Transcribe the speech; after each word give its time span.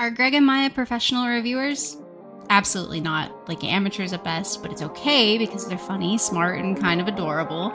Are 0.00 0.12
Gregg 0.12 0.34
and 0.34 0.46
Maya 0.46 0.70
professional 0.70 1.26
reviewers? 1.26 1.96
Absolutely 2.50 3.00
not. 3.00 3.48
Like 3.48 3.64
amateurs 3.64 4.12
at 4.12 4.22
best, 4.22 4.62
but 4.62 4.70
it's 4.70 4.80
okay 4.80 5.38
because 5.38 5.66
they're 5.66 5.76
funny, 5.76 6.18
smart, 6.18 6.60
and 6.60 6.78
kind 6.78 7.00
of 7.00 7.08
adorable. 7.08 7.72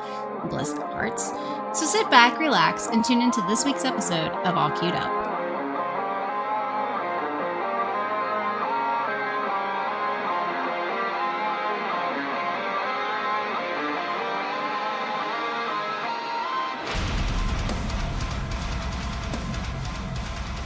Bless 0.49 0.71
their 0.71 0.87
hearts. 0.87 1.27
So 1.77 1.85
sit 1.85 2.09
back, 2.09 2.39
relax, 2.39 2.87
and 2.87 3.03
tune 3.03 3.21
into 3.21 3.43
this 3.49 3.65
week's 3.65 3.83
episode 3.83 4.31
of 4.31 4.55
All 4.55 4.71
Queued 4.71 4.93
Up. 4.93 5.22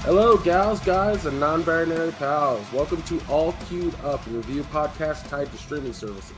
Hello, 0.07 0.37
gals, 0.37 0.79
guys, 0.79 1.25
and 1.25 1.37
non 1.37 1.63
binary 1.63 2.13
pals. 2.13 2.65
Welcome 2.71 3.03
to 3.03 3.21
All 3.27 3.51
Queued 3.67 3.93
Up, 4.05 4.25
a 4.27 4.29
review 4.29 4.63
podcast 4.63 5.27
tied 5.27 5.51
to 5.51 5.57
streaming 5.57 5.91
services. 5.91 6.31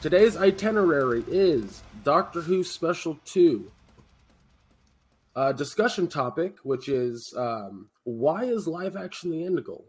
Today's 0.00 0.36
itinerary 0.36 1.24
is 1.26 1.82
Doctor 2.04 2.40
Who 2.40 2.62
Special 2.62 3.18
2. 3.24 3.68
A 5.34 5.52
discussion 5.52 6.06
topic, 6.06 6.58
which 6.62 6.88
is 6.88 7.34
um, 7.36 7.88
why 8.04 8.44
is 8.44 8.68
live 8.68 8.94
action 8.96 9.32
the 9.32 9.44
end 9.44 9.64
goal? 9.64 9.86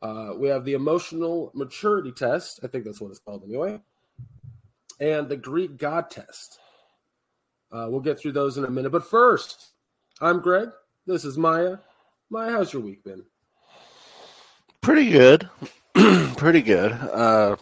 Uh, 0.00 0.30
we 0.38 0.48
have 0.48 0.64
the 0.64 0.72
emotional 0.72 1.52
maturity 1.54 2.12
test. 2.12 2.60
I 2.62 2.66
think 2.66 2.86
that's 2.86 2.98
what 2.98 3.10
it's 3.10 3.18
called 3.18 3.44
anyway. 3.44 3.78
And 5.00 5.28
the 5.28 5.36
Greek 5.36 5.76
God 5.76 6.08
test. 6.08 6.58
Uh, 7.70 7.88
we'll 7.90 8.00
get 8.00 8.18
through 8.18 8.32
those 8.32 8.56
in 8.56 8.64
a 8.64 8.70
minute. 8.70 8.90
But 8.90 9.04
first, 9.04 9.72
I'm 10.22 10.40
Gregg. 10.40 10.70
This 11.06 11.24
is 11.24 11.38
Maya. 11.38 11.76
Maya, 12.30 12.50
how's 12.50 12.72
your 12.72 12.82
week 12.82 13.04
been? 13.04 13.22
Pretty 14.80 15.08
good. 15.08 15.48
Pretty 16.36 16.62
good. 16.62 16.90
Uh, 16.90 17.54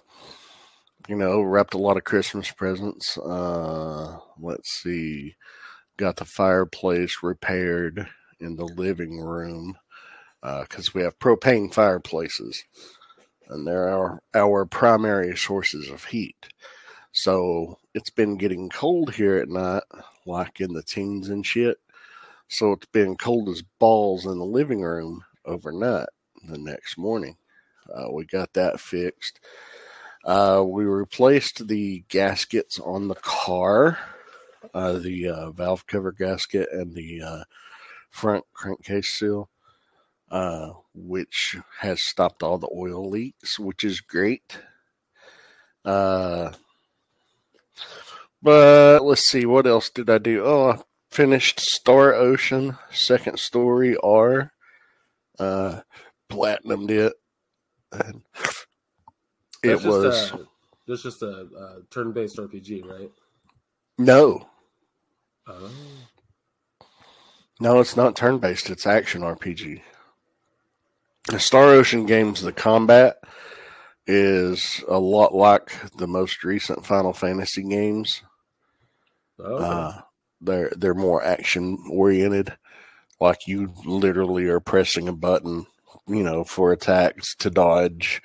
you 1.08 1.16
know, 1.16 1.42
wrapped 1.42 1.74
a 1.74 1.78
lot 1.78 1.98
of 1.98 2.04
Christmas 2.04 2.50
presents. 2.50 3.18
Uh, 3.18 4.16
let's 4.40 4.70
see. 4.70 5.34
Got 5.98 6.16
the 6.16 6.24
fireplace 6.24 7.18
repaired 7.22 8.08
in 8.40 8.56
the 8.56 8.64
living 8.64 9.20
room 9.20 9.76
because 10.40 10.88
uh, 10.88 10.92
we 10.94 11.02
have 11.02 11.18
propane 11.18 11.72
fireplaces, 11.72 12.64
and 13.50 13.66
they're 13.66 13.90
our, 13.90 14.22
our 14.34 14.64
primary 14.64 15.36
sources 15.36 15.90
of 15.90 16.06
heat. 16.06 16.48
So 17.12 17.78
it's 17.92 18.10
been 18.10 18.38
getting 18.38 18.70
cold 18.70 19.12
here 19.12 19.36
at 19.36 19.50
night, 19.50 19.82
like 20.24 20.62
in 20.62 20.72
the 20.72 20.82
teens 20.82 21.28
and 21.28 21.44
shit. 21.44 21.76
So 22.54 22.70
it's 22.70 22.86
been 22.86 23.16
cold 23.16 23.48
as 23.48 23.62
balls 23.80 24.26
in 24.26 24.38
the 24.38 24.44
living 24.44 24.80
room 24.80 25.24
overnight 25.44 26.06
the 26.44 26.56
next 26.56 26.96
morning. 26.96 27.36
Uh, 27.92 28.12
we 28.12 28.26
got 28.26 28.52
that 28.52 28.78
fixed. 28.78 29.40
Uh, 30.24 30.62
we 30.64 30.84
replaced 30.84 31.66
the 31.66 32.04
gaskets 32.08 32.78
on 32.78 33.08
the 33.08 33.16
car, 33.16 33.98
uh, 34.72 34.92
the 34.92 35.30
uh, 35.30 35.50
valve 35.50 35.84
cover 35.88 36.12
gasket 36.12 36.68
and 36.70 36.94
the 36.94 37.22
uh, 37.22 37.42
front 38.10 38.44
crankcase 38.52 39.08
seal, 39.08 39.50
uh, 40.30 40.70
which 40.94 41.56
has 41.80 42.02
stopped 42.02 42.44
all 42.44 42.58
the 42.58 42.70
oil 42.72 43.10
leaks, 43.10 43.58
which 43.58 43.82
is 43.82 44.00
great. 44.00 44.60
but 45.82 46.52
let's 49.02 49.24
see, 49.24 49.44
what 49.44 49.66
else 49.66 49.90
did 49.90 50.08
I 50.08 50.18
do? 50.18 50.44
Oh, 50.46 50.84
finished 51.14 51.60
Star 51.60 52.12
Ocean 52.12 52.76
Second 52.90 53.38
Story 53.38 53.96
R. 54.02 54.52
Uh, 55.38 55.80
platinumed 56.28 56.90
it. 56.90 57.12
And 57.92 58.22
it 59.62 59.68
That's 59.68 59.84
was. 59.84 60.04
Just 60.04 60.34
a, 60.34 60.46
that's 60.88 61.02
just 61.02 61.22
a, 61.22 61.26
a 61.26 61.82
turn-based 61.90 62.36
RPG, 62.36 62.84
right? 62.84 63.10
No, 63.98 64.48
Oh. 65.46 65.70
no, 67.60 67.78
it's 67.80 67.96
not 67.96 68.16
turn 68.16 68.38
based. 68.38 68.70
It's 68.70 68.86
action 68.86 69.22
RPG. 69.22 69.82
The 71.28 71.38
Star 71.38 71.64
Ocean 71.70 72.06
games, 72.06 72.42
the 72.42 72.52
combat 72.52 73.16
is 74.06 74.82
a 74.88 74.98
lot 74.98 75.34
like 75.34 75.70
the 75.96 76.06
most 76.06 76.44
recent 76.44 76.84
Final 76.84 77.12
Fantasy 77.12 77.62
games. 77.62 78.22
Okay. 79.38 79.64
Uh, 79.64 79.92
they're 80.44 80.72
they're 80.76 80.94
more 80.94 81.22
action 81.22 81.78
oriented. 81.90 82.52
Like 83.20 83.46
you 83.46 83.72
literally 83.84 84.46
are 84.46 84.60
pressing 84.60 85.08
a 85.08 85.12
button, 85.12 85.66
you 86.06 86.22
know, 86.22 86.44
for 86.44 86.72
attacks 86.72 87.34
to 87.36 87.50
dodge, 87.50 88.22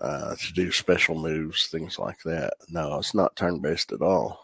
uh, 0.00 0.36
to 0.36 0.52
do 0.52 0.70
special 0.70 1.14
moves, 1.16 1.66
things 1.66 1.98
like 1.98 2.22
that. 2.24 2.54
No, 2.68 2.98
it's 2.98 3.14
not 3.14 3.36
turn 3.36 3.60
based 3.60 3.92
at 3.92 4.02
all. 4.02 4.40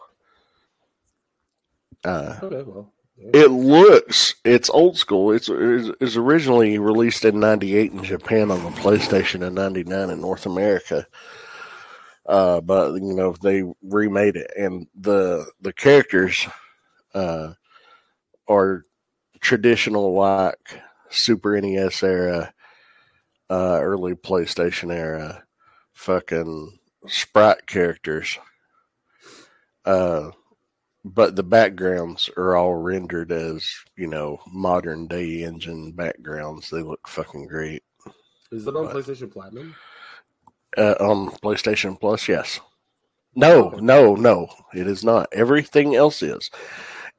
Uh, 2.03 2.37
okay, 2.43 2.63
well. 2.63 2.91
it 3.17 3.49
looks 3.51 4.35
it's 4.43 4.69
old 4.69 4.97
school. 4.97 5.31
It's 5.31 5.49
it's 5.49 6.15
originally 6.15 6.77
released 6.79 7.25
in 7.25 7.39
'98 7.39 7.91
in 7.91 8.03
Japan 8.03 8.51
on 8.51 8.63
the 8.63 8.69
PlayStation 8.71 9.45
and 9.45 9.55
'99 9.55 10.09
in 10.09 10.21
North 10.21 10.45
America. 10.45 11.07
Uh, 12.25 12.59
but 12.59 12.93
you 12.95 13.13
know 13.13 13.33
they 13.41 13.63
remade 13.81 14.35
it, 14.35 14.51
and 14.57 14.87
the 14.95 15.45
the 15.61 15.71
characters 15.71 16.45
uh, 17.17 17.53
are 18.47 18.85
traditional 19.39 20.13
like 20.13 20.81
Super 21.09 21.59
NES 21.59 22.03
era, 22.03 22.53
uh, 23.49 23.79
early 23.81 24.13
PlayStation 24.13 24.93
era, 24.93 25.43
fucking 25.93 26.77
sprite 27.07 27.65
characters. 27.65 28.37
Uh, 29.83 30.31
but 31.03 31.35
the 31.35 31.43
backgrounds 31.43 32.29
are 32.37 32.55
all 32.55 32.75
rendered 32.75 33.31
as 33.31 33.73
you 33.95 34.07
know 34.07 34.39
modern 34.51 35.07
day 35.07 35.43
engine 35.43 35.93
backgrounds. 35.93 36.69
They 36.69 36.81
look 36.81 37.07
fucking 37.07 37.47
great. 37.47 37.83
Is 38.51 38.67
it 38.67 38.75
on 38.75 38.85
but- 38.85 38.95
PlayStation 38.95 39.31
Platinum? 39.31 39.75
Uh, 40.77 40.95
on 40.99 41.29
PlayStation 41.37 41.99
Plus, 41.99 42.27
yes. 42.27 42.59
No, 43.33 43.69
no, 43.69 44.15
no, 44.15 44.49
it 44.73 44.85
is 44.85 45.03
not. 45.03 45.29
Everything 45.31 45.95
else 45.95 46.21
is. 46.21 46.51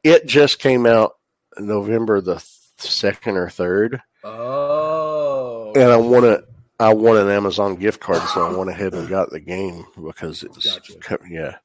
It 0.04 0.26
just 0.26 0.59
came 0.59 0.86
out 0.86 1.16
November 1.59 2.20
the 2.20 2.38
second 2.78 3.36
or 3.36 3.48
third, 3.50 4.00
Oh. 4.25 5.72
and 5.75 5.91
I 5.91 5.97
want 5.97 6.25
to. 6.25 6.44
I 6.81 6.92
want 6.94 7.19
an 7.19 7.28
Amazon 7.28 7.75
gift 7.75 7.98
card, 7.98 8.22
so 8.28 8.47
I 8.47 8.56
went 8.56 8.70
ahead 8.70 8.92
and 8.94 9.08
got 9.08 9.31
the 9.31 9.41
game 9.41 9.84
because 10.00 10.44
it's 10.44 10.64
Gotcha. 10.64 11.19
yeah. 11.28 11.56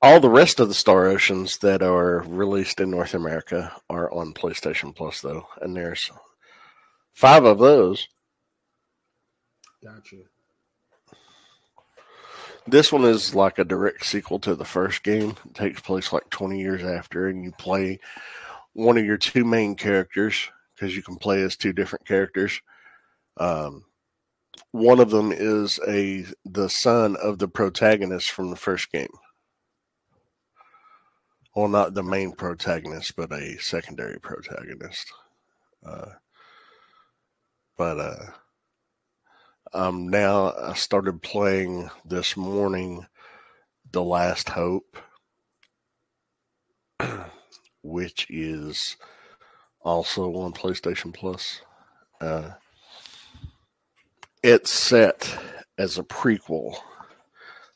All 0.00 0.18
the 0.18 0.30
rest 0.30 0.60
of 0.60 0.68
the 0.68 0.74
Star 0.74 1.08
Oceans 1.08 1.58
that 1.58 1.82
are 1.82 2.20
released 2.20 2.80
in 2.80 2.90
North 2.90 3.12
America 3.12 3.70
are 3.90 4.10
on 4.10 4.32
PlayStation 4.32 4.96
Plus, 4.96 5.20
though, 5.20 5.46
and 5.60 5.76
there's 5.76 6.10
five 7.12 7.44
of 7.44 7.58
those. 7.58 8.08
Gotcha. 9.84 10.16
This 12.70 12.92
one 12.92 13.04
is 13.04 13.34
like 13.34 13.58
a 13.58 13.64
direct 13.64 14.06
sequel 14.06 14.38
to 14.40 14.54
the 14.54 14.64
first 14.64 15.02
game. 15.02 15.30
It 15.44 15.54
takes 15.54 15.80
place 15.80 16.12
like 16.12 16.30
20 16.30 16.60
years 16.60 16.84
after, 16.84 17.26
and 17.26 17.42
you 17.42 17.50
play 17.58 17.98
one 18.74 18.96
of 18.96 19.04
your 19.04 19.16
two 19.16 19.44
main 19.44 19.74
characters 19.74 20.48
because 20.74 20.94
you 20.94 21.02
can 21.02 21.16
play 21.16 21.42
as 21.42 21.56
two 21.56 21.72
different 21.72 22.06
characters. 22.06 22.60
Um, 23.38 23.84
one 24.70 25.00
of 25.00 25.10
them 25.10 25.32
is 25.32 25.80
a 25.88 26.24
the 26.44 26.68
son 26.68 27.16
of 27.16 27.38
the 27.38 27.48
protagonist 27.48 28.30
from 28.30 28.50
the 28.50 28.56
first 28.56 28.92
game. 28.92 29.12
Well, 31.56 31.66
not 31.66 31.94
the 31.94 32.04
main 32.04 32.30
protagonist, 32.30 33.16
but 33.16 33.32
a 33.32 33.58
secondary 33.58 34.20
protagonist. 34.20 35.12
Uh, 35.84 36.10
but 37.76 37.98
uh, 37.98 38.26
um, 39.72 40.08
now 40.08 40.52
I 40.52 40.74
started 40.74 41.22
playing 41.22 41.90
this 42.04 42.36
morning 42.36 43.06
The 43.92 44.02
Last 44.02 44.48
Hope, 44.48 44.96
which 47.82 48.26
is 48.28 48.96
also 49.82 50.34
on 50.34 50.52
PlayStation 50.52 51.14
Plus. 51.14 51.60
Uh, 52.20 52.50
it's 54.42 54.72
set 54.72 55.38
as 55.78 55.98
a 55.98 56.02
prequel. 56.02 56.76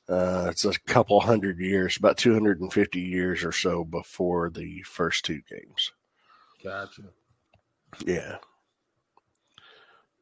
Uh, 0.09 0.49
it's 0.51 0.65
a 0.65 0.79
couple 0.81 1.21
hundred 1.21 1.59
years, 1.59 1.97
about 1.97 2.19
250 2.19 3.01
years 3.01 3.45
or 3.45 3.53
so 3.53 3.85
before 3.85 4.51
the 4.51 4.83
first 4.83 5.25
two 5.25 5.41
games. 5.49 5.93
Gotcha. 6.63 7.03
Yeah. 8.05 8.37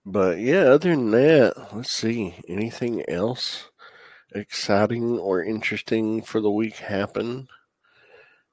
But 0.04 0.38
yeah, 0.38 0.62
other 0.62 0.90
than 0.90 1.10
that, 1.12 1.68
let's 1.72 1.92
see. 1.92 2.34
Anything 2.48 3.08
else 3.08 3.70
exciting 4.34 5.18
or 5.18 5.44
interesting 5.44 6.22
for 6.22 6.40
the 6.40 6.50
week 6.50 6.76
happen? 6.76 7.48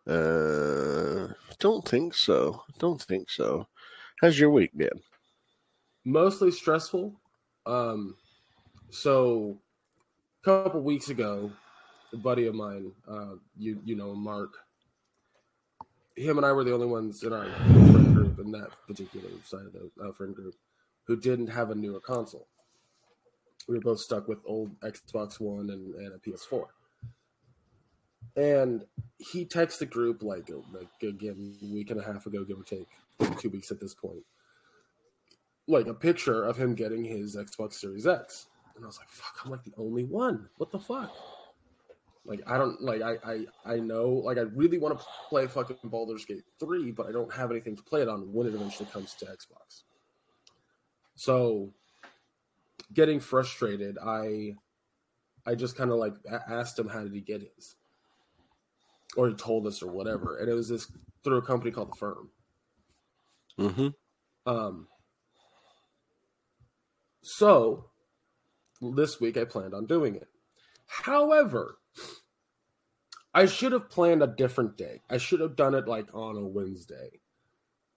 Uh, 0.05 1.29
don't 1.59 1.87
think 1.87 2.13
so. 2.13 2.63
Don't 2.77 3.01
think 3.01 3.29
so. 3.29 3.67
How's 4.21 4.39
your 4.39 4.51
week 4.51 4.77
been? 4.77 5.01
Mostly 6.05 6.51
stressful. 6.51 7.19
Um, 7.65 8.15
so 8.91 9.57
a 10.41 10.45
couple 10.45 10.81
weeks 10.81 11.09
ago, 11.09 11.51
a 12.13 12.17
buddy 12.17 12.47
of 12.47 12.55
mine, 12.55 12.91
uh, 13.07 13.35
you 13.57 13.79
you 13.85 13.95
know 13.95 14.13
Mark, 14.13 14.53
him 16.15 16.37
and 16.37 16.45
I 16.45 16.51
were 16.51 16.63
the 16.63 16.73
only 16.73 16.87
ones 16.87 17.23
in 17.23 17.33
our 17.33 17.45
friend 17.45 18.15
group 18.15 18.39
in 18.39 18.51
that 18.51 18.69
particular 18.87 19.29
side 19.43 19.65
of 19.65 19.73
the 19.73 19.91
uh, 20.03 20.11
friend 20.11 20.35
group 20.35 20.55
who 21.09 21.17
didn't 21.17 21.47
have 21.47 21.71
a 21.71 21.75
newer 21.75 21.99
console. 21.99 22.47
We 23.67 23.73
were 23.73 23.81
both 23.81 23.99
stuck 23.99 24.27
with 24.27 24.37
old 24.45 24.79
Xbox 24.81 25.39
One 25.39 25.71
and, 25.71 25.95
and 25.95 26.13
a 26.13 26.19
PS4. 26.19 26.65
And 28.35 28.85
he 29.17 29.43
texted 29.43 29.79
the 29.79 29.85
group 29.87 30.21
like 30.21 30.51
like 30.71 30.87
again 31.01 31.57
a 31.63 31.73
week 31.73 31.89
and 31.89 31.99
a 31.99 32.03
half 32.03 32.27
ago, 32.27 32.45
give 32.45 32.59
or 32.59 32.63
take, 32.63 32.87
two 33.39 33.49
weeks 33.49 33.71
at 33.71 33.79
this 33.79 33.95
point, 33.95 34.23
like 35.67 35.87
a 35.87 35.95
picture 35.95 36.43
of 36.43 36.55
him 36.57 36.75
getting 36.75 37.03
his 37.03 37.35
Xbox 37.35 37.73
Series 37.73 38.05
X. 38.05 38.45
And 38.75 38.85
I 38.85 38.87
was 38.87 38.99
like, 38.99 39.09
fuck, 39.09 39.35
I'm 39.43 39.49
like 39.49 39.63
the 39.63 39.73
only 39.77 40.03
one. 40.03 40.47
What 40.57 40.69
the 40.69 40.79
fuck? 40.79 41.11
Like 42.23 42.41
I 42.45 42.59
don't 42.59 42.79
like 42.83 43.01
I 43.01 43.17
I 43.25 43.45
I 43.65 43.75
know 43.77 44.09
like 44.09 44.37
I 44.37 44.41
really 44.41 44.77
want 44.77 44.99
to 44.99 45.05
play 45.27 45.47
fucking 45.47 45.77
Baldur's 45.85 46.25
Gate 46.25 46.43
3, 46.59 46.91
but 46.91 47.07
I 47.07 47.11
don't 47.11 47.33
have 47.33 47.49
anything 47.49 47.75
to 47.75 47.81
play 47.81 48.03
it 48.03 48.07
on 48.07 48.31
when 48.31 48.45
it 48.45 48.53
eventually 48.53 48.87
comes 48.93 49.15
to 49.15 49.25
Xbox. 49.25 49.85
So 51.19 51.73
getting 52.93 53.19
frustrated, 53.19 53.97
I 54.01 54.55
I 55.45 55.53
just 55.53 55.75
kind 55.75 55.91
of 55.91 55.97
like 55.97 56.13
asked 56.47 56.79
him 56.79 56.87
how 56.87 57.03
did 57.03 57.13
he 57.13 57.19
get 57.19 57.41
his, 57.41 57.75
or 59.17 59.27
he 59.27 59.35
told 59.35 59.67
us 59.67 59.83
or 59.83 59.91
whatever, 59.91 60.37
and 60.37 60.47
it 60.47 60.53
was 60.53 60.69
this 60.69 60.89
through 61.21 61.39
a 61.39 61.41
company 61.41 61.71
called 61.71 61.91
the 61.91 61.97
Firm. 61.97 62.29
Mm-hmm. 63.59 63.87
Um. 64.49 64.87
So 67.21 67.89
this 68.81 69.19
week 69.19 69.35
I 69.35 69.43
planned 69.43 69.73
on 69.73 69.87
doing 69.87 70.15
it. 70.15 70.29
However, 70.85 71.79
I 73.33 73.45
should 73.45 73.73
have 73.73 73.89
planned 73.89 74.23
a 74.23 74.27
different 74.27 74.77
day. 74.77 75.01
I 75.09 75.17
should 75.17 75.41
have 75.41 75.57
done 75.57 75.75
it 75.75 75.85
like 75.85 76.07
on 76.13 76.37
a 76.37 76.47
Wednesday 76.47 77.18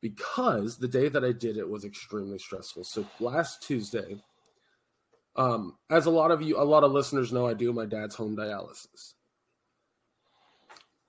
because 0.02 0.76
the 0.76 0.88
day 0.88 1.08
that 1.08 1.24
I 1.24 1.32
did 1.32 1.56
it 1.56 1.68
was 1.68 1.84
extremely 1.84 2.38
stressful. 2.38 2.84
So 2.84 3.06
last 3.20 3.62
Tuesday, 3.62 4.20
um, 5.36 5.78
as 5.88 6.04
a 6.06 6.10
lot 6.10 6.30
of 6.30 6.42
you, 6.42 6.58
a 6.58 6.64
lot 6.64 6.84
of 6.84 6.92
listeners 6.92 7.32
know, 7.32 7.46
I 7.46 7.54
do 7.54 7.72
my 7.72 7.86
dad's 7.86 8.16
home 8.16 8.36
dialysis. 8.36 9.14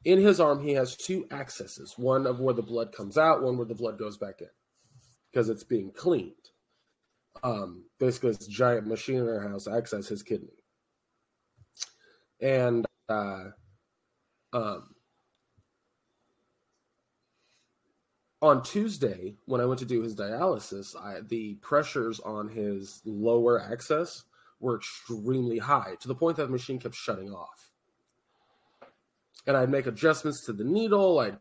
In 0.06 0.20
his 0.20 0.40
arm, 0.40 0.62
he 0.62 0.74
has 0.74 0.96
two 0.96 1.26
accesses 1.32 1.96
one 1.98 2.28
of 2.28 2.40
where 2.40 2.54
the 2.54 2.62
blood 2.62 2.94
comes 2.94 3.18
out, 3.18 3.42
one 3.42 3.58
where 3.58 3.66
the 3.66 3.76
blood 3.76 3.98
goes 3.98 4.18
back 4.18 4.42
in 4.42 4.50
because 5.32 5.50
it's 5.50 5.64
being 5.64 5.92
cleaned. 5.92 6.34
Um, 7.42 7.86
basically, 8.00 8.32
this 8.34 8.48
giant 8.48 8.86
machine 8.86 9.18
in 9.18 9.28
our 9.28 9.50
house 9.50 9.68
access 9.68 10.08
his 10.08 10.22
kidney. 10.22 10.50
And 12.42 12.86
uh, 13.10 13.46
um, 14.52 14.94
on 18.44 18.62
Tuesday, 18.62 19.36
when 19.46 19.62
I 19.62 19.66
went 19.66 19.80
to 19.80 19.86
do 19.86 20.02
his 20.02 20.18
dialysis, 20.18 20.98
I, 20.98 21.22
the 21.30 21.56
pressures 21.62 22.20
on 22.20 22.50
his 22.50 23.02
lower 23.06 23.62
access 23.62 24.26
were 24.60 24.76
extremely 24.76 25.58
high 25.58 25.96
to 26.02 26.10
the 26.10 26.14
point 26.16 26.36
that 26.36 26.48
the 26.48 26.52
machine 26.52 26.78
kept 26.78 26.94
shutting 26.94 27.32
off. 27.32 27.72
And 29.48 29.56
I'd 29.56 29.70
make 29.70 29.88
adjustments 29.88 30.46
to 30.46 30.54
the 30.54 30.66
needle. 30.66 31.20
I'd 31.20 31.38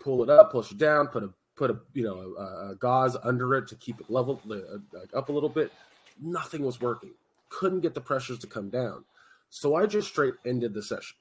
pull 0.00 0.22
it 0.22 0.30
up, 0.30 0.52
push 0.52 0.72
it 0.72 0.78
down, 0.78 1.08
put 1.08 1.22
a 1.22 1.30
put 1.54 1.70
a 1.70 1.78
you 1.92 2.04
know 2.04 2.34
a, 2.38 2.70
a 2.70 2.74
gauze 2.76 3.16
under 3.24 3.54
it 3.56 3.68
to 3.68 3.74
keep 3.76 4.00
it 4.00 4.08
level 4.08 4.40
uh, 4.50 4.78
like 4.98 5.14
up 5.14 5.28
a 5.28 5.32
little 5.32 5.48
bit. 5.50 5.70
Nothing 6.18 6.64
was 6.64 6.80
working. 6.80 7.10
Couldn't 7.50 7.80
get 7.80 7.92
the 7.92 8.00
pressures 8.00 8.38
to 8.38 8.46
come 8.46 8.70
down. 8.70 9.04
So 9.50 9.74
I 9.74 9.84
just 9.84 10.08
straight 10.08 10.34
ended 10.46 10.72
the 10.72 10.82
session. 10.82 11.18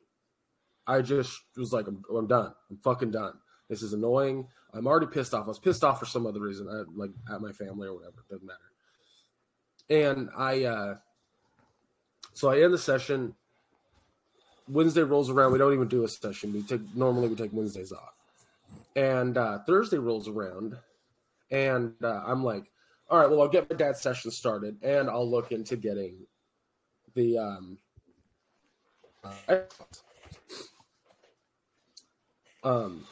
I 0.86 1.02
just 1.02 1.42
was 1.58 1.74
like, 1.74 1.88
I'm, 1.88 2.02
I'm 2.16 2.28
done. 2.28 2.54
I'm 2.70 2.78
fucking 2.78 3.12
done. 3.12 3.34
This 3.69 3.81
is 3.81 3.94
annoying. 3.94 4.48
I'm 4.74 4.88
already 4.88 5.08
pissed 5.08 5.34
off. 5.34 5.46
I 5.46 5.48
was 5.50 5.60
pissed 5.60 5.84
off 5.84 6.00
for 6.00 6.06
some 6.06 6.25
other 6.25 6.40
reason, 6.40 6.68
I, 6.69 6.84
like 6.96 7.12
at 7.34 7.42
my 7.42 7.52
family 7.52 7.88
or 7.88 7.96
whatever. 7.96 8.16
It 8.30 8.34
doesn't 8.34 8.48
matter. 8.48 8.60
And 9.90 10.30
I, 10.38 10.64
uh, 10.64 10.96
so 12.34 12.50
I 12.50 12.62
end 12.62 12.74
the 12.74 12.78
session. 12.78 13.34
Wednesday 14.69 15.02
rolls 15.02 15.30
around. 15.30 15.54
We 15.54 15.58
don't 15.58 15.74
even 15.74 15.88
do 15.88 16.04
a 16.04 16.08
session. 16.08 16.54
We 16.54 16.62
take 16.64 16.81
normally 16.96 17.30
we 17.30 17.36
take 17.36 17.54
Wednesdays 17.54 17.92
off. 17.92 18.14
And 18.96 19.38
uh, 19.38 19.60
Thursday 19.66 19.98
rolls 19.98 20.28
around, 20.28 20.75
and 21.52 21.94
uh, 22.04 22.24
I'm 22.25 22.44
like, 22.44 22.69
all 23.10 23.19
right, 23.19 23.30
well, 23.30 23.42
I'll 23.42 23.48
get 23.48 23.69
my 23.69 23.75
dad's 23.75 24.02
session 24.02 24.31
started, 24.31 24.78
and 24.81 25.10
I'll 25.10 25.30
look 25.30 25.52
into 25.52 25.78
getting 25.78 26.25
the 27.14 27.38
um, 27.38 27.78
uh, 29.48 29.58
um, 32.64 33.06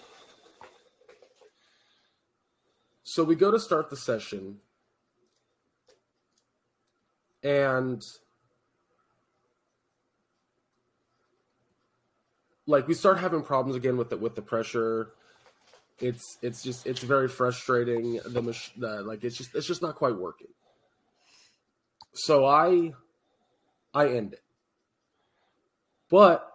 so 3.16 3.24
we 3.24 3.36
go 3.36 3.50
to 3.50 3.62
start 3.62 3.90
the 3.90 3.96
session, 3.96 4.58
and 7.44 8.02
like 12.68 12.90
we 12.90 12.94
start 12.94 13.20
having 13.20 13.42
problems 13.42 13.78
again 13.78 13.96
with 13.96 14.10
the 14.10 14.18
with 14.18 14.36
the 14.36 14.42
pressure. 14.42 15.14
It's 16.00 16.38
it's 16.42 16.62
just 16.62 16.86
it's 16.86 17.04
very 17.04 17.30
frustrating. 17.30 18.20
The, 18.26 18.42
mach- 18.42 18.74
the 18.76 19.02
like 19.04 19.24
it's 19.24 19.38
just 19.38 19.56
it's 19.56 19.66
just 19.66 19.82
not 19.82 19.96
quite 19.96 20.18
working. 20.18 20.50
So 22.16 22.46
I 22.46 22.92
I 23.94 24.10
end 24.10 24.34
it, 24.34 24.44
but 26.10 26.52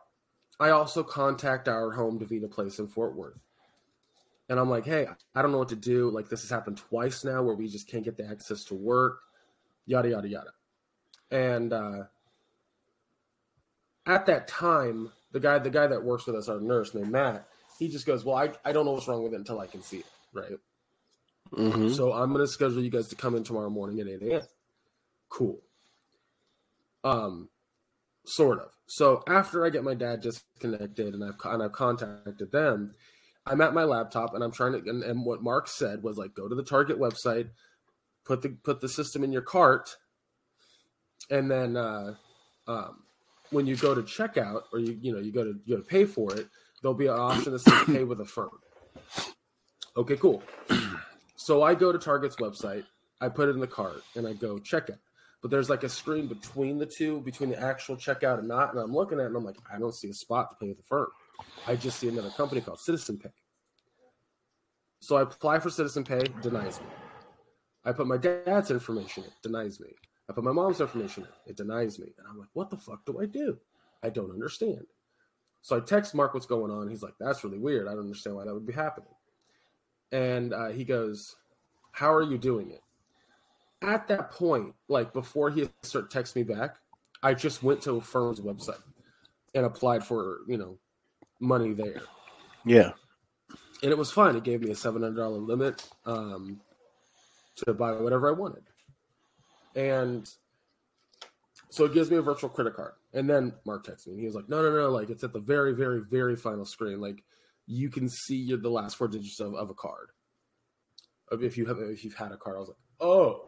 I 0.61 0.69
also 0.69 1.03
contact 1.05 1.69
our 1.69 1.93
home 1.93 2.19
DaVita 2.19 2.51
place 2.51 2.79
in 2.79 2.87
Fort 2.87 3.17
Worth. 3.17 3.41
And 4.51 4.59
I'm 4.59 4.69
like, 4.69 4.85
hey, 4.85 5.07
I 5.33 5.43
don't 5.43 5.53
know 5.53 5.59
what 5.59 5.69
to 5.69 5.77
do. 5.77 6.11
Like, 6.11 6.29
this 6.29 6.41
has 6.43 6.51
happened 6.51 6.77
twice 6.77 7.25
now 7.25 7.41
where 7.41 7.55
we 7.55 7.69
just 7.69 7.89
can't 7.89 8.05
get 8.05 8.17
the 8.17 8.27
access 8.27 8.65
to 8.65 8.75
work, 8.75 9.21
yada, 9.87 10.11
yada, 10.11 10.29
yada. 10.29 10.51
And 11.31 11.73
uh, 11.73 12.03
at 14.07 14.27
that 14.27 14.49
time, 14.49 15.13
the 15.31 15.39
guy, 15.39 15.61
the 15.61 15.71
guy 15.71 15.87
that 15.87 16.03
works 16.03 16.27
with 16.27 16.35
us, 16.35 16.49
our 16.49 16.61
nurse 16.61 16.95
named 16.95 17.13
Matt, 17.13 17.47
he 17.79 17.89
just 17.89 18.07
goes, 18.07 18.25
well, 18.25 18.35
I, 18.35 18.51
I 18.65 18.73
don't 18.73 18.85
know 18.85 18.91
what's 18.91 19.07
wrong 19.07 19.23
with 19.23 19.35
it 19.35 19.37
until 19.37 19.61
I 19.61 19.69
can 19.69 19.83
see 19.83 19.99
it. 19.99 20.07
Right. 20.35 20.59
Mm-hmm. 21.53 21.91
So 21.91 22.13
I'm 22.13 22.33
going 22.33 22.45
to 22.45 22.51
schedule 22.51 22.83
you 22.83 22.91
guys 22.91 23.07
to 23.09 23.15
come 23.15 23.37
in 23.37 23.45
tomorrow 23.45 23.71
morning 23.71 24.01
at 24.01 24.09
8 24.09 24.33
a.m. 24.33 24.43
Cool. 25.29 25.61
Um, 27.05 27.51
sort 28.27 28.59
of. 28.59 28.73
So 28.87 29.23
after 29.29 29.65
I 29.65 29.71
get 29.71 29.85
my 29.85 29.95
dad 29.95 30.23
disconnected 30.23 31.15
and 31.15 31.23
I've 31.23 31.37
and 31.45 31.63
I've 31.63 31.73
contacted 31.73 32.51
them, 32.51 32.97
I'm 33.47 33.61
at 33.61 33.75
my 33.75 33.85
laptop 33.85 34.35
and 34.35 34.45
I'm 34.45 34.53
trying 34.53 34.73
to 34.73 34.79
and, 34.89 35.03
and 35.03 35.25
what 35.25 35.43
Mark 35.43 35.69
said 35.69 36.03
was 36.03 36.17
like 36.19 36.35
go 36.35 36.49
to 36.49 36.55
the 36.55 36.63
Target 36.63 36.99
website, 36.99 37.49
put 38.25 38.43
the 38.43 38.51
put 38.51 38.81
the 38.81 38.89
system 38.89 39.25
in 39.25 39.33
your 39.33 39.43
cart, 39.43 39.97
and 41.31 41.51
then 41.51 41.77
uh, 41.77 42.15
um, 42.69 43.03
when 43.51 43.67
you 43.67 43.77
go 43.77 43.95
to 43.95 44.03
checkout 44.03 44.63
or 44.73 44.79
you 44.79 44.99
you 45.01 45.13
know 45.13 45.19
you 45.19 45.33
go 45.33 45.45
to 45.45 45.59
you 45.65 45.77
go 45.77 45.83
to 45.83 45.87
pay 45.87 46.05
for 46.05 46.35
it, 46.35 46.49
there'll 46.83 46.95
be 46.95 47.07
an 47.07 47.19
option 47.19 47.53
that 47.53 47.61
says 47.61 47.83
pay 47.87 48.05
with 48.05 48.21
Affirm. 48.21 48.51
Okay, 49.97 50.17
cool. 50.17 50.43
So 51.37 51.63
I 51.63 51.75
go 51.75 51.91
to 51.91 51.99
Target's 51.99 52.37
website, 52.37 52.85
I 53.23 53.31
put 53.31 53.49
it 53.49 53.53
in 53.53 53.61
the 53.61 53.67
cart, 53.67 54.03
and 54.15 54.29
I 54.29 54.35
go 54.35 54.59
checkout 54.59 54.99
but 55.43 55.51
there's 55.51 55.71
like 55.71 55.85
a 55.85 55.89
screen 55.89 56.27
between 56.27 56.79
the 56.79 56.87
two, 56.87 57.21
between 57.21 57.51
the 57.51 57.61
actual 57.61 57.97
checkout 57.97 58.39
and 58.39 58.49
not. 58.49 58.73
And 58.73 58.81
I'm 58.81 58.93
looking 58.93 59.19
at 59.19 59.25
it 59.25 59.27
and 59.29 59.37
I'm 59.37 59.45
like, 59.45 59.57
I 59.73 59.79
don't 59.79 59.95
see 59.95 60.11
a 60.11 60.15
spot 60.15 60.51
to 60.51 60.57
pay 60.57 60.69
with 60.69 60.77
the 60.77 60.83
firm. 60.83 61.09
I 61.67 61.77
just 61.77 61.99
see 61.99 62.09
another 62.09 62.31
company 62.31 62.61
called 62.61 62.81
Citizen 62.81 63.19
Pay. 63.19 63.31
So 65.01 65.17
I 65.17 65.23
apply 65.23 65.59
for 65.61 65.71
Citizen 65.71 66.05
Pay, 66.05 66.21
denies 66.43 66.81
me. 66.81 66.87
I 67.85 67.93
put 67.93 68.07
my 68.07 68.17
dad's 68.19 68.71
information 68.71 69.25
in, 69.25 69.31
denies 69.43 69.81
me. 69.81 69.89
I 70.29 70.33
put 70.33 70.45
my 70.45 70.53
mom's 70.53 70.81
information 70.81 71.25
in, 71.25 71.51
it 71.51 71.57
denies 71.57 71.99
me. 71.99 72.13
And 72.19 72.27
I'm 72.29 72.39
like, 72.39 72.51
what 72.53 72.71
the 72.71 72.77
fuck 72.77 73.05
do 73.07 73.21
I 73.21 73.27
do? 73.27 73.59
I 74.03 74.11
don't 74.11 74.31
understand. 74.31 74.87
So 75.63 75.77
I 75.77 75.81
text 75.81 76.15
Mark 76.15 76.35
what's 76.35 76.47
going 76.47 76.71
on. 76.71 76.89
He's 76.89 77.03
like, 77.03 77.15
that's 77.19 77.45
really 77.45 77.59
weird. 77.59 77.89
I 77.89 77.93
don't 77.93 78.05
understand 78.05 78.37
why 78.37 78.45
that 78.45 78.55
would 78.55 78.67
be 78.67 78.73
happening. 78.73 79.11
And 80.13 80.53
uh, 80.53 80.69
he 80.69 80.85
goes, 80.85 81.37
how 81.93 82.13
are 82.13 82.23
you 82.23 82.39
doing 82.39 82.71
it? 82.71 82.83
at 83.83 84.09
that 84.09 84.31
point, 84.31 84.75
like 84.89 85.13
before 85.13 85.51
he 85.51 85.69
started 85.83 86.11
text 86.11 86.37
me 86.37 86.43
back, 86.43 86.77
I 87.23 87.35
just 87.35 87.63
went 87.63 87.81
to 87.83 87.97
Affirm's 87.97 88.41
website 88.41 88.83
and 89.55 89.67
applied 89.67 90.05
for, 90.05 90.41
you 90.47 90.59
know, 90.59 90.79
money 91.41 91.73
there. 91.73 92.03
Yeah. 92.65 92.93
And 93.83 93.91
it 93.91 93.99
was 93.99 94.13
fine. 94.13 94.37
It 94.37 94.45
gave 94.45 94.61
me 94.61 94.71
a 94.71 94.75
seven 94.77 95.03
hundred 95.03 95.21
dollar 95.21 95.39
limit 95.39 95.89
um, 96.05 96.61
to 97.57 97.73
buy 97.75 97.93
whatever 97.93 98.29
I 98.29 98.33
wanted. 98.33 98.63
And 99.75 100.29
so 101.71 101.85
it 101.85 101.95
gives 101.95 102.11
me 102.11 102.17
a 102.17 102.23
virtual 102.23 102.51
credit 102.51 102.75
card. 102.75 102.93
And 103.15 103.29
then 103.29 103.55
Mark 103.65 103.85
texts 103.85 104.07
me 104.07 104.13
and 104.13 104.21
he 104.21 104.27
was 104.27 104.35
like, 104.35 104.49
No, 104.49 104.63
no, 104.63 104.71
no, 104.71 104.91
like 104.91 105.11
it's 105.11 105.25
at 105.25 105.33
the 105.33 105.41
very, 105.41 105.73
very, 105.75 106.03
very 106.11 106.37
final 106.37 106.65
screen. 106.65 107.01
Like 107.01 107.25
you 107.67 107.89
can 107.89 108.09
see 108.09 108.55
the 108.55 108.69
last 108.69 108.97
four 108.97 109.09
digits 109.09 109.41
of, 109.41 109.55
of 109.55 109.71
a 109.71 109.75
card. 109.75 110.11
if 111.33 111.57
you 111.57 111.67
have 111.67 111.79
if 111.79 112.05
you've 112.05 112.15
had 112.15 112.33
a 112.33 112.37
card. 112.37 112.57
I 112.57 112.61
was 112.61 112.69
like, 112.69 112.79
oh. 113.01 113.47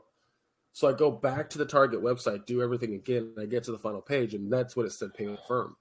So 0.75 0.89
I 0.89 0.95
go 0.95 1.11
back 1.11 1.51
to 1.51 1.59
the 1.59 1.67
Target 1.67 2.03
website, 2.03 2.47
do 2.47 2.63
everything 2.63 2.95
again, 2.95 3.35
and 3.37 3.43
I 3.43 3.47
get 3.47 3.65
to 3.65 3.73
the 3.73 3.79
final 3.79 4.01
page, 4.01 4.33
and 4.33 4.51
that's 4.51 4.75
what 4.75 4.87
it 4.87 4.93
said 4.93 5.13
payment 5.13 5.41
firm. 5.47 5.77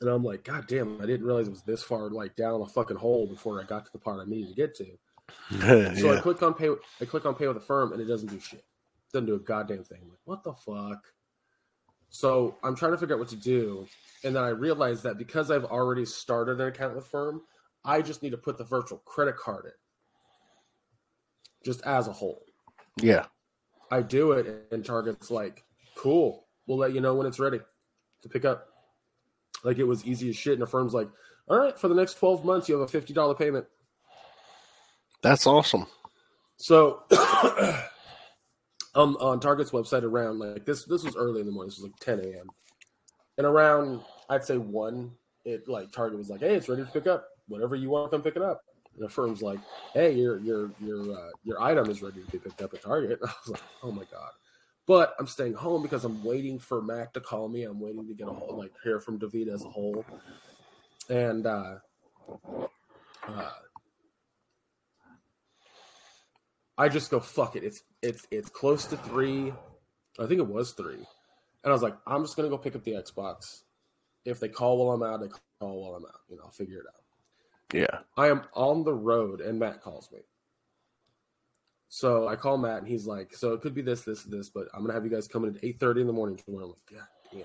And 0.00 0.08
I'm 0.08 0.24
like, 0.24 0.44
God 0.44 0.66
damn, 0.66 1.00
I 1.00 1.06
didn't 1.06 1.26
realize 1.26 1.46
it 1.46 1.50
was 1.50 1.62
this 1.62 1.82
far 1.82 2.08
like 2.08 2.34
down 2.36 2.62
a 2.62 2.66
fucking 2.66 2.96
hole 2.96 3.26
before 3.26 3.60
I 3.60 3.64
got 3.64 3.84
to 3.84 3.92
the 3.92 3.98
part 3.98 4.20
I 4.20 4.28
needed 4.28 4.48
to 4.48 4.54
get 4.54 4.74
to. 4.76 4.86
So 6.00 6.16
I 6.16 6.20
click 6.20 6.42
on 6.42 6.54
pay 6.54 6.70
I 7.00 7.04
click 7.04 7.24
on 7.24 7.36
pay 7.36 7.46
with 7.46 7.56
Affirm 7.56 7.92
and 7.92 8.00
it 8.00 8.06
doesn't 8.06 8.30
do 8.30 8.40
shit. 8.40 8.64
Doesn't 9.12 9.26
do 9.26 9.34
a 9.34 9.38
goddamn 9.38 9.84
thing. 9.84 9.98
I'm 10.02 10.08
like, 10.08 10.18
what 10.24 10.42
the 10.42 10.54
fuck? 10.54 11.04
So 12.08 12.56
I'm 12.64 12.74
trying 12.74 12.92
to 12.92 12.98
figure 12.98 13.14
out 13.14 13.20
what 13.20 13.28
to 13.28 13.36
do. 13.36 13.86
And 14.24 14.34
then 14.34 14.42
I 14.42 14.48
realized 14.48 15.04
that 15.04 15.18
because 15.18 15.50
I've 15.50 15.64
already 15.64 16.04
started 16.04 16.60
an 16.60 16.68
account 16.68 16.96
with 16.96 17.06
firm, 17.06 17.42
I 17.84 18.02
just 18.02 18.22
need 18.22 18.30
to 18.30 18.36
put 18.36 18.58
the 18.58 18.64
virtual 18.64 18.98
credit 18.98 19.36
card 19.36 19.66
in. 19.66 19.72
Just 21.64 21.82
as 21.82 22.08
a 22.08 22.12
whole. 22.12 22.42
Yeah. 23.00 23.26
I 23.90 24.02
do 24.02 24.32
it 24.32 24.66
and 24.72 24.84
Target's 24.84 25.30
like, 25.30 25.64
cool. 25.96 26.46
We'll 26.66 26.78
let 26.78 26.92
you 26.92 27.00
know 27.00 27.14
when 27.14 27.26
it's 27.26 27.38
ready 27.38 27.60
to 28.22 28.28
pick 28.28 28.44
up. 28.44 28.69
Like 29.64 29.78
it 29.78 29.84
was 29.84 30.04
easy 30.04 30.30
as 30.30 30.36
shit. 30.36 30.54
And 30.54 30.62
the 30.62 30.66
firm's 30.66 30.94
like, 30.94 31.08
all 31.48 31.58
right, 31.58 31.78
for 31.78 31.88
the 31.88 31.94
next 31.94 32.14
12 32.14 32.44
months, 32.44 32.68
you 32.68 32.78
have 32.78 32.88
a 32.88 33.00
$50 33.00 33.38
payment. 33.38 33.66
That's 35.22 35.46
awesome. 35.46 35.86
So 36.56 37.02
um, 38.94 39.16
on 39.20 39.40
Target's 39.40 39.70
website 39.70 40.02
around 40.02 40.38
like 40.38 40.64
this 40.64 40.84
this 40.84 41.04
was 41.04 41.16
early 41.16 41.40
in 41.40 41.46
the 41.46 41.52
morning, 41.52 41.70
this 41.70 41.78
was 41.78 41.90
like 41.90 41.98
10 42.00 42.20
a.m. 42.20 42.48
And 43.38 43.46
around 43.46 44.02
I'd 44.28 44.44
say 44.44 44.58
one, 44.58 45.12
it 45.44 45.68
like 45.68 45.92
Target 45.92 46.18
was 46.18 46.30
like, 46.30 46.40
Hey, 46.40 46.54
it's 46.54 46.68
ready 46.68 46.84
to 46.84 46.90
pick 46.90 47.06
up. 47.06 47.26
Whatever 47.48 47.76
you 47.76 47.90
want, 47.90 48.10
come 48.10 48.22
pick 48.22 48.36
it 48.36 48.42
up. 48.42 48.62
And 48.94 49.04
the 49.04 49.08
firm's 49.08 49.42
like, 49.42 49.58
Hey, 49.94 50.12
your 50.12 50.38
your 50.40 50.70
your 50.80 51.00
uh, 51.12 51.30
your 51.44 51.62
item 51.62 51.88
is 51.90 52.02
ready 52.02 52.22
to 52.22 52.30
be 52.30 52.38
picked 52.38 52.62
up 52.62 52.74
at 52.74 52.82
Target. 52.82 53.18
I 53.24 53.26
was 53.26 53.48
like, 53.48 53.62
Oh 53.82 53.92
my 53.92 54.04
god. 54.10 54.30
But 54.90 55.14
I'm 55.20 55.28
staying 55.28 55.54
home 55.54 55.84
because 55.84 56.04
I'm 56.04 56.24
waiting 56.24 56.58
for 56.58 56.82
Matt 56.82 57.14
to 57.14 57.20
call 57.20 57.48
me. 57.48 57.62
I'm 57.62 57.78
waiting 57.78 58.08
to 58.08 58.12
get 58.12 58.26
a 58.26 58.32
whole 58.32 58.58
like 58.58 58.72
hear 58.82 58.98
from 58.98 59.20
DaVita 59.20 59.54
as 59.54 59.64
a 59.64 59.68
whole. 59.68 60.04
And 61.08 61.46
uh 61.46 61.76
uh 63.22 63.50
I 66.76 66.88
just 66.88 67.08
go 67.08 67.20
fuck 67.20 67.54
it. 67.54 67.62
It's 67.62 67.84
it's 68.02 68.26
it's 68.32 68.48
close 68.48 68.84
to 68.86 68.96
three. 68.96 69.54
I 70.18 70.26
think 70.26 70.40
it 70.40 70.48
was 70.48 70.72
three, 70.72 70.94
and 70.94 71.06
I 71.66 71.70
was 71.70 71.82
like, 71.82 71.96
I'm 72.04 72.24
just 72.24 72.34
gonna 72.34 72.48
go 72.48 72.58
pick 72.58 72.74
up 72.74 72.82
the 72.82 72.94
Xbox. 72.94 73.60
If 74.24 74.40
they 74.40 74.48
call 74.48 74.84
while 74.84 74.96
I'm 74.96 75.04
out, 75.04 75.20
they 75.20 75.28
call 75.60 75.82
while 75.82 75.94
I'm 75.94 76.04
out. 76.04 76.22
You 76.28 76.36
know, 76.36 76.42
I'll 76.46 76.50
figure 76.50 76.80
it 76.80 76.86
out. 76.88 77.04
Yeah. 77.72 78.00
I 78.16 78.26
am 78.26 78.42
on 78.54 78.82
the 78.82 78.94
road, 78.94 79.40
and 79.40 79.56
Matt 79.56 79.82
calls 79.82 80.10
me. 80.10 80.18
So 81.92 82.28
I 82.28 82.36
call 82.36 82.56
Matt, 82.56 82.78
and 82.78 82.88
he's 82.88 83.04
like, 83.06 83.34
"So 83.34 83.52
it 83.52 83.60
could 83.62 83.74
be 83.74 83.82
this, 83.82 84.02
this, 84.02 84.22
this, 84.22 84.48
but 84.48 84.68
I'm 84.72 84.80
gonna 84.82 84.92
have 84.94 85.04
you 85.04 85.10
guys 85.10 85.26
come 85.26 85.44
in 85.44 85.56
at 85.56 85.62
8:30 85.62 86.02
in 86.02 86.06
the 86.06 86.12
morning 86.12 86.36
tomorrow." 86.36 86.66
I'm 86.66 86.70
like, 86.70 86.86
"God 86.90 87.08
damn!" 87.32 87.44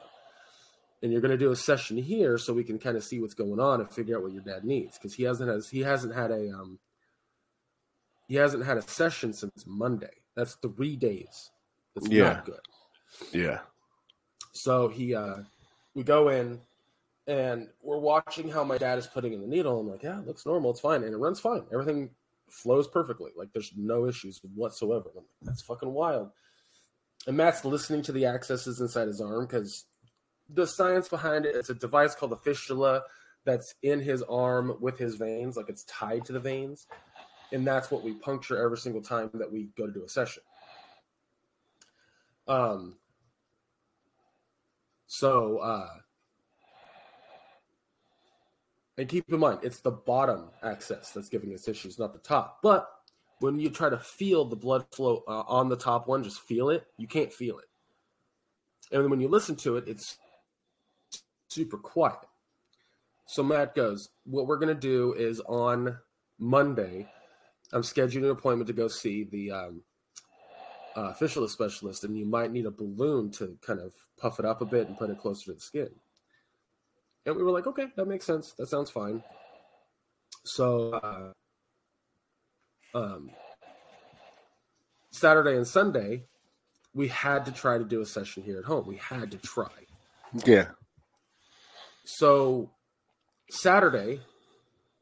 And 1.01 1.11
you're 1.11 1.21
gonna 1.21 1.35
do 1.35 1.51
a 1.51 1.55
session 1.55 1.97
here 1.97 2.37
so 2.37 2.53
we 2.53 2.63
can 2.63 2.77
kind 2.77 2.95
of 2.95 3.03
see 3.03 3.19
what's 3.19 3.33
going 3.33 3.59
on 3.59 3.81
and 3.81 3.89
figure 3.89 4.15
out 4.15 4.21
what 4.23 4.33
your 4.33 4.43
dad 4.43 4.63
needs 4.63 4.99
because 4.99 5.15
he 5.15 5.23
hasn't 5.23 5.49
has 5.49 5.67
he 5.69 5.79
hasn't 5.81 6.13
had 6.13 6.29
a 6.29 6.51
um 6.51 6.77
he 8.27 8.35
hasn't 8.35 8.63
had 8.63 8.77
a 8.77 8.83
session 8.83 9.33
since 9.33 9.65
Monday. 9.65 10.13
That's 10.35 10.53
three 10.55 10.95
days. 10.95 11.49
That's 11.95 12.07
Yeah. 12.07 12.23
not 12.33 12.45
good. 12.45 12.59
Yeah. 13.33 13.61
So 14.53 14.89
he 14.89 15.15
uh 15.15 15.37
we 15.95 16.03
go 16.03 16.29
in 16.29 16.61
and 17.25 17.67
we're 17.81 17.97
watching 17.97 18.47
how 18.49 18.63
my 18.63 18.77
dad 18.77 18.99
is 18.99 19.07
putting 19.07 19.33
in 19.33 19.41
the 19.41 19.47
needle. 19.47 19.79
I'm 19.79 19.89
like, 19.89 20.03
yeah, 20.03 20.19
it 20.19 20.27
looks 20.27 20.45
normal, 20.45 20.69
it's 20.69 20.79
fine. 20.81 21.03
And 21.03 21.13
it 21.13 21.17
runs 21.17 21.39
fine. 21.39 21.65
Everything 21.73 22.11
flows 22.49 22.87
perfectly. 22.87 23.31
Like 23.35 23.49
there's 23.53 23.73
no 23.75 24.07
issues 24.07 24.41
whatsoever. 24.53 25.09
I'm 25.11 25.23
like, 25.23 25.25
That's 25.41 25.61
fucking 25.61 25.91
wild. 25.91 26.29
And 27.27 27.37
Matt's 27.37 27.65
listening 27.65 28.01
to 28.03 28.11
the 28.11 28.25
accesses 28.25 28.81
inside 28.81 29.07
his 29.07 29.21
arm 29.21 29.45
because 29.45 29.85
the 30.49 30.67
science 30.67 31.09
behind 31.09 31.45
it, 31.45 31.55
it's 31.55 31.69
a 31.69 31.75
device 31.75 32.13
called 32.13 32.31
the 32.31 32.37
fistula 32.37 33.03
that's 33.45 33.75
in 33.83 33.99
his 33.99 34.21
arm 34.23 34.75
with 34.79 34.97
his 34.97 35.15
veins, 35.15 35.57
like 35.57 35.69
it's 35.69 35.83
tied 35.85 36.25
to 36.25 36.33
the 36.33 36.39
veins. 36.39 36.87
And 37.51 37.65
that's 37.65 37.91
what 37.91 38.03
we 38.03 38.13
puncture 38.13 38.63
every 38.63 38.77
single 38.77 39.01
time 39.01 39.29
that 39.35 39.51
we 39.51 39.69
go 39.77 39.85
to 39.85 39.93
do 39.93 40.03
a 40.03 40.09
session. 40.09 40.43
Um 42.47 42.97
so 45.07 45.57
uh 45.59 45.89
and 48.97 49.09
keep 49.09 49.31
in 49.31 49.39
mind 49.39 49.59
it's 49.63 49.81
the 49.81 49.91
bottom 49.91 50.49
access 50.63 51.11
that's 51.11 51.29
giving 51.29 51.53
us 51.53 51.67
issues, 51.67 51.99
not 51.99 52.13
the 52.13 52.19
top. 52.19 52.59
But 52.61 52.87
when 53.39 53.59
you 53.59 53.69
try 53.69 53.89
to 53.89 53.97
feel 53.97 54.45
the 54.45 54.55
blood 54.55 54.85
flow 54.91 55.23
uh, 55.27 55.43
on 55.47 55.69
the 55.69 55.75
top 55.75 56.07
one, 56.07 56.23
just 56.23 56.41
feel 56.41 56.69
it, 56.69 56.85
you 56.97 57.07
can't 57.07 57.31
feel 57.31 57.59
it. 57.59 57.65
And 58.91 59.03
then 59.03 59.09
when 59.09 59.19
you 59.19 59.27
listen 59.27 59.55
to 59.57 59.77
it, 59.77 59.85
it's 59.87 60.17
super 61.49 61.77
quiet. 61.77 62.19
So 63.27 63.43
Matt 63.43 63.75
goes, 63.75 64.09
What 64.25 64.47
we're 64.47 64.59
going 64.59 64.73
to 64.73 64.79
do 64.79 65.13
is 65.13 65.39
on 65.41 65.97
Monday, 66.37 67.07
I'm 67.73 67.81
scheduling 67.81 68.25
an 68.25 68.29
appointment 68.29 68.67
to 68.67 68.73
go 68.73 68.87
see 68.87 69.23
the 69.23 69.51
um, 69.51 69.81
uh, 70.95 71.13
specialist, 71.13 72.03
and 72.03 72.17
you 72.17 72.25
might 72.25 72.51
need 72.51 72.65
a 72.65 72.71
balloon 72.71 73.31
to 73.31 73.57
kind 73.65 73.79
of 73.79 73.93
puff 74.17 74.39
it 74.39 74.45
up 74.45 74.61
a 74.61 74.65
bit 74.65 74.87
and 74.87 74.97
put 74.97 75.09
it 75.09 75.17
closer 75.17 75.45
to 75.45 75.53
the 75.53 75.59
skin. 75.59 75.89
And 77.25 77.35
we 77.35 77.43
were 77.43 77.51
like, 77.51 77.67
Okay, 77.67 77.87
that 77.95 78.07
makes 78.07 78.25
sense. 78.25 78.53
That 78.57 78.67
sounds 78.67 78.89
fine. 78.89 79.23
So, 80.43 80.93
uh, 80.93 81.33
um, 82.97 83.31
Saturday 85.11 85.55
and 85.55 85.67
Sunday, 85.67 86.25
we 86.93 87.07
had 87.07 87.45
to 87.45 87.51
try 87.51 87.77
to 87.77 87.83
do 87.83 88.01
a 88.01 88.05
session 88.05 88.43
here 88.43 88.59
at 88.59 88.65
home. 88.65 88.85
We 88.87 88.97
had 88.97 89.31
to 89.31 89.37
try. 89.37 89.71
Yeah. 90.45 90.67
So 92.05 92.71
Saturday, 93.49 94.21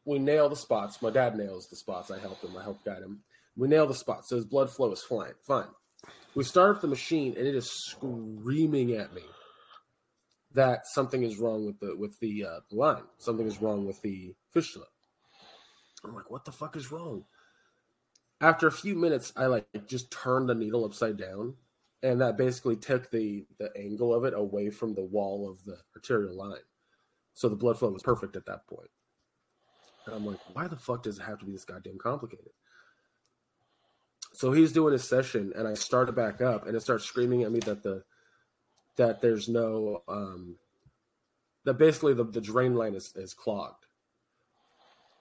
we 0.05 0.19
nail 0.19 0.49
the 0.49 0.55
spots. 0.55 1.01
My 1.01 1.09
dad 1.09 1.35
nails 1.35 1.67
the 1.69 1.75
spots. 1.75 2.11
I 2.11 2.19
helped 2.19 2.43
him. 2.43 2.55
I 2.57 2.63
helped 2.63 2.85
guide 2.85 3.01
him. 3.03 3.19
We 3.55 3.67
nail 3.67 3.87
the 3.87 3.93
spots. 3.93 4.29
So 4.29 4.35
his 4.35 4.45
blood 4.45 4.69
flow 4.69 4.91
is 4.91 5.03
fine. 5.03 5.33
Fine. 5.45 5.67
We 6.35 6.43
start 6.43 6.75
up 6.75 6.81
the 6.81 6.87
machine 6.87 7.35
and 7.37 7.45
it 7.45 7.55
is 7.55 7.69
screaming 7.69 8.93
at 8.93 9.13
me 9.13 9.21
that 10.53 10.87
something 10.87 11.23
is 11.23 11.37
wrong 11.37 11.65
with 11.65 11.79
the 11.79 11.95
with 11.95 12.19
the 12.19 12.45
uh, 12.45 12.59
line. 12.71 13.03
Something 13.17 13.47
is 13.47 13.61
wrong 13.61 13.85
with 13.85 14.01
the 14.01 14.33
fistula. 14.51 14.85
I'm 16.03 16.13
like, 16.13 16.29
what 16.29 16.45
the 16.45 16.51
fuck 16.51 16.75
is 16.75 16.91
wrong? 16.91 17.25
After 18.41 18.67
a 18.67 18.71
few 18.71 18.95
minutes, 18.95 19.31
I 19.35 19.45
like 19.45 19.67
just 19.87 20.11
turned 20.11 20.49
the 20.49 20.55
needle 20.55 20.85
upside 20.85 21.17
down, 21.17 21.55
and 22.01 22.19
that 22.21 22.37
basically 22.37 22.75
took 22.75 23.09
the 23.09 23.45
the 23.57 23.71
angle 23.77 24.13
of 24.13 24.25
it 24.25 24.33
away 24.33 24.69
from 24.69 24.93
the 24.93 25.03
wall 25.03 25.49
of 25.49 25.63
the 25.63 25.77
arterial 25.95 26.35
line. 26.35 26.57
So 27.33 27.49
the 27.49 27.55
blood 27.55 27.79
flow 27.79 27.89
was 27.89 28.03
perfect 28.03 28.35
at 28.35 28.45
that 28.45 28.67
point. 28.67 28.89
And 30.05 30.15
I'm 30.15 30.25
like, 30.25 30.39
why 30.53 30.67
the 30.67 30.75
fuck 30.75 31.03
does 31.03 31.17
it 31.17 31.23
have 31.23 31.39
to 31.39 31.45
be 31.45 31.53
this 31.53 31.65
goddamn 31.65 31.97
complicated? 31.97 32.51
So 34.33 34.51
he's 34.51 34.73
doing 34.73 34.93
his 34.93 35.07
session, 35.07 35.53
and 35.55 35.67
I 35.67 35.75
start 35.75 36.09
it 36.09 36.15
back 36.15 36.41
up, 36.41 36.67
and 36.67 36.75
it 36.75 36.81
starts 36.81 37.05
screaming 37.05 37.43
at 37.43 37.51
me 37.51 37.59
that 37.61 37.83
the 37.83 38.03
that 38.97 39.21
there's 39.21 39.49
no 39.49 40.03
um 40.07 40.57
that 41.65 41.75
basically 41.75 42.13
the, 42.13 42.25
the 42.25 42.41
drain 42.41 42.75
line 42.75 42.93
is, 42.93 43.13
is 43.15 43.33
clogged. 43.33 43.85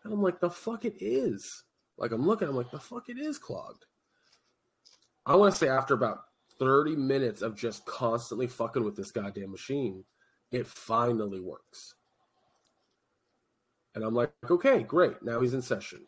And 0.05 0.13
I'm 0.13 0.23
like, 0.23 0.41
the 0.41 0.51
fuck 0.51 0.85
it 0.85 0.97
is. 1.01 1.63
Like 1.97 2.13
I'm 2.13 2.27
looking, 2.27 2.49
I'm 2.49 2.57
like, 2.57 2.71
the 2.71 2.81
fuck 2.81 3.09
it 3.09 3.19
is 3.19 3.39
clogged. 3.39 3.85
I 5.25 5.37
want 5.37 5.53
to 5.55 5.59
say 5.59 5.69
after 5.69 5.95
about 5.95 6.23
30 6.59 6.97
minutes 6.97 7.43
of 7.43 7.57
just 7.57 7.87
constantly 7.87 8.49
fucking 8.49 8.85
with 8.85 8.97
this 8.97 9.13
goddamn 9.13 9.53
machine, 9.53 10.05
it 10.51 10.67
finally 10.67 11.41
works. 11.41 11.95
And 13.95 14.03
I'm 14.03 14.15
like, 14.15 14.33
okay, 14.51 14.83
great. 14.83 15.23
Now 15.23 15.41
he's 15.41 15.55
in 15.55 15.63
session. 15.63 16.01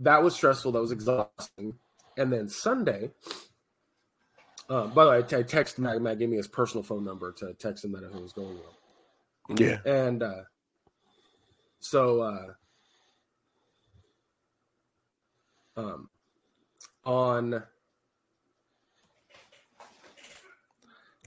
That 0.00 0.22
was 0.22 0.34
stressful. 0.34 0.72
That 0.72 0.80
was 0.80 0.92
exhausting. 0.92 1.74
And 2.16 2.32
then 2.32 2.48
Sunday, 2.48 3.10
uh, 4.68 4.86
by 4.88 5.04
the 5.04 5.10
way, 5.10 5.18
I, 5.18 5.22
t- 5.22 5.36
I 5.36 5.42
texted 5.42 5.78
Matt. 5.78 6.00
Matt 6.02 6.18
gave 6.18 6.28
me 6.28 6.36
his 6.36 6.48
personal 6.48 6.82
phone 6.82 7.04
number 7.04 7.32
to 7.32 7.54
text 7.54 7.84
him 7.84 7.92
that 7.92 8.04
everything 8.04 8.22
was 8.22 8.32
going 8.32 8.56
well. 8.56 8.76
Yeah. 9.56 9.78
And 9.86 10.22
uh, 10.22 10.42
so 11.80 12.20
uh, 12.20 12.52
um, 15.80 16.10
on 17.04 17.54
I'm 17.54 17.62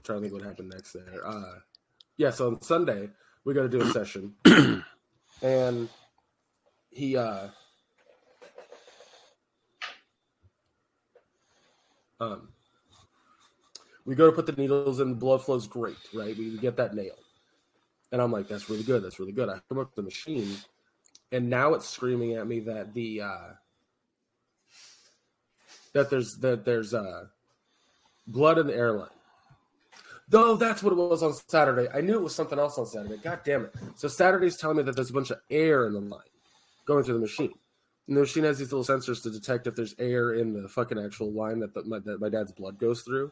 trying 0.04 0.18
to 0.18 0.28
think 0.28 0.32
what 0.34 0.42
happened 0.42 0.70
next 0.72 0.92
there. 0.92 1.26
Uh, 1.26 1.58
yeah, 2.16 2.30
so 2.30 2.46
on 2.48 2.62
Sunday 2.62 3.08
we 3.44 3.54
got 3.54 3.62
to 3.62 3.68
do 3.68 3.80
a 3.80 3.86
session, 3.92 4.34
and 5.42 5.88
he 6.90 7.16
uh, 7.16 7.48
um, 12.20 12.48
we 14.04 14.14
go 14.14 14.26
to 14.26 14.32
put 14.32 14.46
the 14.46 14.52
needles 14.52 15.00
in, 15.00 15.10
the 15.10 15.16
blood 15.16 15.44
flow's 15.44 15.66
great, 15.66 15.96
right? 16.12 16.36
We, 16.36 16.56
get 16.58 16.76
that 16.76 16.94
nailed. 16.94 17.18
And 18.10 18.20
I'm 18.20 18.32
like, 18.32 18.48
that's 18.48 18.68
really 18.68 18.82
good. 18.82 19.02
That's 19.02 19.18
really 19.18 19.32
good. 19.32 19.48
I 19.48 19.60
come 19.68 19.78
up 19.78 19.90
to 19.90 19.96
the 19.96 20.02
machine 20.02 20.56
and 21.32 21.48
now 21.48 21.72
it's 21.74 21.88
screaming 21.88 22.34
at 22.34 22.46
me 22.46 22.60
that 22.60 22.94
the 22.94 23.22
uh, 23.22 23.48
that 25.94 26.10
there's 26.10 26.36
that 26.36 26.64
there's 26.64 26.94
uh, 26.94 27.24
blood 28.26 28.58
in 28.58 28.66
the 28.66 28.76
airline. 28.76 29.08
Though 30.28 30.56
that's 30.56 30.82
what 30.82 30.92
it 30.92 30.96
was 30.96 31.22
on 31.22 31.34
Saturday. 31.48 31.88
I 31.92 32.00
knew 32.00 32.14
it 32.14 32.22
was 32.22 32.34
something 32.34 32.58
else 32.58 32.78
on 32.78 32.86
Saturday. 32.86 33.16
God 33.16 33.40
damn 33.44 33.64
it! 33.64 33.74
So 33.96 34.08
Saturday's 34.08 34.58
telling 34.58 34.76
me 34.76 34.82
that 34.84 34.94
there's 34.94 35.10
a 35.10 35.14
bunch 35.14 35.30
of 35.30 35.38
air 35.50 35.86
in 35.86 35.94
the 35.94 36.00
line 36.00 36.20
going 36.86 37.02
through 37.02 37.14
the 37.14 37.20
machine. 37.20 37.52
And 38.08 38.16
the 38.16 38.20
machine 38.20 38.44
has 38.44 38.58
these 38.58 38.72
little 38.72 38.84
sensors 38.84 39.22
to 39.22 39.30
detect 39.30 39.66
if 39.66 39.74
there's 39.74 39.94
air 39.98 40.34
in 40.34 40.60
the 40.60 40.68
fucking 40.68 40.98
actual 40.98 41.32
line 41.32 41.60
that, 41.60 41.72
the, 41.72 41.84
my, 41.84 42.00
that 42.00 42.20
my 42.20 42.28
dad's 42.28 42.50
blood 42.50 42.78
goes 42.78 43.02
through. 43.02 43.30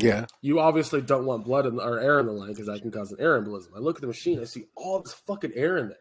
Yeah. 0.00 0.26
You 0.40 0.60
obviously 0.60 1.00
don't 1.02 1.26
want 1.26 1.44
blood 1.44 1.66
in, 1.66 1.78
or 1.80 1.98
air 1.98 2.20
in 2.20 2.26
the 2.26 2.32
line 2.32 2.50
because 2.50 2.66
that 2.66 2.80
can 2.82 2.90
cause 2.90 3.12
an 3.12 3.20
air 3.20 3.40
embolism. 3.40 3.76
I 3.76 3.78
look 3.78 3.96
at 3.96 4.00
the 4.00 4.06
machine, 4.06 4.40
I 4.40 4.44
see 4.44 4.66
all 4.76 5.00
this 5.00 5.12
fucking 5.12 5.52
air 5.54 5.78
in 5.78 5.88
there. 5.88 5.98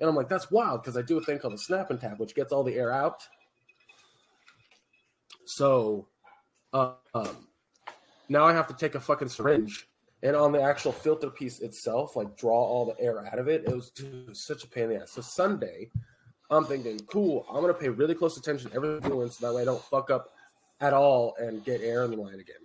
And 0.00 0.08
I'm 0.08 0.16
like, 0.16 0.28
that's 0.28 0.50
wild 0.50 0.82
because 0.82 0.96
I 0.96 1.02
do 1.02 1.18
a 1.18 1.22
thing 1.22 1.38
called 1.38 1.54
a 1.54 1.58
snap 1.58 1.90
and 1.90 2.00
tap, 2.00 2.18
which 2.18 2.34
gets 2.34 2.52
all 2.52 2.64
the 2.64 2.74
air 2.74 2.92
out. 2.92 3.22
So 5.44 6.08
uh, 6.72 6.92
um, 7.14 7.48
now 8.28 8.44
I 8.44 8.52
have 8.52 8.66
to 8.68 8.74
take 8.74 8.94
a 8.94 9.00
fucking 9.00 9.28
syringe 9.28 9.88
and 10.22 10.34
on 10.34 10.52
the 10.52 10.62
actual 10.62 10.90
filter 10.90 11.28
piece 11.28 11.60
itself, 11.60 12.16
like 12.16 12.36
draw 12.36 12.56
all 12.56 12.86
the 12.86 12.98
air 13.00 13.24
out 13.26 13.38
of 13.38 13.46
it. 13.46 13.64
It 13.66 13.74
was, 13.74 13.90
dude, 13.90 14.14
it 14.14 14.28
was 14.30 14.46
such 14.46 14.64
a 14.64 14.66
pain 14.66 14.84
in 14.84 14.90
the 14.90 15.02
ass. 15.02 15.12
So 15.12 15.20
Sunday, 15.20 15.90
I'm 16.50 16.64
thinking, 16.64 16.98
cool, 17.00 17.46
I'm 17.50 17.60
gonna 17.60 17.74
pay 17.74 17.90
really 17.90 18.14
close 18.14 18.36
attention 18.36 18.70
to 18.70 18.76
everything 18.76 19.10
so 19.10 19.46
that 19.46 19.54
way 19.54 19.62
I 19.62 19.64
don't 19.66 19.82
fuck 19.84 20.10
up 20.10 20.30
at 20.80 20.92
all 20.92 21.34
and 21.38 21.64
get 21.64 21.82
air 21.82 22.04
in 22.04 22.10
the 22.10 22.16
line 22.16 22.40
again. 22.40 22.56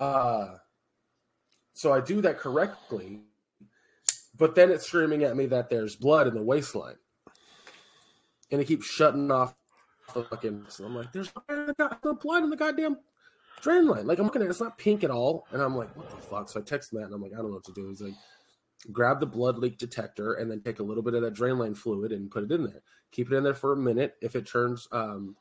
Uh 0.00 0.56
so 1.74 1.92
I 1.92 2.00
do 2.00 2.20
that 2.22 2.38
correctly, 2.38 3.20
but 4.36 4.54
then 4.54 4.70
it's 4.70 4.86
screaming 4.86 5.24
at 5.24 5.36
me 5.36 5.46
that 5.46 5.70
there's 5.70 5.96
blood 5.96 6.26
in 6.26 6.34
the 6.34 6.42
waste 6.42 6.74
line. 6.74 6.96
And 8.50 8.60
it 8.60 8.66
keeps 8.66 8.86
shutting 8.86 9.30
off 9.30 9.54
the 10.12 10.24
fucking 10.24 10.66
so 10.68 10.84
I'm 10.84 10.96
like, 10.96 11.12
there's 11.12 11.30
blood 11.30 12.42
in 12.42 12.50
the 12.50 12.56
goddamn 12.56 12.98
drain 13.60 13.86
line. 13.86 14.06
Like 14.06 14.18
I'm 14.18 14.24
looking 14.24 14.42
at 14.42 14.46
it, 14.46 14.50
it's 14.50 14.60
not 14.60 14.78
pink 14.78 15.04
at 15.04 15.10
all. 15.10 15.46
And 15.52 15.62
I'm 15.62 15.76
like, 15.76 15.94
what 15.96 16.10
the 16.10 16.16
fuck? 16.16 16.48
So 16.48 16.60
I 16.60 16.62
text 16.62 16.92
Matt 16.92 17.04
and 17.04 17.14
I'm 17.14 17.22
like, 17.22 17.32
I 17.32 17.36
don't 17.36 17.48
know 17.48 17.54
what 17.54 17.64
to 17.64 17.72
do. 17.72 17.88
He's 17.88 18.00
like, 18.00 18.14
grab 18.92 19.20
the 19.20 19.26
blood 19.26 19.58
leak 19.58 19.78
detector 19.78 20.34
and 20.34 20.50
then 20.50 20.62
take 20.62 20.80
a 20.80 20.82
little 20.82 21.02
bit 21.02 21.14
of 21.14 21.22
that 21.22 21.34
drain 21.34 21.58
line 21.58 21.74
fluid 21.74 22.12
and 22.12 22.30
put 22.30 22.44
it 22.44 22.52
in 22.52 22.64
there. 22.64 22.82
Keep 23.12 23.30
it 23.30 23.36
in 23.36 23.44
there 23.44 23.54
for 23.54 23.72
a 23.72 23.76
minute. 23.76 24.16
If 24.20 24.36
it 24.36 24.46
turns 24.46 24.88
um 24.92 25.36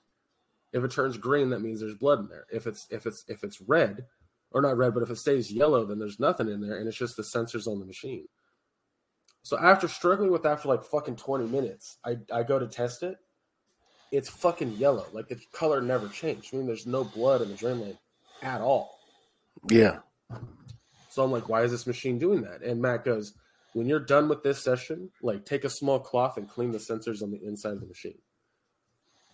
if 0.72 0.84
it 0.84 0.92
turns 0.92 1.18
green, 1.18 1.50
that 1.50 1.62
means 1.62 1.80
there's 1.80 1.96
blood 1.96 2.20
in 2.20 2.28
there. 2.28 2.46
If 2.52 2.68
it's 2.68 2.88
if 2.92 3.06
it's 3.06 3.26
if 3.28 3.44
it's 3.44 3.62
red, 3.62 4.06
or 4.52 4.62
not 4.62 4.78
red, 4.78 4.94
but 4.94 5.04
if 5.04 5.10
it 5.10 5.18
stays 5.18 5.52
yellow, 5.52 5.86
then 5.86 6.00
there's 6.00 6.20
nothing 6.20 6.50
in 6.50 6.62
there, 6.62 6.78
and 6.78 6.88
it's 6.88 6.98
just 6.98 7.18
the 7.18 7.24
sensors 7.24 7.68
on 7.68 7.80
the 7.80 7.86
machine. 7.86 8.28
So 9.44 9.58
after 9.58 9.88
struggling 9.88 10.32
with 10.32 10.44
that 10.44 10.62
for 10.62 10.70
like 10.70 10.84
fucking 10.84 11.16
20 11.16 11.48
minutes, 11.48 11.98
I, 12.06 12.18
I 12.34 12.44
go 12.44 12.60
to 12.60 12.68
test 12.68 13.04
it. 13.04 13.18
It's 14.12 14.30
fucking 14.30 14.74
yellow. 14.74 15.06
Like 15.14 15.28
the 15.28 15.40
color 15.54 15.82
never 15.82 16.08
changed. 16.08 16.54
I 16.54 16.58
mean, 16.58 16.68
there's 16.68 16.88
no 16.88 17.04
blood 17.04 17.42
in 17.42 17.50
the 17.50 17.56
drain 17.56 17.80
line 17.80 17.98
at 18.42 18.62
all. 18.62 19.00
Yeah. 19.70 20.00
So 21.10 21.24
I'm 21.24 21.32
like, 21.32 21.50
why 21.50 21.64
is 21.64 21.72
this 21.72 21.88
machine 21.88 22.18
doing 22.18 22.42
that? 22.42 22.62
And 22.62 22.82
Matt 22.82 23.06
goes, 23.06 23.34
when 23.74 23.88
you're 23.88 24.00
done 24.00 24.28
with 24.28 24.44
this 24.44 24.62
session, 24.62 25.10
like 25.22 25.46
take 25.46 25.64
a 25.64 25.70
small 25.70 26.00
cloth 26.00 26.38
and 26.38 26.50
clean 26.50 26.72
the 26.72 26.78
sensors 26.78 27.22
on 27.22 27.32
the 27.32 27.44
inside 27.44 27.74
of 27.74 27.82
the 27.82 27.88
machine. 27.88 28.18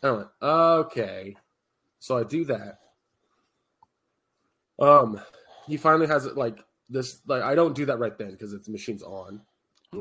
And 0.03 0.11
I 0.11 0.15
went, 0.15 0.27
okay. 0.41 1.35
So 1.99 2.17
I 2.17 2.23
do 2.23 2.45
that. 2.45 2.79
Um, 4.79 5.21
he 5.67 5.77
finally 5.77 6.07
has 6.07 6.25
it 6.25 6.35
like 6.37 6.59
this. 6.89 7.21
Like 7.27 7.41
I 7.43 7.55
don't 7.55 7.75
do 7.75 7.85
that 7.85 7.97
right 7.99 8.17
then 8.17 8.31
because 8.31 8.53
it's 8.53 8.65
the 8.67 8.71
machine's 8.71 9.03
on. 9.03 9.41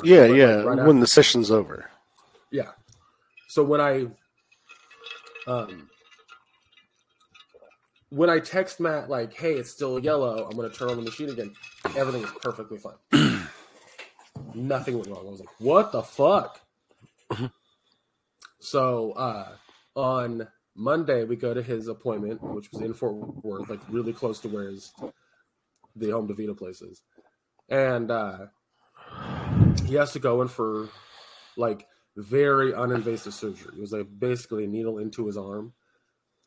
Yeah, 0.03 0.27
But, 0.29 0.35
yeah. 0.37 0.47
like, 0.57 0.67
right 0.67 0.77
when 0.79 0.97
after- 0.97 1.01
the 1.01 1.07
session's 1.07 1.51
over. 1.51 1.91
yeah. 2.51 2.71
So 3.49 3.63
when 3.63 3.81
I 3.81 4.07
um 5.47 5.89
when 8.11 8.31
I 8.31 8.39
text 8.41 8.81
Matt 8.81 9.09
like, 9.09 9.33
"Hey, 9.35 9.55
it's 9.55 9.71
still 9.71 9.99
yellow. 9.99 10.49
I'm 10.51 10.57
to 10.57 10.71
turn 10.71 10.91
on 10.91 10.97
the 10.97 11.03
machine 11.03 11.29
again." 11.31 11.53
Everything 11.97 12.23
is 12.25 12.31
perfectly 12.43 12.79
fine. 12.79 12.97
Nothing 14.55 14.97
went 14.99 15.09
wrong. 15.09 15.27
I 15.27 15.31
was 15.31 15.41
like, 15.41 15.61
"What 15.61 15.93
the 15.93 16.03
fuck?" 16.03 16.61
so 18.61 19.13
uh 19.13 19.49
on 19.95 20.47
Monday 20.77 21.25
we 21.25 21.37
go 21.37 21.55
to 21.55 21.63
his 21.63 21.89
appointment, 21.89 22.43
which 22.43 22.71
was 22.73 22.83
in 22.83 22.95
Fort 22.95 23.15
Worth, 23.45 23.69
like 23.69 23.81
really 23.89 24.13
close 24.13 24.41
to 24.41 24.49
where 24.49 24.69
his 24.71 24.93
the 25.97 26.11
home 26.11 26.27
DaVita 26.27 26.57
place 26.57 26.83
is, 26.83 27.03
and 27.69 28.11
uh 28.11 28.47
he 29.87 29.95
has 29.95 30.13
to 30.13 30.19
go 30.19 30.43
in 30.43 30.49
for 30.49 30.89
like 31.57 31.87
very 32.17 32.73
uninvasive 32.73 33.33
surgery. 33.33 33.73
It 33.77 33.81
was 33.81 33.93
like 33.93 34.07
basically 34.19 34.65
a 34.65 34.69
needle 34.69 34.99
into 34.99 35.27
his 35.27 35.37
arm, 35.37 35.73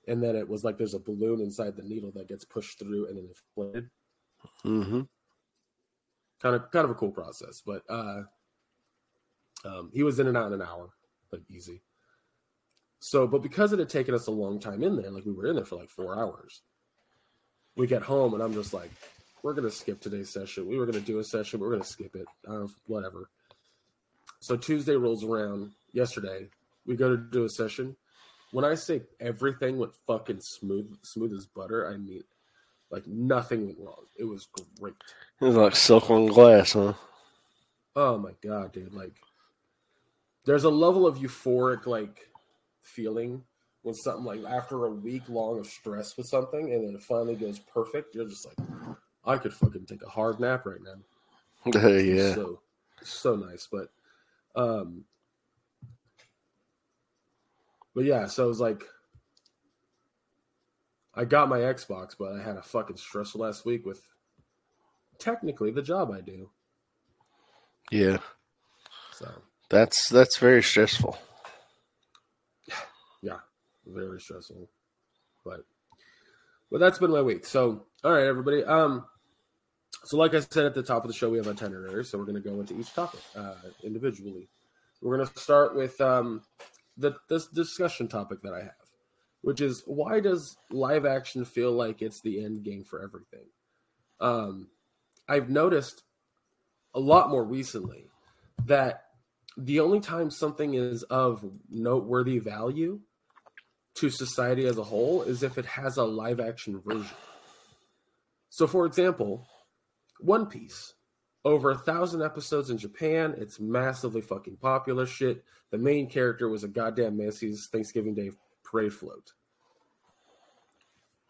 and 0.07 0.21
then 0.21 0.35
it 0.35 0.47
was 0.47 0.63
like 0.63 0.77
there's 0.77 0.93
a 0.93 0.99
balloon 0.99 1.41
inside 1.41 1.75
the 1.75 1.83
needle 1.83 2.11
that 2.15 2.27
gets 2.27 2.45
pushed 2.45 2.79
through 2.79 3.07
and 3.07 3.17
then 3.17 3.29
inflated. 3.29 3.89
Mm-hmm. 4.65 5.01
Kind 6.41 6.55
of 6.55 6.71
kind 6.71 6.85
of 6.85 6.91
a 6.91 6.95
cool 6.95 7.11
process, 7.11 7.61
but 7.65 7.83
uh, 7.89 8.23
um, 9.65 9.89
he 9.93 10.03
was 10.03 10.19
in 10.19 10.27
and 10.27 10.37
out 10.37 10.47
in 10.47 10.53
an 10.53 10.61
hour, 10.61 10.89
like 11.31 11.41
easy. 11.49 11.81
So, 12.99 13.27
but 13.27 13.43
because 13.43 13.73
it 13.73 13.79
had 13.79 13.89
taken 13.89 14.15
us 14.15 14.27
a 14.27 14.31
long 14.31 14.59
time 14.59 14.83
in 14.83 14.95
there, 14.95 15.11
like 15.11 15.25
we 15.25 15.31
were 15.31 15.47
in 15.47 15.55
there 15.55 15.65
for 15.65 15.75
like 15.75 15.89
four 15.89 16.17
hours, 16.17 16.61
we 17.75 17.87
get 17.87 18.01
home 18.01 18.33
and 18.33 18.41
I'm 18.41 18.53
just 18.53 18.73
like, 18.73 18.91
we're 19.43 19.53
gonna 19.53 19.71
skip 19.71 20.01
today's 20.01 20.29
session. 20.29 20.67
We 20.67 20.77
were 20.77 20.85
gonna 20.85 20.99
do 20.99 21.19
a 21.19 21.23
session, 21.23 21.59
but 21.59 21.65
we're 21.65 21.73
gonna 21.73 21.83
skip 21.83 22.15
it. 22.15 22.25
I 22.49 22.65
whatever. 22.87 23.29
So 24.39 24.57
Tuesday 24.57 24.95
rolls 24.95 25.23
around. 25.23 25.71
Yesterday, 25.93 26.49
we 26.85 26.95
go 26.95 27.09
to 27.09 27.17
do 27.17 27.45
a 27.45 27.49
session. 27.49 27.95
When 28.51 28.65
I 28.65 28.75
say 28.75 29.03
everything 29.19 29.77
went 29.77 29.93
fucking 30.05 30.41
smooth, 30.41 30.97
smooth 31.03 31.33
as 31.33 31.45
butter, 31.45 31.89
I 31.91 31.97
mean, 31.97 32.23
like 32.89 33.05
nothing 33.07 33.67
went 33.67 33.79
wrong. 33.79 34.05
It 34.17 34.25
was 34.25 34.47
great. 34.79 34.95
It 35.41 35.45
was 35.45 35.55
like 35.55 35.75
silk 35.75 36.09
on 36.09 36.27
glass, 36.27 36.73
huh? 36.73 36.93
Oh 37.95 38.17
my 38.17 38.31
god, 38.41 38.73
dude! 38.73 38.93
Like, 38.93 39.15
there's 40.45 40.63
a 40.63 40.69
level 40.69 41.07
of 41.07 41.17
euphoric 41.17 41.85
like 41.85 42.29
feeling 42.87 43.43
when 43.83 43.95
something 43.95 44.25
like 44.25 44.43
after 44.43 44.85
a 44.85 44.91
week 44.91 45.23
long 45.29 45.59
of 45.59 45.67
stress 45.67 46.17
with 46.17 46.27
something, 46.27 46.73
and 46.73 46.87
then 46.87 46.95
it 46.95 47.01
finally 47.01 47.35
goes 47.35 47.59
perfect. 47.59 48.15
You're 48.15 48.27
just 48.27 48.45
like, 48.45 48.67
I 49.25 49.37
could 49.37 49.53
fucking 49.53 49.85
take 49.85 50.03
a 50.03 50.09
hard 50.09 50.39
nap 50.39 50.65
right 50.65 50.81
now. 50.81 51.79
yeah. 51.97 52.33
so 52.33 52.59
so 53.03 53.35
nice. 53.35 53.67
But, 53.71 53.89
um, 54.55 55.03
but 57.93 58.05
yeah, 58.05 58.27
so 58.27 58.45
it 58.45 58.49
was 58.49 58.59
like. 58.59 58.83
I 61.15 61.25
got 61.25 61.49
my 61.49 61.57
Xbox, 61.57 62.15
but 62.17 62.33
I 62.33 62.43
had 62.43 62.57
a 62.57 62.61
fucking 62.61 62.97
stressful 62.97 63.41
last 63.41 63.65
week 63.65 63.87
with 63.87 64.07
technically 65.17 65.71
the 65.71 65.81
job 65.81 66.11
I 66.11 66.21
do. 66.21 66.51
Yeah. 67.91 68.17
So 69.13 69.31
That's 69.69 70.09
that's 70.09 70.37
very 70.37 70.61
stressful. 70.61 71.17
Very 73.87 74.19
stressful. 74.19 74.69
But 75.45 75.65
but 76.71 76.79
that's 76.79 76.99
been 76.99 77.11
my 77.11 77.21
week. 77.21 77.45
So 77.45 77.85
all 78.03 78.11
right, 78.11 78.25
everybody. 78.25 78.63
Um, 78.63 79.05
so 80.03 80.17
like 80.17 80.33
I 80.33 80.39
said 80.39 80.65
at 80.65 80.73
the 80.73 80.83
top 80.83 81.03
of 81.03 81.09
the 81.09 81.13
show, 81.17 81.29
we 81.29 81.37
have 81.37 81.47
itinerary, 81.47 82.05
so 82.05 82.17
we're 82.17 82.25
going 82.25 82.41
to 82.41 82.49
go 82.49 82.59
into 82.59 82.79
each 82.79 82.93
topic 82.93 83.21
uh, 83.35 83.55
individually. 83.83 84.49
We're 85.01 85.17
going 85.17 85.27
to 85.27 85.39
start 85.39 85.75
with 85.75 85.99
um, 86.01 86.41
the 86.97 87.15
this 87.29 87.47
discussion 87.47 88.07
topic 88.07 88.41
that 88.43 88.53
I 88.53 88.59
have, 88.59 88.89
which 89.41 89.61
is 89.61 89.83
why 89.85 90.19
does 90.19 90.57
live 90.71 91.05
action 91.05 91.45
feel 91.45 91.71
like 91.71 92.01
it's 92.01 92.21
the 92.21 92.43
end 92.43 92.63
game 92.63 92.83
for 92.83 93.01
everything? 93.03 93.45
Um, 94.19 94.67
I've 95.29 95.49
noticed 95.49 96.03
a 96.93 96.99
lot 96.99 97.29
more 97.29 97.43
recently 97.43 98.07
that 98.65 99.03
the 99.57 99.79
only 99.79 99.99
time 99.99 100.29
something 100.29 100.75
is 100.75 101.03
of 101.03 101.43
noteworthy 101.69 102.39
value 102.39 102.99
to 103.97 104.09
society 104.09 104.65
as 104.65 104.77
a 104.77 104.83
whole 104.83 105.23
is 105.23 105.43
if 105.43 105.57
it 105.57 105.65
has 105.65 105.97
a 105.97 106.03
live 106.03 106.39
action 106.39 106.79
version. 106.79 107.17
So, 108.49 108.67
for 108.67 108.85
example, 108.85 109.47
One 110.19 110.47
Piece, 110.47 110.93
over 111.47 111.71
a 111.71 111.77
thousand 111.77 112.21
episodes 112.21 112.69
in 112.69 112.77
Japan. 112.77 113.33
It's 113.37 113.59
massively 113.59 114.21
fucking 114.21 114.57
popular 114.57 115.05
shit. 115.05 115.45
The 115.71 115.77
main 115.77 116.09
character 116.09 116.49
was 116.49 116.63
a 116.63 116.67
goddamn 116.67 117.17
Macy's 117.17 117.69
Thanksgiving 117.71 118.13
Day 118.13 118.31
parade 118.63 118.93
float. 118.93 119.31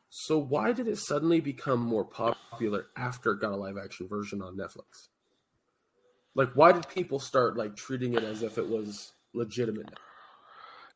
So, 0.10 0.40
why 0.40 0.72
did 0.72 0.88
it 0.88 0.98
suddenly 0.98 1.40
become 1.40 1.80
more 1.80 2.04
popular 2.04 2.88
after 2.96 3.34
it 3.34 3.42
got 3.42 3.52
a 3.52 3.56
live 3.56 3.78
action 3.78 4.08
version 4.08 4.42
on 4.42 4.58
Netflix? 4.58 5.10
Like, 6.34 6.50
why 6.56 6.72
did 6.72 6.88
people 6.90 7.20
start 7.20 7.56
like 7.56 7.76
treating 7.76 8.14
it 8.16 8.24
as 8.24 8.42
if 8.42 8.58
it 8.58 8.68
was 8.68 9.14
legitimate? 9.34 9.92
Now, 9.92 9.98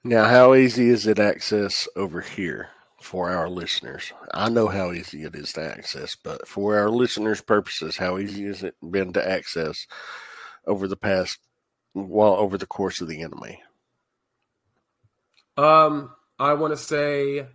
how 0.10 0.54
easy 0.56 0.90
is 0.90 1.06
it 1.06 1.20
access 1.20 1.88
over 1.96 2.22
here 2.22 2.70
for 3.02 3.30
our 3.30 3.50
listeners? 3.50 4.12
I 4.34 4.50
know 4.50 4.68
how 4.68 4.92
easy 4.92 5.24
it 5.24 5.36
is 5.36 5.54
to 5.54 5.62
access, 5.62 6.16
but 6.16 6.48
for 6.48 6.78
our 6.78 6.90
listeners' 6.90 7.42
purposes, 7.42 7.98
how 7.98 8.18
easy 8.18 8.46
has 8.46 8.64
it 8.64 8.76
been 8.82 9.14
to 9.14 9.28
access 9.28 9.86
over 10.66 10.88
the 10.88 10.96
past 10.96 11.40
well 11.94 12.36
over 12.36 12.58
the 12.58 12.66
course 12.66 13.02
of 13.02 13.08
the 13.08 13.22
anime? 13.22 13.58
Um, 15.58 16.12
I 16.40 16.54
want 16.54 16.74
to 16.74 16.78
say 16.78 17.46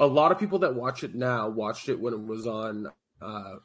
a 0.00 0.06
lot 0.06 0.32
of 0.32 0.38
people 0.38 0.60
that 0.60 0.74
watch 0.74 1.04
it 1.04 1.14
now 1.14 1.48
watched 1.48 1.88
it 1.88 2.00
when 2.00 2.14
it 2.14 2.24
was 2.24 2.46
on 2.46 2.90
uh, 3.20 3.56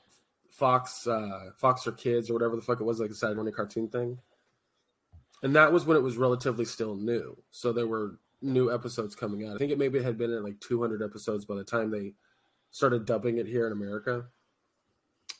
Fox, 0.49 1.07
uh, 1.07 1.51
Fox 1.57 1.83
for 1.83 1.91
Kids 1.91 2.29
or 2.29 2.33
whatever 2.33 2.55
the 2.55 2.61
fuck 2.61 2.81
it 2.81 2.83
was, 2.83 2.99
like 2.99 3.09
a 3.09 3.15
Saturday 3.15 3.35
morning 3.35 3.53
cartoon 3.53 3.87
thing. 3.87 4.19
And 5.43 5.55
that 5.55 5.71
was 5.73 5.85
when 5.85 5.97
it 5.97 6.03
was 6.03 6.17
relatively 6.17 6.65
still 6.65 6.95
new. 6.95 7.35
So 7.49 7.73
there 7.73 7.87
were 7.87 8.19
new 8.41 8.71
episodes 8.73 9.15
coming 9.15 9.47
out. 9.47 9.55
I 9.55 9.57
think 9.57 9.71
it 9.71 9.77
maybe 9.79 10.01
had 10.01 10.17
been 10.17 10.33
at 10.33 10.43
like 10.43 10.59
200 10.59 11.01
episodes 11.01 11.45
by 11.45 11.55
the 11.55 11.63
time 11.63 11.91
they 11.91 12.13
started 12.71 13.05
dubbing 13.05 13.37
it 13.37 13.47
here 13.47 13.65
in 13.67 13.73
America. 13.73 14.25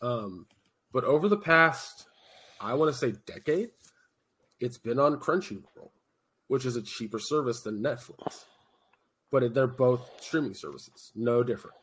Um, 0.01 0.47
but 0.91 1.03
over 1.03 1.27
the 1.27 1.37
past, 1.37 2.07
I 2.59 2.73
want 2.73 2.91
to 2.91 2.97
say 2.97 3.13
decade, 3.25 3.69
it's 4.59 4.77
been 4.77 4.99
on 4.99 5.19
Crunchyroll, 5.19 5.91
which 6.47 6.65
is 6.65 6.75
a 6.75 6.81
cheaper 6.81 7.19
service 7.19 7.61
than 7.61 7.81
Netflix. 7.81 8.45
But 9.31 9.53
they're 9.53 9.67
both 9.67 10.01
streaming 10.19 10.53
services, 10.53 11.11
no 11.15 11.41
different. 11.41 11.77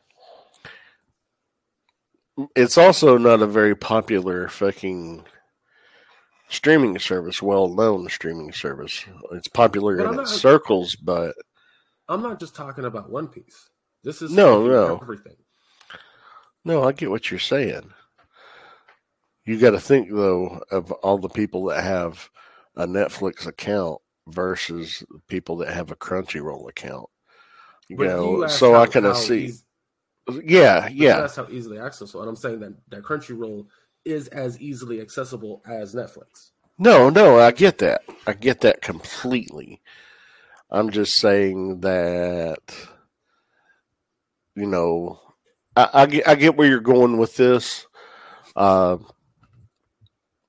It's 2.55 2.77
also 2.77 3.17
not 3.17 3.41
a 3.41 3.47
very 3.47 3.75
popular 3.75 4.47
fucking 4.47 5.25
streaming 6.49 6.97
service, 6.99 7.41
well 7.41 7.67
known 7.69 8.09
streaming 8.09 8.51
service. 8.51 9.05
It's 9.31 9.47
popular 9.47 9.97
But 9.97 10.07
in 10.07 10.13
I'm 10.15 10.19
its 10.21 10.39
circles, 10.39 10.95
but 10.95 11.35
I'm 12.07 12.21
not 12.21 12.39
just 12.39 12.55
talking 12.55 12.85
about 12.85 13.09
One 13.09 13.27
Piece. 13.27 13.69
This 14.03 14.21
is 14.21 14.31
No, 14.31 14.65
no. 14.65 14.97
everything. 15.01 15.35
no, 16.65 16.83
I 16.83 16.91
get 16.91 17.09
what 17.09 17.29
you're 17.31 17.39
saying. 17.39 17.91
You 19.45 19.57
got 19.59 19.71
to 19.71 19.79
think 19.79 20.09
though 20.11 20.61
of 20.71 20.91
all 20.91 21.17
the 21.17 21.29
people 21.29 21.65
that 21.65 21.83
have 21.83 22.29
a 22.75 22.85
Netflix 22.85 23.47
account 23.47 23.99
versus 24.27 25.03
people 25.27 25.57
that 25.57 25.73
have 25.73 25.91
a 25.91 25.95
Crunchyroll 25.95 26.69
account. 26.69 27.07
You 27.87 27.97
But 27.97 28.07
know, 28.07 28.41
you 28.43 28.49
so 28.49 28.73
how- 28.73 28.81
I 28.81 28.87
kind 28.87 29.05
of 29.07 29.17
see. 29.17 29.45
eas- 29.45 29.65
yeah, 30.43 30.87
yeah. 30.89 31.21
That's 31.21 31.35
how 31.35 31.47
easily 31.49 31.79
accessible. 31.79 32.21
And 32.21 32.29
I'm 32.29 32.35
saying 32.35 32.59
that, 32.59 32.73
that 32.89 33.01
Crunchyroll 33.03 33.65
is 34.05 34.27
as 34.29 34.59
easily 34.59 35.01
accessible 35.01 35.61
as 35.67 35.93
Netflix. 35.93 36.51
No, 36.77 37.09
no, 37.09 37.39
I 37.39 37.51
get 37.51 37.79
that. 37.79 38.03
I 38.25 38.33
get 38.33 38.61
that 38.61 38.81
completely. 38.81 39.81
I'm 40.71 40.91
just 40.91 41.15
saying 41.15 41.81
that, 41.81 42.59
you 44.55 44.65
know, 44.65 45.19
I, 45.75 45.89
I 45.93 46.05
get 46.05 46.27
I 46.27 46.35
get 46.35 46.55
where 46.55 46.67
you're 46.67 46.79
going 46.79 47.17
with 47.17 47.35
this. 47.35 47.85
Uh, 48.55 48.97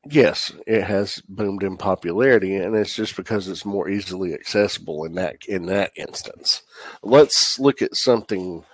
yes, 0.08 0.52
it 0.66 0.82
has 0.82 1.22
boomed 1.28 1.62
in 1.62 1.76
popularity, 1.76 2.56
and 2.56 2.76
it's 2.76 2.94
just 2.94 3.16
because 3.16 3.48
it's 3.48 3.64
more 3.64 3.88
easily 3.88 4.34
accessible 4.34 5.04
in 5.04 5.14
that 5.14 5.44
in 5.46 5.66
that 5.66 5.92
instance. 5.96 6.62
Let's 7.02 7.58
look 7.58 7.82
at 7.82 7.96
something 7.96 8.64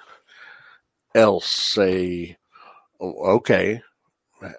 else. 1.14 1.46
Say, 1.46 2.36
oh, 3.00 3.36
okay, 3.36 3.82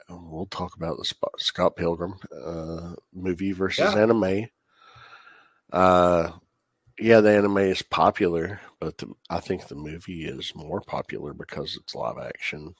we'll 0.09 0.47
talk 0.47 0.75
about 0.75 0.97
the 0.97 1.13
Scott 1.37 1.75
Pilgrim 1.75 2.15
uh, 2.45 2.93
movie 3.13 3.51
versus 3.51 3.93
Yeah. 3.93 4.01
anime. 4.01 4.47
Uh, 5.71 6.31
yeah, 6.99 7.21
the 7.21 7.31
anime 7.31 7.57
is 7.59 7.81
popular, 7.81 8.59
but 8.79 8.97
the, 8.97 9.13
I 9.29 9.39
think 9.39 9.67
the 9.67 9.75
movie 9.75 10.25
is 10.25 10.53
more 10.55 10.81
popular 10.81 11.33
because 11.33 11.77
it's 11.79 11.93
live 11.93 12.17
action. 12.17 12.73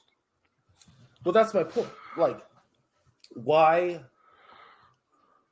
Well, 1.24 1.32
that's 1.32 1.54
my 1.54 1.64
point. 1.64 1.88
Like, 2.16 2.40
why? 3.34 4.00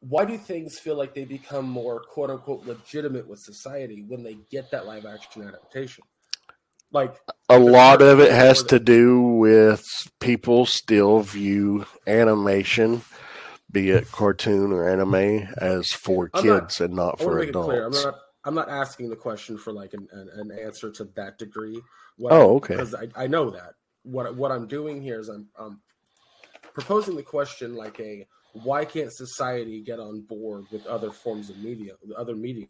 Why 0.00 0.24
do 0.24 0.36
things 0.36 0.78
feel 0.78 0.96
like 0.96 1.14
they 1.14 1.24
become 1.24 1.68
more 1.68 2.00
"quote 2.00 2.30
unquote" 2.30 2.66
legitimate 2.66 3.28
with 3.28 3.38
society 3.40 4.04
when 4.08 4.22
they 4.22 4.38
get 4.50 4.70
that 4.70 4.86
live 4.86 5.06
action 5.06 5.46
adaptation? 5.46 6.04
Like, 6.92 7.16
A 7.48 7.58
lot 7.58 8.00
of 8.00 8.20
it 8.20 8.30
has 8.32 8.62
to 8.64 8.78
do 8.78 9.20
with 9.20 9.84
people 10.20 10.66
still 10.66 11.20
view 11.20 11.84
animation, 12.06 13.02
be 13.70 13.90
it 13.90 14.10
cartoon 14.12 14.72
or 14.72 14.88
anime, 14.88 15.48
as 15.58 15.92
for 15.92 16.30
I'm 16.32 16.46
not- 16.46 16.60
kids 16.62 16.80
and 16.80 16.94
not 16.94 17.20
I 17.20 17.24
want 17.24 17.40
to 17.40 17.46
for 17.46 17.64
clear. 17.64 17.84
I'm 17.86 17.92
adults. 17.92 18.04
not. 18.04 18.14
I'm 18.44 18.54
not 18.54 18.68
asking 18.68 19.10
the 19.10 19.16
question 19.16 19.58
for 19.58 19.72
like 19.72 19.92
an, 19.92 20.06
an, 20.12 20.30
an 20.34 20.58
answer 20.64 20.88
to 20.92 21.04
that 21.16 21.36
degree. 21.36 21.82
What 22.16 22.32
Oh, 22.32 22.54
okay. 22.58 22.74
Because 22.76 22.94
I, 22.94 23.08
I 23.16 23.26
know 23.26 23.50
that. 23.50 23.74
What 24.04 24.36
what 24.36 24.52
I'm 24.52 24.68
doing 24.68 25.02
here 25.02 25.18
is 25.18 25.28
I'm, 25.28 25.48
I'm 25.58 25.80
proposing 26.72 27.16
the 27.16 27.24
question 27.24 27.74
like 27.74 27.98
a 27.98 28.24
why 28.52 28.84
can't 28.84 29.12
society 29.12 29.82
get 29.82 29.98
on 29.98 30.20
board 30.20 30.66
with 30.70 30.86
other 30.86 31.10
forms 31.10 31.50
of 31.50 31.58
media, 31.58 31.94
other 32.16 32.36
media 32.36 32.68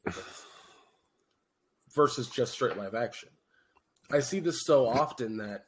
versus 1.94 2.28
just 2.30 2.52
straight 2.52 2.76
live 2.78 2.94
action. 2.94 3.28
I 4.12 4.20
see 4.20 4.40
this 4.40 4.64
so 4.64 4.86
often 4.86 5.36
that 5.38 5.66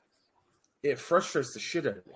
it 0.82 0.98
frustrates 0.98 1.52
the 1.52 1.60
shit 1.60 1.86
out 1.86 1.96
of 1.98 2.06
me. 2.06 2.12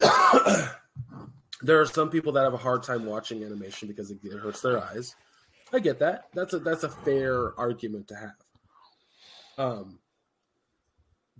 there 1.62 1.80
are 1.80 1.86
some 1.86 2.10
people 2.10 2.32
that 2.32 2.44
have 2.44 2.54
a 2.54 2.58
hard 2.58 2.82
time 2.82 3.04
watching 3.04 3.42
animation 3.44 3.88
because 3.88 4.10
it 4.10 4.18
hurts 4.40 4.60
their 4.60 4.82
eyes. 4.82 5.14
I 5.72 5.80
get 5.80 5.98
that. 5.98 6.28
That's 6.32 6.54
a 6.54 6.60
that's 6.60 6.84
a 6.84 6.88
fair 6.88 7.58
argument 7.58 8.08
to 8.08 8.14
have. 8.14 8.34
Um, 9.58 9.98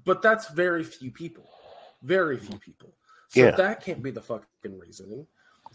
but 0.04 0.20
that's 0.22 0.48
very 0.48 0.84
few 0.84 1.10
people. 1.10 1.48
Very 2.02 2.36
few 2.38 2.58
people. 2.58 2.92
So 3.28 3.40
Yeah. 3.44 3.50
that 3.52 3.82
can't 3.82 4.02
be 4.02 4.10
the 4.10 4.20
fucking 4.20 4.78
reasoning. 4.78 5.26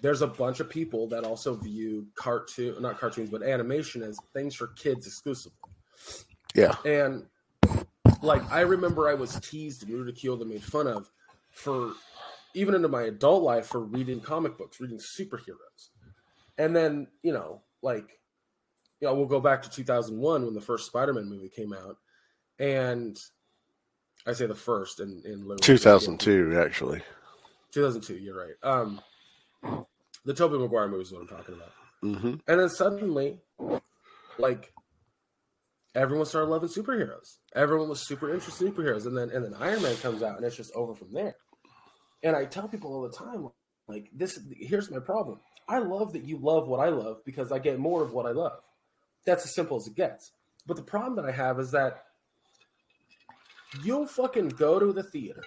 There's 0.01 0.21
a 0.21 0.27
bunch 0.27 0.59
of 0.59 0.69
people 0.69 1.07
that 1.07 1.23
also 1.23 1.55
view 1.55 2.07
cartoon, 2.15 2.81
not 2.81 2.99
cartoons, 2.99 3.29
but 3.29 3.43
animation 3.43 4.03
as 4.03 4.17
things 4.33 4.53
for 4.55 4.67
kids 4.67 5.07
exclusively. 5.07 5.57
Yeah. 6.53 6.75
And 6.85 7.25
like 8.21 8.49
I 8.51 8.61
remember 8.61 9.09
I 9.09 9.13
was 9.13 9.39
teased 9.39 9.83
and 9.83 9.93
ridiculed 9.93 10.41
and 10.41 10.49
made 10.49 10.63
fun 10.63 10.87
of 10.87 11.09
for 11.51 11.93
even 12.53 12.75
into 12.75 12.87
my 12.87 13.03
adult 13.03 13.43
life 13.43 13.67
for 13.67 13.79
reading 13.79 14.19
comic 14.19 14.57
books, 14.57 14.79
reading 14.79 14.99
superheroes. 14.99 15.89
And 16.57 16.75
then, 16.75 17.07
you 17.23 17.33
know, 17.33 17.61
like 17.81 18.19
you 18.99 19.07
know, 19.07 19.15
we'll 19.15 19.25
go 19.25 19.41
back 19.41 19.61
to 19.63 19.69
2001 19.69 20.45
when 20.45 20.53
the 20.53 20.61
first 20.61 20.85
Spider-Man 20.85 21.27
movie 21.27 21.49
came 21.49 21.73
out. 21.73 21.97
And 22.59 23.19
I 24.25 24.33
say 24.33 24.45
the 24.45 24.55
first 24.55 24.99
in 24.99 25.21
in 25.25 25.41
literally 25.41 25.61
2002, 25.61 26.57
actually. 26.59 27.01
2002, 27.71 28.15
you're 28.15 28.37
right. 28.37 28.55
Um 28.63 29.01
the 30.25 30.33
Tobey 30.33 30.57
Maguire 30.57 30.87
movie 30.87 31.03
is 31.03 31.11
what 31.11 31.21
I'm 31.21 31.27
talking 31.27 31.55
about. 31.55 31.71
Mm-hmm. 32.03 32.35
And 32.47 32.59
then 32.59 32.69
suddenly, 32.69 33.39
like 34.37 34.73
everyone 35.95 36.25
started 36.25 36.49
loving 36.49 36.69
superheroes. 36.69 37.37
Everyone 37.55 37.89
was 37.89 38.07
super 38.07 38.33
interested 38.33 38.65
in 38.65 38.73
superheroes. 38.73 39.05
And 39.05 39.17
then 39.17 39.29
and 39.29 39.43
then 39.43 39.53
Iron 39.59 39.81
Man 39.81 39.95
comes 39.97 40.23
out 40.23 40.37
and 40.37 40.45
it's 40.45 40.57
just 40.57 40.73
over 40.75 40.93
from 40.93 41.11
there. 41.11 41.35
And 42.23 42.35
I 42.35 42.45
tell 42.45 42.67
people 42.67 42.93
all 42.93 43.01
the 43.01 43.15
time, 43.15 43.49
like, 43.87 44.09
this 44.13 44.39
here's 44.57 44.89
my 44.89 44.99
problem. 44.99 45.39
I 45.67 45.79
love 45.79 46.13
that 46.13 46.23
you 46.23 46.37
love 46.37 46.67
what 46.67 46.79
I 46.79 46.89
love 46.89 47.23
because 47.25 47.51
I 47.51 47.59
get 47.59 47.79
more 47.79 48.01
of 48.01 48.13
what 48.13 48.25
I 48.25 48.31
love. 48.31 48.59
That's 49.25 49.45
as 49.45 49.55
simple 49.55 49.77
as 49.77 49.87
it 49.87 49.95
gets. 49.95 50.31
But 50.65 50.77
the 50.77 50.83
problem 50.83 51.15
that 51.15 51.25
I 51.25 51.31
have 51.31 51.59
is 51.59 51.71
that 51.71 52.03
you'll 53.83 54.07
fucking 54.07 54.49
go 54.49 54.79
to 54.79 54.91
the 54.93 55.03
theater. 55.03 55.43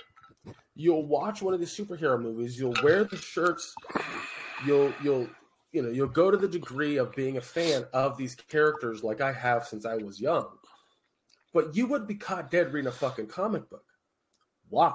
You'll 0.75 1.07
watch 1.07 1.41
one 1.43 1.55
of 1.55 1.61
these 1.61 1.75
superhero 1.75 2.21
movies, 2.21 2.59
you'll 2.59 2.77
wear 2.83 3.05
the 3.05 3.17
shirts, 3.17 3.75
you'll 4.67 4.93
you'll 5.03 5.29
you 5.77 5.83
know 5.83 5.91
you'll 5.91 6.09
go 6.09 6.31
to 6.31 6.39
the 6.39 6.49
degree 6.49 6.97
of 6.97 7.15
being 7.15 7.37
a 7.37 7.41
fan 7.43 7.85
of 7.93 8.17
these 8.17 8.35
characters 8.35 9.05
like 9.05 9.21
I 9.21 9.31
have 9.31 9.67
since 9.67 9.85
I 9.85 9.97
was 9.97 10.19
young. 10.19 10.49
But 11.53 11.77
you 11.77 11.87
would 11.89 12.07
be 12.07 12.15
caught 12.15 12.51
dead 12.51 12.73
reading 12.73 12.89
a 12.89 12.93
fucking 12.93 13.27
comic 13.27 13.69
book. 13.69 13.85
Why? 14.71 14.95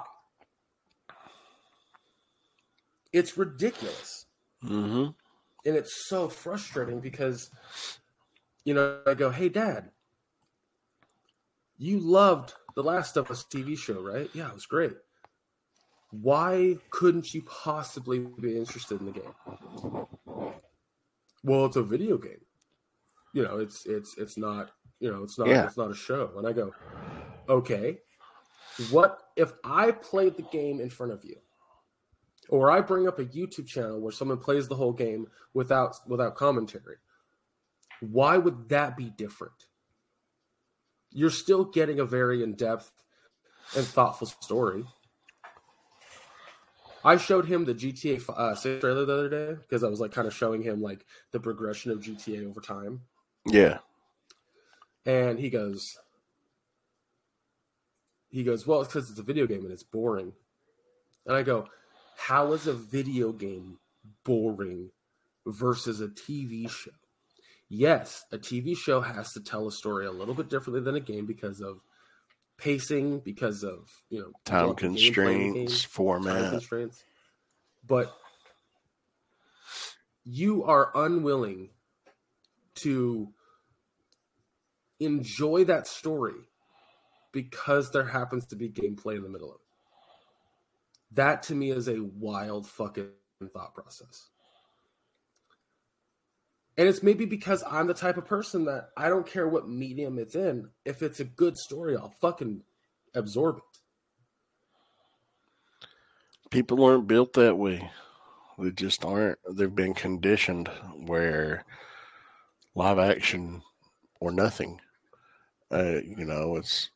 It's 3.12 3.38
ridiculous. 3.38 4.26
hmm 4.60 5.10
And 5.64 5.76
it's 5.76 6.08
so 6.08 6.28
frustrating 6.28 6.98
because 6.98 7.48
you 8.64 8.74
know, 8.74 8.98
I 9.06 9.14
go, 9.14 9.30
"Hey 9.30 9.48
dad, 9.48 9.92
you 11.78 12.00
loved 12.00 12.54
the 12.74 12.82
Last 12.82 13.16
of 13.16 13.30
Us 13.30 13.44
TV 13.44 13.78
show, 13.78 14.02
right? 14.02 14.28
Yeah, 14.34 14.48
it 14.48 14.54
was 14.54 14.66
great. 14.66 14.94
Why 16.10 16.76
couldn't 16.90 17.32
you 17.34 17.42
possibly 17.42 18.18
be 18.18 18.56
interested 18.58 18.98
in 19.00 19.06
the 19.06 19.12
game? 19.12 20.06
Well, 21.44 21.66
it's 21.66 21.76
a 21.76 21.82
video 21.82 22.18
game. 22.18 22.40
You 23.32 23.44
know, 23.44 23.58
it's 23.58 23.86
it's 23.86 24.16
it's 24.18 24.36
not, 24.36 24.70
you 25.00 25.10
know, 25.10 25.22
it's 25.22 25.38
not 25.38 25.48
Yeah. 25.48 25.64
it's 25.66 25.76
not 25.76 25.90
a 25.90 25.94
show. 25.94 26.32
And 26.36 26.46
I 26.46 26.52
go, 26.52 26.72
"Okay. 27.48 28.00
What 28.90 29.22
if 29.36 29.52
I 29.64 29.90
played 29.90 30.36
the 30.36 30.42
game 30.44 30.80
in 30.80 30.88
front 30.90 31.12
of 31.12 31.24
you? 31.24 31.36
Or 32.48 32.70
I 32.70 32.80
bring 32.80 33.06
up 33.08 33.18
a 33.18 33.24
YouTube 33.24 33.66
channel 33.66 34.00
where 34.00 34.12
someone 34.12 34.38
plays 34.38 34.68
the 34.68 34.74
whole 34.76 34.92
game 34.92 35.26
without 35.54 35.96
without 36.06 36.34
commentary? 36.36 36.96
Why 38.00 38.36
would 38.36 38.68
that 38.68 38.96
be 38.96 39.10
different? 39.10 39.66
You're 41.10 41.30
still 41.30 41.64
getting 41.64 42.00
a 42.00 42.04
very 42.04 42.42
in-depth 42.42 42.90
and 43.76 43.86
thoughtful 43.86 44.26
story. 44.26 44.84
I 47.04 47.16
showed 47.16 47.46
him 47.46 47.64
the 47.64 47.74
GTA 47.74 48.28
uh, 48.28 48.54
6 48.54 48.80
trailer 48.80 49.04
the 49.04 49.12
other 49.12 49.28
day 49.28 49.54
because 49.54 49.82
I 49.82 49.88
was 49.88 50.00
like 50.00 50.12
kind 50.12 50.28
of 50.28 50.34
showing 50.34 50.62
him 50.62 50.80
like 50.80 51.04
the 51.32 51.40
progression 51.40 51.90
of 51.90 52.00
GTA 52.00 52.48
over 52.48 52.60
time. 52.60 53.02
Yeah. 53.46 53.78
And 55.04 55.38
he 55.38 55.50
goes, 55.50 55.98
he 58.30 58.44
goes, 58.44 58.66
well, 58.66 58.82
it's 58.82 58.92
because 58.92 59.10
it's 59.10 59.18
a 59.18 59.24
video 59.24 59.46
game 59.46 59.62
and 59.62 59.72
it's 59.72 59.82
boring. 59.82 60.32
And 61.26 61.36
I 61.36 61.42
go, 61.42 61.68
how 62.16 62.52
is 62.52 62.66
a 62.66 62.72
video 62.72 63.32
game 63.32 63.78
boring 64.24 64.90
versus 65.46 66.00
a 66.00 66.08
TV 66.08 66.68
show? 66.70 66.92
Yes, 67.68 68.26
a 68.32 68.38
TV 68.38 68.76
show 68.76 69.00
has 69.00 69.32
to 69.32 69.40
tell 69.40 69.66
a 69.66 69.72
story 69.72 70.06
a 70.06 70.12
little 70.12 70.34
bit 70.34 70.50
differently 70.50 70.82
than 70.82 70.96
a 70.96 71.00
game 71.00 71.26
because 71.26 71.60
of 71.60 71.80
pacing, 72.58 73.20
because 73.20 73.62
of 73.62 73.88
you 74.08 74.20
know 74.20 74.32
Time 74.44 74.68
what 74.68 74.76
the 74.76 74.86
gameplay 74.86 74.88
in 74.88 74.94
the 74.94 75.00
game, 75.00 75.52
constraints, 75.54 75.82
time 75.82 75.90
format. 75.90 76.50
constraints. 76.50 77.04
But 77.86 78.14
you 80.24 80.64
are 80.64 80.90
unwilling 80.94 81.70
to 82.76 83.28
enjoy 85.00 85.64
that 85.64 85.86
story 85.86 86.34
because 87.32 87.90
there 87.90 88.06
happens 88.06 88.46
to 88.46 88.56
be 88.56 88.68
gameplay 88.68 89.16
in 89.16 89.22
the 89.22 89.28
middle 89.28 89.50
of 89.50 89.56
it. 89.56 89.60
That 91.14 91.42
to 91.44 91.54
me 91.54 91.70
is 91.70 91.88
a 91.88 91.98
wild 92.00 92.66
fucking 92.66 93.08
thought 93.52 93.74
process. 93.74 94.28
And 96.78 96.88
it's 96.88 97.02
maybe 97.02 97.26
because 97.26 97.62
I'm 97.68 97.86
the 97.86 97.94
type 97.94 98.16
of 98.16 98.24
person 98.24 98.64
that 98.64 98.90
I 98.96 99.08
don't 99.08 99.26
care 99.26 99.46
what 99.46 99.68
medium 99.68 100.18
it's 100.18 100.34
in. 100.34 100.70
If 100.84 101.02
it's 101.02 101.20
a 101.20 101.24
good 101.24 101.58
story, 101.58 101.96
I'll 101.96 102.14
fucking 102.20 102.62
absorb 103.14 103.58
it. 103.58 103.62
People 106.50 106.84
aren't 106.84 107.06
built 107.06 107.34
that 107.34 107.56
way. 107.56 107.90
They 108.58 108.70
just 108.70 109.04
aren't. 109.04 109.38
They've 109.50 109.74
been 109.74 109.94
conditioned 109.94 110.68
where 111.06 111.64
live 112.74 112.98
action 112.98 113.62
or 114.20 114.32
nothing. 114.32 114.80
Uh, 115.70 116.00
you 116.04 116.24
know, 116.24 116.56
it's 116.56 116.90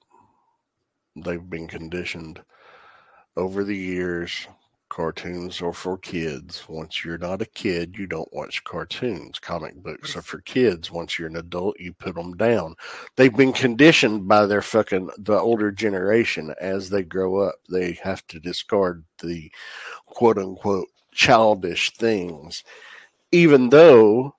they've 1.17 1.49
been 1.49 1.67
conditioned 1.67 2.43
over 3.37 3.65
the 3.65 3.77
years. 3.77 4.47
Cartoons 4.97 5.61
are 5.61 5.75
for 5.75 5.99
kids. 5.99 6.65
Once 6.71 7.05
you're 7.05 7.19
not 7.19 7.43
a 7.43 7.45
kid, 7.45 7.99
you 7.99 8.07
don't 8.07 8.33
watch 8.33 8.65
cartoons. 8.65 9.39
Comic 9.39 9.75
books 9.83 10.17
are 10.17 10.23
for 10.23 10.41
kids. 10.41 10.91
Once 10.91 11.19
you're 11.19 11.29
an 11.29 11.37
adult, 11.37 11.79
you 11.79 11.93
put 11.93 12.15
them 12.15 12.35
down. 12.35 12.75
They've 13.15 13.37
been 13.37 13.53
conditioned 13.53 14.27
by 14.27 14.47
their 14.47 14.63
fucking 14.63 15.11
the 15.19 15.39
older 15.39 15.71
generation 15.71 16.55
as 16.63 16.89
they 16.89 17.03
grow 17.03 17.41
up. 17.41 17.57
They 17.69 17.99
have 18.03 18.27
to 18.29 18.41
discard 18.41 19.05
the 19.23 19.53
quote 20.07 20.39
unquote 20.39 20.89
childish 21.13 21.93
things, 21.93 22.65
even 23.33 23.69
though 23.69 24.35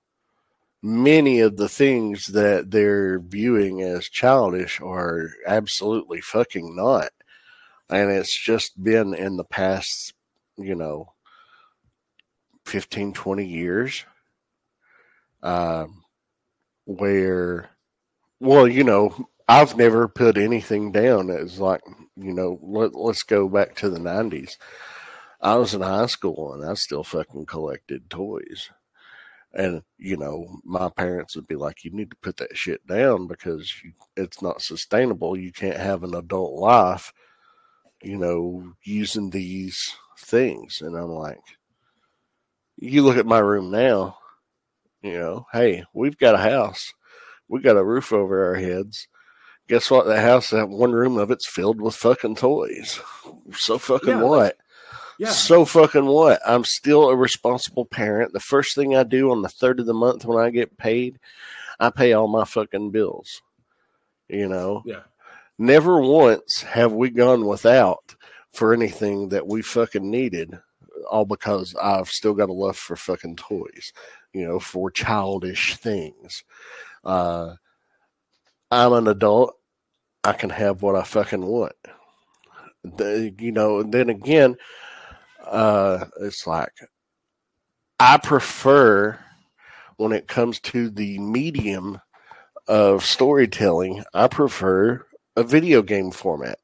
many 0.82 1.38
of 1.38 1.56
the 1.56 1.68
things 1.68 2.26
that 2.26 2.72
they're 2.72 3.20
viewing 3.20 3.82
as 3.82 4.08
childish 4.08 4.80
are 4.80 5.30
absolutely 5.46 6.20
fucking 6.20 6.74
not. 6.74 7.10
And 7.90 8.10
it's 8.10 8.36
just 8.36 8.82
been 8.82 9.14
in 9.14 9.36
the 9.36 9.44
past, 9.44 10.14
you 10.58 10.74
know, 10.74 11.12
15, 12.66 13.12
20 13.14 13.46
years, 13.46 14.04
um, 15.42 16.04
where, 16.84 17.70
well, 18.40 18.68
you 18.68 18.84
know, 18.84 19.28
I've 19.48 19.76
never 19.76 20.08
put 20.08 20.36
anything 20.36 20.92
down 20.92 21.30
as 21.30 21.58
like, 21.58 21.80
you 22.16 22.34
know, 22.34 22.58
let, 22.62 22.94
let's 22.94 23.22
go 23.22 23.48
back 23.48 23.76
to 23.76 23.88
the 23.88 23.98
90s. 23.98 24.56
I 25.40 25.54
was 25.56 25.72
in 25.72 25.80
high 25.80 26.06
school 26.06 26.52
and 26.52 26.68
I 26.68 26.74
still 26.74 27.04
fucking 27.04 27.46
collected 27.46 28.10
toys. 28.10 28.70
And, 29.54 29.82
you 29.96 30.16
know, 30.16 30.60
my 30.64 30.90
parents 30.90 31.34
would 31.34 31.46
be 31.46 31.56
like, 31.56 31.84
you 31.84 31.90
need 31.90 32.10
to 32.10 32.16
put 32.16 32.36
that 32.36 32.56
shit 32.56 32.86
down 32.86 33.26
because 33.26 33.72
it's 34.16 34.42
not 34.42 34.60
sustainable. 34.60 35.38
You 35.38 35.52
can't 35.52 35.78
have 35.78 36.02
an 36.02 36.14
adult 36.14 36.60
life, 36.60 37.12
you 38.02 38.18
know, 38.18 38.74
using 38.84 39.30
these 39.30 39.94
things. 40.18 40.82
And 40.82 40.96
I'm 40.96 41.10
like, 41.10 41.40
you 42.76 43.02
look 43.02 43.16
at 43.16 43.26
my 43.26 43.38
room 43.38 43.70
now, 43.70 44.18
you 45.02 45.18
know, 45.18 45.46
hey, 45.52 45.84
we've 45.94 46.18
got 46.18 46.34
a 46.34 46.38
house, 46.38 46.92
we 47.48 47.60
got 47.60 47.76
a 47.76 47.84
roof 47.84 48.12
over 48.12 48.46
our 48.46 48.56
heads. 48.56 49.08
Guess 49.68 49.90
what? 49.90 50.06
The 50.06 50.20
house, 50.20 50.50
that 50.50 50.68
one 50.68 50.92
room 50.92 51.18
of 51.18 51.30
it's 51.30 51.46
filled 51.46 51.80
with 51.80 51.94
fucking 51.94 52.36
toys. 52.36 53.00
So 53.54 53.78
fucking 53.78 54.08
Yeah, 54.08 54.22
what? 54.22 54.56
Yeah. 55.18 55.30
So 55.30 55.64
fucking 55.64 56.06
what? 56.06 56.40
I'm 56.46 56.64
still 56.64 57.10
a 57.10 57.16
responsible 57.16 57.84
parent. 57.84 58.32
The 58.32 58.40
first 58.40 58.74
thing 58.74 58.96
I 58.96 59.02
do 59.02 59.30
on 59.30 59.42
the 59.42 59.48
third 59.48 59.80
of 59.80 59.86
the 59.86 59.94
month 59.94 60.24
when 60.24 60.38
I 60.38 60.50
get 60.50 60.78
paid, 60.78 61.18
I 61.80 61.90
pay 61.90 62.12
all 62.12 62.28
my 62.28 62.44
fucking 62.44 62.92
bills. 62.92 63.42
You 64.28 64.48
know, 64.48 64.82
yeah. 64.86 65.02
never 65.58 66.00
once 66.00 66.62
have 66.62 66.92
we 66.92 67.10
gone 67.10 67.46
without 67.46 68.14
for 68.58 68.74
anything 68.74 69.28
that 69.28 69.46
we 69.46 69.62
fucking 69.62 70.10
needed, 70.10 70.58
all 71.08 71.24
because 71.24 71.76
I've 71.80 72.10
still 72.10 72.34
got 72.34 72.48
a 72.48 72.52
love 72.52 72.76
for 72.76 72.96
fucking 72.96 73.36
toys, 73.36 73.92
you 74.32 74.44
know, 74.44 74.58
for 74.58 74.90
childish 74.90 75.76
things. 75.76 76.42
Uh, 77.04 77.54
I'm 78.72 78.92
an 78.94 79.06
adult. 79.06 79.54
I 80.24 80.32
can 80.32 80.50
have 80.50 80.82
what 80.82 80.96
I 80.96 81.04
fucking 81.04 81.46
want. 81.46 81.76
The, 82.82 83.32
you 83.38 83.52
know, 83.52 83.78
and 83.78 83.94
then 83.94 84.10
again, 84.10 84.56
uh, 85.46 86.06
it's 86.20 86.44
like 86.44 86.72
I 88.00 88.16
prefer 88.16 89.20
when 89.98 90.10
it 90.10 90.26
comes 90.26 90.58
to 90.60 90.90
the 90.90 91.20
medium 91.20 92.00
of 92.66 93.04
storytelling, 93.04 94.02
I 94.14 94.26
prefer 94.26 95.06
a 95.36 95.44
video 95.44 95.80
game 95.80 96.10
format. 96.10 96.58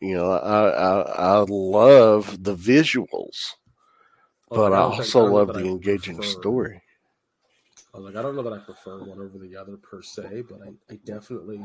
You 0.00 0.16
know, 0.16 0.30
I 0.30 0.68
I, 0.68 1.00
I 1.00 1.44
love 1.48 2.42
the 2.42 2.54
visuals, 2.54 3.54
oh, 4.50 4.56
but 4.56 4.72
I 4.72 4.76
don't 4.76 4.92
also 4.92 5.20
don't 5.20 5.30
know 5.30 5.36
love 5.36 5.52
the 5.54 5.60
I 5.60 5.64
engaging 5.64 6.16
prefer- 6.16 6.40
story. 6.40 6.82
I 7.94 7.98
was 7.98 8.04
like, 8.06 8.16
I 8.16 8.22
don't 8.22 8.36
know 8.36 8.42
that 8.42 8.52
I 8.52 8.58
prefer 8.58 8.98
one 8.98 9.18
over 9.20 9.38
the 9.38 9.56
other 9.56 9.76
per 9.76 10.02
se, 10.02 10.42
but 10.48 10.60
I, 10.62 10.92
I 10.92 10.98
definitely 11.04 11.60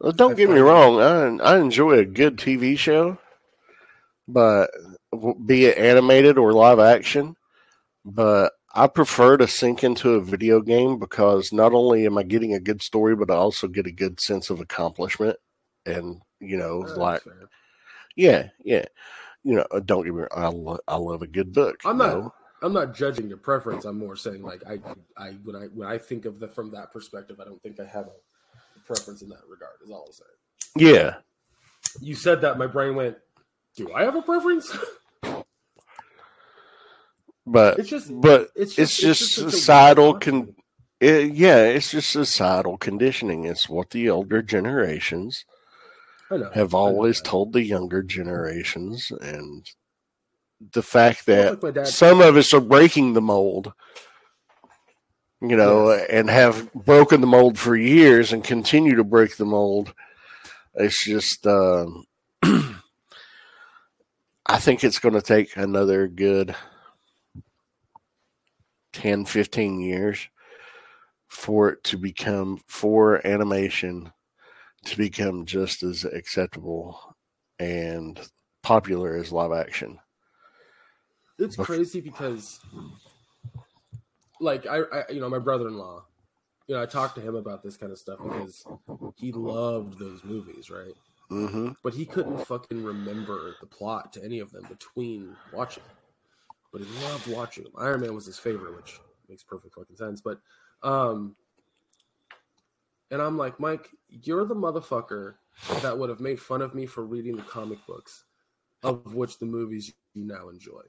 Well, 0.00 0.12
don't 0.12 0.32
I 0.32 0.34
get 0.34 0.50
me 0.50 0.58
wrong. 0.58 1.00
I 1.00 1.54
I 1.54 1.58
enjoy 1.60 1.92
a 1.98 2.04
good 2.04 2.36
TV 2.38 2.76
show, 2.76 3.18
but 4.28 4.70
be 5.46 5.66
it 5.66 5.78
animated 5.78 6.38
or 6.38 6.52
live 6.52 6.78
action, 6.78 7.36
but 8.04 8.52
I 8.74 8.86
prefer 8.86 9.36
to 9.36 9.46
sink 9.46 9.84
into 9.84 10.14
a 10.14 10.20
video 10.20 10.60
game 10.60 10.98
because 10.98 11.52
not 11.52 11.72
only 11.72 12.06
am 12.06 12.18
I 12.18 12.22
getting 12.22 12.54
a 12.54 12.60
good 12.60 12.82
story, 12.82 13.14
but 13.14 13.30
I 13.30 13.34
also 13.34 13.68
get 13.68 13.86
a 13.86 13.92
good 13.92 14.20
sense 14.20 14.50
of 14.50 14.60
accomplishment. 14.60 15.36
And 15.84 16.22
you 16.42 16.58
know, 16.58 16.84
oh, 16.86 16.86
that's 16.86 16.98
like 16.98 17.22
yeah, 18.16 18.48
yeah, 18.64 18.84
you 19.44 19.54
know, 19.56 19.66
uh, 19.70 19.80
don't 19.80 20.04
get 20.04 20.14
me 20.14 20.20
wrong. 20.20 20.28
I 20.32 20.48
lo- 20.48 20.80
I 20.88 20.96
love 20.96 21.22
a 21.22 21.26
good 21.26 21.52
book. 21.54 21.80
I'm 21.84 21.98
not 21.98 22.08
know? 22.08 22.34
I'm 22.62 22.72
not 22.72 22.94
judging 22.94 23.28
your 23.28 23.38
preference. 23.38 23.84
I'm 23.84 23.98
more 23.98 24.16
saying 24.16 24.42
like 24.42 24.62
I 24.66 24.80
I 25.16 25.30
when 25.44 25.56
I 25.56 25.66
when 25.66 25.88
I 25.88 25.98
think 25.98 26.26
of 26.26 26.40
the 26.40 26.48
from 26.48 26.70
that 26.72 26.92
perspective, 26.92 27.40
I 27.40 27.44
don't 27.44 27.62
think 27.62 27.80
I 27.80 27.86
have 27.86 28.08
a 28.08 28.34
preference 28.86 29.22
in 29.22 29.28
that 29.30 29.42
regard. 29.48 29.74
Is 29.84 29.90
all 29.90 30.06
I'm 30.06 30.12
saying. 30.12 30.28
Yeah, 30.76 31.16
You 32.00 32.14
said 32.14 32.40
that, 32.42 32.58
my 32.58 32.66
brain 32.66 32.96
went. 32.96 33.18
Do 33.76 33.92
I 33.94 34.04
have 34.04 34.16
a 34.16 34.22
preference? 34.22 34.76
but 37.46 37.78
It's 37.78 37.88
just 37.88 38.20
but 38.20 38.50
it's 38.54 38.78
it's 38.78 38.96
just, 38.96 39.20
just 39.20 39.38
a 39.38 39.50
societal 39.50 40.14
con- 40.14 40.54
it, 41.00 41.34
yeah, 41.34 41.64
it's 41.64 41.90
just 41.90 42.10
societal 42.10 42.78
conditioning. 42.78 43.44
It's 43.44 43.68
what 43.68 43.90
the 43.90 44.10
older 44.10 44.42
generations 44.42 45.44
have 46.54 46.74
always 46.74 47.20
told 47.20 47.52
the 47.52 47.62
younger 47.62 48.02
generations, 48.02 49.12
and 49.20 49.68
the 50.72 50.82
fact 50.82 51.26
that 51.26 51.62
like 51.62 51.86
some 51.86 52.20
of 52.20 52.36
us 52.36 52.54
are 52.54 52.60
breaking 52.60 53.12
the 53.12 53.20
mold, 53.20 53.72
you 55.40 55.56
know, 55.56 55.90
and 55.90 56.30
have 56.30 56.72
broken 56.72 57.20
the 57.20 57.26
mold 57.26 57.58
for 57.58 57.76
years 57.76 58.32
and 58.32 58.44
continue 58.44 58.96
to 58.96 59.04
break 59.04 59.36
the 59.36 59.44
mold. 59.44 59.92
It's 60.74 61.04
just, 61.04 61.46
um, 61.46 62.04
I 62.42 62.78
think 64.58 64.84
it's 64.84 65.00
going 65.00 65.14
to 65.14 65.22
take 65.22 65.56
another 65.56 66.06
good 66.06 66.54
10, 68.92 69.24
15 69.24 69.80
years 69.80 70.28
for 71.28 71.70
it 71.70 71.84
to 71.84 71.96
become, 71.96 72.60
for 72.68 73.26
animation 73.26 74.12
to 74.84 74.96
become 74.96 75.44
just 75.46 75.82
as 75.82 76.04
acceptable 76.04 77.16
and 77.58 78.20
popular 78.62 79.16
as 79.16 79.32
live 79.32 79.52
action. 79.52 79.98
It's 81.38 81.56
crazy 81.56 82.00
because, 82.00 82.60
like, 84.40 84.66
I, 84.66 84.80
I, 84.80 85.04
you 85.10 85.20
know, 85.20 85.28
my 85.28 85.38
brother-in-law, 85.38 86.04
you 86.66 86.74
know, 86.74 86.82
I 86.82 86.86
talked 86.86 87.16
to 87.16 87.20
him 87.20 87.34
about 87.34 87.62
this 87.62 87.76
kind 87.76 87.90
of 87.90 87.98
stuff 87.98 88.18
because 88.22 88.64
he 89.16 89.32
loved 89.32 89.98
those 89.98 90.24
movies, 90.24 90.70
right? 90.70 90.94
Mm-hmm. 91.30 91.70
but 91.82 91.94
he 91.94 92.04
couldn't 92.04 92.44
fucking 92.44 92.84
remember 92.84 93.56
the 93.60 93.66
plot 93.66 94.12
to 94.12 94.22
any 94.22 94.40
of 94.40 94.52
them 94.52 94.66
between 94.68 95.34
watching. 95.50 95.82
But 96.70 96.82
he 96.82 97.04
loved 97.06 97.26
watching 97.26 97.64
them. 97.64 97.72
Iron 97.78 98.02
Man 98.02 98.14
was 98.14 98.26
his 98.26 98.38
favorite, 98.38 98.76
which 98.76 99.00
makes 99.30 99.42
perfect 99.42 99.74
fucking 99.74 99.96
sense. 99.96 100.20
But, 100.20 100.40
um, 100.82 101.34
and 103.12 103.20
I'm 103.20 103.36
like, 103.36 103.60
Mike, 103.60 103.90
you're 104.08 104.46
the 104.46 104.56
motherfucker 104.56 105.34
that 105.82 105.96
would 105.96 106.08
have 106.08 106.20
made 106.20 106.40
fun 106.40 106.62
of 106.62 106.74
me 106.74 106.86
for 106.86 107.04
reading 107.04 107.36
the 107.36 107.42
comic 107.42 107.78
books, 107.86 108.24
of 108.82 109.14
which 109.14 109.38
the 109.38 109.44
movies 109.44 109.92
you 110.14 110.24
now 110.24 110.48
enjoy. 110.48 110.80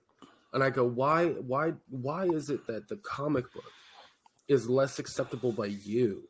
And 0.53 0.63
I 0.63 0.69
go, 0.69 0.85
why, 0.85 1.27
why, 1.27 1.73
why 1.89 2.23
is 2.23 2.49
it 2.49 2.65
that 2.67 2.87
the 2.87 2.95
comic 2.97 3.51
book 3.53 3.69
is 4.47 4.69
less 4.69 4.99
acceptable 4.99 5.51
by 5.51 5.65
you 5.65 6.23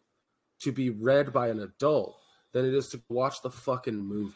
to 0.61 0.71
be 0.71 0.89
read 0.89 1.31
by 1.31 1.49
an 1.49 1.59
adult 1.59 2.17
than 2.53 2.65
it 2.65 2.73
is 2.73 2.89
to 2.89 3.01
watch 3.09 3.43
the 3.43 3.51
fucking 3.51 3.95
movie? 3.95 4.33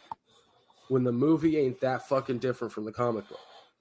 When 0.90 1.04
the 1.04 1.12
movie 1.12 1.58
ain't 1.58 1.82
that 1.82 2.08
fucking 2.08 2.38
different 2.38 2.72
from 2.72 2.86
the 2.86 2.92
comic 2.92 3.28
book. 3.28 3.40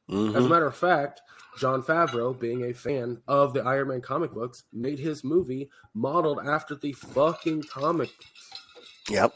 As 0.09 0.14
a 0.14 0.19
Mm-hmm. 0.19 0.49
matter 0.49 0.66
of 0.66 0.77
fact, 0.77 1.21
Jon 1.59 1.83
Favreau, 1.83 2.38
being 2.38 2.64
a 2.64 2.73
fan 2.73 3.21
of 3.27 3.53
the 3.55 3.62
Iron 3.62 3.88
Man 3.88 4.01
comic 4.01 4.33
books, 4.33 4.64
made 4.73 4.99
his 4.99 5.25
movie 5.25 5.69
modeled 5.95 6.40
after 6.47 6.75
the 6.75 6.92
fucking 6.92 7.62
comic. 7.64 8.11
Yep. 9.09 9.35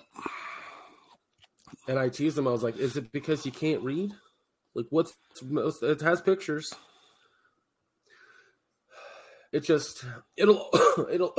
And 1.89 1.99
I 1.99 2.09
teased 2.09 2.37
him. 2.39 2.47
I 2.47 2.53
was 2.53 2.63
like, 2.63 2.77
"Is 2.77 2.97
it 2.97 3.11
because 3.11 3.45
you 3.47 3.53
can't 3.53 3.83
read? 3.83 4.13
Like, 4.75 4.87
what's 4.91 5.15
most? 5.43 5.83
It 5.83 6.01
has 6.03 6.21
pictures. 6.21 6.73
It 9.53 9.61
just 9.65 10.05
it'll 10.37 10.69
it'll 11.11 11.35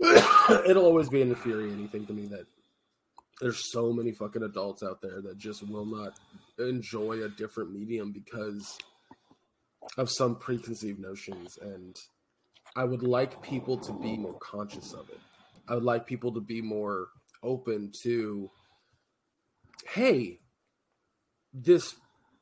it'll 0.66 0.84
always 0.86 1.08
be 1.08 1.22
an 1.22 1.28
infuriating 1.28 1.88
thing 1.88 2.06
to 2.06 2.12
me 2.12 2.26
that 2.26 2.46
there's 3.40 3.70
so 3.70 3.92
many 3.92 4.10
fucking 4.12 4.42
adults 4.42 4.82
out 4.82 5.00
there 5.00 5.20
that 5.22 5.38
just 5.38 5.68
will 5.68 5.86
not 5.86 6.18
enjoy 6.58 7.22
a 7.22 7.28
different 7.28 7.72
medium 7.72 8.12
because 8.12 8.78
of 9.98 10.10
some 10.10 10.36
preconceived 10.36 10.98
notions 10.98 11.58
and 11.60 11.96
I 12.76 12.84
would 12.84 13.02
like 13.02 13.40
people 13.42 13.76
to 13.78 13.92
be 13.92 14.16
more 14.16 14.38
conscious 14.40 14.92
of 14.92 15.08
it. 15.10 15.20
I 15.68 15.74
would 15.74 15.84
like 15.84 16.06
people 16.06 16.32
to 16.34 16.40
be 16.40 16.60
more 16.60 17.08
open 17.42 17.92
to 18.02 18.50
hey, 19.92 20.40
this 21.52 21.94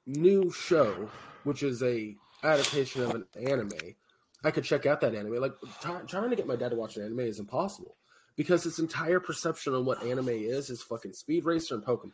new 0.06 0.50
show, 0.50 1.10
which 1.44 1.62
is 1.62 1.82
a 1.82 2.16
adaptation 2.44 3.02
of 3.02 3.10
an 3.10 3.26
anime, 3.46 3.94
I 4.44 4.50
could 4.50 4.64
check 4.64 4.86
out 4.86 5.00
that 5.02 5.14
anime. 5.14 5.40
Like 5.40 5.54
try, 5.80 6.00
trying 6.02 6.30
to 6.30 6.36
get 6.36 6.46
my 6.46 6.56
dad 6.56 6.70
to 6.70 6.76
watch 6.76 6.96
an 6.96 7.04
anime 7.04 7.20
is 7.20 7.38
impossible 7.38 7.96
because 8.36 8.64
his 8.64 8.78
entire 8.78 9.20
perception 9.20 9.74
on 9.74 9.84
what 9.84 10.02
anime 10.02 10.28
is 10.28 10.70
is 10.70 10.82
fucking 10.82 11.12
Speed 11.12 11.44
Racer 11.44 11.74
and 11.74 11.84
Pokemon. 11.84 12.12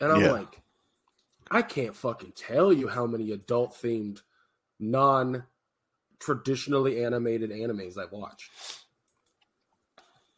And 0.00 0.12
I'm 0.12 0.20
Yeah. 0.20 0.32
like, 0.32 0.60
I 1.50 1.62
can't 1.62 1.96
fucking 1.96 2.32
tell 2.32 2.72
you 2.72 2.88
how 2.88 3.06
many 3.06 3.32
adult 3.32 3.74
themed, 3.74 4.22
non 4.78 5.44
traditionally 6.18 7.04
animated 7.04 7.50
animes 7.50 7.98
I've 7.98 8.12
watched. 8.12 8.50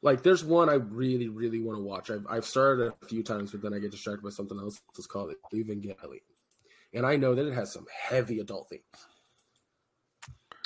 Like, 0.01 0.23
there's 0.23 0.45
one 0.45 0.69
I 0.69 0.75
really, 0.75 1.29
really 1.29 1.61
want 1.61 1.79
to 1.79 1.83
watch. 1.83 2.11
I've, 2.11 2.27
I've 2.29 2.45
started 2.45 2.93
a 3.03 3.07
few 3.07 3.23
times, 3.23 3.53
but 3.53 3.63
then 3.63 3.73
I 3.73 3.79
get 3.79 3.93
distracted 3.93 4.23
by 4.25 4.31
something 4.31 4.59
else. 4.59 4.81
It's 4.97 5.07
called 5.07 5.33
Evangelion. 5.53 6.21
And 6.95 7.07
I 7.07 7.17
know 7.17 7.35
that 7.35 7.47
it 7.47 7.55
has 7.55 7.73
some 7.73 7.87
heavy 8.09 8.41
adult 8.41 8.69
themes. 8.69 8.83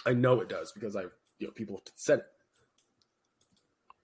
I 0.06 0.14
know 0.14 0.40
it 0.40 0.48
does 0.48 0.72
because 0.72 0.96
I've, 0.96 1.12
you 1.38 1.48
know, 1.48 1.52
people 1.52 1.76
have 1.76 1.92
said 1.96 2.20
it. 2.20 2.26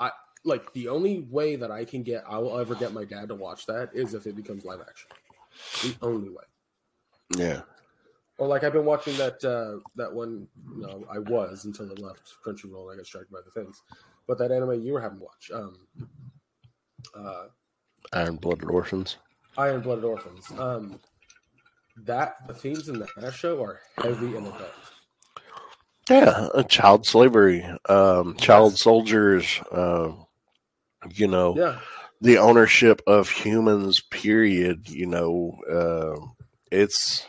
I 0.01 0.11
like 0.45 0.73
the 0.73 0.89
only 0.89 1.21
way 1.31 1.57
that 1.57 1.71
I 1.71 1.85
can 1.85 2.03
get, 2.03 2.25
I 2.29 2.39
will 2.39 2.59
ever 2.59 2.75
get 2.75 2.93
my 2.93 3.05
dad 3.05 3.29
to 3.29 3.35
watch 3.35 3.67
that 3.67 3.91
is 3.93 4.15
if 4.15 4.27
it 4.27 4.37
becomes 4.37 4.65
live 4.65 4.81
action. 4.81 5.09
The 5.83 5.95
only 6.07 6.31
way. 6.31 6.45
Yeah. 7.37 7.63
Or 8.39 8.49
like 8.49 8.65
I've 8.65 8.73
been 8.73 8.85
watching 8.85 9.17
that 9.19 9.45
uh 9.45 9.81
that 9.97 10.13
one. 10.13 10.49
No, 10.67 11.05
I 11.11 11.19
was 11.19 11.65
until 11.65 11.87
I 11.87 12.01
left 12.01 12.35
Crunchyroll 12.45 12.91
and 12.91 12.93
I 12.93 12.97
got 12.97 13.05
distracted 13.05 13.33
by 13.33 13.41
the 13.45 13.51
things. 13.51 13.83
But 14.27 14.39
that 14.39 14.51
anime 14.51 14.83
you 14.83 14.93
were 14.93 15.01
having 15.01 15.19
to 15.19 15.25
watch, 15.25 15.51
um, 15.53 15.77
uh, 17.15 17.47
Iron 18.13 18.37
Blooded 18.37 18.71
Orphans. 18.71 19.19
Iron 19.59 19.81
Blooded 19.81 20.05
Orphans. 20.05 20.51
Um, 20.59 21.01
that 22.05 22.37
the 22.47 22.55
themes 22.55 22.89
in 22.89 22.99
that 22.99 23.35
show 23.35 23.63
are 23.63 23.81
heavy 23.99 24.37
and 24.37 24.47
adult. 24.47 24.71
Yeah, 26.09 26.49
uh, 26.55 26.63
child 26.65 27.07
slavery, 27.07 27.65
um, 27.89 28.37
child 28.37 28.77
soldiers, 28.77 29.61
uh, 29.71 30.13
you 31.11 31.27
know, 31.27 31.55
Yeah, 31.57 31.79
the 32.21 32.39
ownership 32.39 33.01
of 33.07 33.29
humans. 33.31 34.01
Period. 34.11 34.89
You 34.89 35.07
know, 35.07 35.59
uh, 35.71 36.27
it's 36.71 37.27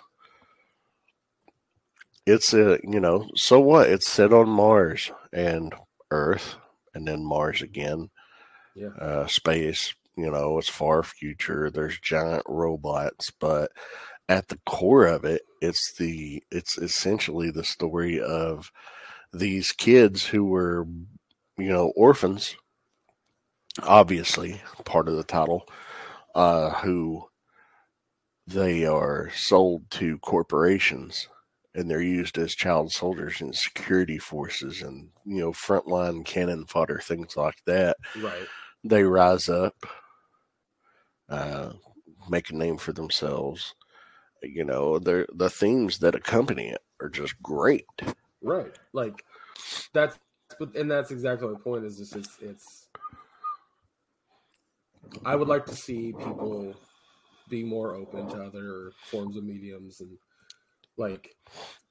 it's 2.26 2.54
a 2.54 2.80
you 2.84 3.00
know. 3.00 3.30
So 3.36 3.60
what? 3.60 3.90
It's 3.90 4.10
set 4.10 4.34
on 4.34 4.50
Mars 4.50 5.12
and 5.32 5.74
Earth, 6.12 6.56
and 6.94 7.08
then 7.08 7.26
Mars 7.26 7.62
again. 7.62 8.10
yeah, 8.76 8.90
uh, 9.00 9.28
space. 9.28 9.94
You 10.16 10.30
know, 10.30 10.60
it's 10.60 10.70
far 10.70 11.02
future. 11.04 11.72
There's 11.72 12.00
giant 12.00 12.44
robots, 12.48 13.32
but 13.40 13.72
at 14.30 14.48
the 14.48 14.60
core 14.66 15.08
of 15.08 15.26
it, 15.26 15.42
it's 15.62 15.94
the 15.98 16.44
it's 16.52 16.78
essentially 16.78 17.50
the 17.50 17.64
story 17.64 18.22
of 18.22 18.72
these 19.34 19.72
kids 19.72 20.26
who 20.26 20.46
were, 20.46 20.86
you 21.58 21.70
know, 21.72 21.92
orphans. 21.96 22.56
Obviously, 23.82 24.62
part 24.86 25.08
of 25.08 25.16
the 25.16 25.24
title, 25.24 25.68
uh, 26.36 26.72
who 26.72 27.26
they 28.46 28.86
are 28.86 29.32
sold 29.36 29.90
to 29.90 30.20
corporations 30.20 31.28
and 31.76 31.90
they're 31.90 32.02
used 32.02 32.38
as 32.38 32.54
child 32.54 32.92
soldiers 32.92 33.42
in 33.42 33.54
security 33.54 34.18
forces 34.18 34.82
and 34.82 35.10
you 35.26 35.40
know 35.40 35.52
frontline 35.52 36.26
cannon 36.26 36.66
fodder 36.66 37.00
things 37.02 37.38
like 37.38 37.56
that 37.66 37.96
right. 38.22 38.46
they 38.84 39.04
rise 39.04 39.50
up, 39.50 39.76
uh, 41.30 41.72
make 42.30 42.50
a 42.50 42.56
name 42.56 42.78
for 42.78 42.94
themselves. 42.94 43.76
You 44.42 44.66
know, 44.66 45.00
the 45.00 45.26
the 45.34 45.50
themes 45.50 46.00
that 46.00 46.16
accompany 46.16 46.70
it 46.70 46.82
are 47.02 47.10
just 47.10 47.42
great. 47.42 47.86
Right. 48.42 48.78
Like 48.92 49.24
that's 49.94 50.20
but 50.60 50.76
and 50.76 50.92
that's 50.92 51.12
exactly 51.12 51.48
my 51.48 51.60
point 51.60 51.86
is 51.86 51.98
just 51.98 52.16
it's 52.16 52.38
it's 52.42 52.83
I 55.26 55.36
would 55.36 55.48
like 55.48 55.66
to 55.68 55.76
see 55.76 56.14
people 56.14 56.76
be 57.50 57.64
more 57.64 57.94
open 57.94 58.28
to 58.30 58.44
other 58.44 58.92
forms 59.12 59.38
of 59.38 59.44
mediums 59.44 60.02
and 60.02 60.18
like 60.98 61.36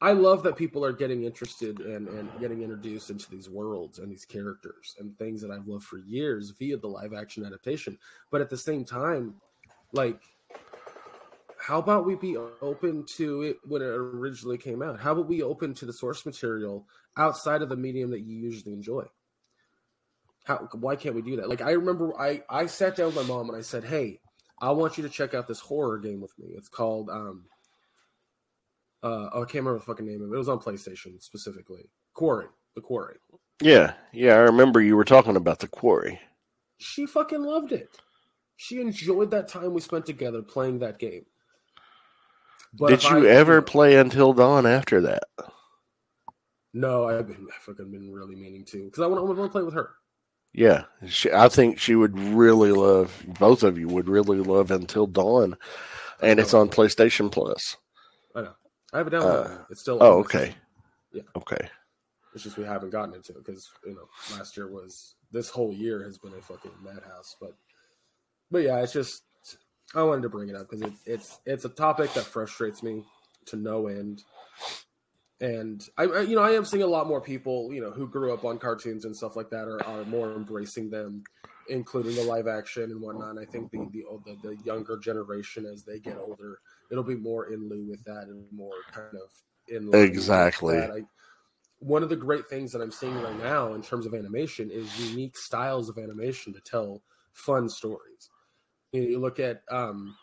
I 0.01 0.13
love 0.13 0.43
that 0.45 0.57
people 0.57 0.85
are 0.85 0.93
getting 0.93 1.25
interested 1.25 1.81
and, 1.81 2.09
and 2.09 2.31
getting 2.41 2.63
introduced 2.63 3.11
into 3.11 3.29
these 3.31 3.51
worlds 3.51 3.99
and 3.99 4.11
these 4.11 4.25
characters 4.25 4.97
and 4.99 5.17
things 5.19 5.41
that 5.43 5.51
I've 5.51 5.67
loved 5.67 5.85
for 5.85 5.99
years 5.99 6.51
via 6.51 6.77
the 6.77 6.89
live 6.89 7.13
action 7.13 7.45
adaptation. 7.45 7.99
But 8.31 8.41
at 8.41 8.51
the 8.51 8.57
same 8.57 8.85
time, 8.85 9.35
like 9.93 10.21
how 11.59 11.79
about 11.79 12.05
we 12.05 12.17
be 12.17 12.37
open 12.37 13.05
to 13.17 13.43
it 13.43 13.59
when 13.65 13.83
it 13.83 13.87
originally 13.87 14.59
came 14.59 14.83
out? 14.83 14.99
How 14.99 15.13
about 15.13 15.29
we 15.29 15.43
open 15.43 15.75
to 15.75 15.87
the 15.87 15.93
source 15.93 16.27
material 16.27 16.87
outside 17.17 17.63
of 17.63 17.69
the 17.69 17.77
medium 17.77 18.11
that 18.11 18.23
you 18.23 18.37
usually 18.37 18.73
enjoy? 18.73 19.05
How 20.45 20.69
why 20.75 20.97
can't 20.97 21.15
we 21.15 21.23
do 21.23 21.37
that? 21.37 21.49
Like 21.49 21.61
I 21.63 21.73
remember 21.73 22.19
I 22.21 22.43
I 22.51 22.67
sat 22.67 22.97
down 22.97 23.07
with 23.07 23.17
my 23.17 23.23
mom 23.23 23.49
and 23.49 23.57
I 23.57 23.61
said, 23.63 23.85
"Hey, 23.85 24.21
I 24.61 24.71
want 24.73 24.97
you 24.99 25.03
to 25.05 25.09
check 25.09 25.35
out 25.35 25.47
this 25.47 25.61
horror 25.61 25.99
game 25.99 26.21
with 26.21 26.37
me. 26.39 26.55
It's 26.57 26.69
called 26.69 27.09
um 27.11 27.45
uh 29.03 29.31
oh, 29.33 29.43
I 29.43 29.45
can't 29.45 29.65
remember 29.65 29.79
the 29.79 29.85
fucking 29.85 30.07
name 30.07 30.23
of 30.23 30.31
it. 30.31 30.35
It 30.35 30.39
was 30.39 30.49
on 30.49 30.59
PlayStation 30.59 31.21
specifically. 31.23 31.89
Quarry, 32.15 32.47
the 32.75 32.81
Quarry. 32.81 33.17
Yeah, 33.61 33.95
yeah, 34.13 34.35
I 34.35 34.39
remember 34.39 34.81
you 34.81 34.97
were 34.97 35.05
talking 35.05 35.37
about 35.37 35.61
the 35.61 35.69
quarry. 35.69 36.19
She 36.79 37.07
fucking 37.07 37.43
loved 37.43 37.71
it. 37.73 37.89
She 38.57 38.81
enjoyed 38.81 39.31
that 39.31 39.49
time 39.49 39.73
we 39.73 39.81
spent 39.81 40.07
together 40.07 40.43
playing 40.43 40.81
that 40.81 40.99
game. 40.99 41.25
But 42.75 42.89
Did 42.89 43.05
you 43.05 43.27
I- 43.29 43.31
ever 43.31 43.57
know- 43.57 43.63
play 43.63 43.97
Until 43.97 44.33
Dawn 44.33 44.67
after 44.67 45.01
that? 45.03 45.23
No, 46.75 47.05
I've 47.09 47.27
been 47.29 47.47
I've 47.55 47.63
fucking 47.63 47.91
been 47.91 48.11
really 48.13 48.35
meaning 48.35 48.65
to 48.67 48.85
because 48.85 49.03
I 49.03 49.07
want 49.07 49.21
I 49.21 49.25
want 49.25 49.39
to 49.39 49.49
play 49.53 49.63
with 49.63 49.75
her. 49.75 49.91
Yeah, 50.55 50.85
she, 51.07 51.33
I 51.33 51.49
think 51.49 51.79
she 51.79 51.95
would 51.95 52.19
really 52.19 52.73
love. 52.73 53.25
Both 53.39 53.63
of 53.63 53.79
you 53.79 53.89
would 53.89 54.09
really 54.09 54.39
love 54.39 54.71
Until 54.71 55.07
Dawn, 55.07 55.57
and 56.21 56.39
it's 56.39 56.53
on 56.53 56.69
PlayStation 56.69 57.33
Plus. 57.33 57.77
I 58.35 58.43
know. 58.43 58.53
I 58.93 58.99
have 58.99 59.07
it 59.07 59.15
downloaded. 59.15 59.61
Uh, 59.61 59.65
it's 59.71 59.81
still. 59.81 59.99
Oh, 60.01 60.19
okay. 60.19 60.55
Yeah. 61.13 61.23
Okay. 61.37 61.69
It's 62.35 62.45
just 62.45 62.59
we 62.59 62.65
haven't 62.65 62.91
gotten 62.91 63.15
into 63.15 63.33
it 63.33 63.45
because 63.45 63.71
you 63.85 63.95
know 63.95 64.09
last 64.37 64.57
year 64.57 64.71
was 64.71 65.15
this 65.33 65.49
whole 65.49 65.73
year 65.73 66.03
has 66.05 66.19
been 66.19 66.35
a 66.35 66.41
fucking 66.41 66.71
madhouse. 66.83 67.37
But 67.41 67.55
but 68.51 68.63
yeah, 68.63 68.79
it's 68.83 68.93
just 68.93 69.23
I 69.95 70.03
wanted 70.03 70.23
to 70.23 70.29
bring 70.29 70.49
it 70.49 70.57
up 70.57 70.69
because 70.69 70.83
it, 70.83 70.93
it's 71.07 71.41
it's 71.47 71.65
a 71.65 71.71
topic 71.71 72.13
that 72.15 72.25
frustrates 72.25 72.83
me 72.83 73.05
to 73.47 73.57
no 73.57 73.87
end. 73.87 74.23
And 75.43 75.85
I, 75.99 76.05
I, 76.05 76.21
you 76.21 76.37
know, 76.37 76.43
I 76.43 76.53
am 76.53 76.65
seeing 76.65 76.85
a 76.85 76.87
lot 76.87 77.09
more 77.09 77.21
people, 77.21 77.73
you 77.73 77.81
know, 77.81 77.91
who 77.91 78.07
grew 78.07 78.33
up 78.33 78.45
on 78.45 78.59
cartoons 78.59 79.05
and 79.05 79.15
stuff 79.15 79.35
like 79.35 79.51
that, 79.51 79.67
are, 79.67 79.85
are 79.85 80.05
more 80.05 80.33
embracing 80.35 80.89
them, 80.89 81.25
including 81.69 82.15
the 82.15 82.23
live 82.23 82.47
action 82.47 82.85
and 82.85 83.01
whatnot. 83.01 83.31
And 83.31 83.41
I 83.41 83.45
think 83.45 83.73
the, 83.73 83.79
the 83.93 84.05
the 84.25 84.37
the 84.49 84.57
younger 84.65 84.97
generation, 84.97 85.67
as 85.67 85.83
they 85.85 85.99
get 85.99 86.17
older, 86.17 86.61
it'll 86.93 87.03
be 87.03 87.17
more 87.17 87.53
in 87.53 87.69
lieu 87.69 87.85
with 87.91 88.05
that 88.05 88.29
and 88.29 88.45
more 88.53 88.71
kind 88.93 89.17
of 89.17 89.31
in 89.67 89.93
Exactly. 89.93 90.79
I, 90.79 91.03
one 91.81 92.05
of 92.05 92.09
the 92.09 92.17
great 92.17 92.47
things 92.47 92.71
that 92.71 92.81
I'm 92.81 92.93
seeing 92.93 93.21
right 93.21 93.39
now 93.41 93.75
in 93.75 93.83
terms 93.83 94.07
of 94.07 94.15
animation 94.15 94.71
is 94.71 95.11
unique 95.11 95.37
styles 95.37 95.89
of 95.89 95.99
animation 95.99 96.55
to 96.55 96.61
tell 96.61 97.03
fun 97.33 97.69
stories. 97.69 98.31
You, 98.93 99.03
know, 99.03 99.09
you 99.09 99.19
look 99.19 99.41
at 99.41 99.63
um, 99.69 100.15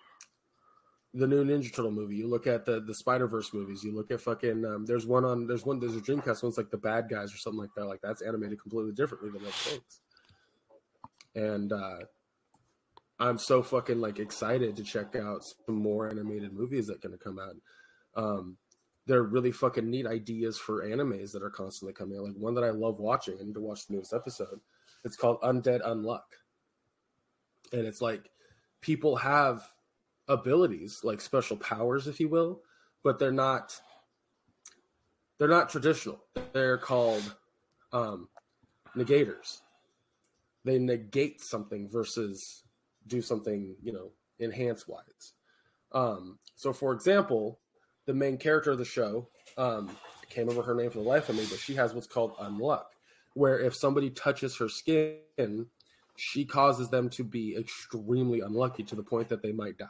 the 1.13 1.27
new 1.27 1.43
Ninja 1.43 1.73
Turtle 1.73 1.91
movie. 1.91 2.15
You 2.15 2.27
look 2.27 2.47
at 2.47 2.65
the 2.65 2.81
the 2.81 2.93
Spider 2.93 3.27
Verse 3.27 3.53
movies. 3.53 3.83
You 3.83 3.95
look 3.95 4.11
at 4.11 4.21
fucking. 4.21 4.65
Um, 4.65 4.85
there's 4.85 5.05
one 5.05 5.25
on. 5.25 5.47
There's 5.47 5.65
one. 5.65 5.79
There's 5.79 5.95
a 5.95 6.01
Dreamcast 6.01 6.43
one's 6.43 6.57
like 6.57 6.69
the 6.69 6.77
Bad 6.77 7.09
Guys 7.09 7.33
or 7.33 7.37
something 7.37 7.59
like 7.59 7.73
that. 7.75 7.85
Like 7.85 8.01
that's 8.01 8.21
animated 8.21 8.61
completely 8.61 8.93
differently 8.93 9.29
than 9.31 9.41
other 9.41 9.51
things. 9.51 10.01
And 11.35 11.73
uh, 11.73 11.99
I'm 13.19 13.37
so 13.37 13.63
fucking 13.63 13.99
like 13.99 14.19
excited 14.19 14.75
to 14.75 14.83
check 14.83 15.15
out 15.15 15.43
some 15.43 15.75
more 15.75 16.09
animated 16.09 16.53
movies 16.53 16.87
that 16.87 16.97
are 16.97 17.07
gonna 17.07 17.17
come 17.17 17.39
out. 17.39 17.55
Um, 18.15 18.57
they're 19.07 19.23
really 19.23 19.51
fucking 19.51 19.89
neat 19.89 20.05
ideas 20.05 20.59
for 20.59 20.83
animes 20.83 21.31
that 21.31 21.41
are 21.41 21.49
constantly 21.49 21.93
coming 21.93 22.19
out. 22.19 22.25
Like 22.25 22.35
one 22.35 22.53
that 22.53 22.63
I 22.63 22.69
love 22.69 22.99
watching. 22.99 23.37
I 23.39 23.43
need 23.43 23.55
to 23.55 23.61
watch 23.61 23.87
the 23.87 23.93
newest 23.93 24.13
episode. 24.13 24.59
It's 25.03 25.15
called 25.15 25.41
Undead 25.41 25.81
Unluck, 25.81 26.21
and 27.73 27.87
it's 27.87 28.01
like 28.01 28.29
people 28.81 29.15
have 29.15 29.63
abilities 30.29 31.01
like 31.03 31.19
special 31.19 31.57
powers 31.57 32.07
if 32.07 32.19
you 32.19 32.29
will 32.29 32.61
but 33.03 33.19
they're 33.19 33.31
not 33.31 33.79
they're 35.37 35.47
not 35.47 35.69
traditional. 35.69 36.19
They're 36.53 36.77
called 36.77 37.35
um 37.91 38.27
negators. 38.95 39.61
They 40.65 40.77
negate 40.77 41.41
something 41.41 41.89
versus 41.89 42.63
do 43.07 43.21
something 43.21 43.75
you 43.81 43.93
know 43.93 44.11
enhance 44.39 44.87
wise 44.87 45.33
um 45.93 46.37
so 46.55 46.71
for 46.71 46.93
example 46.93 47.59
the 48.05 48.13
main 48.13 48.37
character 48.37 48.71
of 48.71 48.77
the 48.77 48.85
show 48.85 49.27
um 49.57 49.89
I 50.21 50.25
can't 50.25 50.47
remember 50.47 50.61
her 50.63 50.75
name 50.75 50.91
for 50.91 50.99
the 50.99 51.09
life 51.09 51.27
of 51.29 51.35
me 51.35 51.45
but 51.49 51.59
she 51.59 51.73
has 51.75 51.93
what's 51.93 52.05
called 52.05 52.37
unluck 52.37 52.83
where 53.33 53.59
if 53.59 53.75
somebody 53.75 54.11
touches 54.11 54.55
her 54.57 54.69
skin 54.69 55.65
she 56.17 56.45
causes 56.45 56.89
them 56.89 57.09
to 57.09 57.23
be 57.23 57.55
extremely 57.55 58.41
unlucky 58.41 58.83
to 58.83 58.95
the 58.95 59.03
point 59.03 59.27
that 59.29 59.41
they 59.41 59.53
might 59.53 59.77
die 59.77 59.87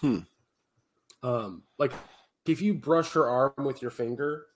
Hmm. 0.00 0.20
um, 1.22 1.62
like 1.78 1.92
if 2.46 2.62
you 2.62 2.74
brush 2.74 3.12
her 3.12 3.28
arm 3.28 3.52
with 3.58 3.82
your 3.82 3.90
finger, 3.90 4.46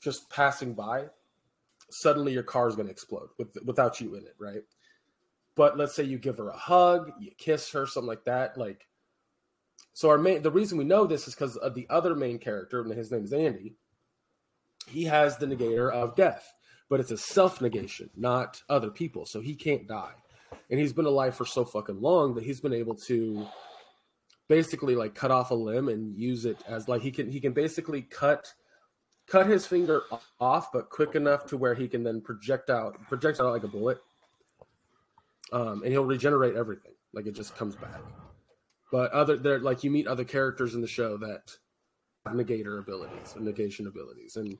just 0.00 0.28
passing 0.30 0.74
by, 0.74 1.06
suddenly 1.90 2.32
your 2.32 2.42
car 2.42 2.68
is 2.68 2.76
going 2.76 2.86
to 2.86 2.92
explode 2.92 3.28
with, 3.38 3.56
without 3.64 4.00
you 4.00 4.14
in 4.14 4.24
it, 4.24 4.34
right? 4.38 4.62
But 5.56 5.76
let's 5.76 5.94
say 5.94 6.04
you 6.04 6.18
give 6.18 6.38
her 6.38 6.48
a 6.48 6.56
hug, 6.56 7.12
you 7.18 7.30
kiss 7.36 7.70
her, 7.72 7.86
something 7.86 8.08
like 8.08 8.24
that. 8.24 8.56
Like, 8.56 8.86
so 9.92 10.08
our 10.08 10.18
main 10.18 10.42
the 10.42 10.50
reason 10.50 10.78
we 10.78 10.84
know 10.84 11.06
this 11.06 11.26
is 11.26 11.34
because 11.34 11.56
of 11.56 11.74
the 11.74 11.86
other 11.90 12.14
main 12.14 12.38
character, 12.38 12.80
and 12.80 12.90
his 12.92 13.10
name 13.10 13.24
is 13.24 13.32
Andy. 13.32 13.74
He 14.86 15.04
has 15.04 15.36
the 15.36 15.46
negator 15.46 15.92
of 15.92 16.16
death, 16.16 16.52
but 16.88 17.00
it's 17.00 17.10
a 17.10 17.18
self 17.18 17.60
negation, 17.60 18.08
not 18.16 18.62
other 18.68 18.90
people. 18.90 19.26
So 19.26 19.40
he 19.40 19.54
can't 19.54 19.86
die, 19.86 20.14
and 20.70 20.78
he's 20.78 20.92
been 20.92 21.06
alive 21.06 21.34
for 21.34 21.44
so 21.44 21.64
fucking 21.64 22.00
long 22.00 22.34
that 22.34 22.44
he's 22.44 22.60
been 22.60 22.72
able 22.72 22.94
to 23.06 23.46
basically 24.50 24.96
like 24.96 25.14
cut 25.14 25.30
off 25.30 25.52
a 25.52 25.54
limb 25.54 25.88
and 25.88 26.16
use 26.16 26.44
it 26.44 26.58
as 26.66 26.88
like 26.88 27.00
he 27.02 27.12
can 27.12 27.30
he 27.30 27.38
can 27.38 27.52
basically 27.52 28.02
cut 28.02 28.52
cut 29.28 29.46
his 29.46 29.64
finger 29.64 30.02
off 30.40 30.72
but 30.72 30.90
quick 30.90 31.14
enough 31.14 31.46
to 31.46 31.56
where 31.56 31.72
he 31.72 31.86
can 31.86 32.02
then 32.02 32.20
project 32.20 32.68
out 32.68 33.00
project 33.08 33.38
out 33.38 33.52
like 33.52 33.62
a 33.62 33.68
bullet 33.68 33.98
um 35.52 35.82
and 35.84 35.92
he'll 35.92 36.04
regenerate 36.04 36.56
everything. 36.56 36.90
Like 37.12 37.26
it 37.26 37.34
just 37.36 37.56
comes 37.56 37.76
back. 37.76 38.00
But 38.90 39.12
other 39.12 39.36
there 39.36 39.60
like 39.60 39.84
you 39.84 39.90
meet 39.92 40.08
other 40.08 40.24
characters 40.24 40.74
in 40.74 40.80
the 40.80 40.88
show 40.88 41.16
that 41.18 41.56
negator 42.26 42.80
abilities 42.80 43.36
negation 43.38 43.86
abilities. 43.86 44.34
And 44.34 44.58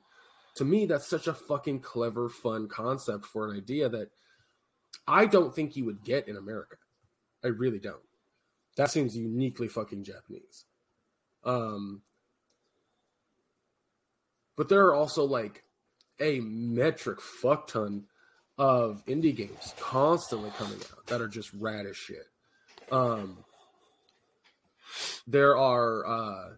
to 0.55 0.63
me 0.63 0.85
that's 0.85 1.05
such 1.05 1.27
a 1.27 1.33
fucking 1.33 1.81
clever 1.81 2.29
fun 2.29 2.69
concept 2.69 3.25
for 3.25 3.49
an 3.49 3.57
idea 3.57 3.89
that 3.89 4.09
i 5.07 5.25
don't 5.25 5.53
think 5.53 5.75
you 5.75 5.83
would 5.83 6.01
get 6.05 6.29
in 6.29 6.37
america. 6.37 6.77
I 7.43 7.49
really 7.49 7.79
don't 7.79 8.03
that 8.77 8.91
seems 8.91 9.15
uniquely 9.15 9.67
fucking 9.67 10.03
Japanese. 10.03 10.65
Um, 11.43 12.01
but 14.55 14.69
there 14.69 14.85
are 14.87 14.93
also 14.95 15.23
like 15.25 15.63
a 16.19 16.39
metric 16.41 17.19
fuck 17.19 17.67
ton 17.67 18.05
of 18.57 19.03
indie 19.07 19.35
games 19.35 19.73
constantly 19.79 20.51
coming 20.57 20.77
out 20.91 21.07
that 21.07 21.21
are 21.21 21.27
just 21.27 21.51
rad 21.53 21.85
as 21.85 21.97
shit. 21.97 22.25
Um, 22.91 23.37
there 25.25 25.57
are 25.57 26.05
uh, 26.05 26.49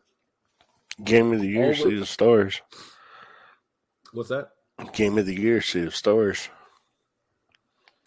Game 1.03 1.32
of 1.34 1.39
the 1.39 1.47
year, 1.47 1.66
Over- 1.72 1.76
Sea 1.76 2.01
of 2.01 2.07
Stars. 2.09 2.61
what's 4.11 4.30
that? 4.30 4.49
Game 4.93 5.18
of 5.18 5.26
the 5.26 5.36
year, 5.39 5.61
Sea 5.61 5.84
of 5.84 5.95
Stars. 5.95 6.49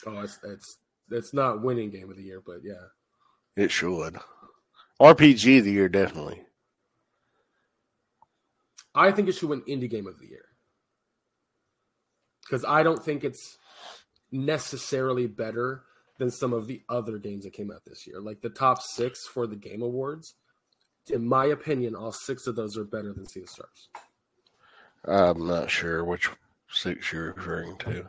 Oh, 0.05 0.21
it's 0.21 0.39
it's 0.45 0.79
it's 1.11 1.33
not 1.35 1.63
winning 1.63 1.91
game 1.91 2.11
of 2.11 2.17
the 2.17 2.23
year, 2.23 2.43
but 2.45 2.59
yeah. 2.63 2.75
It 3.57 3.71
should. 3.71 4.19
RPG 5.01 5.59
of 5.59 5.65
the 5.65 5.73
year, 5.73 5.89
definitely. 5.89 6.43
I 8.95 9.13
think 9.13 9.29
it 9.29 9.33
should 9.33 9.51
win 9.51 9.63
indie 9.63 9.91
game 9.91 10.07
of 10.07 10.19
the 10.19 10.27
year 10.27 10.47
because 12.43 12.65
I 12.65 12.83
don't 12.83 13.03
think 13.03 13.25
it's 13.25 13.59
necessarily 14.33 15.27
better 15.27 15.83
than 16.19 16.31
some 16.31 16.53
of 16.53 16.67
the 16.67 16.83
other 16.89 17.19
games 17.19 17.45
that 17.45 17.53
came 17.53 17.71
out 17.71 17.85
this 17.85 18.07
year. 18.07 18.21
Like 18.21 18.41
the 18.41 18.49
top 18.49 18.81
six 18.81 19.27
for 19.27 19.47
the 19.47 19.57
Game 19.57 19.83
Awards, 19.83 20.35
in 21.11 21.27
my 21.27 21.47
opinion, 21.47 21.95
all 21.95 22.13
six 22.13 22.47
of 22.47 22.57
those 22.57 22.77
are 22.79 22.85
better 22.85 23.13
than 23.13 23.29
Sea 23.29 23.43
of 23.43 23.51
Stars. 23.51 23.89
I'm 25.05 25.47
not 25.47 25.71
sure 25.71 26.05
which 26.05 26.31
six 26.69 27.13
you're 27.13 27.35
referring 27.35 27.77
to. 27.79 28.09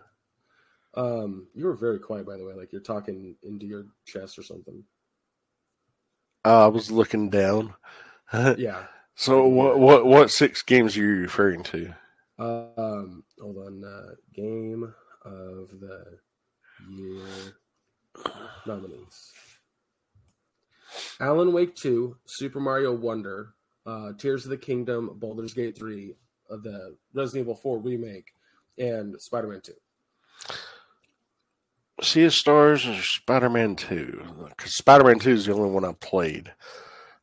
Um, 0.95 1.47
you 1.53 1.65
were 1.65 1.75
very 1.75 1.99
quiet, 1.99 2.25
by 2.25 2.37
the 2.37 2.45
way, 2.45 2.53
like 2.53 2.71
you're 2.71 2.81
talking 2.81 3.35
into 3.43 3.65
your 3.65 3.85
chest 4.05 4.39
or 4.39 4.43
something. 4.43 4.83
Uh, 6.45 6.65
I 6.65 6.67
was 6.67 6.91
looking 6.91 7.29
down. 7.29 7.73
Yeah. 8.33 8.83
so, 9.15 9.47
what 9.47 9.79
what 9.79 10.05
what 10.05 10.31
six 10.31 10.61
games 10.61 10.97
are 10.97 11.01
you 11.01 11.15
referring 11.21 11.63
to? 11.63 11.93
Um, 12.39 13.23
hold 13.41 13.57
on. 13.57 13.83
Uh, 13.83 14.15
game 14.33 14.93
of 15.25 15.79
the 15.79 16.19
year 16.89 17.25
nominees: 18.65 19.33
Alan 21.19 21.53
Wake 21.53 21.75
Two, 21.75 22.17
Super 22.25 22.59
Mario 22.59 22.93
Wonder, 22.93 23.53
uh, 23.85 24.13
Tears 24.17 24.45
of 24.45 24.51
the 24.51 24.57
Kingdom, 24.57 25.11
Baldur's 25.15 25.53
Gate 25.53 25.77
Three, 25.77 26.15
uh, 26.51 26.57
the 26.57 26.95
Resident 27.13 27.43
Evil 27.43 27.55
Four 27.55 27.79
remake, 27.79 28.33
and 28.77 29.19
Spider 29.19 29.47
Man 29.47 29.61
Two. 29.61 29.73
Sea 32.01 32.25
of 32.25 32.33
Stars 32.33 32.85
or 32.85 33.01
Spider 33.01 33.49
Man 33.49 33.75
Two? 33.75 34.23
Because 34.49 34.75
Spider 34.75 35.03
Man 35.03 35.19
Two 35.19 35.31
is 35.31 35.45
the 35.45 35.53
only 35.53 35.69
one 35.69 35.85
I 35.85 35.93
played. 35.93 36.53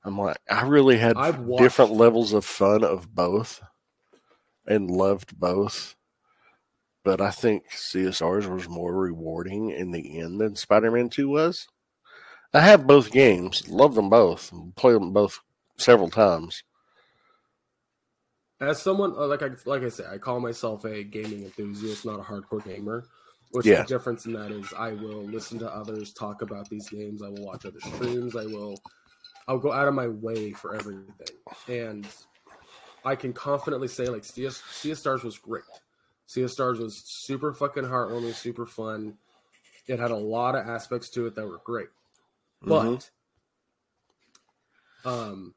I'm 0.05 0.19
like, 0.19 0.37
I 0.51 0.63
really 0.63 0.99
had 0.99 1.17
watched- 1.17 1.63
different 1.63 1.93
levels 1.93 2.33
of 2.33 2.45
fun 2.45 2.85
of 2.85 3.15
both, 3.15 3.63
and 4.67 4.91
loved 4.91 5.39
both. 5.39 5.97
But 7.05 7.21
I 7.21 7.31
think 7.31 7.71
Sea 7.71 8.07
of 8.07 8.17
Stars 8.17 8.47
was 8.47 8.69
more 8.69 8.95
rewarding 8.95 9.71
in 9.71 9.91
the 9.93 10.19
end 10.19 10.41
than 10.41 10.57
Spider 10.57 10.91
Man 10.91 11.09
Two 11.09 11.29
was. 11.29 11.69
I 12.53 12.61
have 12.61 12.87
both 12.87 13.11
games, 13.11 13.69
love 13.69 13.95
them 13.95 14.09
both, 14.09 14.53
played 14.77 14.95
them 14.97 15.13
both 15.13 15.41
several 15.77 16.09
times. 16.09 16.63
As 18.61 18.81
someone 18.81 19.13
uh, 19.17 19.27
like 19.27 19.43
I 19.43 19.51
like 19.67 19.83
I 19.83 19.89
said, 19.89 20.07
I 20.11 20.19
call 20.19 20.41
myself 20.41 20.85
a 20.85 21.03
gaming 21.05 21.43
enthusiast, 21.45 22.05
not 22.05 22.21
a 22.21 22.23
hardcore 22.23 22.65
gamer. 22.65 23.05
Which 23.51 23.67
Yeah. 23.67 23.83
the 23.83 23.89
difference 23.89 24.27
in 24.27 24.33
that 24.33 24.51
is 24.51 24.73
I 24.73 24.93
will 24.93 25.23
listen 25.25 25.59
to 25.61 25.73
others 25.73 26.13
talk 26.13 26.43
about 26.43 26.69
these 26.69 26.89
games. 26.89 27.23
I 27.23 27.29
will 27.29 27.45
watch 27.45 27.65
other 27.65 27.81
streams. 27.81 28.35
I 28.37 28.47
will 28.47 28.77
I'll 29.47 29.59
go 29.59 29.73
out 29.73 29.89
of 29.89 29.95
my 29.95 30.09
way 30.09 30.53
for 30.53 30.75
everything. 30.75 31.37
And 31.69 32.09
I 33.05 33.15
can 33.15 33.33
confidently 33.33 33.89
say 33.89 34.09
like 34.09 34.25
Sea 34.25 34.47
of, 34.47 34.99
Stars 34.99 35.23
was 35.23 35.39
great. 35.39 35.65
Of 36.37 36.51
Stars 36.51 36.79
was 36.79 36.97
super 36.97 37.53
fucking 37.53 37.85
heartwarming, 37.85 38.35
super 38.35 38.67
fun. 38.67 39.19
It 39.87 39.99
had 39.99 40.11
a 40.11 40.17
lot 40.17 40.55
of 40.55 40.67
aspects 40.67 41.11
to 41.11 41.27
it 41.27 41.35
that 41.35 41.47
were 41.47 41.61
great. 41.65 41.89
But 42.63 43.11
um 45.05 45.55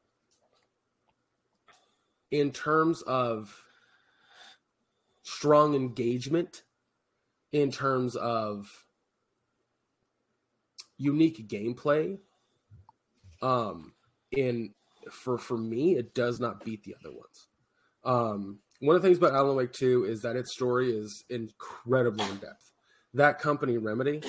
in 2.30 2.50
terms 2.52 3.00
of 3.02 3.64
strong 5.22 5.74
engagement, 5.74 6.64
in 7.52 7.70
terms 7.70 8.16
of 8.16 8.86
unique 10.96 11.48
gameplay, 11.48 12.18
um, 13.42 13.94
in 14.32 14.74
for 15.10 15.38
for 15.38 15.56
me, 15.56 15.96
it 15.96 16.14
does 16.14 16.40
not 16.40 16.64
beat 16.64 16.82
the 16.82 16.94
other 17.00 17.10
ones. 17.14 17.48
Um, 18.04 18.60
one 18.80 18.94
of 18.94 19.02
the 19.02 19.08
things 19.08 19.18
about 19.18 19.34
Alan 19.34 19.56
Wake 19.56 19.72
2 19.72 20.04
is 20.04 20.22
that 20.22 20.36
its 20.36 20.52
story 20.52 20.92
is 20.92 21.24
incredibly 21.30 22.24
in 22.26 22.36
depth. 22.36 22.72
That 23.14 23.38
company, 23.38 23.78
Remedy, 23.78 24.22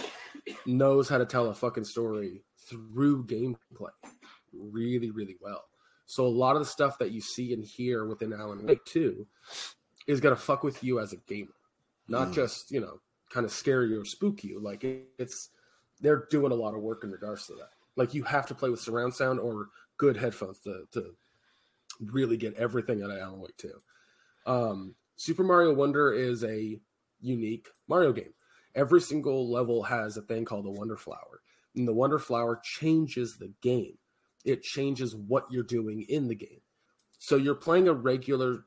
knows 0.65 1.07
how 1.09 1.17
to 1.17 1.25
tell 1.25 1.47
a 1.49 1.53
fucking 1.53 1.83
story 1.83 2.43
through 2.57 3.25
gameplay 3.25 3.91
really, 4.53 5.11
really 5.11 5.37
well. 5.41 5.65
So 6.05 6.25
a 6.25 6.27
lot 6.27 6.55
of 6.55 6.61
the 6.63 6.67
stuff 6.67 6.97
that 6.99 7.11
you 7.11 7.21
see 7.21 7.53
and 7.53 7.63
hear 7.63 8.05
within 8.05 8.33
Alan 8.33 8.65
Wake 8.65 8.83
2 8.85 9.27
is 10.07 10.19
gonna 10.19 10.35
fuck 10.35 10.63
with 10.63 10.83
you 10.83 10.99
as 10.99 11.13
a 11.13 11.17
gamer. 11.17 11.53
Not 12.07 12.29
Mm. 12.29 12.33
just, 12.33 12.71
you 12.71 12.79
know, 12.79 12.99
kind 13.29 13.45
of 13.45 13.51
scare 13.51 13.85
you 13.85 14.01
or 14.01 14.05
spook 14.05 14.43
you. 14.43 14.59
Like 14.59 14.83
it, 14.83 15.07
it's 15.17 15.49
they're 16.01 16.27
doing 16.29 16.51
a 16.51 16.55
lot 16.55 16.75
of 16.75 16.81
work 16.81 17.03
in 17.03 17.11
regards 17.11 17.47
to 17.47 17.53
that. 17.53 17.69
Like 17.95 18.13
you 18.13 18.23
have 18.23 18.47
to 18.47 18.55
play 18.55 18.69
with 18.69 18.79
surround 18.79 19.13
sound 19.13 19.39
or 19.39 19.67
good 19.97 20.17
headphones 20.17 20.59
to 20.61 20.85
to 20.93 21.15
really 21.99 22.37
get 22.37 22.53
everything 22.55 23.03
out 23.03 23.11
of 23.11 23.17
Alan 23.17 23.39
Wake 23.39 23.57
2. 23.57 23.71
Um, 24.45 24.95
Super 25.15 25.43
Mario 25.43 25.73
Wonder 25.73 26.13
is 26.13 26.43
a 26.43 26.79
unique 27.19 27.67
Mario 27.87 28.13
game. 28.13 28.33
Every 28.75 29.01
single 29.01 29.51
level 29.51 29.83
has 29.83 30.15
a 30.15 30.21
thing 30.21 30.45
called 30.45 30.65
the 30.65 30.71
Wonder 30.71 30.95
Flower, 30.95 31.41
and 31.75 31.87
the 31.87 31.93
Wonder 31.93 32.19
Flower 32.19 32.61
changes 32.63 33.37
the 33.37 33.51
game. 33.61 33.97
It 34.45 34.63
changes 34.63 35.15
what 35.15 35.45
you're 35.51 35.63
doing 35.63 36.05
in 36.07 36.27
the 36.27 36.35
game. 36.35 36.61
So 37.17 37.35
you're 37.35 37.55
playing 37.55 37.89
a 37.89 37.93
regular 37.93 38.65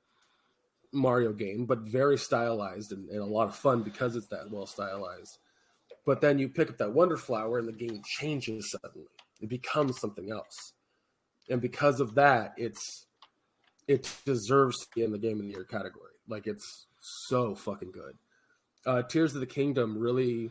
Mario 0.93 1.33
game, 1.33 1.65
but 1.65 1.81
very 1.81 2.19
stylized 2.19 2.93
and, 2.93 3.09
and 3.09 3.21
a 3.21 3.25
lot 3.25 3.49
of 3.49 3.57
fun 3.57 3.83
because 3.83 4.15
it's 4.17 4.29
that 4.29 4.51
well 4.51 4.67
stylized. 4.67 5.39
But 6.05 6.21
then 6.21 6.39
you 6.39 6.49
pick 6.49 6.69
up 6.69 6.79
that 6.79 6.93
Wonder 6.93 7.17
Flower, 7.17 7.59
and 7.59 7.69
the 7.69 7.73
game 7.73 8.03
changes 8.05 8.71
suddenly. 8.73 9.09
It 9.41 9.49
becomes 9.49 10.01
something 10.01 10.31
else, 10.31 10.73
and 11.49 11.61
because 11.61 12.01
of 12.01 12.15
that, 12.17 12.55
it's 12.57 13.07
it 13.89 14.13
deserves 14.25 14.79
to 14.81 14.87
be 14.95 15.03
in 15.03 15.13
the 15.13 15.19
game 15.19 15.39
of 15.39 15.47
the 15.47 15.53
year 15.53 15.65
category. 15.65 16.13
Like 16.29 16.47
it's 16.47 16.87
so 17.01 17.55
fucking 17.55 17.93
good. 17.93 18.17
Uh, 18.85 19.03
Tears 19.03 19.35
of 19.35 19.41
the 19.41 19.47
Kingdom 19.47 19.99
really, 19.99 20.51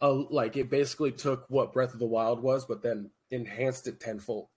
uh, 0.00 0.12
like 0.30 0.56
it 0.56 0.70
basically 0.70 1.12
took 1.12 1.44
what 1.48 1.72
Breath 1.72 1.92
of 1.92 2.00
the 2.00 2.06
Wild 2.06 2.42
was, 2.42 2.64
but 2.64 2.82
then 2.82 3.10
enhanced 3.30 3.86
it 3.86 4.00
tenfold. 4.00 4.48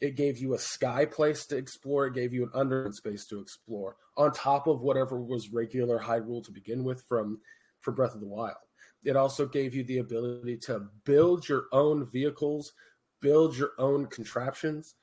It 0.00 0.16
gave 0.16 0.38
you 0.38 0.54
a 0.54 0.58
sky 0.58 1.06
place 1.06 1.46
to 1.46 1.56
explore. 1.56 2.06
It 2.06 2.14
gave 2.14 2.34
you 2.34 2.44
an 2.44 2.50
underground 2.54 2.94
space 2.94 3.26
to 3.28 3.40
explore 3.40 3.96
on 4.16 4.32
top 4.32 4.66
of 4.66 4.82
whatever 4.82 5.20
was 5.20 5.52
regular 5.52 5.98
Hyrule 5.98 6.44
to 6.44 6.52
begin 6.52 6.84
with 6.84 7.02
from 7.02 7.40
for 7.80 7.92
Breath 7.92 8.14
of 8.14 8.20
the 8.20 8.26
Wild. 8.26 8.56
It 9.04 9.16
also 9.16 9.46
gave 9.46 9.74
you 9.74 9.84
the 9.84 9.98
ability 9.98 10.56
to 10.64 10.88
build 11.04 11.48
your 11.48 11.66
own 11.72 12.04
vehicles, 12.06 12.72
build 13.20 13.56
your 13.56 13.70
own 13.78 14.06
contraptions. 14.06 14.96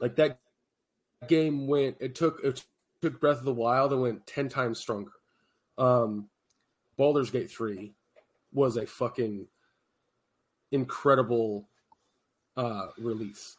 Like 0.00 0.16
that 0.16 0.40
game 1.28 1.66
went. 1.66 1.98
It 2.00 2.14
took 2.14 2.40
it 2.42 2.64
took 3.02 3.20
Breath 3.20 3.38
of 3.38 3.44
the 3.44 3.52
Wild 3.52 3.92
and 3.92 4.02
went 4.02 4.26
ten 4.26 4.48
times 4.48 4.80
stronger. 4.80 5.12
Um, 5.76 6.30
Baldur's 6.96 7.30
Gate 7.30 7.50
three 7.50 7.94
was 8.52 8.76
a 8.76 8.86
fucking 8.86 9.46
incredible 10.72 11.68
uh, 12.56 12.86
release. 12.98 13.57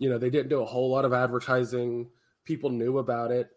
You 0.00 0.08
know, 0.08 0.18
they 0.18 0.30
didn't 0.30 0.48
do 0.48 0.62
a 0.62 0.66
whole 0.66 0.90
lot 0.90 1.04
of 1.04 1.12
advertising. 1.12 2.08
People 2.44 2.70
knew 2.70 2.98
about 2.98 3.30
it. 3.30 3.50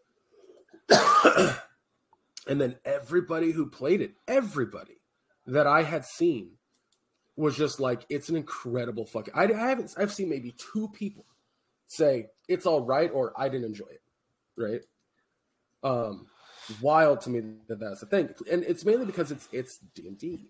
and 2.48 2.60
then 2.60 2.76
everybody 2.84 3.52
who 3.52 3.66
played 3.66 4.02
it, 4.02 4.14
everybody 4.28 5.00
that 5.48 5.66
I 5.66 5.84
had 5.84 6.06
seen 6.06 6.52
was 7.38 7.56
just 7.56 7.80
like, 7.80 8.06
it's 8.10 8.28
an 8.28 8.36
incredible 8.36 9.06
fucking. 9.06 9.34
I, 9.34 9.46
I 9.46 9.70
haven't, 9.70 9.96
I've 9.98 10.14
seen 10.14 10.30
maybe 10.30 10.54
two 10.58 10.90
people 10.90 11.26
say 11.88 12.28
it's 12.50 12.66
all 12.66 12.82
right 12.82 13.10
or 13.12 13.34
I 13.38 13.48
didn't 13.48 13.68
enjoy 13.68 13.86
it. 13.86 14.02
Right. 14.58 14.82
Um, 15.82 16.28
wild 16.82 17.22
to 17.22 17.30
me 17.30 17.42
that 17.68 17.80
that's 17.80 18.02
the 18.02 18.06
thing. 18.06 18.30
And 18.52 18.64
it's 18.64 18.84
mainly 18.84 19.06
because 19.06 19.32
it's, 19.32 19.48
it's 19.54 19.80
D 19.96 20.08
and 20.10 20.18
D. 20.18 20.50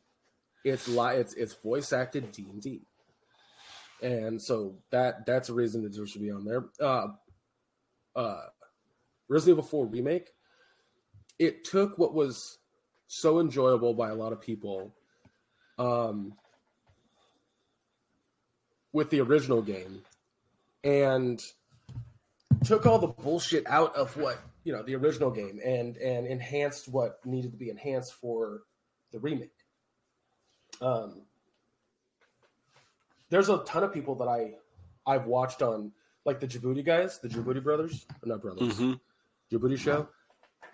It's 0.66 0.88
li- 0.88 1.18
it's, 1.18 1.34
it's 1.36 1.54
voice 1.54 1.94
acted 1.94 2.32
D 2.32 2.46
and 4.04 4.41
so 4.41 4.76
that 4.91 5.26
that's 5.26 5.49
a 5.49 5.54
reason 5.54 5.82
that 5.84 5.95
it 5.95 6.08
should 6.08 6.22
be 6.22 6.32
on 6.32 6.43
there. 6.43 6.66
Uh, 6.80 7.08
uh, 8.16 8.41
Resident 9.30 9.60
Evil 9.60 9.70
4 9.70 9.86
remake. 9.88 10.30
It 11.39 11.64
took 11.64 11.97
what 11.97 12.14
was 12.14 12.60
so 13.08 13.39
enjoyable 13.39 13.93
by 13.93 14.10
a 14.10 14.16
lot 14.16 14.34
of 14.34 14.41
people, 14.41 14.93
um, 15.80 16.34
with 18.91 19.10
the 19.10 19.22
original 19.22 19.62
game, 19.62 20.01
and 20.84 21.41
took 22.64 22.86
all 22.86 22.99
the 22.99 23.08
bullshit 23.08 23.66
out 23.68 23.95
of 23.95 24.16
what 24.18 24.39
you 24.64 24.74
know 24.74 24.84
the 24.84 24.95
original 24.95 25.32
game, 25.32 25.60
and 25.66 25.97
and 25.97 26.28
enhanced 26.28 26.88
what 26.88 27.26
needed 27.26 27.51
to 27.51 27.58
be 27.58 27.70
enhanced 27.70 28.14
for 28.14 28.62
the 29.12 29.20
remake. 29.20 29.49
Um, 30.82 31.22
there's 33.34 33.50
a 33.50 33.58
ton 33.64 33.84
of 33.84 33.92
people 33.92 34.14
that 34.14 34.28
I 34.28 34.54
I've 35.08 35.26
watched 35.26 35.64
on 35.64 35.92
like 36.24 36.40
the 36.40 36.48
Djibouti 36.48 36.86
guys, 36.86 37.18
the 37.20 37.28
Djibouti 37.28 37.64
brothers, 37.64 38.06
not 38.24 38.42
brothers, 38.44 38.78
Mhm. 38.78 39.00
Djibouti 39.52 39.78
show. 39.78 40.08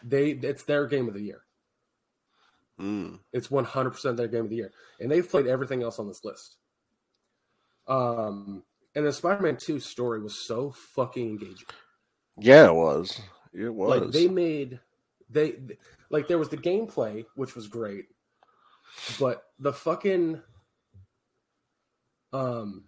They 0.04 0.32
it's 0.32 0.64
their 0.64 0.86
game 0.86 1.08
of 1.08 1.14
the 1.14 1.22
year. 1.22 1.42
Mm. 2.78 3.20
It's 3.32 3.50
100 3.50 3.92
percent 3.92 4.18
their 4.18 4.28
game 4.28 4.44
of 4.44 4.50
the 4.50 4.58
year, 4.58 4.74
and 5.00 5.10
they've 5.10 5.28
played 5.28 5.48
everything 5.48 5.84
else 5.84 6.00
on 6.00 6.08
this 6.08 6.24
list. 6.26 6.58
Um, 7.88 8.64
and 8.94 9.06
the 9.06 9.14
Spider-Man 9.14 9.58
2 9.58 9.80
story 9.80 10.22
was 10.22 10.36
so 10.36 10.72
fucking 10.72 11.30
engaging. 11.30 11.68
Yeah, 12.38 12.68
it 12.68 12.76
was. 12.76 13.20
It 13.54 13.74
was. 13.74 14.02
Like 14.02 14.12
they 14.12 14.28
made 14.28 14.80
they 15.30 15.56
like 16.10 16.28
there 16.28 16.38
was 16.38 16.50
the 16.50 16.58
gameplay 16.58 17.26
which 17.36 17.56
was 17.56 17.68
great, 17.68 18.08
but 19.18 19.46
the 19.60 19.72
fucking 19.74 20.42
um 22.34 22.84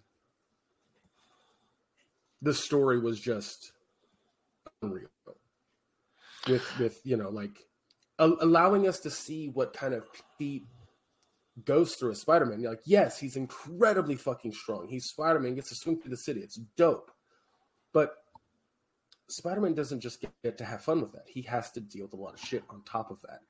the 2.41 2.53
story 2.53 2.99
was 2.99 3.19
just 3.19 3.71
unreal. 4.81 5.07
With 6.47 6.79
with 6.79 6.99
you 7.03 7.17
know 7.17 7.29
like 7.29 7.65
a- 8.19 8.37
allowing 8.41 8.87
us 8.87 8.99
to 9.01 9.09
see 9.09 9.49
what 9.49 9.73
kind 9.73 9.93
of 9.93 10.05
Pete 10.37 10.65
goes 11.65 11.95
through 11.95 12.11
as 12.11 12.21
Spider-Man. 12.21 12.61
You're 12.61 12.71
like, 12.71 12.81
yes, 12.85 13.19
he's 13.19 13.35
incredibly 13.35 14.15
fucking 14.15 14.53
strong. 14.53 14.87
He's 14.87 15.05
Spider-Man, 15.05 15.55
gets 15.55 15.69
to 15.69 15.75
swing 15.75 15.99
through 15.99 16.11
the 16.11 16.17
city. 16.17 16.39
It's 16.39 16.55
dope. 16.77 17.11
But 17.93 18.15
Spider-Man 19.29 19.73
doesn't 19.73 19.99
just 19.99 20.21
get, 20.21 20.31
get 20.43 20.57
to 20.59 20.65
have 20.65 20.81
fun 20.81 21.01
with 21.01 21.11
that. 21.13 21.25
He 21.27 21.41
has 21.43 21.71
to 21.71 21.81
deal 21.81 22.05
with 22.05 22.13
a 22.13 22.17
lot 22.17 22.33
of 22.33 22.39
shit 22.39 22.63
on 22.69 22.83
top 22.83 23.11
of 23.11 23.21
that. 23.23 23.41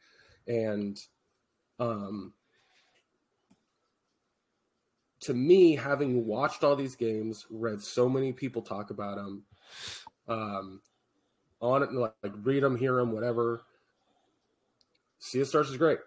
And 0.52 1.00
um 1.80 2.34
to 5.22 5.34
me, 5.34 5.76
having 5.76 6.26
watched 6.26 6.64
all 6.64 6.76
these 6.76 6.96
games, 6.96 7.46
read 7.50 7.82
so 7.82 8.10
many 8.10 8.32
people 8.32 8.62
talk 8.62 8.90
about 8.90 9.18
them, 9.18 9.44
um, 10.28 10.82
on 11.62 11.84
it, 11.84 11.94
like, 11.94 12.14
like 12.24 12.34
read 12.44 12.64
them, 12.64 12.76
hear 12.76 12.96
them, 12.96 13.12
whatever. 13.12 13.62
Sea 15.20 15.42
of 15.42 15.48
Stars 15.48 15.70
is 15.70 15.78
great. 15.78 16.00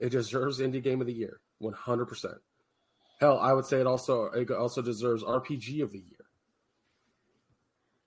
It 0.00 0.10
deserves 0.10 0.60
Indie 0.60 0.82
Game 0.82 1.00
of 1.00 1.06
the 1.06 1.12
Year, 1.12 1.40
one 1.58 1.74
hundred 1.74 2.06
percent. 2.06 2.38
Hell, 3.20 3.38
I 3.38 3.52
would 3.52 3.66
say 3.66 3.80
it 3.80 3.86
also 3.86 4.26
it 4.26 4.50
also 4.50 4.80
deserves 4.80 5.22
RPG 5.22 5.82
of 5.82 5.92
the 5.92 5.98
Year, 5.98 6.24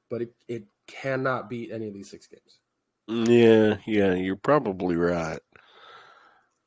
but 0.09 0.23
it, 0.23 0.33
it 0.47 0.63
cannot 0.87 1.49
beat 1.49 1.71
any 1.71 1.87
of 1.87 1.93
these 1.93 2.09
six 2.09 2.27
games. 2.27 2.59
Yeah, 3.07 3.77
yeah, 3.85 4.15
you're 4.15 4.37
probably 4.37 4.95
right. 4.95 5.39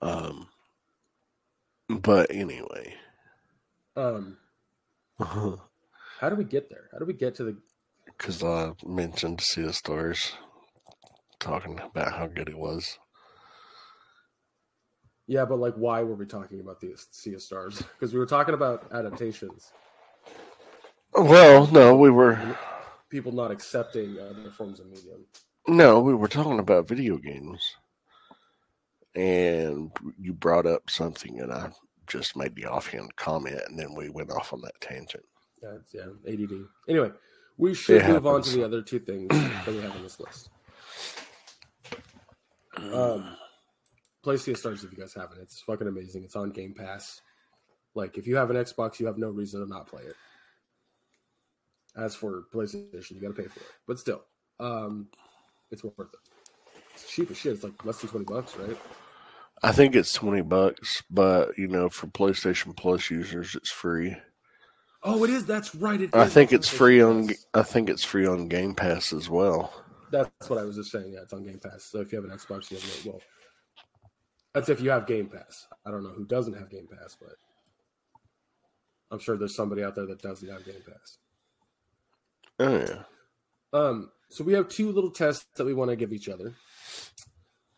Um, 0.02 0.48
but 1.88 2.30
anyway, 2.30 2.94
Um, 3.96 4.36
how 5.18 6.28
do 6.28 6.34
we 6.36 6.44
get 6.44 6.68
there? 6.70 6.88
How 6.92 6.98
do 6.98 7.04
we 7.04 7.12
get 7.12 7.34
to 7.36 7.44
the? 7.44 7.56
because 8.06 8.42
I 8.42 8.72
mentioned 8.86 9.40
Sea 9.40 9.64
of 9.64 9.74
Stars, 9.74 10.32
talking 11.40 11.80
about 11.80 12.12
how 12.12 12.26
good 12.26 12.48
it 12.48 12.58
was. 12.58 12.98
Yeah, 15.26 15.44
but 15.46 15.58
like, 15.58 15.74
why 15.74 16.02
were 16.02 16.14
we 16.14 16.26
talking 16.26 16.60
about 16.60 16.80
the 16.80 16.94
Sea 17.10 17.34
of 17.34 17.42
Stars? 17.42 17.82
Because 17.98 18.12
we 18.12 18.18
were 18.18 18.26
talking 18.26 18.54
about 18.54 18.86
adaptations, 18.92 19.72
Well, 21.12 21.66
no, 21.68 21.96
we 21.96 22.10
were 22.10 22.58
people 23.10 23.32
not 23.32 23.50
accepting 23.50 24.18
other 24.18 24.50
forms 24.50 24.80
of 24.80 24.86
medium. 24.86 25.24
no, 25.66 26.00
we 26.00 26.14
were 26.14 26.28
talking 26.28 26.58
about 26.58 26.88
video 26.88 27.16
games, 27.16 27.74
and 29.14 29.90
you 30.18 30.32
brought 30.34 30.66
up 30.66 30.90
something, 30.90 31.40
and 31.40 31.52
I 31.52 31.70
just 32.06 32.36
made 32.36 32.54
the 32.54 32.66
offhand 32.66 33.14
comment, 33.16 33.60
and 33.68 33.78
then 33.78 33.94
we 33.94 34.08
went 34.08 34.30
off 34.30 34.52
on 34.52 34.60
that 34.62 34.80
tangent. 34.80 35.24
Yeah, 35.62 35.78
yeah, 35.92 36.32
ADD. 36.32 36.52
Anyway, 36.88 37.10
we 37.56 37.74
should 37.74 38.02
It 38.02 38.08
move 38.08 38.26
on 38.26 38.42
to 38.42 38.50
the 38.50 38.64
other 38.64 38.82
two 38.82 38.98
things 38.98 39.28
that 39.28 39.66
we 39.68 39.80
have 39.80 39.92
on 39.96 40.02
this 40.02 40.20
list. 40.20 40.50
Um, 42.92 43.36
play 44.24 44.36
Sea 44.36 44.50
of 44.50 44.58
Stars 44.58 44.82
if 44.82 44.90
you 44.90 44.98
guys 44.98 45.14
haven't. 45.14 45.40
It's 45.40 45.60
fucking 45.60 45.86
amazing. 45.86 46.24
It's 46.24 46.34
on 46.34 46.50
Game 46.50 46.74
Pass. 46.74 47.20
Like, 47.94 48.18
if 48.18 48.26
you 48.26 48.34
have 48.34 48.50
an 48.50 48.56
Xbox, 48.56 48.98
you 48.98 49.06
have 49.06 49.16
no 49.16 49.30
reason 49.30 49.60
to 49.60 49.68
not 49.68 49.86
play 49.86 50.02
it. 50.02 50.16
As 51.96 52.16
for 52.16 52.46
PlayStation, 52.52 53.12
you 53.12 53.20
got 53.20 53.28
to 53.28 53.42
pay 53.42 53.48
for 53.48 53.60
it, 53.60 53.66
but 53.86 54.00
still, 54.00 54.24
um, 54.58 55.06
it's 55.70 55.84
worth 55.84 55.98
it. 56.00 56.08
It's 56.94 57.08
cheap 57.08 57.30
as 57.30 57.36
shit. 57.36 57.52
It's 57.52 57.62
like 57.62 57.84
less 57.84 58.00
than 58.00 58.10
twenty 58.10 58.24
bucks, 58.24 58.56
right? 58.56 58.76
I 59.64 59.72
think 59.72 59.96
it's 59.96 60.12
twenty 60.12 60.42
bucks, 60.42 61.02
but 61.10 61.56
you 61.56 61.68
know, 61.68 61.88
for 61.88 62.06
PlayStation 62.08 62.76
Plus 62.76 63.10
users, 63.10 63.54
it's 63.54 63.70
free. 63.70 64.14
Oh, 65.02 65.24
it 65.24 65.30
is. 65.30 65.46
That's 65.46 65.74
right. 65.74 66.00
It 66.00 66.10
I 66.14 66.26
think 66.26 66.52
it's 66.52 66.68
free 66.68 67.00
on. 67.00 67.30
I 67.54 67.62
think 67.62 67.88
it's 67.88 68.04
free 68.04 68.26
on 68.26 68.48
Game 68.48 68.74
Pass 68.74 69.12
as 69.12 69.30
well. 69.30 69.72
That's 70.12 70.50
what 70.50 70.58
I 70.58 70.64
was 70.64 70.76
just 70.76 70.90
saying. 70.90 71.12
Yeah, 71.14 71.20
it's 71.22 71.32
on 71.32 71.44
Game 71.44 71.60
Pass. 71.62 71.84
So 71.84 72.00
if 72.00 72.12
you 72.12 72.20
have 72.20 72.30
an 72.30 72.36
Xbox, 72.36 72.70
you 72.70 72.76
have 72.76 72.86
it. 72.86 73.06
Well, 73.06 73.20
that's 74.52 74.68
if 74.68 74.82
you 74.82 74.90
have 74.90 75.06
Game 75.06 75.28
Pass. 75.28 75.66
I 75.86 75.90
don't 75.90 76.04
know 76.04 76.10
who 76.10 76.26
doesn't 76.26 76.54
have 76.58 76.70
Game 76.70 76.86
Pass, 76.86 77.16
but 77.18 77.36
I'm 79.10 79.18
sure 79.18 79.38
there's 79.38 79.56
somebody 79.56 79.82
out 79.82 79.94
there 79.94 80.06
that 80.06 80.20
doesn't 80.20 80.48
have 80.48 80.64
Game 80.66 80.82
Pass. 80.86 81.18
Oh 82.58 82.78
yeah. 82.78 83.02
Um, 83.72 84.10
so 84.28 84.44
we 84.44 84.52
have 84.52 84.68
two 84.68 84.92
little 84.92 85.10
tests 85.10 85.46
that 85.56 85.64
we 85.64 85.72
want 85.72 85.90
to 85.90 85.96
give 85.96 86.12
each 86.12 86.28
other. 86.28 86.54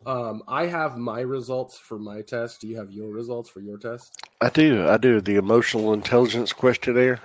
Um, 0.07 0.43
I 0.47 0.67
have 0.67 0.97
my 0.97 1.21
results 1.21 1.79
for 1.79 1.99
my 1.99 2.23
test. 2.23 2.61
Do 2.61 2.69
you 2.69 2.77
have 2.77 2.93
your 2.93 3.11
results 3.11 3.51
for 3.51 3.61
your 3.61 3.77
test? 3.77 4.17
I 4.41 4.51
do. 4.51 4.87
I 4.89 4.99
do. 4.99 5.21
The 5.21 5.35
emotional 5.37 5.93
intelligence 5.93 6.53
questionnaire. 6.53 7.21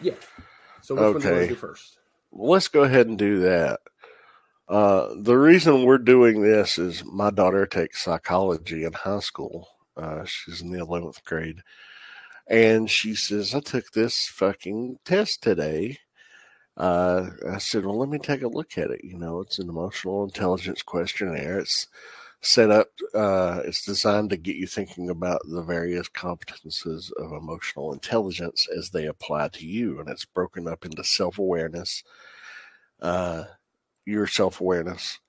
Yeah. 0.00 0.14
So 0.82 0.94
which 0.94 1.02
one 1.14 1.22
do 1.22 1.28
you 1.28 1.34
want 1.34 1.36
Okay. 1.38 1.48
to 1.48 1.54
do 1.54 1.54
first? 1.54 1.98
Let's 2.32 2.68
go 2.68 2.82
ahead 2.82 3.06
and 3.06 3.18
do 3.18 3.40
that. 3.40 3.80
Uh, 4.68 5.14
the 5.16 5.36
reason 5.36 5.84
we're 5.84 5.98
doing 5.98 6.42
this 6.42 6.78
is 6.78 7.04
my 7.04 7.30
daughter 7.30 7.66
takes 7.66 8.02
psychology 8.04 8.84
in 8.84 8.92
high 8.92 9.20
school. 9.20 9.68
Uh, 9.96 10.24
she's 10.24 10.60
in 10.62 10.70
the 10.70 10.78
11th 10.78 11.22
grade. 11.24 11.62
And 12.48 12.90
she 12.90 13.14
says, 13.14 13.54
I 13.54 13.60
took 13.60 13.92
this 13.92 14.26
fucking 14.26 14.98
test 15.04 15.42
today. 15.42 15.98
Uh, 16.76 17.30
I 17.48 17.58
said, 17.58 17.84
Well, 17.84 17.98
let 17.98 18.08
me 18.08 18.18
take 18.18 18.42
a 18.42 18.48
look 18.48 18.78
at 18.78 18.90
it. 18.90 19.04
You 19.04 19.18
know, 19.18 19.40
it's 19.40 19.58
an 19.58 19.68
emotional 19.68 20.24
intelligence 20.24 20.82
questionnaire. 20.82 21.58
It's 21.58 21.86
set 22.40 22.70
up, 22.70 22.88
uh, 23.14 23.62
it's 23.64 23.84
designed 23.84 24.30
to 24.30 24.36
get 24.36 24.56
you 24.56 24.66
thinking 24.66 25.08
about 25.10 25.42
the 25.48 25.62
various 25.62 26.08
competences 26.08 27.12
of 27.18 27.32
emotional 27.32 27.92
intelligence 27.92 28.66
as 28.76 28.90
they 28.90 29.06
apply 29.06 29.48
to 29.48 29.66
you. 29.66 30.00
And 30.00 30.08
it's 30.08 30.24
broken 30.24 30.66
up 30.66 30.84
into 30.84 31.04
self 31.04 31.38
awareness, 31.38 32.02
uh, 33.00 33.44
your 34.06 34.26
self 34.26 34.60
awareness, 34.60 35.20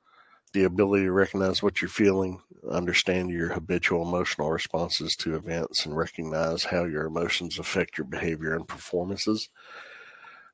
the 0.54 0.64
ability 0.64 1.06
to 1.06 1.12
recognize 1.12 1.64
what 1.64 1.82
you're 1.82 1.90
feeling, 1.90 2.42
understand 2.70 3.32
your 3.32 3.50
habitual 3.54 4.04
emotional 4.08 4.52
responses 4.52 5.16
to 5.18 5.36
events, 5.36 5.86
and 5.86 5.98
recognize 5.98 6.66
how 6.66 6.86
your 6.86 7.06
emotions 7.06 7.60
affect 7.60 7.98
your 7.98 8.06
behavior 8.08 8.56
and 8.56 8.68
performances. 8.68 9.50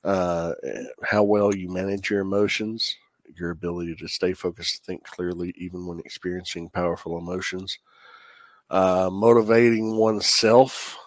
Uh, 0.04 0.54
how 1.04 1.24
well 1.24 1.54
you 1.54 1.70
manage 1.70 2.10
your 2.10 2.22
emotions, 2.22 2.95
your 3.38 3.52
ability 3.52 3.95
to 3.95 4.08
stay 4.08 4.34
focused, 4.34 4.86
think 4.86 5.04
clearly, 5.04 5.54
even 5.58 5.86
when 5.86 6.00
experiencing 6.00 6.70
powerful 6.70 7.18
emotions, 7.18 7.80
uh, 8.70 9.10
motivating 9.12 9.97
oneself, 9.97 10.97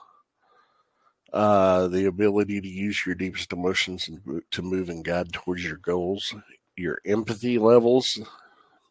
uh, 1.32 1.88
the 1.88 2.06
ability 2.06 2.60
to 2.60 2.68
use 2.68 3.06
your 3.06 3.14
deepest 3.14 3.52
emotions 3.52 4.08
and 4.08 4.42
to 4.50 4.62
move 4.62 4.90
and 4.90 5.04
guide 5.04 5.32
towards 5.32 5.64
your 5.64 5.78
goals, 5.78 6.34
your 6.76 6.98
empathy 7.06 7.58
levels, 7.58 8.20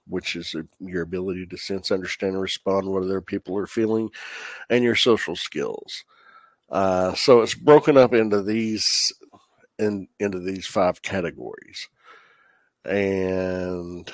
which 0.07 0.35
is 0.35 0.55
your 0.79 1.03
ability 1.03 1.45
to 1.45 1.57
sense, 1.57 1.91
understand, 1.91 2.33
and 2.33 2.41
respond 2.41 2.87
what 2.87 3.03
other 3.03 3.21
people 3.21 3.55
are 3.57 3.67
feeling, 3.67 4.09
and 4.71 4.83
your 4.83 4.95
social 4.95 5.35
skills. 5.35 6.03
Uh, 6.69 7.13
so 7.13 7.41
it's 7.41 7.53
broken 7.53 7.97
up 7.97 8.13
into 8.13 8.41
these 8.41 9.13
in, 9.81 10.07
into 10.19 10.39
these 10.39 10.67
five 10.67 11.01
categories, 11.01 11.89
and 12.85 14.09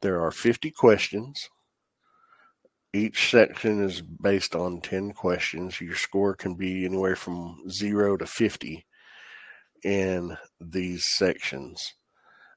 there 0.00 0.22
are 0.22 0.30
fifty 0.30 0.70
questions. 0.70 1.50
Each 2.94 3.30
section 3.30 3.82
is 3.82 4.02
based 4.02 4.54
on 4.54 4.82
10 4.82 5.12
questions. 5.12 5.80
Your 5.80 5.94
score 5.94 6.34
can 6.34 6.56
be 6.56 6.84
anywhere 6.84 7.16
from 7.16 7.62
0 7.70 8.18
to 8.18 8.26
50 8.26 8.84
in 9.82 10.36
these 10.60 11.06
sections, 11.06 11.94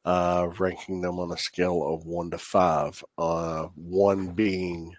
uh, 0.04 0.50
ranking 0.60 1.00
them 1.00 1.20
on 1.20 1.32
a 1.32 1.38
scale 1.38 1.82
of 1.88 2.06
1 2.06 2.32
to 2.32 2.38
5. 2.38 3.04
Uh, 3.18 3.68
1 3.76 4.34
being, 4.34 4.94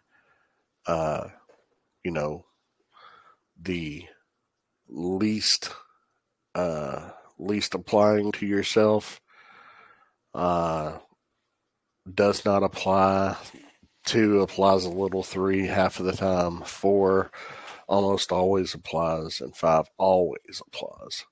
uh, 0.87 1.29
you 2.03 2.12
know, 2.12 2.47
the 3.61 4.07
least 4.89 5.70
uh, 6.57 7.11
least 7.38 7.74
applying 7.74 8.32
to 8.32 8.46
yourself. 8.46 9.20
Uh, 10.34 10.98
does 12.12 12.44
not 12.44 12.62
apply 12.62 13.36
two 14.04 14.40
applies 14.40 14.84
a 14.84 14.90
little, 14.90 15.22
three 15.22 15.66
half 15.66 15.98
of 15.98 16.07
the 16.07 16.12
time, 16.12 16.62
four 16.62 17.30
almost 17.88 18.32
always 18.32 18.74
applies, 18.74 19.40
and 19.40 19.57
five 19.57 19.86
always 19.98 20.62
applies. 20.66 21.24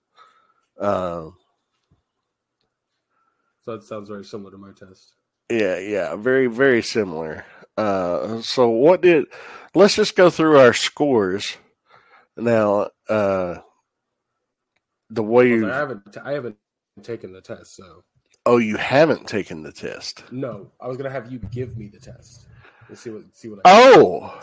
Um, 0.78 1.36
So 3.64 3.76
that 3.76 3.84
sounds 3.84 4.08
very 4.10 4.24
similar 4.24 4.50
to 4.50 4.58
my 4.58 4.72
test. 4.72 5.14
yeah, 5.50 5.78
yeah, 5.78 6.16
very, 6.16 6.48
very 6.48 6.82
similar. 6.82 7.46
Uh, 7.78 8.42
so 8.42 8.68
what 8.68 9.00
did? 9.00 9.24
Let's 9.74 9.96
just 9.96 10.16
go 10.16 10.28
through 10.28 10.58
our 10.58 10.74
scores 10.74 11.56
now. 12.36 12.90
Uh, 13.08 13.58
the 15.14 15.22
way 15.22 15.48
you, 15.48 15.70
I 15.70 15.76
haven't 15.76 16.16
I 16.24 16.32
haven't 16.32 16.56
taken 17.02 17.32
the 17.32 17.40
test, 17.40 17.76
so 17.76 18.04
oh, 18.46 18.58
you 18.58 18.76
haven't 18.76 19.26
taken 19.26 19.62
the 19.62 19.72
test. 19.72 20.24
no. 20.30 20.70
I 20.80 20.88
was 20.88 20.96
gonna 20.96 21.10
have 21.10 21.30
you 21.32 21.38
give 21.38 21.76
me 21.76 21.88
the 21.88 21.98
test. 22.00 22.46
We'll 22.88 22.96
see 22.96 23.10
what 23.10 23.22
see 23.32 23.48
what 23.48 23.60
I 23.64 23.70
Oh, 23.96 24.40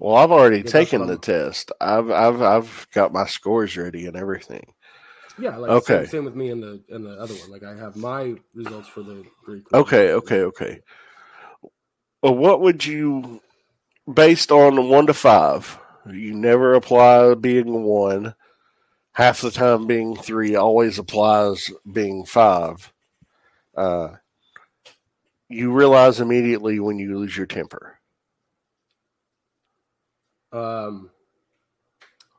well, 0.00 0.16
I've 0.16 0.30
already 0.30 0.58
Yeah, 0.58 0.70
taken 0.70 1.02
the 1.06 1.14
I'm- 1.14 1.20
test. 1.20 1.72
I've, 1.80 2.10
I've, 2.10 2.40
I've 2.40 2.86
got 2.94 3.12
my 3.12 3.26
scores 3.26 3.76
ready 3.76 4.06
and 4.06 4.16
everything. 4.16 4.72
Yeah, 5.40 5.56
like 5.56 5.70
Okay. 5.70 6.02
same, 6.04 6.06
same 6.06 6.24
with 6.24 6.34
me 6.34 6.50
in 6.50 6.60
the 6.60 6.82
in 6.88 7.02
the 7.04 7.12
other 7.20 7.34
one. 7.34 7.50
Like 7.50 7.62
I 7.62 7.74
have 7.76 7.94
my 7.96 8.34
results 8.54 8.88
for 8.88 9.02
the 9.02 9.24
Greek. 9.44 9.64
Okay, 9.72 10.12
okay, 10.12 10.40
okay. 10.42 10.80
Well, 12.22 12.34
what 12.34 12.60
would 12.60 12.84
you, 12.84 13.40
based 14.12 14.50
on 14.50 14.88
one 14.88 15.06
to 15.06 15.14
five, 15.14 15.78
you 16.10 16.34
never 16.34 16.74
apply 16.74 17.34
being 17.34 17.84
one, 17.84 18.34
half 19.12 19.40
the 19.40 19.50
time 19.50 19.86
being 19.86 20.16
three, 20.16 20.56
always 20.56 20.98
applies 20.98 21.70
being 21.92 22.24
five. 22.24 22.92
Uh, 23.76 24.10
you 25.48 25.72
realize 25.72 26.20
immediately 26.20 26.80
when 26.80 26.98
you 26.98 27.18
lose 27.18 27.36
your 27.36 27.46
temper. 27.46 27.98
Um, 30.52 31.10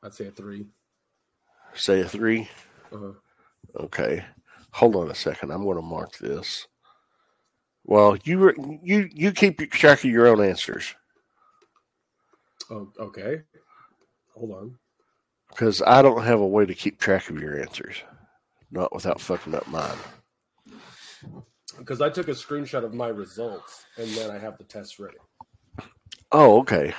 I'd 0.03 0.13
say 0.13 0.28
a 0.28 0.32
three. 0.32 0.67
Say 1.74 2.01
a 2.01 2.07
three. 2.07 2.49
Uh-huh. 2.91 3.13
Okay. 3.76 4.24
Hold 4.72 4.95
on 4.95 5.11
a 5.11 5.15
second. 5.15 5.51
I'm 5.51 5.63
going 5.63 5.78
to 5.78 5.82
mark 5.82 6.17
this. 6.17 6.67
Well, 7.86 8.17
you 8.24 8.80
you 8.84 9.09
you 9.11 9.32
keep 9.32 9.72
track 9.72 9.99
of 9.99 10.11
your 10.11 10.28
own 10.28 10.43
answers 10.43 10.93
Oh, 12.72 12.88
okay. 12.99 13.41
Hold 14.36 14.51
on. 14.51 14.76
Because 15.60 15.82
I 15.86 16.01
don't 16.01 16.24
have 16.24 16.39
a 16.39 16.47
way 16.47 16.66
to 16.66 16.74
keep 16.74 16.99
track 16.99 17.30
of 17.30 17.38
your 17.41 17.60
answers, 17.60 17.97
not 18.72 18.95
without 18.95 19.20
fucking 19.20 19.53
up 19.53 19.68
mine. 19.68 19.97
Because 21.78 21.99
I 21.99 22.10
took 22.10 22.30
a 22.30 22.32
screenshot 22.32 22.86
of 22.86 22.93
my 22.93 23.10
results 23.10 23.86
and 23.97 24.07
then 24.12 24.32
I 24.32 24.38
have 24.38 24.57
the 24.57 24.64
test 24.64 24.99
ready. 24.99 25.18
Oh, 26.32 26.60
okay. 26.60 26.93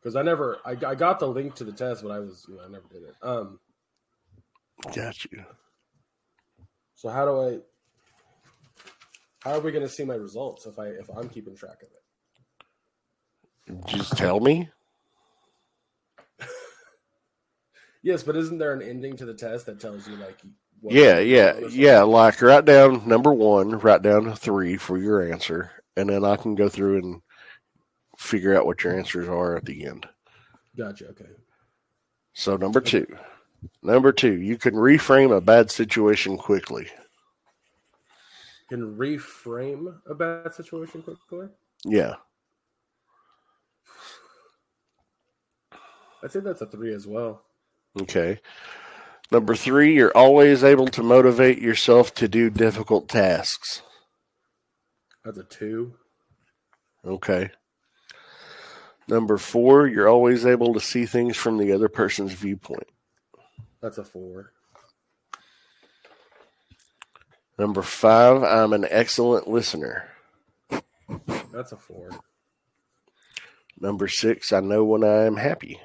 Because 0.00 0.16
I 0.16 0.22
never, 0.22 0.56
I, 0.64 0.70
I 0.70 0.94
got 0.94 1.18
the 1.18 1.28
link 1.28 1.54
to 1.56 1.64
the 1.64 1.72
test, 1.72 2.02
but 2.02 2.12
I 2.12 2.20
was, 2.20 2.46
you 2.48 2.56
know, 2.56 2.62
I 2.64 2.68
never 2.68 2.86
did 2.90 3.02
it. 3.02 3.14
Um, 3.20 3.60
Got 4.94 5.22
you. 5.26 5.44
so 6.94 7.10
how 7.10 7.26
do 7.26 7.42
I? 7.42 7.58
How 9.40 9.56
are 9.58 9.60
we 9.60 9.70
going 9.70 9.82
to 9.86 9.88
see 9.88 10.04
my 10.04 10.14
results 10.14 10.64
if 10.64 10.78
I 10.78 10.86
if 10.86 11.10
I'm 11.14 11.28
keeping 11.28 11.54
track 11.54 11.82
of 11.82 11.88
it? 13.76 13.86
Just 13.86 14.16
tell 14.16 14.40
me. 14.40 14.70
Yes, 18.02 18.22
but 18.22 18.36
isn't 18.36 18.58
there 18.58 18.72
an 18.72 18.82
ending 18.82 19.16
to 19.18 19.26
the 19.26 19.34
test 19.34 19.66
that 19.66 19.80
tells 19.80 20.08
you 20.08 20.16
like? 20.16 20.38
what- 20.80 20.94
Yeah, 20.94 21.18
yeah, 21.18 21.58
yeah. 21.68 22.00
Like 22.02 22.40
write 22.40 22.64
down 22.64 23.06
number 23.06 23.32
one, 23.32 23.78
write 23.78 24.02
down 24.02 24.34
three 24.34 24.76
for 24.76 24.96
your 24.98 25.30
answer, 25.30 25.70
and 25.96 26.08
then 26.08 26.24
I 26.24 26.36
can 26.36 26.54
go 26.54 26.68
through 26.68 26.98
and 26.98 27.22
figure 28.18 28.56
out 28.56 28.66
what 28.66 28.82
your 28.84 28.96
answers 28.96 29.28
are 29.28 29.56
at 29.56 29.64
the 29.66 29.86
end. 29.86 30.08
Gotcha. 30.76 31.08
Okay. 31.08 31.26
So 32.32 32.56
number 32.56 32.80
two, 32.80 33.06
number 33.82 34.12
two, 34.12 34.32
you 34.40 34.56
can 34.56 34.74
reframe 34.74 35.36
a 35.36 35.40
bad 35.40 35.70
situation 35.70 36.38
quickly. 36.38 36.86
Can 38.70 38.96
reframe 38.96 39.94
a 40.08 40.14
bad 40.14 40.54
situation 40.54 41.02
quickly. 41.02 41.48
Yeah. 41.84 42.14
I'd 46.22 46.30
say 46.32 46.40
that's 46.40 46.60
a 46.60 46.66
three 46.66 46.94
as 46.94 47.06
well. 47.06 47.42
Okay. 47.98 48.40
Number 49.32 49.54
three, 49.54 49.94
you're 49.94 50.16
always 50.16 50.64
able 50.64 50.88
to 50.88 51.02
motivate 51.02 51.58
yourself 51.58 52.12
to 52.14 52.28
do 52.28 52.50
difficult 52.50 53.08
tasks. 53.08 53.82
That's 55.24 55.38
a 55.38 55.44
two. 55.44 55.94
Okay. 57.04 57.50
Number 59.08 59.38
four, 59.38 59.86
you're 59.86 60.08
always 60.08 60.46
able 60.46 60.74
to 60.74 60.80
see 60.80 61.06
things 61.06 61.36
from 61.36 61.58
the 61.58 61.72
other 61.72 61.88
person's 61.88 62.32
viewpoint. 62.32 62.88
That's 63.80 63.98
a 63.98 64.04
four. 64.04 64.52
Number 67.58 67.82
five, 67.82 68.42
I'm 68.42 68.72
an 68.72 68.86
excellent 68.88 69.48
listener. 69.48 70.08
That's 71.52 71.72
a 71.72 71.76
four. 71.76 72.10
Number 73.78 74.08
six, 74.08 74.52
I 74.52 74.60
know 74.60 74.84
when 74.84 75.04
I 75.04 75.24
am 75.24 75.36
happy. 75.36 75.80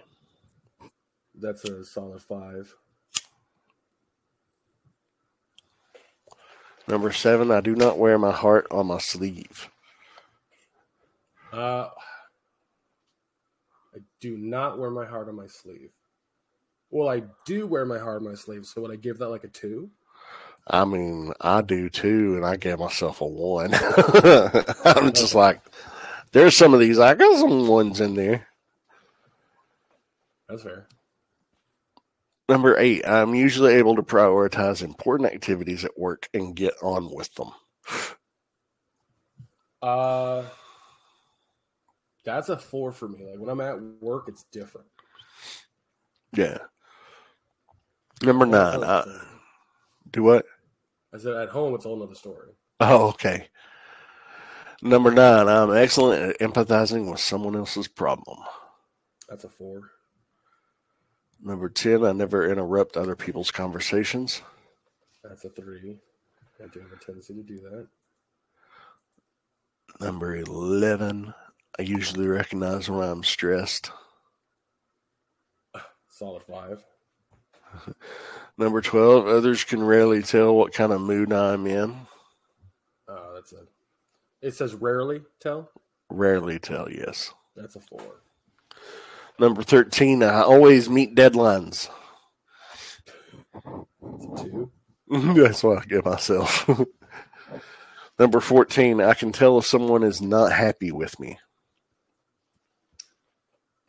That's 1.40 1.64
a 1.66 1.84
solid 1.84 2.22
five. 2.22 2.74
Number 6.88 7.12
seven, 7.12 7.52
I 7.52 7.62
do 7.62 7.76
not 7.76 7.98
wear 7.98 8.18
my 8.18 8.32
heart 8.32 8.68
on 8.70 8.88
my 8.88 9.00
sleeve. 9.00 9.70
Uh, 11.52 11.90
I 13.94 14.00
do 14.20 14.38
not 14.38 14.78
wear 14.78 14.92
my 14.92 15.06
heart 15.06 15.30
on 15.30 15.36
my 15.36 15.48
sleeve. 15.48 15.92
Well, 16.92 17.10
I 17.10 17.24
do 17.46 17.66
wear 17.66 17.86
my 17.86 17.98
heart 17.98 18.22
on 18.22 18.30
my 18.30 18.36
sleeve, 18.36 18.66
so 18.66 18.82
would 18.82 18.92
I 18.92 18.98
give 18.98 19.18
that 19.18 19.30
like 19.30 19.44
a 19.44 19.48
two? 19.48 19.90
I 20.68 20.86
mean, 20.86 21.34
I 21.42 21.62
do 21.62 21.90
too, 21.90 22.36
and 22.36 22.46
I 22.46 22.56
gave 22.56 22.80
myself 22.80 23.22
a 23.22 23.26
one. 23.26 23.74
I'm 24.86 25.12
just 25.14 25.36
like, 25.36 25.62
there's 26.32 26.56
some 26.58 26.74
of 26.74 26.80
these. 26.80 27.00
I 27.00 27.16
got 27.16 27.40
some 27.40 27.68
ones 27.68 28.00
in 28.00 28.16
there. 28.16 28.48
That's 30.50 30.64
fair. 30.64 30.88
Number 32.48 32.78
eight, 32.78 33.08
I'm 33.08 33.34
usually 33.34 33.74
able 33.74 33.96
to 33.96 34.04
prioritize 34.04 34.84
important 34.84 35.34
activities 35.34 35.84
at 35.84 35.98
work 35.98 36.30
and 36.34 36.56
get 36.56 36.74
on 36.84 37.14
with 37.14 37.34
them. 37.34 37.52
Uh, 39.82 40.44
that's 42.24 42.50
a 42.50 42.58
four 42.58 42.92
for 42.92 43.08
me. 43.08 43.26
Like 43.26 43.40
when 43.40 43.50
I'm 43.50 43.62
at 43.62 43.82
work, 44.02 44.28
it's 44.28 44.44
different. 44.52 44.88
Yeah. 46.36 46.58
Number 48.22 48.46
nine, 48.46 48.84
I, 48.84 49.04
do 50.12 50.24
what? 50.24 50.46
I 51.14 51.18
said 51.18 51.34
at 51.34 51.50
home, 51.50 51.76
it's 51.76 51.86
a 51.86 51.88
whole 51.88 52.00
nother 52.00 52.16
story. 52.16 52.50
Oh, 52.80 53.10
okay. 53.10 53.48
Number 54.82 55.12
nine, 55.12 55.48
I'm 55.48 55.76
excellent 55.76 56.22
at 56.22 56.40
empathizing 56.40 57.10
with 57.10 57.20
someone 57.20 57.56
else's 57.56 57.88
problem. 57.88 58.40
That's 59.30 59.44
a 59.44 59.50
four. 59.50 59.92
Number 61.42 61.70
10, 61.70 62.04
I 62.04 62.12
never 62.12 62.50
interrupt 62.50 62.98
other 62.98 63.16
people's 63.16 63.52
conversations. 63.52 64.42
That's 65.24 65.46
a 65.46 65.50
three. 65.50 66.00
I 66.64 66.68
do 66.68 66.80
have 66.80 66.92
a 66.92 67.04
tendency 67.04 67.34
to 67.34 67.44
do 67.44 67.60
that. 67.60 67.88
Number 70.00 70.36
11, 70.36 71.34
I 71.80 71.82
usually 71.82 72.28
recognize 72.28 72.90
when 72.90 73.08
I'm 73.08 73.24
stressed. 73.24 73.92
Solid 76.10 76.44
five. 76.44 76.84
Number 78.58 78.82
12, 78.82 79.28
others 79.28 79.64
can 79.64 79.84
rarely 79.84 80.22
tell 80.22 80.56
what 80.56 80.74
kind 80.74 80.94
of 80.94 81.02
mood 81.02 81.34
I'm 81.34 81.68
in. 81.68 82.08
Uh, 83.08 83.34
that's 83.36 83.52
a. 83.52 83.64
It 84.42 84.54
says 84.54 84.74
rarely 84.74 85.22
tell. 85.40 85.70
Rarely 86.10 86.60
tell, 86.60 86.90
yes. 86.90 87.34
That's 87.56 87.76
a 87.76 87.80
four. 87.80 88.22
Number 89.38 89.64
13, 89.64 90.24
I 90.24 90.42
always 90.42 90.90
meet 90.90 91.16
deadlines. 91.16 91.90
That's 94.02 94.42
two. 94.42 94.72
That's 95.10 95.64
what 95.64 95.80
I 95.80 95.86
give 95.86 96.06
myself. 96.06 96.70
Number 98.20 98.40
14, 98.40 99.02
I 99.02 99.14
can 99.14 99.32
tell 99.32 99.58
if 99.58 99.66
someone 99.66 100.04
is 100.04 100.22
not 100.22 100.52
happy 100.52 100.92
with 100.92 101.20
me. 101.20 101.38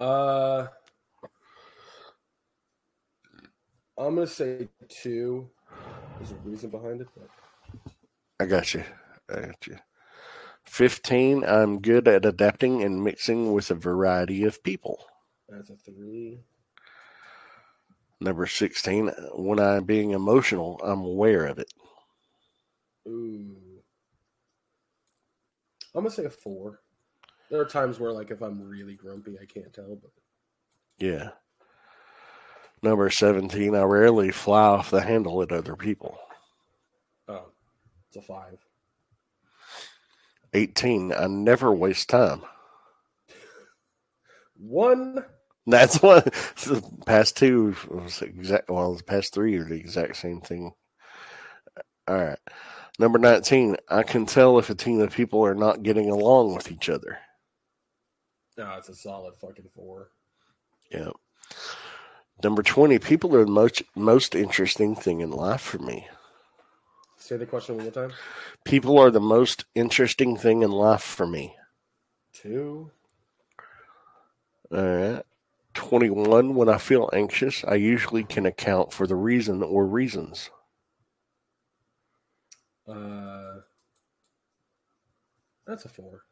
Uh, 0.01 0.67
I'm 3.97 4.15
gonna 4.15 4.27
say 4.27 4.69
two. 4.89 5.49
There's 6.19 6.33
a 6.33 6.35
reason 6.45 6.71
behind 6.71 7.01
it. 7.01 7.09
But 7.17 7.31
I 8.41 8.47
got 8.47 8.75
you. 8.75 8.85
I 9.31 9.41
got 9.41 9.67
you. 9.67 9.79
15, 10.67 11.45
I'm 11.45 11.81
good 11.81 12.09
at 12.09 12.27
adapting 12.27 12.83
and 12.83 13.03
mixing 13.03 13.53
with 13.53 13.71
a 13.71 13.75
variety 13.75 14.45
of 14.45 14.63
people. 14.63 14.99
That's 15.49 15.71
a 15.71 15.77
three. 15.77 16.41
Number 18.21 18.47
16, 18.47 19.09
when 19.35 19.59
I'm 19.59 19.85
being 19.85 20.13
emotional, 20.13 20.81
I'm 20.83 21.01
aware 21.01 21.47
of 21.47 21.59
it. 21.59 21.73
Ooh. 23.07 23.57
I'm 25.95 26.03
gonna 26.03 26.11
say 26.11 26.25
a 26.25 26.31
four. 26.31 26.81
There 27.51 27.61
are 27.61 27.67
times 27.67 28.01
where, 28.01 28.13
like, 28.13 28.31
if 28.31 28.43
I'm 28.43 28.61
really 28.61 28.95
grumpy, 28.95 29.39
I 29.41 29.45
can't 29.45 29.73
tell. 29.73 29.97
But 29.97 30.11
Yeah. 30.99 31.31
Number 32.83 33.09
17, 33.09 33.75
I 33.75 33.83
rarely 33.83 34.31
fly 34.31 34.61
off 34.63 34.91
the 34.91 35.01
handle 35.01 35.43
at 35.43 35.53
other 35.53 35.77
people. 35.77 36.19
oh, 37.29 37.47
it's 38.09 38.17
a 38.17 38.23
five. 38.23 38.59
18, 40.53 41.13
I 41.13 41.27
never 41.27 41.73
waste 41.73 42.09
time. 42.09 42.43
One. 44.57 45.25
That's 45.67 45.97
what 46.03 46.25
the 46.25 46.83
past 47.07 47.37
two 47.37 47.75
was 47.89 48.23
exact. 48.23 48.71
Well, 48.71 48.95
the 48.95 49.05
past 49.05 49.35
three 49.35 49.57
are 49.57 49.65
the 49.65 49.75
exact 49.75 50.17
same 50.17 50.41
thing. 50.41 50.73
All 52.09 52.17
right. 52.17 52.39
Number 52.99 53.19
19, 53.19 53.77
I 53.91 54.03
can 54.05 54.25
tell 54.25 54.59
if 54.59 54.71
a 54.71 54.75
team 54.75 55.01
of 55.01 55.13
people 55.13 55.45
are 55.45 55.55
not 55.55 55.83
getting 55.83 56.09
along 56.09 56.55
with 56.55 56.71
each 56.71 56.89
other. 56.89 57.19
No, 58.57 58.75
it's 58.79 58.89
a 58.89 58.95
solid 58.95 59.35
fucking 59.37 59.69
four. 59.75 60.11
Yeah. 60.91 61.11
Number 62.43 62.63
20, 62.63 62.99
people 63.01 63.35
are 63.35 63.45
the 63.45 63.51
most, 63.51 63.83
most 63.95 64.35
interesting 64.35 64.95
thing 64.95 65.21
in 65.21 65.31
life 65.31 65.61
for 65.61 65.79
me. 65.79 66.07
Say 67.19 67.37
the 67.37 67.45
question 67.47 67.77
one 67.77 67.85
more 67.85 67.93
time. 67.93 68.13
People 68.65 68.99
are 68.99 69.11
the 69.11 69.21
most 69.21 69.65
interesting 69.75 70.37
thing 70.37 70.63
in 70.63 70.71
life 70.71 71.03
for 71.03 71.27
me. 71.27 71.57
Two. 72.33 72.91
All 74.71 74.87
right. 74.87 75.23
21, 75.77 76.55
when 76.55 76.69
I 76.69 76.79
feel 76.79 77.09
anxious, 77.13 77.63
I 77.65 77.75
usually 77.75 78.25
can 78.25 78.47
account 78.47 78.93
for 78.93 79.07
the 79.07 79.15
reason 79.15 79.63
or 79.63 79.87
reasons. 79.87 80.51
Uh, 82.89 83.61
that's 85.67 85.85
a 85.85 85.89
four. 85.89 86.23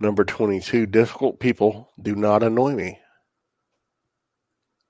Number 0.00 0.24
22, 0.24 0.86
difficult 0.86 1.40
people 1.40 1.90
do 2.00 2.14
not 2.14 2.42
annoy 2.42 2.74
me. 2.74 2.98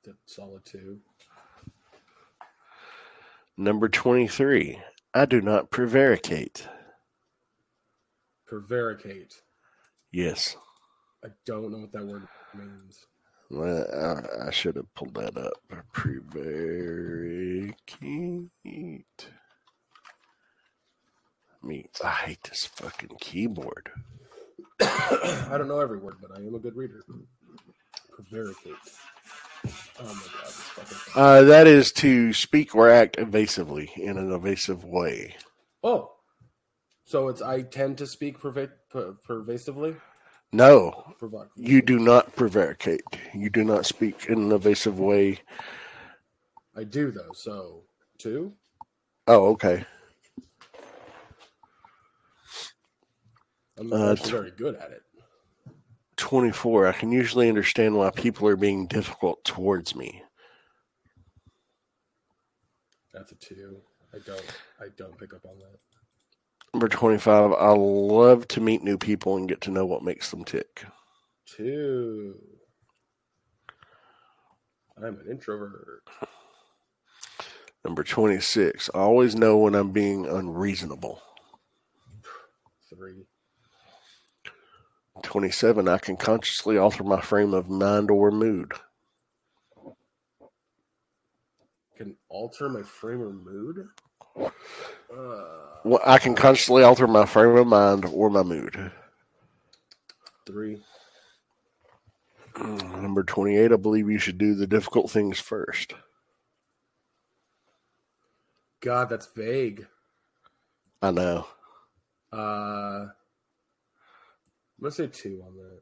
That's 0.04 0.38
all 0.38 0.46
solid 0.46 0.64
two. 0.64 1.00
Number 3.56 3.88
23, 3.88 4.80
I 5.14 5.26
do 5.26 5.40
not 5.40 5.70
prevaricate. 5.70 6.66
Prevaricate. 8.46 9.34
Yes. 10.10 10.56
I 11.24 11.28
don't 11.46 11.70
know 11.70 11.78
what 11.78 11.92
that 11.92 12.06
word 12.06 12.26
means. 12.54 13.06
Well, 13.50 13.86
I, 13.92 14.48
I 14.48 14.50
should 14.50 14.76
have 14.76 14.92
pulled 14.94 15.14
that 15.14 15.36
up. 15.36 15.54
Prevaricate. 15.92 17.76
Me, 21.62 21.88
I 22.04 22.10
hate 22.10 22.42
this 22.44 22.66
fucking 22.66 23.16
keyboard. 23.20 23.90
I 24.80 25.54
don't 25.56 25.68
know 25.68 25.80
every 25.80 25.98
word, 25.98 26.16
but 26.20 26.32
I 26.36 26.40
am 26.42 26.54
a 26.54 26.58
good 26.58 26.76
reader. 26.76 27.02
Prevaricate. 28.10 28.74
Oh 29.98 30.04
my 30.04 30.10
god, 30.10 30.46
this 30.46 30.52
fucking. 30.52 30.98
Uh, 31.14 31.42
that 31.42 31.66
is 31.66 31.90
to 31.92 32.34
speak 32.34 32.74
or 32.74 32.90
act 32.90 33.18
evasively 33.18 33.90
in 33.96 34.18
an 34.18 34.30
evasive 34.30 34.84
way. 34.84 35.36
Oh, 35.82 36.12
so 37.04 37.28
it's 37.28 37.40
I 37.40 37.62
tend 37.62 37.96
to 37.98 38.06
speak 38.06 38.38
perva- 38.40 38.72
per- 38.90 39.16
pervasively. 39.24 39.96
No, 40.54 41.16
you 41.56 41.82
do 41.82 41.98
not 41.98 42.36
prevaricate. 42.36 43.02
You 43.34 43.50
do 43.50 43.64
not 43.64 43.86
speak 43.86 44.26
in 44.28 44.38
an 44.38 44.52
evasive 44.52 45.00
way. 45.00 45.40
I 46.76 46.84
do 46.84 47.10
though. 47.10 47.32
So 47.34 47.82
two. 48.18 48.52
Oh, 49.26 49.46
okay. 49.48 49.84
I'm 53.76 53.92
Uh, 53.92 54.14
t- 54.14 54.30
very 54.30 54.52
good 54.52 54.76
at 54.76 54.92
it. 54.92 55.02
24. 56.18 56.86
I 56.86 56.92
can 56.92 57.10
usually 57.10 57.48
understand 57.48 57.96
why 57.96 58.10
people 58.10 58.46
are 58.46 58.54
being 58.54 58.86
difficult 58.86 59.44
towards 59.44 59.96
me. 59.96 60.22
That's 63.12 63.32
a 63.32 63.34
two. 63.34 63.82
I 64.12 64.18
don't. 64.24 64.56
I 64.78 64.86
don't 64.96 65.18
pick 65.18 65.34
up 65.34 65.44
on 65.46 65.58
that. 65.58 65.80
Number 66.74 66.88
25. 66.88 67.52
I 67.52 67.68
love 67.68 68.48
to 68.48 68.60
meet 68.60 68.82
new 68.82 68.98
people 68.98 69.36
and 69.36 69.48
get 69.48 69.60
to 69.60 69.70
know 69.70 69.86
what 69.86 70.02
makes 70.02 70.32
them 70.32 70.42
tick. 70.42 70.84
Two. 71.46 72.34
I'm 74.98 75.20
an 75.20 75.26
introvert. 75.30 76.02
Number 77.84 78.02
26. 78.02 78.90
I 78.92 78.98
always 78.98 79.36
know 79.36 79.56
when 79.56 79.76
I'm 79.76 79.92
being 79.92 80.26
unreasonable. 80.26 81.22
Three. 82.90 83.26
27. 85.22 85.86
I 85.86 85.98
can 85.98 86.16
consciously 86.16 86.76
alter 86.76 87.04
my 87.04 87.20
frame 87.20 87.54
of 87.54 87.70
mind 87.70 88.10
or 88.10 88.32
mood. 88.32 88.72
Can 91.96 92.16
alter 92.28 92.68
my 92.68 92.82
frame 92.82 93.20
of 93.20 93.32
mood. 93.32 93.86
Well, 95.84 96.00
I 96.06 96.18
can 96.18 96.34
consciously 96.34 96.82
alter 96.82 97.06
my 97.06 97.26
frame 97.26 97.56
of 97.56 97.66
mind 97.66 98.06
or 98.06 98.30
my 98.30 98.42
mood. 98.42 98.90
three. 100.46 100.80
Number 102.58 103.22
28. 103.22 103.72
I 103.72 103.76
believe 103.76 104.10
you 104.10 104.18
should 104.18 104.38
do 104.38 104.54
the 104.54 104.66
difficult 104.66 105.10
things 105.10 105.40
first. 105.40 105.94
God, 108.80 109.08
that's 109.08 109.26
vague. 109.34 109.86
I 111.02 111.10
know. 111.10 111.46
Uh, 112.32 112.36
I'm 112.36 113.10
gonna 114.80 114.90
say 114.92 115.06
two 115.06 115.42
on 115.46 115.56
that. 115.56 115.80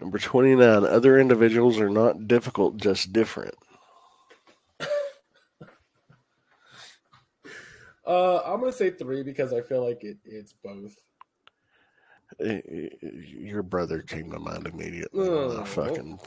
Number 0.00 0.18
29. 0.18 0.84
Other 0.84 1.18
individuals 1.18 1.78
are 1.80 1.90
not 1.90 2.26
difficult, 2.28 2.76
just 2.76 3.12
different. 3.12 3.54
Uh, 8.06 8.38
I'm 8.44 8.60
gonna 8.60 8.72
say 8.72 8.90
three 8.90 9.22
because 9.22 9.52
I 9.52 9.60
feel 9.60 9.84
like 9.86 10.02
it, 10.04 10.18
it's 10.24 10.52
both. 10.52 10.94
Eh, 12.40 12.60
eh, 12.68 12.88
Your 13.02 13.62
brother 13.62 14.00
came 14.02 14.30
to 14.32 14.38
mind 14.38 14.66
immediately. 14.66 15.28
I 15.28 15.30
Oh. 15.30 15.64
fucking. 15.64 16.18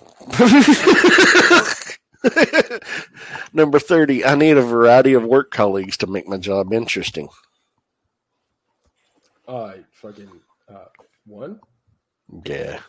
Number 3.54 3.80
30. 3.80 4.26
I 4.26 4.36
need 4.36 4.58
a 4.58 4.62
variety 4.62 5.14
of 5.14 5.24
work 5.24 5.52
colleagues 5.52 5.98
to 5.98 6.08
make 6.08 6.28
my 6.28 6.38
job 6.38 6.74
interesting. 6.74 7.28
Uh, 9.48 9.74
fucking 9.94 10.30
uh, 10.74 10.86
one. 11.26 11.60
Yeah. 12.46 12.80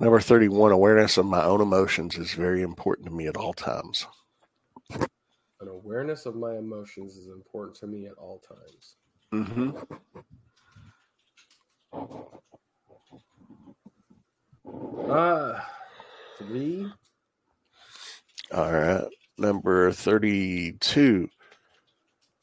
Number 0.00 0.20
31. 0.20 0.72
Awareness 0.72 1.16
of 1.16 1.26
my 1.26 1.42
own 1.44 1.60
emotions 1.60 2.16
is 2.18 2.32
very 2.32 2.62
important 2.62 3.06
to 3.08 3.12
me 3.14 3.26
at 3.28 3.36
all 3.36 3.52
times. 3.54 4.06
An 5.64 5.70
awareness 5.70 6.26
of 6.26 6.36
my 6.36 6.58
emotions 6.58 7.16
is 7.16 7.28
important 7.28 7.74
to 7.76 7.86
me 7.86 8.04
at 8.04 8.18
all 8.18 8.38
times. 8.38 8.96
Mm-hmm. 9.32 9.70
Uh, 15.10 15.60
three. 16.36 16.92
All 18.52 18.72
right. 18.72 19.06
Number 19.38 19.90
32. 19.90 21.30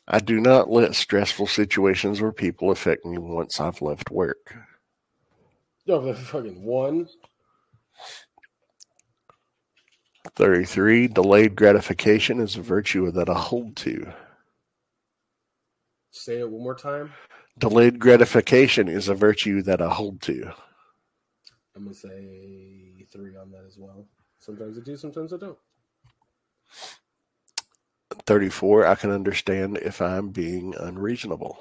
I 0.08 0.18
do 0.18 0.40
not 0.40 0.72
let 0.72 0.96
stressful 0.96 1.46
situations 1.46 2.24
or 2.24 2.32
people 2.32 2.72
affect 2.72 3.06
me 3.06 3.20
once 3.20 3.60
I've 3.60 3.84
left 3.84 4.10
work. 4.10 4.56
No, 5.86 6.02
the 6.02 6.16
fucking 6.16 6.64
one. 6.64 7.08
33. 10.36 11.08
Delayed 11.08 11.56
gratification 11.56 12.40
is 12.40 12.56
a 12.56 12.62
virtue 12.62 13.12
that 13.12 13.30
I 13.30 13.34
hold 13.34 13.76
to. 13.78 14.12
Say 16.12 16.40
it 16.40 16.50
one 16.50 16.64
more 16.64 16.76
time. 16.76 17.12
Delayed 17.58 18.00
gratification 18.00 18.88
is 18.88 19.10
a 19.10 19.16
virtue 19.16 19.62
that 19.64 19.82
I 19.82 19.90
hold 19.90 20.22
to. 20.24 20.52
I'm 21.76 21.84
gonna 21.84 21.94
say 21.96 23.06
three 23.12 23.36
on 23.38 23.52
that 23.52 23.64
as 23.66 23.78
well. 23.78 24.06
Sometimes 24.40 24.78
I 24.78 24.82
do, 24.82 24.98
sometimes 24.98 25.34
I 25.34 25.38
don't. 25.38 25.58
34. 28.26 28.86
I 28.88 28.96
can 28.96 29.12
understand 29.12 29.78
if 29.78 30.02
I'm 30.02 30.30
being 30.30 30.76
unreasonable. 30.80 31.58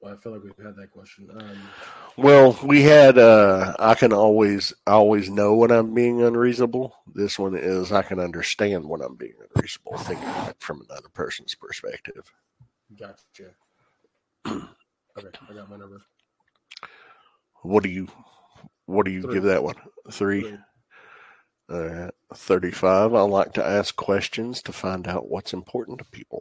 Well, 0.00 0.14
I 0.14 0.16
feel 0.16 0.32
like 0.32 0.42
we've 0.42 0.66
had 0.66 0.76
that 0.76 0.90
question. 0.90 1.28
Um, 1.32 1.74
Well, 2.16 2.58
we 2.64 2.82
had 2.82 3.18
uh 3.18 3.74
I 3.78 3.94
can 3.94 4.12
always 4.12 4.72
I 4.86 4.92
always 4.92 5.30
know 5.30 5.54
when 5.56 5.70
I'm 5.70 5.94
being 5.94 6.22
unreasonable. 6.22 6.94
This 7.14 7.38
one 7.38 7.56
is 7.56 7.92
I 7.92 8.02
can 8.02 8.18
understand 8.20 8.88
when 8.88 9.00
I'm 9.02 9.16
being 9.16 9.34
unreasonable, 9.54 9.98
thinking 9.98 10.28
from 10.58 10.82
another 10.88 11.08
person's 11.12 11.54
perspective. 11.54 12.30
gotcha. 12.98 13.54
okay, 14.46 15.30
I 15.48 15.54
got 15.54 15.68
my 15.70 15.76
number. 15.76 16.02
What 17.62 17.82
do 17.82 17.88
you 17.88 18.08
what 18.86 19.04
do 19.06 19.12
you 19.12 19.22
Three. 19.22 19.34
give 19.34 19.44
that 19.44 19.62
one? 19.62 19.76
Three? 20.10 20.42
Three. 20.42 20.58
All 21.70 21.86
right. 21.88 22.14
35. 22.34 23.14
I 23.14 23.20
like 23.22 23.52
to 23.54 23.64
ask 23.64 23.94
questions 23.96 24.62
to 24.62 24.72
find 24.72 25.06
out 25.08 25.28
what's 25.28 25.52
important 25.52 25.98
to 25.98 26.04
people. 26.06 26.39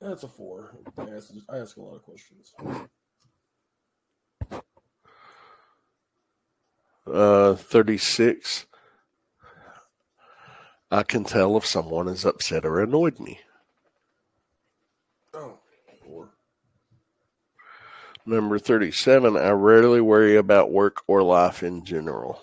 That's 0.00 0.22
a 0.22 0.28
four. 0.28 0.76
I 0.96 1.02
ask, 1.10 1.32
I 1.48 1.58
ask 1.58 1.76
a 1.76 1.82
lot 1.82 1.96
of 1.96 2.02
questions. 2.02 2.54
Uh, 7.06 7.54
36. 7.54 8.66
I 10.90 11.02
can 11.02 11.24
tell 11.24 11.56
if 11.56 11.66
someone 11.66 12.08
is 12.08 12.24
upset 12.24 12.64
or 12.64 12.80
annoyed 12.80 13.20
me. 13.20 13.40
Oh, 15.34 15.58
four. 16.04 16.30
Number 18.24 18.58
37. 18.58 19.36
I 19.36 19.50
rarely 19.50 20.00
worry 20.00 20.36
about 20.36 20.72
work 20.72 21.02
or 21.06 21.22
life 21.22 21.62
in 21.62 21.84
general. 21.84 22.40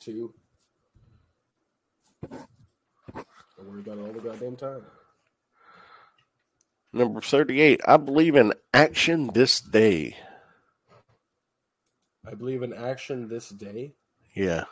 Two. 0.00 0.34
I 2.30 3.62
worry 3.74 3.82
about 3.82 3.98
it 3.98 4.06
all 4.06 4.12
the 4.12 4.28
goddamn 4.28 4.56
time. 4.56 4.82
Number 6.92 7.20
38. 7.20 7.80
I 7.86 7.96
believe 7.96 8.36
in 8.36 8.52
action 8.72 9.30
this 9.34 9.60
day. 9.60 10.16
I 12.26 12.34
believe 12.34 12.62
in 12.62 12.72
action 12.72 13.28
this 13.28 13.48
day. 13.48 13.94
Yeah, 14.34 14.64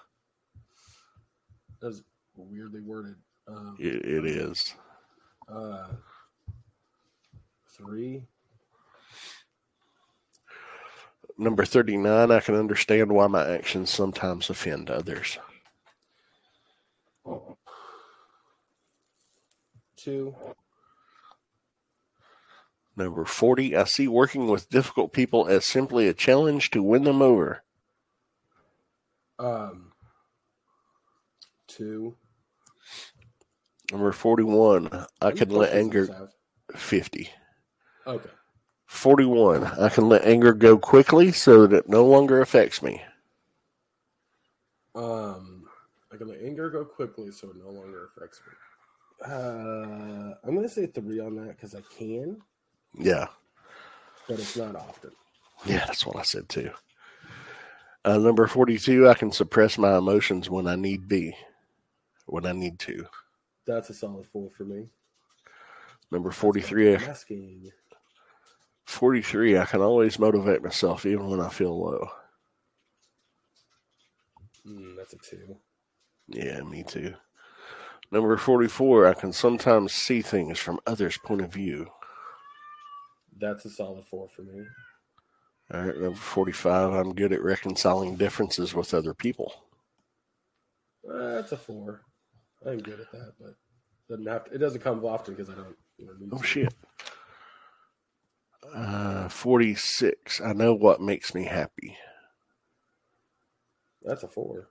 That's 1.81 2.03
weirdly 2.35 2.81
worded. 2.81 3.17
Um, 3.47 3.77
it, 3.79 4.05
it 4.05 4.27
is. 4.27 4.75
uh, 5.49 5.87
three. 7.77 8.25
Number 11.39 11.65
39. 11.65 12.31
I 12.31 12.41
can 12.41 12.55
understand 12.57 13.13
why 13.13 13.27
my 13.29 13.49
actions 13.49 13.91
sometimes 13.91 14.51
offend 14.51 14.91
others. 14.91 15.39
Two. 20.03 20.35
Number 22.97 23.25
40. 23.25 23.77
I 23.77 23.85
see 23.85 24.09
working 24.09 24.49
with 24.49 24.69
difficult 24.69 25.13
people 25.13 25.47
as 25.47 25.65
simply 25.65 26.09
a 26.09 26.15
challenge 26.15 26.71
to 26.71 26.83
win 26.83 27.05
them 27.05 27.23
over. 27.23 27.63
Um, 29.39 29.93
two. 31.69 32.17
Number 33.93 34.11
41. 34.11 35.07
I 35.21 35.31
can 35.31 35.51
let 35.51 35.73
anger. 35.73 36.01
does 36.01 36.09
this 36.09 36.17
have? 36.19 36.81
50. 36.81 37.31
Okay. 38.09 38.31
41. 38.87 39.65
I 39.65 39.89
can 39.89 40.09
let 40.09 40.25
anger 40.25 40.53
go 40.53 40.79
quickly 40.79 41.31
so 41.31 41.69
that 41.69 41.77
it 41.77 41.89
no 41.89 42.05
longer 42.05 42.41
affects 42.41 42.83
me. 42.83 43.03
Um, 44.97 45.67
I 46.13 46.17
can 46.17 46.27
let 46.27 46.43
anger 46.43 46.71
go 46.71 46.85
quickly 46.85 47.31
so 47.31 47.51
it 47.51 47.57
no 47.57 47.71
longer 47.71 48.09
affects 48.17 48.41
me. 48.47 48.53
Uh, 49.25 50.35
I'm 50.45 50.55
gonna 50.55 50.69
say 50.69 50.87
three 50.87 51.21
on 51.21 51.37
that 51.37 51.57
because 51.57 51.75
I 51.75 51.81
can, 51.97 52.41
Yeah. 52.95 53.27
but 54.29 54.39
it's 54.39 54.57
not 54.57 54.75
often. 54.77 55.13
Yeah, 55.65 55.85
that's 55.87 56.05
what 56.05 56.17
I 56.17 56.23
said 56.23 56.49
too. 56.49 56.71
Uh, 58.05 58.19
number 58.19 58.47
42. 58.49 59.09
I 59.09 59.15
can 59.15 59.31
suppress 59.31 59.79
my 59.79 59.97
emotions 59.97 60.51
when 60.51 60.67
I 60.67 60.75
need 60.75 61.07
be. 61.07 61.37
When 62.27 62.47
I 62.47 62.53
need 62.53 62.81
to. 62.81 63.07
That's 63.65 63.91
a 63.91 63.95
solid 63.95 64.27
four 64.27 64.51
for 64.51 64.65
me. 64.65 64.89
Number 66.11 66.33
43. 66.33 66.97
Masking. 66.97 67.71
43. 68.87 69.57
I 69.59 69.65
can 69.67 69.81
always 69.83 70.19
motivate 70.19 70.65
myself 70.65 71.07
even 71.07 71.29
when 71.31 71.41
I 71.41 71.49
feel 71.49 71.79
low. 71.81 72.09
Mm, 74.67 74.97
that's 74.97 75.13
a 75.13 75.19
two. 75.19 75.57
Yeah, 76.27 76.61
me 76.63 76.83
too. 76.83 77.15
Number 78.13 78.37
44. 78.37 79.07
I 79.07 79.15
can 79.15 79.33
sometimes 79.33 79.93
see 79.93 80.21
things 80.21 80.59
from 80.59 80.79
others' 80.87 81.19
point 81.25 81.41
of 81.41 81.53
view. 81.53 81.89
That's 83.41 83.65
a 83.65 83.71
solid 83.71 84.05
four 84.07 84.29
for 84.29 84.43
me. 84.43 84.65
All 85.73 85.81
right, 85.81 85.97
number 85.99 86.15
45. 86.19 86.93
I'm 86.93 87.15
good 87.15 87.33
at 87.33 87.43
reconciling 87.43 88.17
differences 88.17 88.75
with 88.75 88.93
other 88.93 89.15
people. 89.15 89.55
Uh, 91.11 91.37
that's 91.37 91.53
a 91.53 91.57
four. 91.57 92.03
I'm 92.65 92.79
good 92.79 93.01
at 93.01 93.11
that, 93.13 93.33
but 93.41 93.55
doesn't 94.09 94.27
have 94.27 94.45
to, 94.45 94.55
it 94.55 94.59
doesn't 94.59 94.83
come 94.83 95.05
often 95.05 95.35
because 95.35 95.49
I 95.51 95.55
don't. 95.55 95.77
You 95.97 96.07
know, 96.07 96.13
Oh, 96.33 96.39
to. 96.39 96.45
shit. 96.45 96.75
Uh, 98.75 99.29
46. 99.29 100.41
I 100.41 100.53
know 100.53 100.75
what 100.75 101.01
makes 101.01 101.35
me 101.35 101.45
happy. 101.45 101.97
That's 104.03 104.23
a 104.23 104.29
four. 104.29 104.69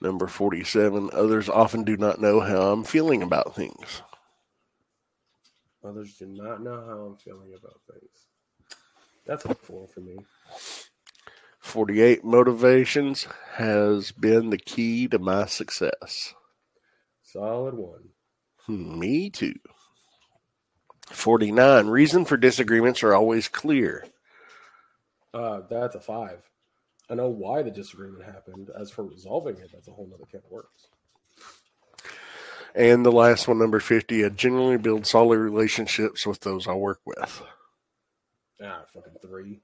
Number 0.00 0.26
47. 0.26 1.10
Others 1.12 1.48
often 1.48 1.82
do 1.84 1.96
not 1.96 2.20
know 2.20 2.40
how 2.40 2.72
I'm 2.72 2.84
feeling 2.84 3.22
about 3.22 3.54
things. 3.54 4.02
Others 5.84 6.14
do 6.14 6.26
not 6.26 6.62
know 6.62 6.84
how 6.86 7.00
I'm 7.06 7.16
feeling 7.16 7.54
about 7.56 7.80
things. 7.90 8.26
That's 9.26 9.44
a 9.44 9.54
four 9.54 9.86
for 9.88 10.00
me. 10.00 10.16
48. 11.60 12.24
Motivations 12.24 13.26
has 13.54 14.12
been 14.12 14.50
the 14.50 14.58
key 14.58 15.08
to 15.08 15.18
my 15.18 15.46
success. 15.46 16.34
Solid 17.22 17.74
one. 17.74 18.08
Hmm, 18.66 18.98
Me 18.98 19.30
too. 19.30 19.54
49. 21.10 21.88
Reason 21.88 22.24
for 22.24 22.36
disagreements 22.36 23.02
are 23.02 23.14
always 23.14 23.48
clear. 23.48 24.06
Uh, 25.34 25.60
that's 25.68 25.94
a 25.94 26.00
five. 26.00 26.48
I 27.10 27.14
know 27.14 27.28
why 27.28 27.62
the 27.62 27.70
disagreement 27.70 28.24
happened. 28.24 28.70
As 28.78 28.90
for 28.90 29.04
resolving 29.04 29.56
it, 29.56 29.70
that's 29.72 29.88
a 29.88 29.92
whole 29.92 30.08
nother 30.10 30.24
can 30.30 30.40
of 30.44 30.50
worms. 30.50 30.88
And 32.74 33.04
the 33.04 33.12
last 33.12 33.48
one, 33.48 33.58
number 33.58 33.80
50. 33.80 34.24
I 34.24 34.28
generally 34.28 34.76
build 34.76 35.06
solid 35.06 35.38
relationships 35.38 36.26
with 36.26 36.40
those 36.40 36.68
I 36.68 36.74
work 36.74 37.00
with. 37.06 37.42
Ah, 38.62 38.82
fucking 38.92 39.14
three. 39.22 39.60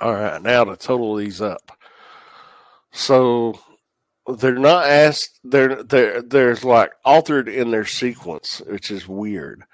All 0.00 0.14
right, 0.14 0.40
now 0.42 0.64
to 0.64 0.76
total 0.76 1.16
these 1.16 1.40
up. 1.40 1.72
So 2.92 3.58
they're 4.38 4.54
not 4.58 4.86
asked. 4.86 5.40
They're 5.44 5.82
they're 5.82 6.22
there's 6.22 6.64
like 6.64 6.92
altered 7.04 7.48
in 7.48 7.70
their 7.70 7.84
sequence, 7.86 8.60
which 8.66 8.90
is 8.90 9.08
weird. 9.08 9.64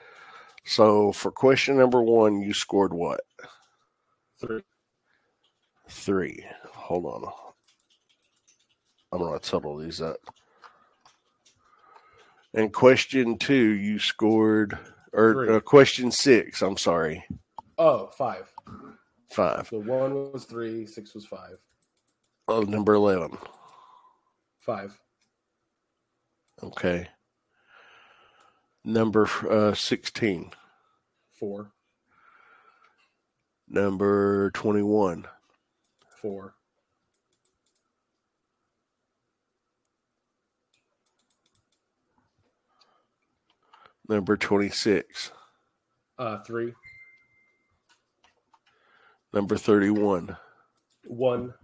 So 0.64 1.12
for 1.12 1.30
question 1.30 1.76
number 1.78 2.03
one, 2.03 2.40
you 2.40 2.55
scored 2.55 2.93
what? 2.93 3.20
Three. 4.40 4.62
Three. 6.03 6.45
Hold 6.72 7.05
on. 7.07 7.32
I'm 9.12 9.18
gonna 9.20 9.38
total 9.38 9.76
these 9.76 10.01
up. 10.01 10.16
And 12.55 12.72
question 12.72 13.38
two, 13.38 13.55
you 13.55 13.99
scored, 13.99 14.76
or 15.12 15.53
uh, 15.53 15.61
question 15.61 16.11
six. 16.11 16.62
I'm 16.62 16.76
sorry, 16.76 17.24
Oh, 17.78 18.07
five. 18.09 18.51
five. 19.30 19.68
So 19.68 19.78
one 19.80 20.32
was 20.32 20.45
three, 20.45 20.86
six 20.86 21.14
was 21.14 21.26
five. 21.26 21.59
Oh, 22.49 22.62
number 22.62 22.95
eleven. 22.95 23.36
Five. 24.59 24.99
Okay. 26.62 27.09
Number 28.84 29.28
uh, 29.51 29.74
16. 29.74 30.51
Four. 31.38 31.72
Number 33.68 34.51
21. 34.53 35.26
Four. 36.22 36.54
Number 44.08 44.36
26. 44.36 45.32
Uh, 46.18 46.38
three. 46.38 46.72
Number 49.32 49.56
31. 49.56 50.36
One. 51.06 51.54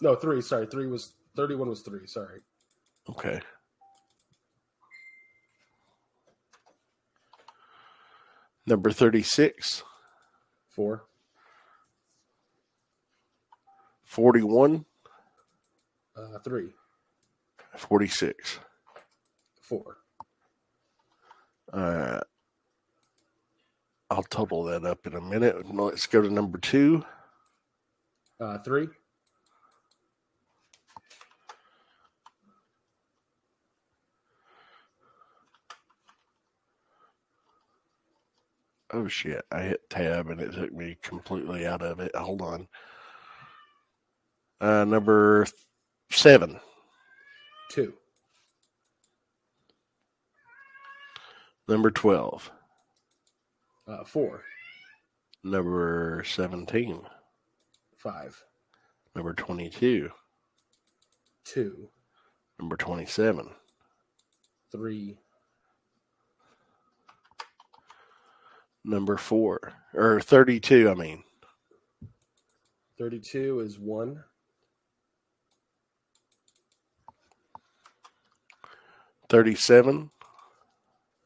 No, 0.00 0.14
three. 0.14 0.40
Sorry, 0.40 0.66
three 0.66 0.86
was 0.86 1.14
thirty-one 1.34 1.68
was 1.68 1.82
three. 1.82 2.06
Sorry. 2.06 2.40
Okay. 3.10 3.40
Number 8.66 8.92
36. 8.92 9.82
Four. 10.68 11.04
41. 14.08 14.86
Uh, 16.16 16.38
three. 16.38 16.70
46. 17.76 18.58
Four. 19.60 19.98
Uh, 21.70 22.20
I'll 24.10 24.22
total 24.22 24.64
that 24.64 24.86
up 24.86 25.06
in 25.06 25.14
a 25.14 25.20
minute. 25.20 25.72
Let's 25.72 26.06
go 26.06 26.22
to 26.22 26.30
number 26.30 26.56
two. 26.56 27.04
Uh, 28.40 28.58
three. 28.58 28.88
Oh 38.90 39.06
shit! 39.06 39.44
I 39.52 39.60
hit 39.64 39.90
tab 39.90 40.30
and 40.30 40.40
it 40.40 40.54
took 40.54 40.72
me 40.72 40.96
completely 41.02 41.66
out 41.66 41.82
of 41.82 42.00
it. 42.00 42.16
Hold 42.16 42.40
on. 42.40 42.68
Uh, 44.60 44.84
number 44.84 45.46
seven, 46.10 46.58
Two. 47.70 47.94
number 51.68 51.90
twelve, 51.90 52.50
Uh, 53.86 54.02
four. 54.04 54.42
number 55.44 56.24
seventeen, 56.26 57.06
Five. 57.96 58.42
number 59.14 59.32
twenty-two, 59.34 60.10
Two. 61.44 61.88
number 62.58 62.76
twenty-seven, 62.76 63.54
Three. 64.72 65.18
number 68.84 69.16
four, 69.16 69.72
or 69.94 70.20
thirty-two. 70.20 70.90
I 70.90 70.94
mean, 70.94 71.22
Thirty-two 72.98 73.60
is 73.60 73.78
one. 73.78 74.24
Thirty-seven, 79.28 80.10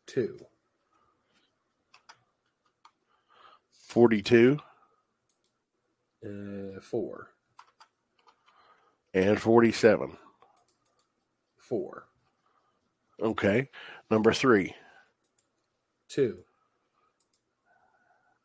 Two. 0.06 0.38
forty-two, 3.72 4.58
Uh, 6.24 6.80
four. 6.80 7.30
and 9.14 9.40
forty-seven. 9.40 10.16
Four. 11.58 12.06
Okay. 13.20 13.68
Number 14.10 14.32
three, 14.32 14.74
Two. 16.08 16.44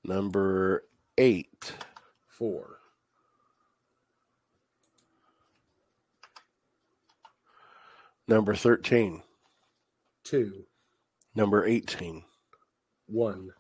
number 0.03 0.84
eight, 1.18 1.74
Four. 2.28 2.80
number 8.28 8.55
thirteen, 8.55 9.22
Two. 10.28 10.65
number 11.36 11.65
18, 11.65 12.21
one, 13.05 13.51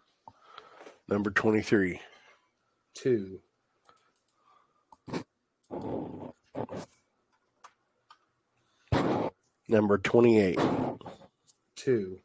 number 1.07 1.31
twenty-three. 1.31 2.01
Two. 2.93 3.39
Number 9.69 9.97
28. 9.97 10.59
Two. 11.75 12.19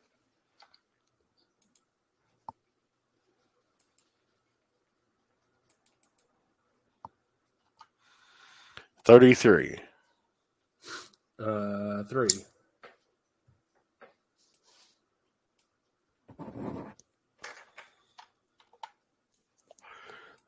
Thirty-three. 9.04 9.78
Uh, 11.38 12.04
three. 12.04 12.28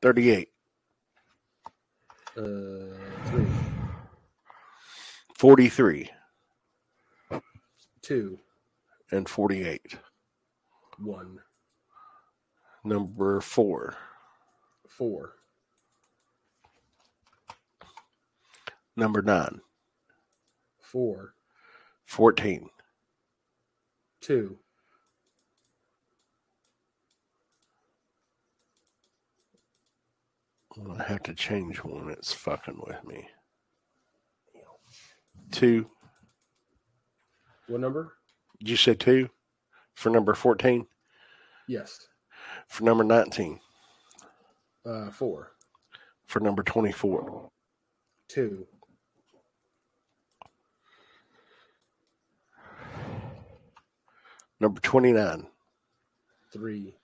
Thirty-eight. 0.01 0.49
Uh, 2.37 2.95
three. 3.25 3.47
Forty-three. 5.35 6.11
Two. 8.01 8.39
And 9.11 9.27
forty-eight. 9.27 9.97
One. 10.99 11.39
Number 12.83 13.41
four. 13.41 13.95
Four. 14.87 15.33
Number 18.95 19.21
nine. 19.21 19.59
Four. 20.79 21.33
Fourteen. 22.05 22.69
Two. 24.21 24.59
Gonna 30.83 31.03
have 31.03 31.23
to 31.23 31.33
change 31.33 31.77
one. 31.77 32.09
It's 32.09 32.33
fucking 32.33 32.81
with 32.85 33.03
me. 33.05 33.27
Two. 35.51 35.89
What 37.67 37.81
number? 37.81 38.13
Did 38.59 38.69
you 38.69 38.77
say 38.77 38.93
two? 38.93 39.29
for 39.95 40.09
number 40.09 40.33
14? 40.33 40.85
Yes. 41.67 42.07
For 42.67 42.83
number 42.83 43.03
19? 43.03 43.59
Uh, 44.85 45.09
four. 45.09 45.53
For 46.25 46.39
number 46.39 46.61
24? 46.61 47.49
Two. 48.27 48.67
Number 54.59 54.79
29? 54.81 55.47
Three. 56.53 56.95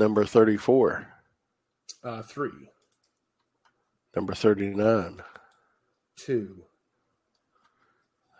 Number 0.00 0.24
34? 0.24 1.06
Uh, 2.02 2.22
three. 2.22 2.70
Number 4.16 4.32
39? 4.34 5.20
Two. 6.16 6.64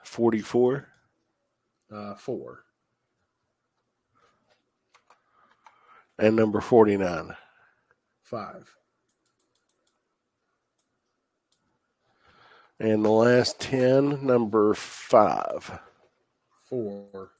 44? 0.02 0.88
Uh, 1.92 2.14
four. 2.14 2.64
And 6.18 6.34
number 6.34 6.62
49? 6.62 7.36
Five. 8.22 8.74
And 12.78 13.04
the 13.04 13.11
last 13.11 13.61
10, 13.61 14.24
number 14.24 14.72
5. 14.72 15.78
Four. 16.70 17.32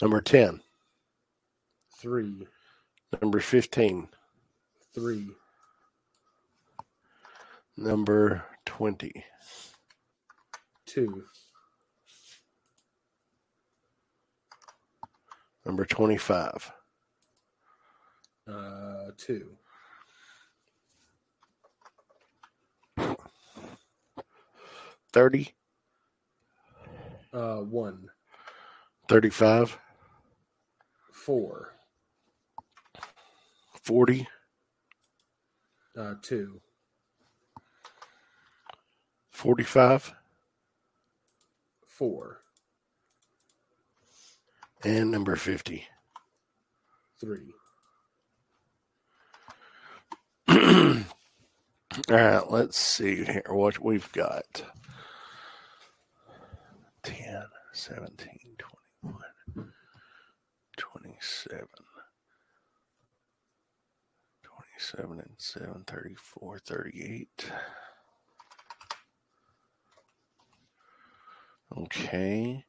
Number 0.00 0.20
10. 0.20 0.60
Three. 1.98 2.46
Number 3.20 3.40
15. 3.40 4.08
Three. 4.94 5.28
Number 7.76 8.44
20. 8.64 9.24
Two. 10.86 11.24
Number 15.66 15.84
25. 15.84 16.72
Uh, 18.48 19.10
two. 19.16 19.50
Thirty, 25.12 25.54
Uh, 27.32 27.58
one. 27.58 28.08
thirty-five, 29.08 29.76
Four. 31.24 31.74
forty, 33.82 34.26
Uh, 35.96 36.14
two. 36.22 36.60
forty-five, 39.30 40.14
Four. 41.86 42.40
and 44.84 45.10
number 45.10 45.36
50. 45.36 45.86
Three. 47.20 47.52
All 50.48 51.04
right, 52.08 52.50
let's 52.50 52.78
see 52.78 53.24
here 53.24 53.42
what 53.48 53.78
we've 53.84 54.10
got 54.12 54.62
10, 57.02 57.44
17, 57.72 58.38
21, 58.58 58.79
27, 61.20 61.68
27 64.42 65.20
and 65.20 65.34
7, 65.36 65.84
34, 65.86 66.58
38. 66.58 67.50
Okay. 71.76 72.64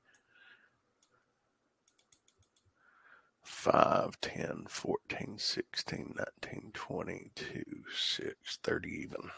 5, 3.43 4.19
10, 4.19 4.65
14, 4.67 5.35
16, 5.37 6.15
19, 6.43 6.71
20, 6.73 7.31
2, 7.35 7.63
6, 7.95 8.59
30 8.63 8.89
even. 8.89 9.29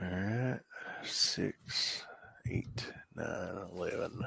All 0.00 0.08
right. 0.08 0.60
6, 1.02 2.04
8, 2.48 2.92
9, 3.16 3.26
11, 3.74 4.26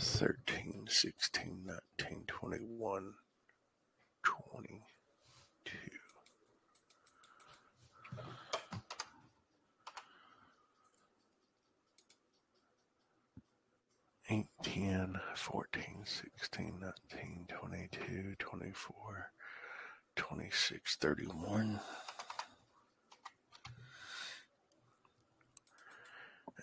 13, 0.00 0.84
16, 0.88 1.66
19, 1.98 2.24
21, 2.28 3.14
22. 4.22 4.82
Eight, 14.30 14.46
10, 14.62 15.20
14, 15.34 16.04
16, 16.04 16.80
19, 17.10 17.46
22, 17.48 18.34
24, 18.38 19.32
26, 20.14 20.96
31. 20.96 21.80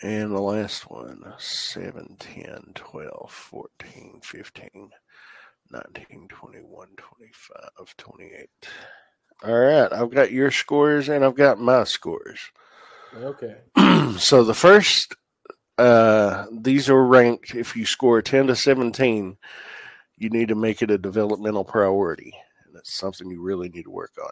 And 0.01 0.31
the 0.31 0.41
last 0.41 0.89
one 0.89 1.23
7, 1.37 2.17
10, 2.19 2.71
12, 2.75 3.31
14, 3.31 4.19
15, 4.21 4.89
19, 5.71 6.27
21, 6.27 6.87
25, 6.97 7.97
28. 7.97 8.49
All 9.43 9.53
right, 9.53 9.91
I've 9.91 10.11
got 10.11 10.31
your 10.31 10.51
scores 10.51 11.09
and 11.09 11.23
I've 11.23 11.35
got 11.35 11.59
my 11.59 11.83
scores. 11.83 12.39
Okay. 13.15 13.55
so 14.17 14.43
the 14.43 14.53
first 14.53 15.15
uh, 15.77 16.45
these 16.51 16.89
are 16.89 17.01
ranked 17.01 17.55
if 17.55 17.73
you 17.73 17.85
score 17.85 18.21
10 18.21 18.47
to 18.47 18.55
17 18.57 19.37
you 20.17 20.29
need 20.29 20.49
to 20.49 20.55
make 20.55 20.81
it 20.81 20.91
a 20.91 20.97
developmental 20.97 21.63
priority 21.63 22.33
and 22.65 22.75
that's 22.75 22.93
something 22.93 23.29
you 23.29 23.41
really 23.41 23.69
need 23.69 23.83
to 23.83 23.89
work 23.89 24.11
on 24.21 24.31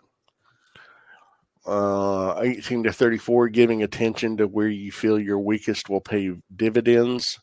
uh, 1.65 2.39
18 2.41 2.83
to 2.83 2.91
34 2.93 3.49
giving 3.49 3.83
attention 3.83 4.37
to 4.37 4.47
where 4.47 4.67
you 4.67 4.91
feel 4.91 5.19
your 5.19 5.39
weakest 5.39 5.89
will 5.89 6.01
pay 6.01 6.31
dividends 6.55 7.39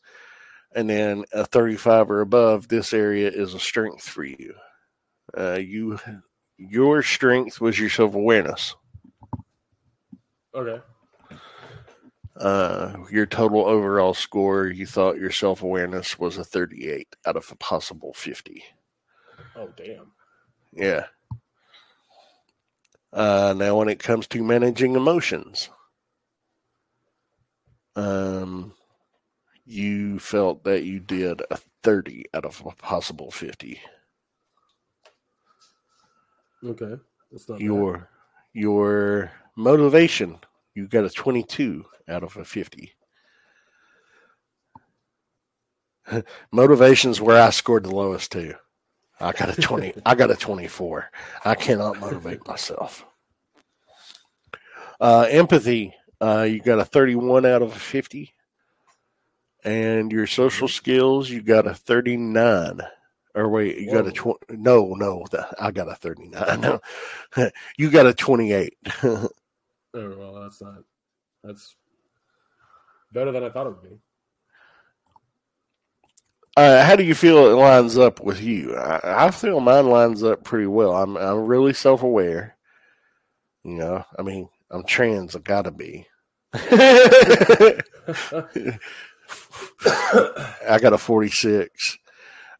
and 0.74 0.88
then 0.90 1.24
a 1.32 1.44
35 1.44 2.10
or 2.10 2.20
above 2.20 2.68
this 2.68 2.92
area 2.92 3.28
is 3.30 3.54
a 3.54 3.58
strength 3.60 4.02
for 4.08 4.24
you 4.24 4.54
uh, 5.36 5.58
you 5.58 5.98
your 6.58 7.02
strength 7.02 7.60
was 7.60 7.78
your 7.78 7.88
self-awareness 7.90 8.74
Okay. 10.54 10.82
uh, 12.36 12.96
your 13.10 13.26
total 13.26 13.64
overall 13.66 14.14
score, 14.14 14.66
you 14.66 14.84
thought 14.86 15.16
your 15.16 15.30
self 15.30 15.62
awareness 15.62 16.18
was 16.18 16.38
a 16.38 16.44
38 16.44 17.14
out 17.26 17.36
of 17.36 17.48
a 17.52 17.56
possible 17.56 18.12
50. 18.14 18.62
Oh, 19.56 19.68
damn. 19.76 20.10
Yeah. 20.72 21.06
Uh, 23.12 23.54
now, 23.56 23.76
when 23.76 23.88
it 23.88 23.98
comes 23.98 24.26
to 24.28 24.42
managing 24.42 24.94
emotions, 24.94 25.68
um, 27.96 28.72
you 29.64 30.18
felt 30.18 30.64
that 30.64 30.84
you 30.84 31.00
did 31.00 31.42
a 31.50 31.58
30 31.82 32.26
out 32.34 32.44
of 32.44 32.62
a 32.64 32.70
possible 32.76 33.30
50. 33.30 33.80
Okay. 36.64 36.96
That's 37.30 37.48
not 37.48 37.58
bad. 37.58 37.64
Your 37.64 38.08
your 38.52 39.32
motivation, 39.56 40.38
you 40.74 40.86
got 40.88 41.04
a 41.04 41.10
22 41.10 41.84
out 42.08 42.22
of 42.22 42.36
a 42.36 42.44
50. 42.44 42.92
Motivation's 46.52 47.20
where 47.20 47.40
I 47.40 47.50
scored 47.50 47.84
the 47.84 47.94
lowest 47.94 48.32
too. 48.32 48.54
I 49.20 49.32
got 49.32 49.56
a 49.56 49.60
20 49.60 49.94
I 50.06 50.14
got 50.14 50.30
a 50.30 50.36
24. 50.36 51.10
I 51.44 51.54
cannot 51.54 52.00
motivate 52.00 52.46
myself. 52.46 53.04
Uh, 55.00 55.26
empathy, 55.30 55.94
uh, 56.20 56.42
you 56.42 56.60
got 56.60 56.78
a 56.78 56.84
31 56.84 57.46
out 57.46 57.62
of 57.62 57.74
50. 57.74 58.34
And 59.62 60.10
your 60.10 60.26
social 60.26 60.68
skills, 60.68 61.28
you 61.28 61.42
got 61.42 61.66
a 61.66 61.74
39. 61.74 62.80
Or 63.34 63.48
wait, 63.48 63.78
you 63.78 63.92
got 63.92 64.06
a 64.06 64.12
20. 64.12 64.38
No, 64.50 64.94
no, 64.94 65.24
the, 65.30 65.46
I 65.62 65.70
got 65.70 65.90
a 65.90 65.94
39. 65.94 66.60
No. 66.60 66.80
you 67.78 67.90
got 67.90 68.06
a 68.06 68.14
28. 68.14 68.76
Oh, 69.92 70.14
well, 70.16 70.42
that's 70.42 70.62
not. 70.62 70.84
That's 71.42 71.74
better 73.12 73.32
than 73.32 73.42
I 73.42 73.50
thought 73.50 73.66
it 73.66 73.70
would 73.70 73.90
be. 73.90 73.98
Uh, 76.56 76.84
how 76.84 76.96
do 76.96 77.04
you 77.04 77.14
feel 77.14 77.46
it 77.46 77.54
lines 77.54 77.96
up 77.96 78.20
with 78.20 78.42
you? 78.42 78.76
I, 78.76 79.26
I 79.26 79.30
feel 79.30 79.60
mine 79.60 79.86
lines 79.88 80.22
up 80.22 80.42
pretty 80.44 80.66
well. 80.66 80.94
I'm 80.96 81.16
I'm 81.16 81.46
really 81.46 81.72
self 81.72 82.02
aware. 82.02 82.56
You 83.64 83.76
know, 83.76 84.04
I 84.18 84.22
mean, 84.22 84.48
I'm 84.70 84.84
trans. 84.84 85.36
I 85.36 85.38
gotta 85.40 85.70
be. 85.70 86.06
I 89.84 90.78
got 90.80 90.92
a 90.92 90.98
46. 90.98 91.98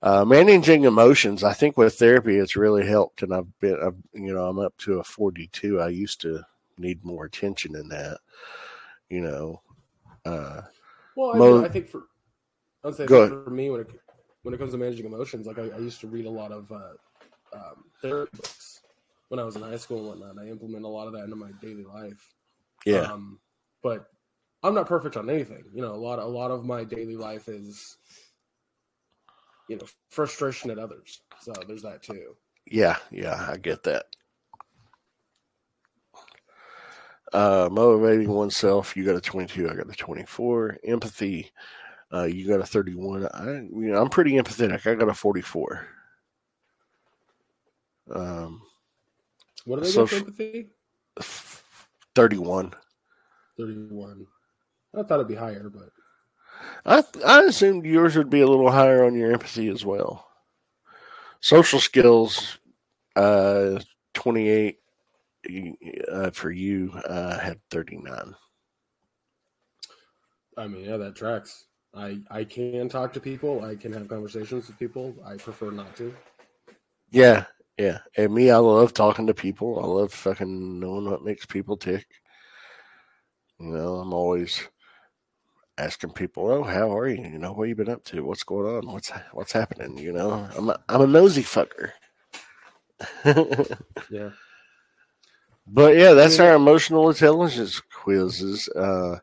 Uh, 0.03 0.25
managing 0.25 0.85
emotions, 0.85 1.45
I 1.45 1.53
think 1.53 1.77
with 1.77 1.95
therapy, 1.99 2.37
it's 2.39 2.57
really 2.57 2.87
helped, 2.87 3.23
and 3.23 3.35
I've 3.35 3.59
been, 3.61 3.77
I've, 3.85 3.97
you 4.15 4.33
know, 4.33 4.47
I'm 4.47 4.59
up 4.59 4.75
to 4.79 4.99
a 4.99 5.05
42. 5.05 5.79
I 5.79 5.89
used 5.89 6.23
to 6.23 6.43
need 6.79 7.05
more 7.05 7.27
attention 7.27 7.77
in 7.77 7.89
that, 7.91 8.19
you 9.11 9.21
know. 9.21 9.61
Uh, 10.25 10.63
Well, 11.17 11.35
I, 11.35 11.39
Mo- 11.39 11.57
mean, 11.57 11.65
I 11.67 11.69
think 11.69 11.89
for 11.89 12.05
I'd 12.85 12.95
say 12.95 13.07
Go 13.07 13.29
for 13.29 13.51
me 13.51 13.71
when 13.71 13.83
it 13.83 13.89
when 14.43 14.55
it 14.55 14.59
comes 14.59 14.73
to 14.73 14.79
managing 14.79 15.07
emotions, 15.07 15.47
like 15.47 15.59
I, 15.59 15.65
I 15.65 15.79
used 15.79 16.01
to 16.01 16.07
read 16.07 16.27
a 16.27 16.31
lot 16.31 16.51
of 16.51 16.71
uh, 16.73 16.95
um, 17.55 17.85
therapy 18.01 18.31
books 18.37 18.81
when 19.29 19.39
I 19.39 19.45
was 19.45 19.57
in 19.57 19.63
high 19.63 19.77
school 19.77 20.11
and 20.13 20.21
whatnot. 20.21 20.43
I 20.43 20.49
implement 20.49 20.85
a 20.85 20.89
lot 20.89 21.07
of 21.07 21.13
that 21.13 21.25
into 21.25 21.37
my 21.37 21.51
daily 21.61 21.85
life. 21.85 22.35
yeah, 22.87 23.11
Um, 23.13 23.39
but 23.83 24.07
I'm 24.63 24.75
not 24.75 24.87
perfect 24.87 25.17
on 25.17 25.29
anything. 25.29 25.65
You 25.75 25.83
know, 25.83 25.93
a 25.93 25.97
lot 25.97 26.19
a 26.19 26.25
lot 26.25 26.51
of 26.51 26.65
my 26.65 26.85
daily 26.85 27.17
life 27.17 27.49
is 27.49 27.99
you 29.69 29.77
know 29.77 29.87
frustration 30.11 30.71
at 30.71 30.79
others. 30.79 31.21
So 31.41 31.53
there's 31.67 31.83
that 31.83 32.03
too. 32.03 32.35
yeah, 32.67 32.97
yeah, 33.11 33.47
I 33.51 33.57
get 33.57 33.83
that. 33.85 34.07
Uh, 37.33 37.69
motivating 37.71 38.29
oneself, 38.31 38.97
you 38.97 39.05
got 39.05 39.15
a 39.15 39.21
22, 39.21 39.71
I 39.71 39.75
got 39.75 39.89
a 39.89 39.95
24. 39.97 40.79
Empathy, 40.85 41.53
uh, 42.13 42.25
you 42.25 42.47
got 42.49 42.61
a 42.61 42.67
31. 42.67 43.27
I, 43.27 43.45
you 43.45 43.71
know, 43.93 44.01
I'm 44.03 44.09
pretty 44.09 44.33
empathetic. 44.33 44.87
I 44.87 44.95
got 44.95 45.09
a 45.09 45.15
44. 45.15 45.87
Um, 48.15 48.63
What 49.65 49.77
do 49.83 49.83
they 49.85 49.91
So 49.91 50.07
get 50.07 50.13
empathy? 50.21 50.71
31. 52.15 52.75
Thirty-one. 53.57 54.27
I 54.95 55.03
thought 55.03 55.17
it'd 55.17 55.29
be 55.29 55.35
higher, 55.35 55.69
but 55.71 55.91
I 56.85 57.05
I 57.25 57.43
assumed 57.45 57.85
yours 57.85 58.17
would 58.17 58.31
be 58.31 58.41
a 58.41 58.47
little 58.47 58.71
higher 58.71 59.05
on 59.05 59.15
your 59.15 59.33
empathy 59.33 59.69
as 59.69 59.85
well. 59.85 60.27
Social 61.41 61.81
skills, 61.81 62.59
uh, 63.17 63.81
28 64.15 64.79
uh, 66.11 66.31
for 66.31 66.51
you, 66.51 66.93
uh, 66.93 67.39
had 67.39 67.61
39. 67.71 68.35
I 70.57 70.67
mean, 70.69 70.85
yeah, 70.85 70.97
that 70.99 71.17
tracks. 71.17 71.67
I 71.95 72.21
I 72.31 72.45
can 72.45 72.89
talk 72.89 73.13
to 73.15 73.21
people. 73.21 73.65
I 73.65 73.75
can 73.75 73.93
have 73.93 74.09
conversations 74.09 74.69
with 74.69 74.79
people. 74.79 75.15
I 75.25 75.37
prefer 75.37 75.71
not 75.71 75.97
to. 75.97 76.15
Yeah, 77.11 77.45
yeah. 77.79 77.99
And 78.17 78.33
me, 78.33 78.51
I 78.51 78.59
love 78.59 78.95
talking 78.95 79.27
to 79.27 79.35
people. 79.35 79.81
I 79.83 79.87
love 79.87 80.13
fucking 80.13 80.79
knowing 80.79 81.11
what 81.11 81.25
makes 81.25 81.47
people 81.47 81.77
tick. 81.77 82.07
You 83.59 83.67
know, 83.67 83.97
I'm 83.97 84.13
always 84.15 84.69
asking 85.79 86.13
people, 86.13 86.49
"Oh, 86.49 86.63
how 86.63 86.97
are 86.97 87.09
you? 87.09 87.23
You 87.23 87.39
know, 87.39 87.53
what 87.53 87.69
you 87.69 87.75
been 87.75 87.89
up 87.89 88.05
to? 88.05 88.25
What's 88.25 88.45
going 88.45 88.77
on? 88.77 88.93
What's 88.93 89.11
what's 89.33 89.53
happening?" 89.53 89.99
You 89.99 90.13
know, 90.13 90.49
I'm 90.57 90.71
a, 90.71 90.79
I'm 90.89 91.01
a 91.03 91.07
nosy 91.07 91.43
fucker. 91.43 91.93
Yeah. 94.11 94.31
but 95.67 95.97
yeah, 95.97 96.13
that's 96.13 96.39
our 96.39 96.55
emotional 96.55 97.09
intelligence 97.09 97.81
quizzes. 97.81 98.69
Uh, 98.69 99.19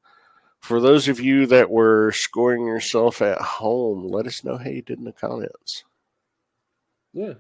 for 0.67 0.81
those 0.81 1.07
of 1.07 1.19
you 1.21 1.45
that 1.47 1.69
were 1.69 2.11
scoring 2.11 2.67
yourself 2.67 3.21
at 3.21 3.39
home, 3.39 4.03
let 4.05 4.27
us 4.27 4.43
know 4.43 4.57
how 4.57 4.69
you 4.69 4.81
did 4.81 4.99
in 4.99 5.05
the 5.05 5.13
comments. 5.13 5.85
Yeah. 7.13 7.35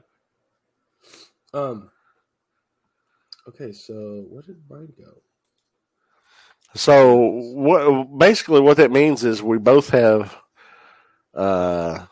Um. 1.53 1.91
Okay, 3.49 3.73
so 3.73 4.25
where 4.29 4.43
did 4.43 4.57
mine 4.69 4.93
go? 4.97 5.21
So 6.75 7.15
what 7.17 8.17
basically 8.17 8.61
what 8.61 8.77
that 8.77 8.91
means 8.91 9.23
is 9.23 9.43
we 9.43 9.57
both 9.57 9.89
have 9.89 10.35
uh 11.33 12.05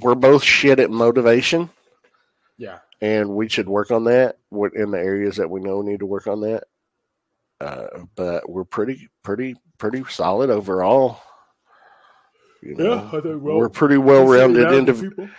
we're 0.00 0.14
both 0.14 0.42
shit 0.42 0.78
at 0.78 0.90
motivation 0.90 1.70
Yeah. 2.56 2.78
and 3.00 3.30
we 3.30 3.48
should 3.48 3.68
work 3.68 3.90
on 3.90 4.04
that 4.04 4.38
in 4.74 4.90
the 4.90 4.98
areas 4.98 5.36
that 5.36 5.50
we 5.50 5.60
know 5.60 5.78
we 5.78 5.90
need 5.92 6.00
to 6.00 6.06
work 6.06 6.26
on 6.26 6.40
that. 6.42 6.64
Uh 7.60 7.86
but 8.14 8.48
we're 8.48 8.64
pretty 8.64 9.08
pretty 9.22 9.54
pretty 9.78 10.02
solid 10.08 10.50
overall. 10.50 11.20
You 12.62 12.74
know, 12.74 13.08
I 13.12 13.20
think 13.20 13.42
we're 13.42 13.68
pretty 13.70 13.96
well 13.96 14.26
rounded 14.26 14.66
indiv- 14.66 15.32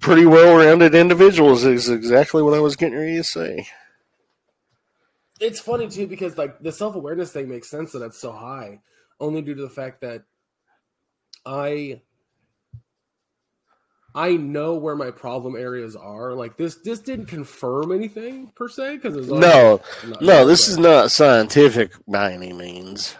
pretty 0.00 0.24
well 0.24 0.56
rounded 0.56 0.94
individuals 0.94 1.64
is 1.64 1.90
exactly 1.90 2.42
what 2.42 2.54
I 2.54 2.60
was 2.60 2.76
getting 2.76 2.98
ready 2.98 3.16
to 3.16 3.24
say. 3.24 3.66
It's 5.40 5.60
funny 5.60 5.88
too 5.88 6.06
because 6.06 6.36
like 6.38 6.58
the 6.60 6.72
self 6.72 6.94
awareness 6.96 7.32
thing 7.32 7.48
makes 7.48 7.70
sense 7.70 7.92
that 7.92 8.02
it's 8.02 8.18
so 8.18 8.32
high, 8.32 8.80
only 9.20 9.42
due 9.42 9.54
to 9.54 9.62
the 9.62 9.68
fact 9.68 10.00
that 10.00 10.24
I 11.44 12.00
I 14.14 14.32
know 14.36 14.74
where 14.74 14.96
my 14.96 15.10
problem 15.10 15.54
areas 15.54 15.94
are. 15.94 16.32
Like 16.34 16.56
this, 16.56 16.76
this 16.76 17.00
didn't 17.00 17.26
confirm 17.26 17.92
anything 17.92 18.50
per 18.56 18.68
se 18.68 18.96
because 18.96 19.28
like, 19.28 19.40
No, 19.40 19.80
no, 20.20 20.46
this 20.46 20.66
but- 20.66 20.70
is 20.72 20.78
not 20.78 21.10
scientific 21.10 21.92
by 22.06 22.32
any 22.32 22.52
means. 22.52 23.16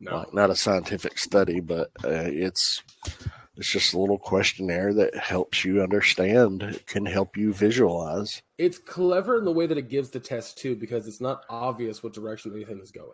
no. 0.00 0.18
like 0.18 0.34
not 0.34 0.50
a 0.50 0.56
scientific 0.56 1.18
study, 1.18 1.60
but 1.60 1.90
uh, 2.04 2.08
it's 2.26 2.82
it's 3.56 3.70
just 3.70 3.94
a 3.94 3.98
little 3.98 4.18
questionnaire 4.18 4.92
that 4.94 5.16
helps 5.16 5.64
you 5.64 5.80
understand, 5.80 6.62
it 6.62 6.86
can 6.88 7.06
help 7.06 7.36
you 7.36 7.52
visualize. 7.54 8.42
It's 8.58 8.78
clever 8.78 9.38
in 9.38 9.44
the 9.44 9.52
way 9.52 9.66
that 9.66 9.78
it 9.78 9.88
gives 9.88 10.10
the 10.10 10.18
test 10.20 10.58
too 10.58 10.74
because 10.76 11.06
it's 11.06 11.20
not 11.20 11.44
obvious 11.48 12.02
what 12.02 12.12
direction 12.12 12.52
anything 12.54 12.80
is 12.80 12.90
going. 12.90 13.08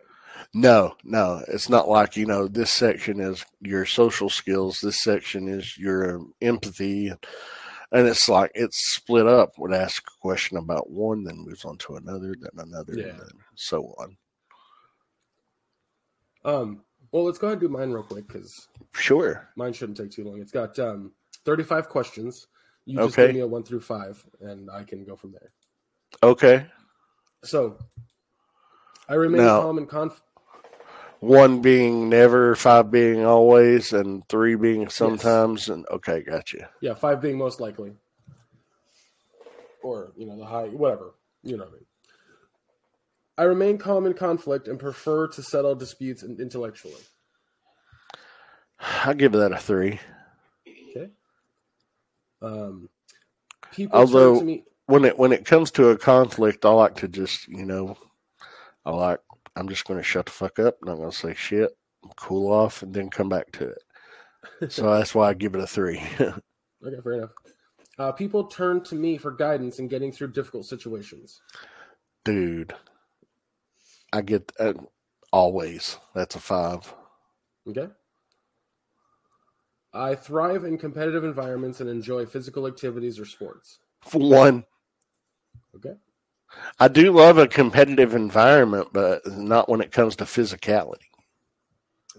No, 0.53 0.95
no, 1.03 1.43
it's 1.47 1.69
not 1.69 1.87
like 1.87 2.17
you 2.17 2.25
know 2.25 2.47
this 2.47 2.71
section 2.71 3.19
is 3.21 3.45
your 3.61 3.85
social 3.85 4.29
skills, 4.29 4.81
this 4.81 4.99
section 5.01 5.47
is 5.47 5.77
your 5.77 6.21
empathy, 6.41 7.07
and 7.07 8.07
it's 8.07 8.27
like 8.27 8.51
it's 8.53 8.93
split 8.93 9.27
up. 9.27 9.57
Would 9.57 9.73
ask 9.73 10.03
a 10.07 10.21
question 10.21 10.57
about 10.57 10.89
one, 10.89 11.23
then 11.23 11.37
moves 11.37 11.63
on 11.63 11.77
to 11.79 11.95
another, 11.95 12.35
then 12.39 12.51
another, 12.65 12.93
Yeah. 12.95 13.05
and 13.07 13.19
then 13.19 13.29
so 13.55 13.93
on. 13.97 14.17
Um. 16.43 16.83
Well, 17.11 17.25
let's 17.25 17.37
go 17.37 17.47
ahead 17.47 17.61
and 17.61 17.69
do 17.69 17.77
mine 17.77 17.91
real 17.91 18.03
quick 18.03 18.27
because 18.27 18.69
Sure. 18.93 19.49
mine 19.57 19.73
shouldn't 19.73 19.97
take 19.97 20.11
too 20.11 20.23
long. 20.23 20.39
It's 20.41 20.51
got 20.51 20.77
um 20.79 21.11
35 21.45 21.89
questions. 21.89 22.47
You 22.85 22.97
just 22.97 23.13
Okay. 23.17 23.27
give 23.27 23.35
me 23.35 23.41
a 23.41 23.47
one 23.47 23.63
through 23.63 23.81
five, 23.81 24.25
and 24.39 24.69
I 24.71 24.83
can 24.83 25.03
go 25.03 25.15
from 25.15 25.31
there. 25.33 25.51
Okay. 26.23 26.65
So, 27.43 27.77
I 29.11 29.15
remain 29.15 29.41
Now- 29.41 29.61
calm 29.61 29.77
and 29.77 29.89
conf. 29.89 30.21
One 31.19 31.61
being 31.61 32.07
never, 32.09 32.55
five 32.55 32.89
being 32.89 33.25
always, 33.25 33.91
and 33.93 34.27
three 34.29 34.55
being 34.55 34.87
sometimes. 34.89 35.67
And 35.69 35.85
okay, 35.91 36.21
gotcha. 36.23 36.69
Yeah, 36.79 36.93
five 36.95 37.21
being 37.21 37.37
most 37.37 37.59
likely, 37.59 37.91
or 39.83 40.13
you 40.15 40.25
know 40.25 40.37
the 40.37 40.45
high, 40.45 40.69
whatever. 40.69 41.13
You 41.43 41.57
know 41.57 41.65
what 41.65 41.73
I 41.73 41.75
mean. 41.75 41.85
I 43.37 43.43
remain 43.43 43.77
calm 43.77 44.05
in 44.07 44.13
conflict 44.13 44.67
and 44.67 44.79
prefer 44.79 45.27
to 45.27 45.43
settle 45.43 45.75
disputes 45.75 46.23
intellectually. 46.23 47.01
I'll 48.79 49.13
give 49.13 49.33
that 49.33 49.51
a 49.51 49.57
three. 49.57 49.99
Okay. 50.67 51.09
Um, 52.41 52.89
people 53.73 53.99
Although- 53.99 54.41
me. 54.41 54.63
when 54.87 55.05
it 55.05 55.19
when 55.19 55.33
it 55.33 55.45
comes 55.45 55.69
to 55.71 55.89
a 55.89 55.97
conflict, 55.97 56.65
I 56.65 56.69
like 56.69 56.95
to 56.95 57.07
just 57.07 57.47
you 57.47 57.65
know, 57.65 57.95
I 58.85 58.91
like 58.91 59.19
I'm 59.55 59.69
just 59.69 59.85
going 59.85 59.99
to 59.99 60.03
shut 60.03 60.25
the 60.25 60.31
fuck 60.31 60.59
up. 60.59 60.77
Not 60.83 60.97
going 60.97 61.11
to 61.11 61.15
say 61.17 61.33
shit, 61.33 61.71
cool 62.15 62.51
off, 62.51 62.83
and 62.83 62.93
then 62.93 63.09
come 63.09 63.29
back 63.29 63.51
to 63.53 63.69
it. 63.69 64.71
So 64.71 64.89
that's 64.95 65.13
why 65.13 65.29
I 65.29 65.33
give 65.33 65.55
it 65.55 65.61
a 65.61 65.67
three. 65.67 66.01
Okay, 66.83 66.99
fair 67.03 67.13
enough. 67.13 67.29
Uh, 67.99 68.11
people 68.11 68.45
turn 68.45 68.83
to 68.85 68.95
me 68.95 69.15
for 69.15 69.29
guidance 69.29 69.77
in 69.77 69.87
getting 69.87 70.11
through 70.11 70.31
difficult 70.31 70.65
situations. 70.65 71.41
Dude, 72.25 72.73
I 74.11 74.23
get 74.23 74.51
uh, 74.59 74.73
always. 75.31 75.99
That's 76.15 76.35
a 76.35 76.39
five. 76.39 76.91
Okay. 77.67 77.87
I 79.93 80.15
thrive 80.15 80.63
in 80.63 80.79
competitive 80.79 81.23
environments 81.23 81.81
and 81.81 81.89
enjoy 81.89 82.25
physical 82.25 82.65
activities 82.65 83.19
or 83.19 83.25
sports. 83.25 83.77
For 84.01 84.17
one, 84.17 84.65
Okay. 85.75 85.93
I 86.79 86.87
do 86.87 87.11
love 87.11 87.37
a 87.37 87.47
competitive 87.47 88.13
environment, 88.15 88.89
but 88.91 89.21
not 89.27 89.69
when 89.69 89.81
it 89.81 89.91
comes 89.91 90.15
to 90.17 90.25
physicality. 90.25 91.09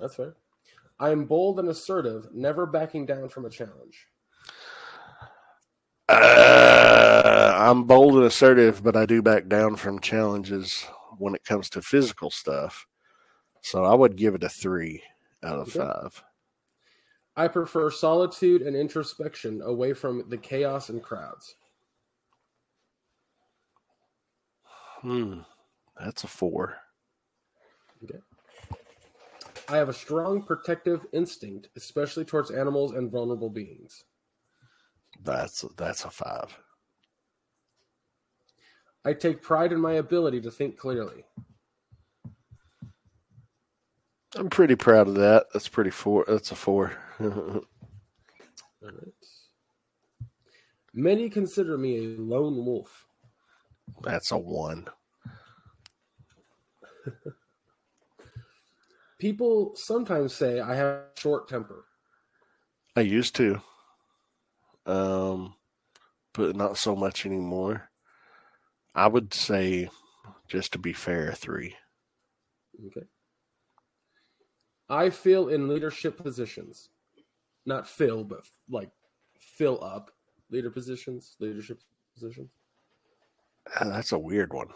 That's 0.00 0.14
fair. 0.14 0.36
I 0.98 1.10
am 1.10 1.24
bold 1.24 1.59
and 1.59 1.68
assertive, 1.68 2.28
never 2.32 2.64
backing 2.66 3.06
down 3.06 3.28
from 3.28 3.44
a 3.44 3.50
challenge. 3.50 4.06
Uh, 6.09 7.52
I'm 7.56 7.84
bold 7.84 8.14
and 8.16 8.24
assertive, 8.24 8.82
but 8.82 8.96
I 8.96 9.06
do 9.06 9.22
back 9.22 9.48
down 9.48 9.76
from 9.76 9.98
challenges 10.00 10.86
when 11.18 11.34
it 11.34 11.44
comes 11.44 11.70
to 11.70 11.82
physical 11.82 12.30
stuff. 12.30 12.86
So 13.62 13.84
I 13.84 13.94
would 13.94 14.16
give 14.16 14.34
it 14.34 14.44
a 14.44 14.48
three 14.48 15.02
out 15.42 15.59
of 15.59 15.68
Okay. 15.68 15.78
five. 15.78 16.22
I 17.36 17.48
prefer 17.48 17.90
solitude 17.90 18.62
and 18.62 18.76
introspection 18.76 19.62
away 19.62 19.94
from 19.94 20.28
the 20.28 20.36
chaos 20.36 20.90
and 20.90 21.02
crowds. 21.02 21.54
Hmm, 25.02 25.40
that's 25.98 26.24
a 26.24 26.28
four. 26.28 26.76
Okay. 28.04 28.18
I 29.68 29.76
have 29.76 29.88
a 29.88 29.92
strong 29.92 30.42
protective 30.42 31.04
instinct, 31.12 31.68
especially 31.76 32.24
towards 32.24 32.50
animals 32.50 32.92
and 32.92 33.10
vulnerable 33.10 33.50
beings. 33.50 34.04
That's 35.24 35.64
that's 35.76 36.04
a 36.04 36.10
five. 36.10 36.56
I 39.04 39.12
take 39.12 39.42
pride 39.42 39.72
in 39.72 39.80
my 39.80 39.94
ability 39.94 40.40
to 40.42 40.50
think 40.50 40.76
clearly. 40.76 41.24
I'm 44.36 44.48
pretty 44.48 44.76
proud 44.76 45.08
of 45.08 45.14
that. 45.16 45.46
That's 45.52 45.68
pretty 45.68 45.90
four. 45.90 46.24
That's 46.26 46.52
a 46.52 46.54
four. 46.54 46.92
All 47.20 47.62
right. 48.82 49.12
Many 50.94 51.28
consider 51.28 51.76
me 51.76 51.98
a 51.98 52.20
lone 52.20 52.64
wolf. 52.64 53.06
That's 54.02 54.30
a 54.30 54.38
one. 54.38 54.86
People 59.18 59.72
sometimes 59.76 60.34
say 60.34 60.60
I 60.60 60.74
have 60.74 61.02
short 61.16 61.48
temper. 61.48 61.84
I 62.96 63.00
used 63.02 63.36
to, 63.36 63.60
um, 64.84 65.54
but 66.34 66.56
not 66.56 66.76
so 66.76 66.94
much 66.94 67.24
anymore. 67.24 67.88
I 68.94 69.06
would 69.06 69.32
say, 69.32 69.88
just 70.48 70.72
to 70.72 70.78
be 70.78 70.92
fair, 70.92 71.32
three. 71.32 71.74
Okay. 72.86 73.06
I 74.88 75.09
feel 75.09 75.48
in 75.48 75.68
leadership 75.68 76.22
positions. 76.22 76.90
Not 77.64 77.88
fill, 77.88 78.24
but 78.24 78.40
like 78.68 78.90
fill 79.38 79.82
up 79.82 80.10
leader 80.50 80.70
positions, 80.70 81.36
leadership 81.40 81.80
positions. 82.12 82.50
Ah, 83.76 83.84
That's 83.84 84.12
a 84.12 84.18
weird 84.18 84.52
one. 84.52 84.68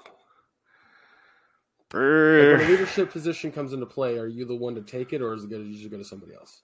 Like 1.92 2.58
when 2.58 2.60
a 2.60 2.70
leadership 2.70 3.10
position 3.10 3.52
comes 3.52 3.72
into 3.72 3.86
play, 3.86 4.18
are 4.18 4.26
you 4.26 4.44
the 4.44 4.56
one 4.56 4.74
to 4.74 4.82
take 4.82 5.12
it 5.12 5.22
or 5.22 5.34
is 5.34 5.44
it 5.44 5.50
going 5.50 5.62
to 5.62 5.68
usually 5.68 5.90
go 5.90 5.98
to 5.98 6.04
somebody 6.04 6.34
else? 6.34 6.62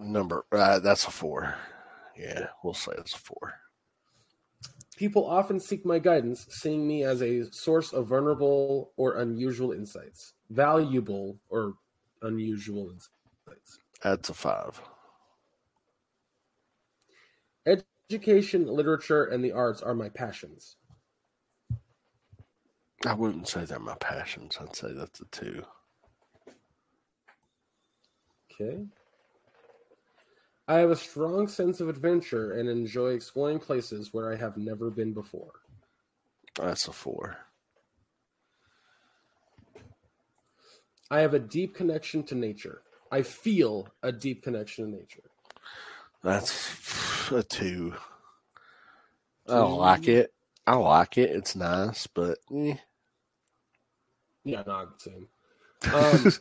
Number 0.00 0.46
uh, 0.52 0.78
that's 0.78 1.06
a 1.06 1.10
four. 1.10 1.54
Yeah, 2.16 2.46
we'll 2.62 2.74
say 2.74 2.92
it's 2.98 3.14
a 3.14 3.18
four. 3.18 3.54
People 4.96 5.26
often 5.26 5.58
seek 5.58 5.84
my 5.84 5.98
guidance, 5.98 6.46
seeing 6.50 6.86
me 6.86 7.02
as 7.02 7.22
a 7.22 7.50
source 7.52 7.92
of 7.92 8.06
vulnerable 8.06 8.92
or 8.96 9.18
unusual 9.18 9.72
insights, 9.72 10.34
valuable 10.50 11.38
or 11.48 11.74
unusual 12.22 12.90
insights. 12.90 13.78
That's 14.02 14.28
a 14.30 14.34
five. 14.34 14.80
Education, 18.12 18.66
literature, 18.66 19.24
and 19.24 19.42
the 19.42 19.52
arts 19.52 19.80
are 19.80 19.94
my 19.94 20.10
passions. 20.10 20.76
I 23.06 23.14
wouldn't 23.14 23.48
say 23.48 23.64
they're 23.64 23.78
my 23.78 23.94
passions. 23.94 24.58
I'd 24.60 24.76
say 24.76 24.92
that's 24.92 25.22
a 25.22 25.24
two. 25.30 25.62
Okay. 28.52 28.84
I 30.68 30.74
have 30.74 30.90
a 30.90 30.96
strong 30.96 31.48
sense 31.48 31.80
of 31.80 31.88
adventure 31.88 32.52
and 32.52 32.68
enjoy 32.68 33.12
exploring 33.12 33.58
places 33.58 34.12
where 34.12 34.30
I 34.30 34.36
have 34.36 34.58
never 34.58 34.90
been 34.90 35.14
before. 35.14 35.52
That's 36.54 36.88
a 36.88 36.92
four. 36.92 37.38
I 41.10 41.20
have 41.20 41.32
a 41.32 41.38
deep 41.38 41.74
connection 41.74 42.24
to 42.24 42.34
nature. 42.34 42.82
I 43.10 43.22
feel 43.22 43.88
a 44.02 44.12
deep 44.12 44.42
connection 44.42 44.84
to 44.84 44.98
nature. 44.98 45.30
That's 46.22 46.52
a 47.30 47.42
two. 47.42 47.94
I 49.48 49.54
don't 49.54 49.78
like 49.78 50.08
it. 50.08 50.32
I 50.66 50.76
like 50.76 51.18
it. 51.18 51.30
It's 51.30 51.56
nice, 51.56 52.06
but 52.06 52.38
eh. 52.54 52.76
Yeah, 54.44 54.62
not 54.66 54.98
the 54.98 55.10
same. 55.10 55.28
Um, 55.92 56.32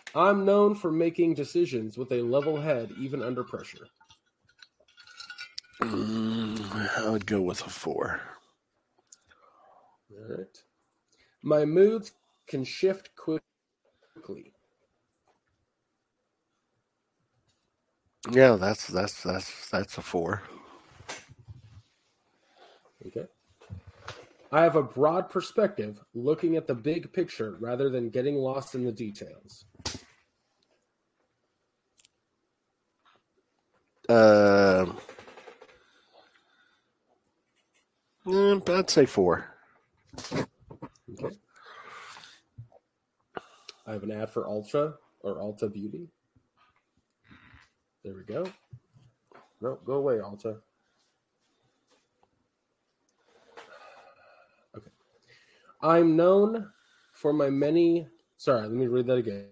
I'm 0.14 0.44
known 0.44 0.74
for 0.74 0.92
making 0.92 1.34
decisions 1.34 1.98
with 1.98 2.12
a 2.12 2.22
level 2.22 2.60
head, 2.60 2.92
even 2.98 3.22
under 3.22 3.44
pressure. 3.44 3.88
Mm, 5.82 6.98
I 6.98 7.10
would 7.10 7.26
go 7.26 7.40
with 7.42 7.66
a 7.66 7.70
four. 7.70 8.20
All 10.12 10.36
right. 10.38 10.58
My 11.42 11.64
moods 11.64 12.12
can 12.48 12.64
shift 12.64 13.14
quickly. 13.16 13.43
Yeah, 18.30 18.56
that's 18.56 18.86
that's 18.86 19.22
that's 19.22 19.68
that's 19.70 19.98
a 19.98 20.02
four. 20.02 20.42
Okay. 23.06 23.26
I 24.50 24.62
have 24.62 24.76
a 24.76 24.82
broad 24.82 25.28
perspective, 25.30 26.00
looking 26.14 26.56
at 26.56 26.66
the 26.66 26.74
big 26.74 27.12
picture 27.12 27.56
rather 27.60 27.90
than 27.90 28.08
getting 28.08 28.36
lost 28.36 28.74
in 28.74 28.84
the 28.84 28.92
details. 28.92 29.64
Um, 34.08 34.98
mm, 38.26 38.68
I'd 38.68 38.90
say 38.90 39.06
four. 39.06 39.46
Okay. 41.12 41.36
I 43.86 43.92
have 43.92 44.02
an 44.02 44.12
ad 44.12 44.30
for 44.30 44.46
Ultra 44.46 44.94
or 45.20 45.36
Ulta 45.36 45.72
Beauty. 45.72 46.08
There 48.04 48.14
we 48.14 48.22
go. 48.22 48.44
No, 49.62 49.78
go 49.86 49.94
away, 49.94 50.16
Ulta. 50.16 50.58
Okay. 54.76 54.90
I'm 55.82 56.14
known 56.14 56.70
for 57.12 57.32
my 57.32 57.48
many. 57.48 58.06
Sorry, 58.36 58.60
let 58.60 58.72
me 58.72 58.86
read 58.88 59.06
that 59.06 59.16
again. 59.16 59.46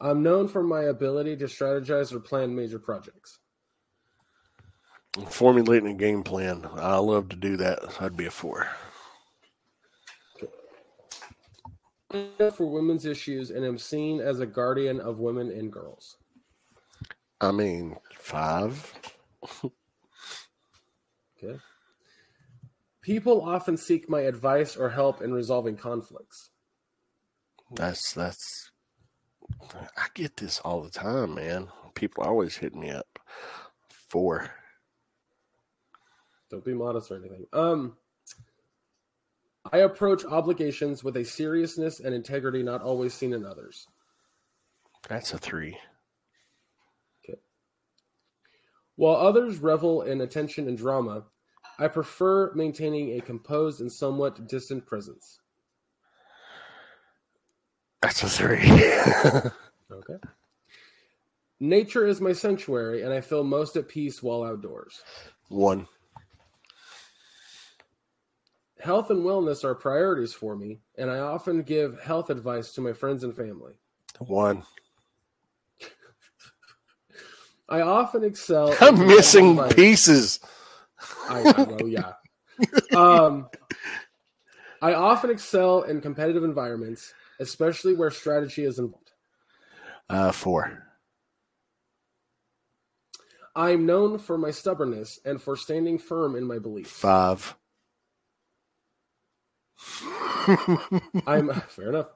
I'm 0.00 0.22
known 0.22 0.46
for 0.46 0.62
my 0.62 0.82
ability 0.82 1.36
to 1.38 1.46
strategize 1.46 2.12
or 2.12 2.20
plan 2.20 2.54
major 2.54 2.78
projects. 2.78 3.38
Formulating 5.28 5.88
a 5.88 5.94
game 5.94 6.22
plan. 6.22 6.68
I 6.74 6.98
love 6.98 7.30
to 7.30 7.36
do 7.36 7.56
that. 7.56 7.78
I'd 8.00 8.16
be 8.16 8.26
a 8.26 8.30
four. 8.30 8.68
For 12.10 12.66
women's 12.66 13.06
issues 13.06 13.50
and 13.50 13.64
am 13.64 13.78
seen 13.78 14.20
as 14.20 14.38
a 14.40 14.46
guardian 14.46 15.00
of 15.00 15.18
women 15.18 15.50
and 15.50 15.72
girls. 15.72 16.18
I 17.40 17.52
mean, 17.52 17.96
five. 18.14 18.92
Okay. 21.42 21.58
People 23.02 23.42
often 23.42 23.76
seek 23.76 24.08
my 24.08 24.22
advice 24.22 24.76
or 24.76 24.88
help 24.88 25.20
in 25.20 25.32
resolving 25.32 25.76
conflicts. 25.76 26.50
That's 27.72 28.12
that's. 28.12 28.70
I 29.72 30.06
get 30.14 30.38
this 30.38 30.60
all 30.60 30.80
the 30.80 30.90
time, 30.90 31.34
man. 31.34 31.68
People 31.94 32.24
always 32.24 32.56
hit 32.56 32.74
me 32.74 32.90
up. 32.90 33.18
Four. 33.90 34.50
Don't 36.50 36.64
be 36.64 36.74
modest 36.74 37.10
or 37.10 37.16
anything. 37.16 37.46
Um, 37.52 37.96
I 39.72 39.78
approach 39.78 40.24
obligations 40.24 41.02
with 41.02 41.16
a 41.16 41.24
seriousness 41.24 42.00
and 42.00 42.14
integrity 42.14 42.62
not 42.62 42.82
always 42.82 43.14
seen 43.14 43.32
in 43.32 43.44
others. 43.44 43.86
That's 45.08 45.32
a 45.32 45.38
three. 45.38 45.76
While 48.96 49.16
others 49.16 49.58
revel 49.58 50.02
in 50.02 50.22
attention 50.22 50.68
and 50.68 50.76
drama, 50.76 51.24
I 51.78 51.88
prefer 51.88 52.52
maintaining 52.54 53.18
a 53.18 53.20
composed 53.20 53.80
and 53.80 53.92
somewhat 53.92 54.48
distant 54.48 54.86
presence. 54.86 55.40
That's 58.02 58.22
a 58.22 58.28
three. 58.28 59.50
Okay. 59.88 60.16
Nature 61.60 62.06
is 62.06 62.20
my 62.20 62.32
sanctuary, 62.32 63.02
and 63.02 63.12
I 63.12 63.20
feel 63.20 63.44
most 63.44 63.76
at 63.76 63.88
peace 63.88 64.20
while 64.20 64.42
outdoors. 64.42 65.00
One. 65.48 65.86
Health 68.80 69.10
and 69.10 69.24
wellness 69.24 69.64
are 69.64 69.74
priorities 69.74 70.32
for 70.32 70.56
me, 70.56 70.80
and 70.98 71.08
I 71.10 71.18
often 71.18 71.62
give 71.62 72.00
health 72.00 72.30
advice 72.30 72.72
to 72.72 72.80
my 72.80 72.92
friends 72.92 73.24
and 73.24 73.34
family. 73.34 73.74
One. 74.18 74.64
I 77.68 77.80
often 77.80 78.24
excel. 78.24 78.74
I'm 78.80 79.06
missing 79.06 79.58
pieces. 79.70 80.40
I, 81.28 81.52
I 81.56 81.64
know, 81.64 81.86
yeah. 81.86 82.12
Um, 82.94 83.48
I 84.80 84.94
often 84.94 85.30
excel 85.30 85.82
in 85.82 86.00
competitive 86.00 86.44
environments, 86.44 87.12
especially 87.40 87.94
where 87.94 88.10
strategy 88.10 88.64
is 88.64 88.78
involved. 88.78 89.12
Uh, 90.08 90.32
four. 90.32 90.84
I'm 93.56 93.86
known 93.86 94.18
for 94.18 94.36
my 94.36 94.50
stubbornness 94.50 95.18
and 95.24 95.40
for 95.40 95.56
standing 95.56 95.98
firm 95.98 96.36
in 96.36 96.44
my 96.44 96.58
beliefs. 96.58 96.90
Five. 96.90 97.56
I'm 101.26 101.52
fair 101.68 101.88
enough. 101.88 102.08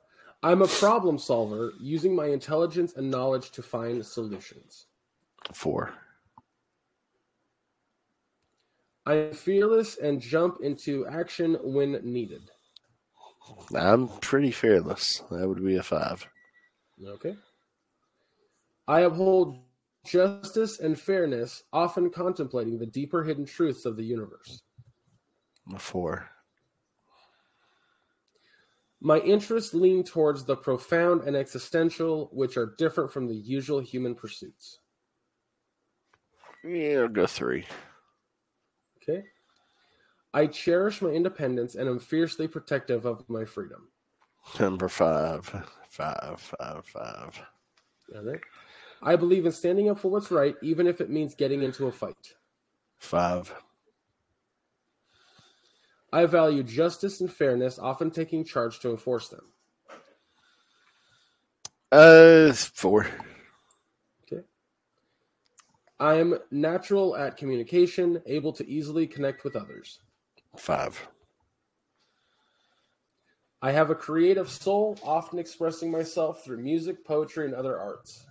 I'm 0.43 0.62
a 0.62 0.66
problem 0.66 1.18
solver 1.18 1.72
using 1.81 2.14
my 2.14 2.27
intelligence 2.27 2.94
and 2.94 3.10
knowledge 3.10 3.51
to 3.52 3.62
find 3.62 4.05
solutions. 4.05 4.86
Four. 5.53 5.93
I'm 9.07 9.33
fearless 9.33 9.97
and 9.99 10.21
jump 10.21 10.61
into 10.62 11.07
action 11.07 11.59
when 11.62 12.01
needed. 12.05 12.51
I'm 13.75 14.09
pretty 14.21 14.51
fearless. 14.51 15.23
That 15.31 15.49
would 15.49 15.65
be 15.65 15.77
a 15.77 15.83
five. 15.83 16.27
Okay. 17.05 17.35
I 18.87 19.01
uphold 19.01 19.59
justice 20.05 20.81
and 20.81 20.99
fairness, 20.99 21.65
often 21.73 22.11
contemplating 22.11 22.79
the 22.79 22.87
deeper 22.87 23.23
hidden 23.23 23.45
truths 23.45 23.85
of 23.85 23.97
the 23.97 24.05
universe. 24.05 24.62
A 25.75 25.79
four. 25.79 26.29
My 29.01 29.19
interests 29.21 29.73
lean 29.73 30.05
towards 30.05 30.45
the 30.45 30.57
profound 30.57 31.23
and 31.23 31.35
existential, 31.35 32.29
which 32.33 32.57
are 32.57 32.75
different 32.77 33.11
from 33.11 33.27
the 33.27 33.35
usual 33.35 33.81
human 33.81 34.15
pursuits. 34.15 34.79
Yeah, 36.65 37.01
I'll 37.01 37.09
go 37.09 37.27
three. 37.27 37.66
Okay. 39.03 39.24
I 40.32 40.47
cherish 40.47 41.03
my 41.03 41.11
independence 41.11 41.74
and 41.74 41.89
am 41.89 41.99
fiercely 41.99 42.47
protective 42.47 43.05
of 43.05 43.28
my 43.28 43.45
freedom. 43.45 43.89
Number 44.59 44.89
five. 44.89 45.47
Five, 45.89 46.41
five, 46.41 46.85
five. 46.87 47.43
All 48.15 48.23
right. 48.23 48.41
I 49.03 49.16
believe 49.16 49.47
in 49.47 49.53
standing 49.53 49.91
up 49.91 49.99
for 49.99 50.11
what's 50.11 50.31
right, 50.31 50.55
even 50.62 50.87
if 50.87 51.01
it 51.01 51.11
means 51.11 51.35
getting 51.35 51.62
into 51.62 51.87
a 51.87 51.93
fight. 51.93 52.35
Five. 52.99 53.53
I 56.12 56.27
value 56.27 56.62
justice 56.62 57.20
and 57.20 57.32
fairness, 57.32 57.78
often 57.78 58.11
taking 58.11 58.45
charge 58.45 58.81
to 58.81 58.91
enforce 58.91 59.28
them. 59.28 59.53
Uh, 61.91 62.53
four. 62.53 63.07
I 66.01 66.14
am 66.14 66.39
natural 66.51 67.14
at 67.14 67.36
communication, 67.36 68.22
able 68.24 68.55
to 68.55 68.66
easily 68.66 69.06
connect 69.06 69.44
with 69.44 69.55
others. 69.55 70.01
Five. 70.56 71.06
I 73.60 73.72
have 73.72 73.90
a 73.90 73.94
creative 73.94 74.48
soul, 74.48 74.98
often 75.02 75.39
expressing 75.39 75.90
myself 75.90 76.43
through 76.43 76.62
music, 76.62 77.05
poetry, 77.05 77.44
and 77.44 77.55
other 77.55 77.78
arts. 77.78 78.24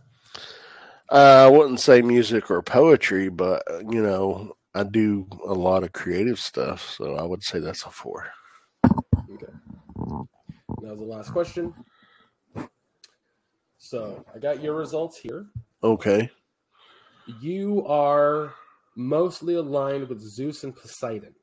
Uh, 1.12 1.46
I 1.46 1.48
wouldn't 1.48 1.80
say 1.80 2.02
music 2.02 2.50
or 2.50 2.64
poetry, 2.64 3.30
but 3.30 3.64
you 3.88 4.02
know, 4.02 4.56
I 4.74 4.84
do 4.84 5.28
a 5.46 5.54
lot 5.54 5.84
of 5.84 5.92
creative 5.92 6.40
stuff, 6.40 6.96
so 6.98 7.16
I 7.16 7.24
would 7.24 7.44
say 7.44 7.60
that's 7.60 7.84
a 7.84 7.92
four. 7.92 8.30
Okay. 9.32 9.54
Was 10.82 11.00
the 11.00 11.06
last 11.06 11.32
question. 11.32 11.74
So 13.78 14.26
I 14.34 14.40
got 14.40 14.64
your 14.64 14.76
results 14.76 15.18
here. 15.18 15.46
Okay. 15.84 16.32
You 17.42 17.86
are 17.86 18.54
mostly 18.96 19.56
aligned 19.56 20.10
with 20.10 20.22
Zeus 20.22 20.64
and 20.64 20.76
Poseidon. 20.76 21.36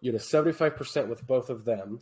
You 0.00 0.12
had 0.12 0.20
a 0.20 0.24
75% 0.24 1.08
with 1.08 1.26
both 1.26 1.50
of 1.50 1.64
them. 1.64 2.00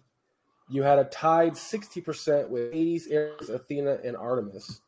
You 0.68 0.82
had 0.82 0.98
a 0.98 1.04
tied 1.04 1.52
60% 1.52 2.48
with 2.48 2.72
Hades, 2.72 3.08
Ares, 3.12 3.48
Athena, 3.48 3.98
and 4.04 4.16
Artemis. 4.16 4.80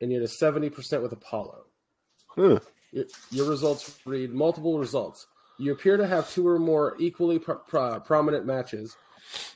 And 0.00 0.12
you 0.12 0.20
had 0.20 0.28
a 0.28 0.32
70% 0.32 1.02
with 1.02 1.12
Apollo. 1.12 1.64
Huh. 2.28 2.60
Your, 2.92 3.04
your 3.30 3.48
results 3.48 3.98
read 4.04 4.32
multiple 4.32 4.78
results. 4.78 5.26
You 5.58 5.72
appear 5.72 5.96
to 5.96 6.06
have 6.06 6.30
two 6.30 6.46
or 6.46 6.58
more 6.58 6.96
equally 6.98 7.38
pro- 7.38 7.56
pro- 7.56 8.00
prominent 8.00 8.44
matches. 8.44 8.96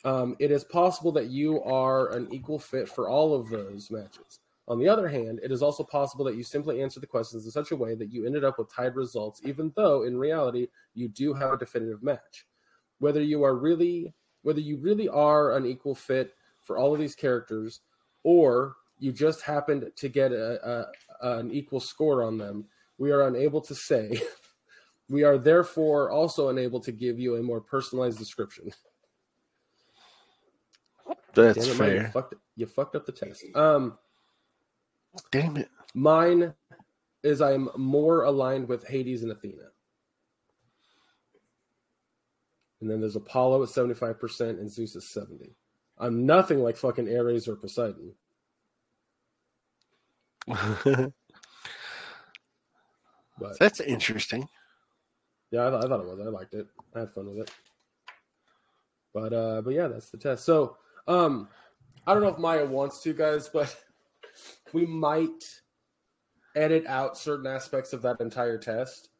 Um, 0.05 0.37
it 0.39 0.51
is 0.51 0.65
possible 0.65 1.13
that 1.13 1.27
you 1.27 1.63
are 1.63 2.13
an 2.13 2.29
equal 2.33 2.59
fit 2.59 2.89
for 2.89 3.09
all 3.09 3.35
of 3.35 3.49
those 3.51 3.91
matches. 3.91 4.41
On 4.69 4.79
the 4.79 4.89
other 4.89 5.09
hand, 5.09 5.41
it 5.43 5.51
is 5.51 5.63
also 5.63 5.83
possible 5.83 6.25
that 6.27 6.37
you 6.37 6.43
simply 6.43 6.83
answered 6.83 7.03
the 7.03 7.07
questions 7.07 7.47
in 7.47 7.51
such 7.51 7.71
a 7.71 7.77
way 7.77 7.95
that 7.95 8.13
you 8.13 8.27
ended 8.27 8.45
up 8.45 8.59
with 8.59 8.73
tied 8.73 8.97
results, 8.97 9.41
even 9.45 9.73
though 9.75 10.03
in 10.03 10.17
reality 10.17 10.69
you 10.95 11.09
do 11.09 11.33
have 11.33 11.55
a 11.55 11.59
definitive 11.59 12.03
match. 12.03 12.47
Whether 12.99 13.23
you 13.23 13.43
are 13.45 13.57
really, 13.57 14.13
whether 14.43 14.61
you 14.61 14.77
really 14.77 15.09
are 15.09 15.57
an 15.57 15.65
equal 15.65 15.95
fit 15.95 16.35
for 16.61 16.77
all 16.77 16.93
of 16.93 17.01
these 17.01 17.15
characters, 17.15 17.81
or 18.25 18.77
you 18.99 19.11
just 19.11 19.41
happened 19.41 19.91
to 19.97 20.09
get 20.09 20.33
a, 20.33 20.87
a, 21.23 21.39
an 21.39 21.51
equal 21.51 21.81
score 21.81 22.23
on 22.23 22.37
them, 22.37 22.67
we 22.99 23.11
are 23.11 23.27
unable 23.27 23.63
to 23.63 23.75
say. 23.75 24.21
We 25.11 25.25
are 25.25 25.39
therefore 25.39 26.11
also 26.11 26.51
unable 26.51 26.81
to 26.81 26.93
give 26.93 27.19
you 27.19 27.37
a 27.37 27.43
more 27.43 27.63
personalized 27.63 28.19
description. 28.19 28.71
That's 31.35 31.67
Damn 31.67 31.75
it, 31.75 31.79
Mike, 31.79 31.93
you 31.93 32.01
fair. 32.01 32.11
fucked, 32.11 32.35
you 32.57 32.67
fucked 32.67 32.95
up 32.95 33.07
the 33.07 33.13
test. 33.13 33.43
Um, 33.55 33.97
Damn 35.31 35.57
it. 35.57 35.69
mine 35.95 36.55
is 37.23 37.41
I'm 37.41 37.69
more 37.77 38.23
aligned 38.25 38.69
with 38.69 38.87
Hades 38.87 39.23
and 39.23 39.33
Athena. 39.33 39.65
And 42.81 42.89
then 42.89 43.01
there's 43.01 43.17
Apollo 43.17 43.63
at 43.65 43.69
75% 43.71 44.41
and 44.51 44.71
Zeus 44.71 44.95
at 44.95 45.03
70. 45.03 45.53
I'm 45.99 46.25
nothing 46.27 46.61
like 46.61 46.77
fucking 46.77 47.09
Ares 47.17 47.49
or 47.49 47.57
Poseidon. 47.57 48.13
But 53.41 53.57
That's 53.61 53.79
interesting. 53.81 54.49
yeah, 55.53 55.69
I, 55.69 55.71
th- 55.71 55.85
I 55.85 55.89
thought 55.89 56.01
it 56.01 56.07
was. 56.09 56.19
I 56.21 56.25
liked 56.25 56.55
it. 56.55 56.67
I 56.95 57.01
had 57.01 57.11
fun 57.13 57.29
with 57.29 57.39
it. 57.39 57.51
But 59.15 59.33
uh 59.33 59.63
but 59.63 59.75
yeah, 59.75 59.87
that's 59.89 60.11
the 60.11 60.19
test. 60.19 60.45
So 60.45 60.77
um 61.07 61.49
I 62.07 62.15
don't 62.15 62.23
know 62.23 62.29
if 62.31 62.39
Maya 62.39 62.65
wants 62.67 63.01
to, 63.03 63.13
guys, 63.13 63.49
but 63.49 63.75
we 64.73 64.87
might 64.87 65.45
edit 66.57 66.87
out 66.87 67.17
certain 67.17 67.47
aspects 67.47 67.93
of 67.93 68.03
that 68.03 68.21
entire 68.21 68.59
test. 68.59 69.11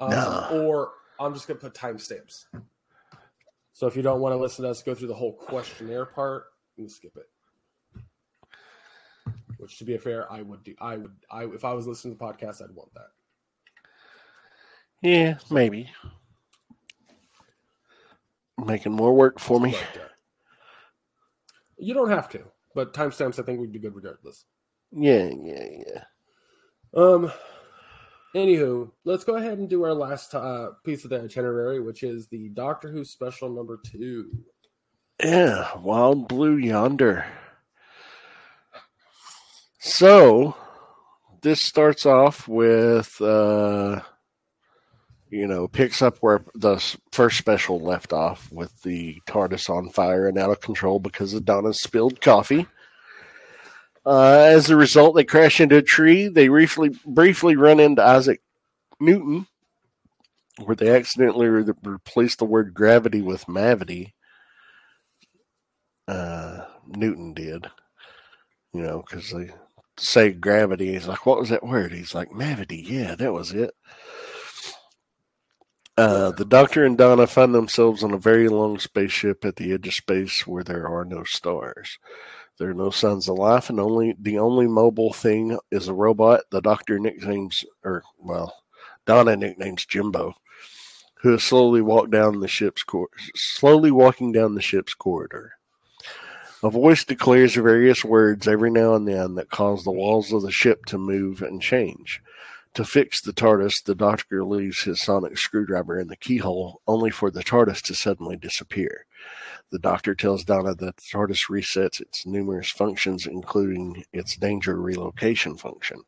Um, 0.00 0.10
No. 0.10 0.48
Or 0.52 0.92
I'm 1.20 1.34
just 1.34 1.48
gonna 1.48 1.60
put 1.60 1.74
timestamps. 1.74 2.46
So 3.72 3.86
if 3.86 3.94
you 3.96 4.02
don't 4.02 4.20
want 4.20 4.32
to 4.32 4.36
listen 4.36 4.64
to 4.64 4.70
us 4.70 4.82
go 4.82 4.94
through 4.94 5.08
the 5.08 5.14
whole 5.14 5.34
questionnaire 5.34 6.06
part, 6.06 6.46
you 6.76 6.84
can 6.84 6.90
skip 6.90 7.16
it. 7.16 8.02
Which, 9.58 9.78
to 9.78 9.84
be 9.84 9.96
fair, 9.98 10.30
I 10.32 10.42
would 10.42 10.62
do. 10.62 10.74
I 10.80 10.96
would. 10.96 11.14
I 11.30 11.44
if 11.46 11.64
I 11.64 11.72
was 11.72 11.86
listening 11.86 12.16
to 12.16 12.18
the 12.18 12.24
podcast, 12.24 12.62
I'd 12.62 12.74
want 12.74 12.92
that. 12.94 13.08
Yeah, 15.02 15.38
maybe. 15.50 15.90
Making 18.64 18.92
more 18.92 19.14
work 19.14 19.38
for 19.38 19.60
me. 19.60 19.76
You 21.76 21.94
don't 21.94 22.10
have 22.10 22.28
to, 22.30 22.42
but 22.74 22.92
timestamps 22.92 23.38
I 23.38 23.42
think 23.42 23.60
would 23.60 23.72
be 23.72 23.78
good 23.78 23.94
regardless. 23.94 24.44
Yeah, 24.92 25.30
yeah, 25.42 25.66
yeah. 25.86 26.04
Um. 26.94 27.32
Anywho, 28.34 28.90
let's 29.04 29.24
go 29.24 29.36
ahead 29.36 29.58
and 29.58 29.70
do 29.70 29.84
our 29.84 29.94
last 29.94 30.34
uh, 30.34 30.70
piece 30.84 31.02
of 31.04 31.10
the 31.10 31.22
itinerary, 31.22 31.80
which 31.80 32.02
is 32.02 32.26
the 32.28 32.50
Doctor 32.50 32.90
Who 32.90 33.04
special 33.04 33.48
number 33.48 33.80
two. 33.82 34.30
Yeah, 35.22 35.76
Wild 35.78 36.28
Blue 36.28 36.56
Yonder. 36.56 37.24
So, 39.80 40.54
this 41.40 41.60
starts 41.60 42.04
off 42.04 42.46
with, 42.46 43.20
uh, 43.20 44.00
you 45.30 45.46
know, 45.46 45.66
picks 45.66 46.02
up 46.02 46.18
where 46.18 46.44
the 46.54 46.78
first 47.12 47.38
special 47.38 47.80
left 47.80 48.12
off 48.12 48.50
with 48.52 48.82
the 48.82 49.20
TARDIS 49.26 49.70
on 49.70 49.88
fire 49.88 50.28
and 50.28 50.36
out 50.38 50.50
of 50.50 50.60
control 50.60 51.00
because 51.00 51.32
of 51.32 51.44
Donna's 51.44 51.80
spilled 51.80 52.20
coffee. 52.20 52.66
Uh, 54.08 54.38
as 54.40 54.70
a 54.70 54.76
result, 54.76 55.14
they 55.14 55.22
crash 55.22 55.60
into 55.60 55.76
a 55.76 55.82
tree. 55.82 56.28
They 56.28 56.48
briefly 56.48 56.98
briefly 57.04 57.56
run 57.56 57.78
into 57.78 58.02
Isaac 58.02 58.40
Newton, 58.98 59.46
where 60.64 60.74
they 60.74 60.88
accidentally 60.96 61.46
re- 61.46 61.74
replaced 61.82 62.38
the 62.38 62.46
word 62.46 62.72
gravity 62.72 63.20
with 63.20 63.44
mavity. 63.44 64.14
Uh, 66.08 66.64
Newton 66.86 67.34
did, 67.34 67.66
you 68.72 68.80
know, 68.80 69.04
because 69.06 69.30
they 69.30 69.50
say 69.98 70.32
gravity. 70.32 70.94
He's 70.94 71.06
like, 71.06 71.26
"What 71.26 71.40
was 71.40 71.50
that 71.50 71.66
word?" 71.66 71.92
He's 71.92 72.14
like, 72.14 72.30
"Mavity." 72.30 72.82
Yeah, 72.88 73.14
that 73.14 73.34
was 73.34 73.52
it. 73.52 73.74
Uh, 75.98 76.30
the 76.30 76.46
Doctor 76.46 76.86
and 76.86 76.96
Donna 76.96 77.26
find 77.26 77.54
themselves 77.54 78.02
on 78.02 78.14
a 78.14 78.18
very 78.18 78.48
long 78.48 78.78
spaceship 78.78 79.44
at 79.44 79.56
the 79.56 79.74
edge 79.74 79.86
of 79.86 79.92
space 79.92 80.46
where 80.46 80.64
there 80.64 80.88
are 80.88 81.04
no 81.04 81.24
stars. 81.24 81.98
There 82.58 82.70
are 82.70 82.74
no 82.74 82.90
signs 82.90 83.28
of 83.28 83.38
life, 83.38 83.70
and 83.70 83.78
only 83.78 84.16
the 84.18 84.38
only 84.38 84.66
mobile 84.66 85.12
thing 85.12 85.58
is 85.70 85.86
a 85.86 85.94
robot. 85.94 86.40
The 86.50 86.60
Doctor 86.60 86.98
nicknames, 86.98 87.64
or 87.84 88.02
well, 88.18 88.64
Donna 89.06 89.36
nicknames 89.36 89.86
Jimbo, 89.86 90.34
who 91.22 91.34
is 91.34 91.44
slowly 91.44 91.80
walk 91.80 92.10
down 92.10 92.40
the 92.40 92.48
ship's 92.48 92.82
cor- 92.82 93.10
slowly 93.36 93.90
walking 93.90 94.32
down 94.32 94.54
the 94.54 94.60
ship's 94.60 94.94
corridor. 94.94 95.52
A 96.60 96.70
voice 96.70 97.04
declares 97.04 97.54
various 97.54 98.04
words 98.04 98.48
every 98.48 98.72
now 98.72 98.94
and 98.94 99.06
then 99.06 99.36
that 99.36 99.50
cause 99.50 99.84
the 99.84 99.92
walls 99.92 100.32
of 100.32 100.42
the 100.42 100.50
ship 100.50 100.84
to 100.86 100.98
move 100.98 101.40
and 101.40 101.62
change. 101.62 102.20
To 102.74 102.84
fix 102.84 103.20
the 103.20 103.32
TARDIS, 103.32 103.84
the 103.84 103.94
Doctor 103.94 104.44
leaves 104.44 104.82
his 104.82 105.00
sonic 105.00 105.38
screwdriver 105.38 105.98
in 106.00 106.08
the 106.08 106.16
keyhole, 106.16 106.82
only 106.86 107.10
for 107.10 107.30
the 107.30 107.44
TARDIS 107.44 107.82
to 107.82 107.94
suddenly 107.94 108.36
disappear. 108.36 109.06
The 109.70 109.78
Doctor 109.78 110.14
tells 110.14 110.44
Donna 110.44 110.74
that 110.74 110.96
the 110.96 111.02
TARDIS 111.02 111.50
resets 111.50 112.00
its 112.00 112.24
numerous 112.24 112.70
functions, 112.70 113.26
including 113.26 114.04
its 114.12 114.34
danger 114.36 114.80
relocation 114.80 115.56
function. 115.56 115.98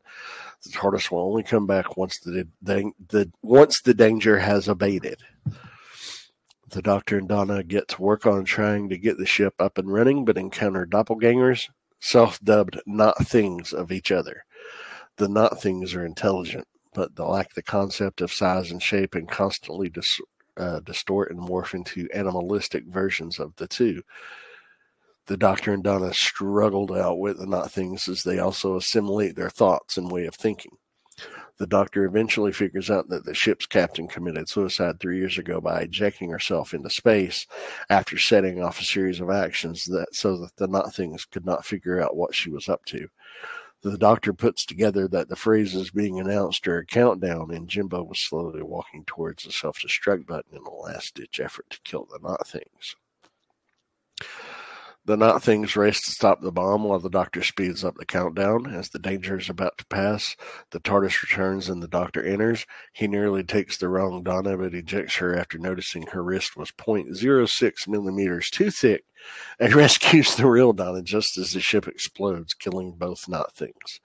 The 0.63 0.71
TARDIS 0.71 1.11
will 1.11 1.19
only 1.19 1.43
come 1.43 1.67
back 1.67 1.95
once 1.95 2.19
the, 2.19 2.47
the, 2.61 2.91
the 3.09 3.31
once 3.43 3.81
the 3.81 3.93
danger 3.93 4.39
has 4.39 4.67
abated. 4.67 5.21
The 6.69 6.81
Doctor 6.81 7.17
and 7.17 7.27
Donna 7.27 7.63
get 7.63 7.87
to 7.89 8.01
work 8.01 8.25
on 8.25 8.45
trying 8.45 8.89
to 8.89 8.97
get 8.97 9.17
the 9.17 9.25
ship 9.25 9.53
up 9.59 9.77
and 9.77 9.91
running, 9.91 10.25
but 10.25 10.37
encounter 10.37 10.87
doppelgangers, 10.87 11.69
self 11.99 12.39
dubbed 12.39 12.81
not 12.87 13.27
things 13.27 13.73
of 13.73 13.91
each 13.91 14.11
other. 14.11 14.45
The 15.17 15.27
not 15.27 15.61
things 15.61 15.93
are 15.93 16.05
intelligent, 16.05 16.67
but 16.93 17.15
they 17.15 17.23
lack 17.23 17.53
the 17.53 17.61
concept 17.61 18.21
of 18.21 18.33
size 18.33 18.71
and 18.71 18.81
shape 18.81 19.13
and 19.13 19.29
constantly 19.29 19.89
dis- 19.89 20.21
uh, 20.57 20.79
distort 20.81 21.31
and 21.31 21.39
morph 21.39 21.73
into 21.73 22.07
animalistic 22.13 22.85
versions 22.87 23.39
of 23.39 23.55
the 23.55 23.67
two. 23.67 24.01
The 25.27 25.37
Doctor 25.37 25.73
and 25.73 25.83
Donna 25.83 26.13
struggled 26.13 26.91
out 26.91 27.19
with 27.19 27.37
the 27.37 27.45
not 27.45 27.71
things 27.71 28.07
as 28.07 28.23
they 28.23 28.39
also 28.39 28.75
assimilate 28.75 29.35
their 29.35 29.49
thoughts 29.49 29.97
and 29.97 30.11
way 30.11 30.25
of 30.25 30.35
thinking. 30.35 30.71
The 31.57 31.67
Doctor 31.67 32.05
eventually 32.05 32.51
figures 32.51 32.89
out 32.89 33.09
that 33.09 33.23
the 33.23 33.35
ship's 33.35 33.67
captain 33.67 34.07
committed 34.07 34.49
suicide 34.49 34.99
three 34.99 35.17
years 35.17 35.37
ago 35.37 35.61
by 35.61 35.81
ejecting 35.81 36.31
herself 36.31 36.73
into 36.73 36.89
space 36.89 37.45
after 37.89 38.17
setting 38.17 38.63
off 38.63 38.81
a 38.81 38.83
series 38.83 39.19
of 39.19 39.29
actions 39.29 39.85
that 39.85 40.07
so 40.15 40.37
that 40.37 40.55
the 40.55 40.67
not 40.67 40.93
things 40.95 41.23
could 41.25 41.45
not 41.45 41.65
figure 41.65 42.01
out 42.01 42.15
what 42.15 42.33
she 42.33 42.49
was 42.49 42.67
up 42.67 42.83
to. 42.85 43.07
The 43.83 43.97
doctor 43.97 44.31
puts 44.31 44.63
together 44.63 45.07
that 45.07 45.27
the 45.27 45.35
phrases 45.35 45.89
being 45.89 46.19
announced 46.19 46.67
are 46.67 46.77
a 46.77 46.85
countdown, 46.85 47.49
and 47.49 47.67
Jimbo 47.67 48.03
was 48.03 48.19
slowly 48.19 48.61
walking 48.61 49.03
towards 49.05 49.43
the 49.43 49.51
self 49.51 49.79
destruct 49.79 50.27
button 50.27 50.55
in 50.55 50.63
a 50.63 50.69
last 50.69 51.15
ditch 51.15 51.39
effort 51.39 51.67
to 51.71 51.79
kill 51.83 52.05
the 52.05 52.19
not 52.21 52.47
things. 52.47 52.95
The 55.03 55.17
not 55.17 55.41
things 55.41 55.75
race 55.75 55.99
to 56.01 56.11
stop 56.11 56.41
the 56.41 56.51
bomb 56.51 56.83
while 56.83 56.99
the 56.99 57.09
doctor 57.09 57.41
speeds 57.41 57.83
up 57.83 57.95
the 57.95 58.05
countdown. 58.05 58.71
As 58.71 58.89
the 58.89 58.99
danger 58.99 59.35
is 59.35 59.49
about 59.49 59.79
to 59.79 59.85
pass, 59.87 60.35
the 60.69 60.79
TARDIS 60.79 61.23
returns 61.23 61.69
and 61.69 61.81
the 61.81 61.87
doctor 61.87 62.23
enters. 62.23 62.67
He 62.93 63.07
nearly 63.07 63.43
takes 63.43 63.77
the 63.77 63.89
wrong 63.89 64.21
Donna, 64.21 64.57
but 64.57 64.75
ejects 64.75 65.15
her 65.15 65.35
after 65.35 65.57
noticing 65.57 66.03
her 66.07 66.23
wrist 66.23 66.55
was 66.55 66.69
0.06 66.69 67.87
millimeters 67.87 68.51
too 68.51 68.69
thick 68.69 69.03
and 69.59 69.73
rescues 69.75 70.35
the 70.35 70.45
real 70.45 70.71
Donna 70.71 71.01
just 71.01 71.35
as 71.35 71.53
the 71.53 71.61
ship 71.61 71.87
explodes, 71.87 72.53
killing 72.53 72.91
both 72.91 73.27
not 73.27 73.55
things. 73.55 73.99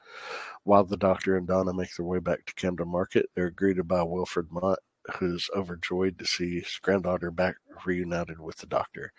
While 0.64 0.84
the 0.84 0.96
doctor 0.96 1.36
and 1.36 1.46
Donna 1.46 1.74
make 1.74 1.94
their 1.94 2.06
way 2.06 2.20
back 2.20 2.46
to 2.46 2.54
Camden 2.54 2.88
Market, 2.88 3.26
they're 3.34 3.50
greeted 3.50 3.86
by 3.86 4.02
Wilfred 4.02 4.50
Mott, 4.50 4.78
who's 5.18 5.50
overjoyed 5.54 6.18
to 6.18 6.24
see 6.24 6.60
his 6.60 6.78
granddaughter 6.80 7.30
back 7.30 7.56
reunited 7.84 8.40
with 8.40 8.56
the 8.56 8.66
doctor. 8.66 9.12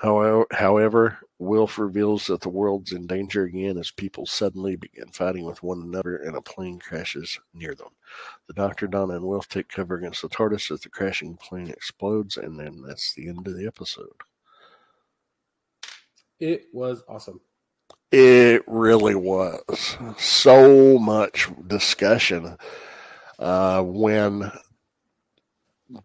However, 0.00 0.46
however, 0.50 1.18
Wilf 1.38 1.78
reveals 1.78 2.26
that 2.26 2.40
the 2.40 2.48
world's 2.48 2.92
in 2.92 3.06
danger 3.06 3.44
again 3.44 3.76
as 3.76 3.90
people 3.90 4.24
suddenly 4.24 4.74
begin 4.74 5.08
fighting 5.08 5.44
with 5.44 5.62
one 5.62 5.82
another 5.82 6.16
and 6.16 6.34
a 6.34 6.40
plane 6.40 6.78
crashes 6.78 7.38
near 7.52 7.74
them. 7.74 7.90
The 8.46 8.54
Doctor, 8.54 8.86
Donna, 8.86 9.16
and 9.16 9.26
Wilf 9.26 9.46
take 9.46 9.68
cover 9.68 9.96
against 9.96 10.22
the 10.22 10.30
TARDIS 10.30 10.70
as 10.70 10.80
the 10.80 10.88
crashing 10.88 11.36
plane 11.36 11.68
explodes, 11.68 12.38
and 12.38 12.58
then 12.58 12.82
that's 12.86 13.12
the 13.12 13.28
end 13.28 13.46
of 13.46 13.58
the 13.58 13.66
episode. 13.66 14.08
It 16.38 16.68
was 16.72 17.02
awesome. 17.06 17.42
It 18.10 18.62
really 18.66 19.14
was. 19.14 19.98
So 20.16 20.98
much 20.98 21.50
discussion 21.66 22.56
uh, 23.38 23.82
when 23.82 24.50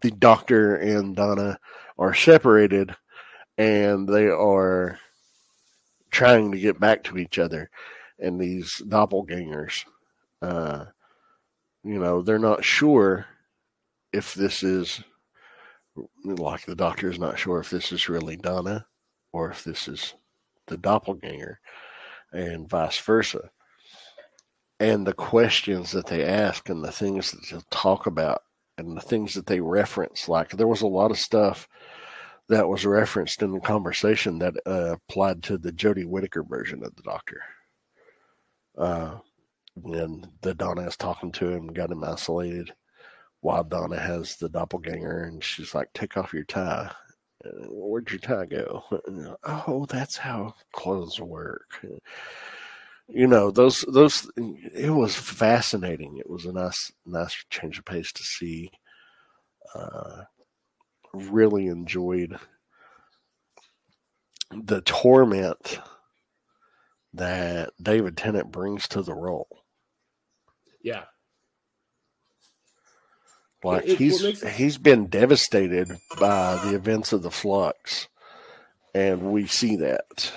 the 0.02 0.10
Doctor 0.10 0.76
and 0.76 1.16
Donna 1.16 1.58
are 1.98 2.12
separated 2.12 2.94
and 3.58 4.08
they 4.08 4.26
are 4.26 4.98
trying 6.10 6.52
to 6.52 6.58
get 6.58 6.80
back 6.80 7.04
to 7.04 7.18
each 7.18 7.38
other. 7.38 7.70
And 8.18 8.40
these 8.40 8.82
doppelgangers, 8.86 9.84
uh, 10.42 10.86
you 11.84 11.98
know, 11.98 12.22
they're 12.22 12.38
not 12.38 12.64
sure 12.64 13.26
if 14.12 14.34
this 14.34 14.62
is 14.62 15.02
like 16.24 16.64
the 16.64 16.74
doctor 16.74 17.10
is 17.10 17.18
not 17.18 17.38
sure 17.38 17.60
if 17.60 17.70
this 17.70 17.92
is 17.92 18.08
really 18.08 18.36
Donna 18.36 18.86
or 19.32 19.50
if 19.50 19.64
this 19.64 19.88
is 19.88 20.14
the 20.66 20.76
doppelganger, 20.76 21.60
and 22.32 22.68
vice 22.68 22.98
versa. 22.98 23.50
And 24.80 25.06
the 25.06 25.14
questions 25.14 25.90
that 25.92 26.06
they 26.06 26.24
ask 26.24 26.68
and 26.68 26.84
the 26.84 26.92
things 26.92 27.30
that 27.30 27.42
they 27.50 27.62
talk 27.70 28.06
about 28.06 28.42
and 28.76 28.96
the 28.96 29.00
things 29.00 29.34
that 29.34 29.46
they 29.46 29.60
reference, 29.60 30.28
like 30.28 30.50
there 30.50 30.66
was 30.66 30.82
a 30.82 30.86
lot 30.86 31.10
of 31.10 31.18
stuff 31.18 31.68
that 32.48 32.68
was 32.68 32.86
referenced 32.86 33.42
in 33.42 33.52
the 33.52 33.60
conversation 33.60 34.38
that 34.38 34.54
uh, 34.66 34.94
applied 34.94 35.42
to 35.44 35.58
the 35.58 35.72
Jodie 35.72 36.06
Whittaker 36.06 36.42
version 36.42 36.84
of 36.84 36.94
the 36.94 37.02
Doctor. 37.02 37.42
Uh, 38.78 39.18
when 39.74 40.26
the 40.42 40.54
Donna 40.54 40.82
is 40.82 40.96
talking 40.96 41.32
to 41.32 41.50
him, 41.50 41.66
got 41.68 41.90
him 41.90 42.04
isolated, 42.04 42.72
while 43.40 43.64
Donna 43.64 43.98
has 43.98 44.36
the 44.36 44.48
doppelganger, 44.48 45.24
and 45.24 45.42
she's 45.42 45.74
like, 45.74 45.92
"Take 45.92 46.16
off 46.16 46.32
your 46.32 46.44
tie." 46.44 46.90
Uh, 47.44 47.50
Where'd 47.68 48.10
your 48.10 48.20
tie 48.20 48.46
go? 48.46 48.84
oh, 49.44 49.86
that's 49.88 50.16
how 50.16 50.54
clothes 50.72 51.20
work. 51.20 51.84
You 53.08 53.26
know 53.26 53.50
those 53.50 53.82
those. 53.88 54.28
It 54.36 54.90
was 54.90 55.14
fascinating. 55.14 56.18
It 56.18 56.28
was 56.28 56.44
a 56.46 56.52
nice 56.52 56.92
nice 57.04 57.44
change 57.50 57.78
of 57.78 57.84
pace 57.84 58.12
to 58.12 58.22
see. 58.22 58.70
Uh, 59.74 60.22
really 61.12 61.66
enjoyed 61.66 62.38
the 64.52 64.80
torment 64.82 65.78
that 67.14 67.70
David 67.82 68.16
Tennant 68.16 68.50
brings 68.52 68.86
to 68.88 69.02
the 69.02 69.14
role. 69.14 69.48
Yeah. 70.82 71.04
Like 73.64 73.86
It- 73.86 73.98
he's 73.98 74.22
it- 74.22 74.48
he's 74.54 74.78
been 74.78 75.06
devastated 75.06 75.88
by 76.20 76.56
the 76.64 76.74
events 76.76 77.12
of 77.12 77.22
the 77.22 77.30
flux, 77.30 78.06
and 78.94 79.32
we 79.32 79.46
see 79.46 79.76
that. 79.76 80.32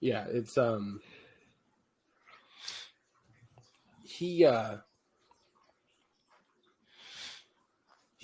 Yeah, 0.00 0.26
it's 0.28 0.58
um 0.58 1.00
he 4.02 4.44
uh 4.44 4.78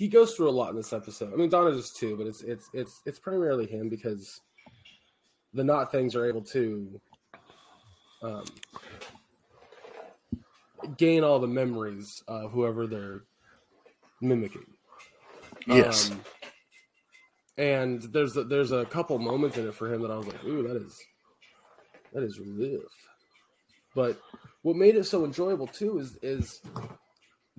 he 0.01 0.07
goes 0.07 0.33
through 0.33 0.49
a 0.49 0.57
lot 0.59 0.71
in 0.71 0.75
this 0.75 0.93
episode. 0.93 1.31
I 1.31 1.35
mean 1.35 1.51
Donna 1.51 1.69
does 1.69 1.91
too, 1.91 2.17
but 2.17 2.25
it's 2.25 2.41
it's 2.41 2.71
it's 2.73 3.01
it's 3.05 3.19
primarily 3.19 3.67
him 3.67 3.87
because 3.87 4.41
the 5.53 5.63
not 5.63 5.91
things 5.91 6.15
are 6.15 6.25
able 6.25 6.41
to 6.41 6.99
um 8.23 8.43
gain 10.97 11.23
all 11.23 11.37
the 11.37 11.45
memories 11.45 12.23
of 12.27 12.51
whoever 12.51 12.87
they're 12.87 13.25
mimicking. 14.21 14.65
Yes, 15.67 16.09
Um, 16.09 16.21
and 17.59 18.01
there's 18.01 18.35
a, 18.37 18.43
there's 18.43 18.71
a 18.71 18.85
couple 18.85 19.19
moments 19.19 19.59
in 19.59 19.67
it 19.67 19.75
for 19.75 19.93
him 19.93 20.01
that 20.01 20.09
I 20.09 20.17
was 20.17 20.25
like, 20.25 20.43
ooh, 20.43 20.67
that 20.67 20.77
is 20.77 20.99
that 22.11 22.23
is 22.23 22.39
rough. 22.39 22.81
But 23.93 24.19
what 24.63 24.75
made 24.75 24.95
it 24.95 25.03
so 25.03 25.25
enjoyable 25.25 25.67
too 25.67 25.99
is 25.99 26.17
is 26.23 26.59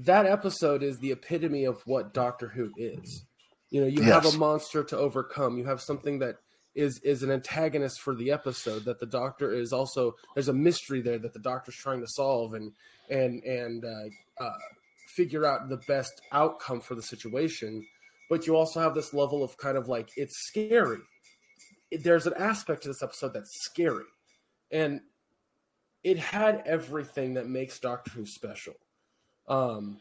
that 0.05 0.27
episode 0.27 0.83
is 0.83 0.99
the 0.99 1.13
epitome 1.13 1.65
of 1.65 1.81
what 1.87 2.15
Doctor 2.15 2.49
Who 2.49 2.73
is. 2.77 3.25
You 3.71 3.81
know, 3.81 3.87
you 3.87 4.03
have 4.03 4.27
a 4.27 4.37
monster 4.37 4.85
to 4.85 4.99
overcome. 4.99 5.57
You 5.57 5.65
have 5.65 5.81
something 5.81 6.19
that 6.19 6.37
is 6.75 6.99
is 7.01 7.23
an 7.23 7.31
antagonist 7.31 8.01
for 8.01 8.15
the 8.15 8.31
episode 8.31 8.85
that 8.85 9.01
the 9.01 9.07
Doctor 9.07 9.53
is 9.53 9.73
also. 9.73 10.15
There's 10.35 10.49
a 10.49 10.55
mystery 10.55 11.01
there 11.01 11.19
that 11.19 11.33
the 11.33 11.39
Doctor's 11.39 11.77
trying 11.77 12.01
to 12.01 12.07
solve 12.07 12.55
and 12.55 12.73
and 13.11 13.43
and 13.45 13.85
uh, 13.85 14.45
uh, 14.45 14.59
figure 15.15 15.47
out 15.47 15.69
the 15.69 15.81
best 15.89 16.21
outcome 16.33 16.81
for 16.81 16.95
the 16.95 17.03
situation. 17.03 17.87
But 18.29 18.47
you 18.47 18.57
also 18.57 18.81
have 18.81 18.95
this 18.95 19.15
level 19.15 19.43
of 19.43 19.57
kind 19.57 19.77
of 19.77 19.89
like 19.89 20.11
it's 20.17 20.47
scary. 20.47 20.99
There's 21.91 22.27
an 22.27 22.35
aspect 22.39 22.83
to 22.83 22.89
this 22.89 23.03
episode 23.03 23.35
that's 23.35 23.63
scary, 23.65 24.05
and 24.71 25.01
it 26.03 26.19
had 26.19 26.63
everything 26.67 27.35
that 27.35 27.49
makes 27.49 27.79
Doctor 27.79 28.11
Who 28.11 28.27
special. 28.27 28.75
Um, 29.49 29.99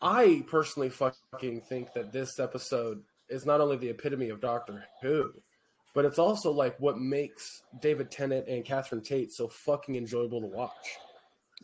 I 0.00 0.44
personally 0.48 0.90
fucking 0.90 1.60
think 1.62 1.92
that 1.94 2.12
this 2.12 2.38
episode 2.38 3.02
is 3.28 3.46
not 3.46 3.60
only 3.60 3.76
the 3.76 3.88
epitome 3.90 4.30
of 4.30 4.40
Doctor 4.40 4.84
Who, 5.00 5.32
but 5.94 6.04
it's 6.04 6.18
also 6.18 6.50
like 6.50 6.78
what 6.80 6.98
makes 6.98 7.62
David 7.80 8.10
Tennant 8.10 8.48
and 8.48 8.64
Catherine 8.64 9.02
Tate 9.02 9.32
so 9.32 9.46
fucking 9.48 9.94
enjoyable 9.96 10.40
to 10.40 10.46
watch. 10.46 10.96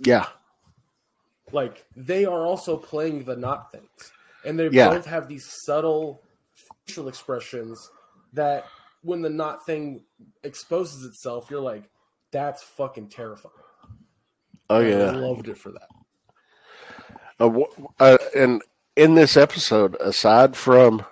yeah, 0.05 0.27
Like 1.51 1.85
they 1.97 2.25
are 2.25 2.45
also 2.47 2.77
playing 2.77 3.25
the 3.25 3.35
not 3.37 3.73
things, 3.73 4.13
and 4.45 4.59
they 4.59 4.69
Yeah. 4.69 4.91
both 4.91 5.07
have 5.07 5.27
these 5.29 5.51
subtle 5.65 6.23
facial 6.87 7.09
expressions 7.09 7.91
that 8.35 8.67
when 9.03 9.23
the 9.23 9.31
not 9.31 9.65
thing 9.67 10.05
exposes 10.45 11.05
itself, 11.05 11.51
you're 11.51 11.61
like, 11.61 11.89
"That's 12.31 12.63
fucking 12.63 13.09
terrifying." 13.09 13.55
Oh 14.71 14.81
And 14.81 14.95
I 14.95 15.05
yeah. 15.05 15.11
loved 15.13 15.49
it 15.49 15.59
for 15.59 15.73
that. 15.73 15.89
Uh, 17.41 17.61
uh, 18.01 18.19
and 18.37 18.63
in 18.97 19.15
this 19.15 19.37
episode, 19.37 19.97
aside 20.01 20.57
from 20.57 21.05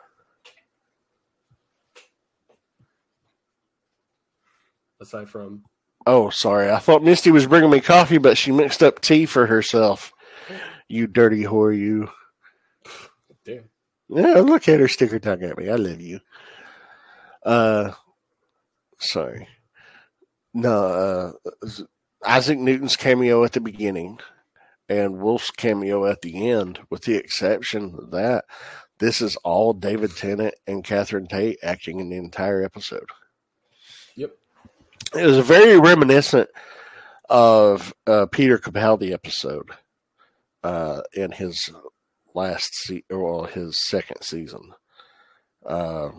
Aside 5.00 5.28
from 5.28 5.62
oh, 6.06 6.30
sorry, 6.30 6.70
I 6.70 6.78
thought 6.78 7.02
Misty 7.04 7.30
was 7.30 7.46
bringing 7.46 7.70
me 7.70 7.80
coffee, 7.80 8.18
but 8.18 8.38
she 8.38 8.50
mixed 8.50 8.82
up 8.82 9.00
tea 9.00 9.26
for 9.26 9.46
herself. 9.46 10.12
You 10.88 11.08
dirty 11.08 11.42
whore, 11.42 11.76
you. 11.76 12.08
damn, 13.44 13.68
Yeah, 14.08 14.34
look 14.34 14.68
at 14.68 14.78
her 14.78 14.86
stick 14.86 15.10
her 15.10 15.18
tongue 15.18 15.42
at 15.42 15.58
me. 15.58 15.68
I 15.68 15.74
love 15.74 16.00
you. 16.00 16.20
Uh, 17.44 17.90
sorry. 19.00 19.48
No, 20.54 21.34
uh, 21.42 21.66
Isaac 22.24 22.58
Newton's 22.58 22.96
cameo 22.96 23.44
at 23.44 23.52
the 23.52 23.60
beginning 23.60 24.18
and 24.88 25.20
Wilf's 25.20 25.50
cameo 25.50 26.06
at 26.06 26.22
the 26.22 26.48
end, 26.48 26.80
with 26.90 27.02
the 27.02 27.16
exception 27.16 27.94
of 27.98 28.10
that, 28.12 28.44
this 28.98 29.20
is 29.20 29.36
all 29.36 29.72
David 29.72 30.16
Tennant 30.16 30.54
and 30.66 30.84
Catherine 30.84 31.26
Tate 31.26 31.58
acting 31.62 32.00
in 32.00 32.08
the 32.08 32.16
entire 32.16 32.62
episode. 32.62 33.08
Yep. 34.14 34.32
It 35.14 35.26
was 35.26 35.38
very 35.38 35.78
reminiscent 35.78 36.48
of 37.28 37.92
uh, 38.06 38.26
Peter 38.26 38.58
Capaldi 38.58 39.12
episode 39.12 39.70
uh, 40.62 41.02
in 41.14 41.32
his 41.32 41.70
last 42.34 42.74
se- 42.74 43.04
well 43.10 43.44
his 43.44 43.78
second 43.78 44.22
season. 44.22 44.72
Uh, 45.64 46.10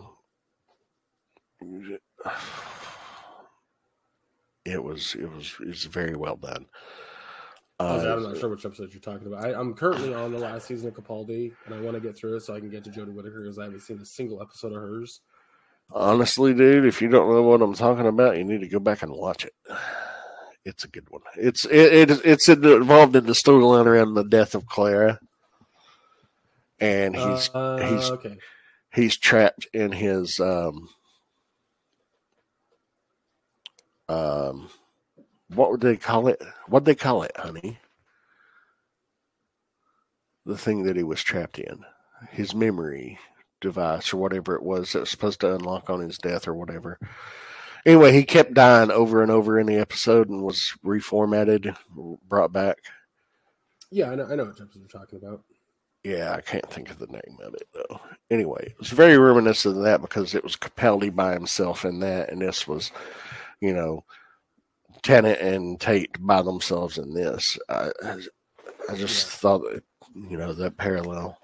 it 4.72 4.82
was 4.82 5.14
it 5.14 5.30
was 5.32 5.54
it 5.60 5.66
was 5.68 5.84
very 5.84 6.16
well 6.16 6.36
done. 6.36 6.66
I'm 7.80 8.00
Uh, 8.00 8.28
not 8.28 8.38
sure 8.38 8.48
which 8.48 8.64
episode 8.66 8.92
you're 8.92 9.00
talking 9.00 9.28
about. 9.28 9.44
I, 9.44 9.54
I'm 9.54 9.72
currently 9.72 10.12
on 10.12 10.32
the 10.32 10.38
last 10.38 10.66
season 10.66 10.88
of 10.88 10.94
Capaldi, 10.94 11.52
and 11.66 11.74
I 11.74 11.80
want 11.80 11.94
to 11.94 12.00
get 12.00 12.16
through 12.16 12.36
it 12.36 12.40
so 12.40 12.54
I 12.54 12.58
can 12.60 12.70
get 12.70 12.82
to 12.84 12.90
Jodie 12.90 13.14
Whittaker 13.14 13.42
because 13.42 13.58
I 13.58 13.64
haven't 13.64 13.80
seen 13.80 14.00
a 14.00 14.04
single 14.04 14.42
episode 14.42 14.72
of 14.72 14.80
hers. 14.82 15.20
honestly, 15.92 16.52
dude, 16.54 16.84
if 16.86 17.00
you 17.00 17.08
don't 17.08 17.30
know 17.32 17.42
what 17.42 17.62
I'm 17.62 17.74
talking 17.74 18.06
about, 18.06 18.36
you 18.36 18.42
need 18.44 18.60
to 18.62 18.68
go 18.68 18.80
back 18.80 19.02
and 19.02 19.12
watch 19.12 19.44
it. 19.44 19.54
It's 20.64 20.82
a 20.84 20.88
good 20.88 21.08
one. 21.08 21.22
It's 21.36 21.64
it, 21.66 22.10
it 22.10 22.20
it's 22.24 22.48
involved 22.48 23.14
in 23.16 23.26
the 23.26 23.32
storyline 23.32 23.86
around 23.86 24.14
the 24.14 24.24
death 24.24 24.54
of 24.56 24.66
Clara, 24.66 25.20
and 26.80 27.14
he's 27.16 27.48
uh, 27.54 27.76
he's 27.78 28.10
okay. 28.10 28.36
he's 28.92 29.16
trapped 29.16 29.68
in 29.72 29.92
his 29.92 30.40
um 30.40 30.88
um 34.08 34.70
what 35.48 35.70
would 35.70 35.80
they 35.80 35.96
call 35.96 36.28
it? 36.28 36.42
What'd 36.68 36.86
they 36.86 36.94
call 36.94 37.22
it, 37.22 37.32
honey? 37.36 37.78
The 40.44 40.58
thing 40.58 40.84
that 40.84 40.96
he 40.96 41.02
was 41.02 41.22
trapped 41.22 41.58
in, 41.58 41.84
his 42.30 42.54
memory 42.54 43.18
device 43.60 44.12
or 44.12 44.18
whatever 44.18 44.54
it 44.54 44.62
was 44.62 44.92
that 44.92 45.00
was 45.00 45.10
supposed 45.10 45.40
to 45.40 45.54
unlock 45.54 45.90
on 45.90 46.00
his 46.00 46.18
death 46.18 46.46
or 46.46 46.54
whatever. 46.54 46.98
Anyway, 47.86 48.12
he 48.12 48.24
kept 48.24 48.54
dying 48.54 48.90
over 48.90 49.22
and 49.22 49.30
over 49.30 49.58
in 49.58 49.66
the 49.66 49.76
episode 49.76 50.28
and 50.28 50.42
was 50.42 50.74
reformatted, 50.84 51.76
brought 52.28 52.52
back. 52.52 52.78
Yeah, 53.90 54.10
I 54.10 54.14
know, 54.14 54.26
I 54.26 54.34
know 54.34 54.44
what 54.44 54.58
you're 54.58 54.88
talking 54.88 55.18
about. 55.18 55.42
Yeah, 56.04 56.34
I 56.36 56.40
can't 56.40 56.70
think 56.70 56.90
of 56.90 56.98
the 56.98 57.06
name 57.06 57.38
of 57.42 57.54
it 57.54 57.66
though. 57.74 58.00
Anyway, 58.30 58.66
it 58.66 58.78
was 58.78 58.90
very 58.90 59.18
reminiscent 59.18 59.76
of 59.76 59.82
that 59.84 60.00
because 60.00 60.34
it 60.34 60.44
was 60.44 60.56
Capaldi 60.56 61.14
by 61.14 61.32
himself 61.32 61.84
in 61.84 62.00
that, 62.00 62.30
and 62.30 62.40
this 62.40 62.68
was, 62.68 62.92
you 63.60 63.72
know, 63.74 64.04
Tennant 65.02 65.40
and 65.40 65.80
Tate 65.80 66.10
by 66.20 66.42
themselves 66.42 66.98
in 66.98 67.14
this. 67.14 67.58
I, 67.68 67.90
I 68.88 68.94
just 68.94 69.26
Yeah. 69.26 69.32
thought, 69.38 69.62
you 70.14 70.36
know, 70.36 70.52
that 70.54 70.76
parallel. 70.76 71.38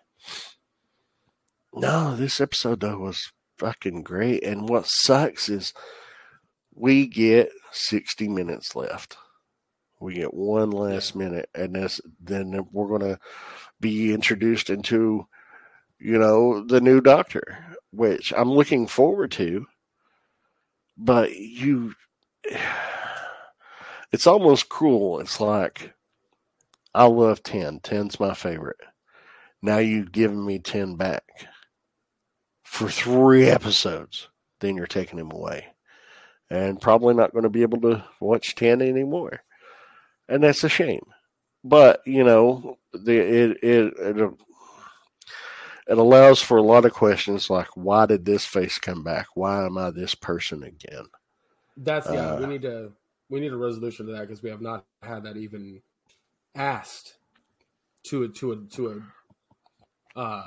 No, 1.74 2.14
this 2.16 2.40
episode 2.40 2.80
though 2.80 2.98
was 2.98 3.32
fucking 3.58 4.02
great, 4.02 4.44
and 4.44 4.68
what 4.68 4.86
sucks 4.86 5.48
is 5.48 5.72
we 6.74 7.06
get 7.06 7.50
sixty 7.72 8.28
minutes 8.28 8.76
left. 8.76 9.16
We 10.00 10.14
get 10.14 10.34
one 10.34 10.70
last 10.70 11.14
minute, 11.16 11.48
and 11.54 11.74
this 11.74 12.00
then 12.20 12.66
we're 12.72 12.98
gonna 12.98 13.18
be 13.80 14.12
introduced 14.12 14.70
into, 14.70 15.26
you 15.98 16.18
know, 16.18 16.64
the 16.64 16.80
new 16.80 17.00
Doctor, 17.00 17.76
which 17.90 18.32
I'm 18.36 18.50
looking 18.50 18.86
forward 18.86 19.30
to. 19.32 19.66
But 20.96 21.34
you, 21.36 21.94
it's 24.12 24.26
almost 24.26 24.68
cruel. 24.68 25.20
It's 25.20 25.40
like 25.40 25.94
I 26.94 27.06
love 27.06 27.42
ten. 27.42 27.80
Ten's 27.80 28.20
my 28.20 28.34
favorite. 28.34 28.80
Now 29.62 29.78
you've 29.78 30.12
given 30.12 30.44
me 30.44 30.58
ten 30.58 30.96
back 30.96 31.24
for 32.64 32.88
three 32.88 33.46
episodes. 33.46 34.28
Then 34.60 34.76
you're 34.76 34.86
taking 34.86 35.18
him 35.18 35.32
away, 35.32 35.66
and 36.50 36.80
probably 36.80 37.14
not 37.14 37.32
going 37.32 37.44
to 37.44 37.50
be 37.50 37.62
able 37.62 37.80
to 37.82 38.04
watch 38.20 38.54
ten 38.54 38.80
anymore, 38.82 39.40
and 40.28 40.42
that's 40.42 40.64
a 40.64 40.68
shame 40.68 41.04
but 41.64 42.02
you 42.06 42.22
know 42.22 42.76
the 42.92 43.16
it 43.16 43.58
it 43.62 43.94
it, 43.98 44.30
it 45.88 45.98
allows 45.98 46.40
for 46.42 46.58
a 46.58 46.62
lot 46.62 46.86
of 46.86 46.92
questions 46.94 47.50
like 47.50 47.68
why 47.76 48.06
did 48.06 48.24
this 48.26 48.46
face 48.46 48.78
come 48.78 49.04
back 49.04 49.26
why 49.34 49.66
am 49.66 49.78
i 49.78 49.90
this 49.90 50.14
person 50.16 50.62
again 50.64 51.06
That's 51.76 52.10
yeah. 52.10 52.32
we 52.32 52.46
Uh, 52.46 52.46
need 52.46 52.62
to 52.62 52.92
we 53.30 53.40
need 53.40 53.52
a 53.52 53.56
resolution 53.58 54.06
to 54.06 54.12
that 54.12 54.22
because 54.22 54.42
we 54.42 54.50
have 54.50 54.62
not 54.62 54.86
had 55.02 55.24
that 55.24 55.36
even 55.38 55.82
asked 56.56 57.16
to 58.06 58.24
a 58.24 58.28
to 58.30 58.52
a 58.52 58.56
to 58.76 59.04
a, 60.16 60.20
uh, 60.20 60.46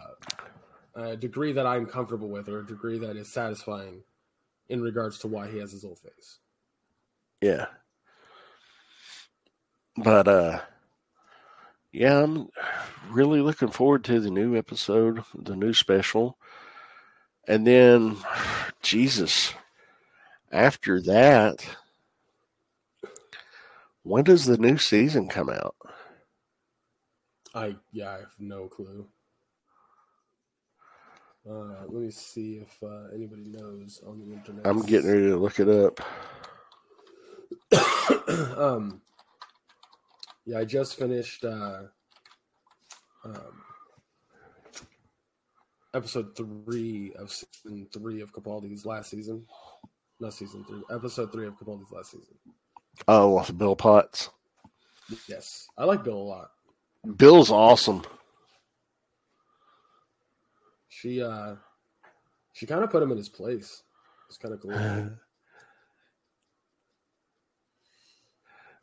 a 0.96 1.18
degree 1.18 1.54
that 1.54 1.68
I'm 1.68 1.86
comfortable 1.88 2.30
with 2.30 2.50
or 2.50 2.60
a 2.62 2.66
degree 2.68 3.00
that 3.00 3.18
is 3.18 3.34
satisfying 3.34 4.04
in 4.70 4.82
regards 4.82 5.20
to 5.20 5.28
why 5.28 5.50
he 5.52 5.60
has 5.60 5.72
his 5.74 5.86
old 5.86 6.00
face. 6.00 6.40
yeah 7.42 7.68
but 9.98 10.28
uh 10.28 10.62
yeah 11.98 12.22
i'm 12.22 12.48
really 13.10 13.42
looking 13.42 13.70
forward 13.70 14.04
to 14.04 14.20
the 14.20 14.30
new 14.30 14.56
episode 14.56 15.24
the 15.34 15.56
new 15.56 15.74
special 15.74 16.38
and 17.48 17.66
then 17.66 18.16
jesus 18.84 19.54
after 20.52 21.02
that 21.02 21.66
when 24.04 24.24
does 24.24 24.46
the 24.46 24.58
new 24.58 24.78
season 24.78 25.28
come 25.28 25.50
out 25.50 25.76
I 27.56 27.76
yeah, 27.92 28.10
I 28.10 28.20
have 28.20 28.36
no 28.38 28.68
clue. 28.68 29.08
Uh, 31.50 31.86
let 31.88 32.04
me 32.04 32.12
see 32.12 32.58
if 32.58 32.84
uh, 32.84 33.08
anybody 33.16 33.46
knows 33.48 34.02
on 34.06 34.20
the 34.20 34.32
internet. 34.34 34.68
i'm 34.68 34.82
getting 34.82 35.10
ready 35.10 35.28
to 35.28 35.38
look 35.38 35.60
it 35.60 35.70
up 35.70 36.00
um, 38.58 39.02
yeah, 40.48 40.60
I 40.60 40.66
just 40.66 40.98
finished 40.98 41.44
uh, 41.44 41.82
um, 43.26 43.62
episode 45.94 46.38
three 46.38 47.12
of 47.20 47.30
season 47.32 47.86
three 47.94 48.22
of 48.22 48.32
Capaldi's 48.32 48.86
last 48.86 49.10
season. 49.12 49.46
Not 50.22 50.34
season 50.34 50.64
three, 50.64 50.82
episode 50.90 51.34
three 51.34 51.48
of 51.48 51.60
Capaldi's 51.60 51.92
last 51.92 52.12
season. 52.12 52.36
oh 53.10 53.46
bill 53.52 53.76
potts 53.76 54.30
Yes, 55.28 55.68
I 55.78 55.84
like 55.84 56.04
Bill 56.04 56.16
a 56.16 56.18
lot. 56.18 56.52
bill's 57.18 57.52
awesome 57.52 58.04
She 60.88 61.22
uh, 61.22 61.56
she 62.54 62.66
kind 62.66 62.84
of 62.86 62.90
put 62.90 63.04
him 63.04 63.12
in 63.12 63.18
his 63.18 63.30
place. 63.30 63.84
It's 64.30 64.38
kind 64.38 64.54
of 64.54 64.62
cool. 64.62 65.12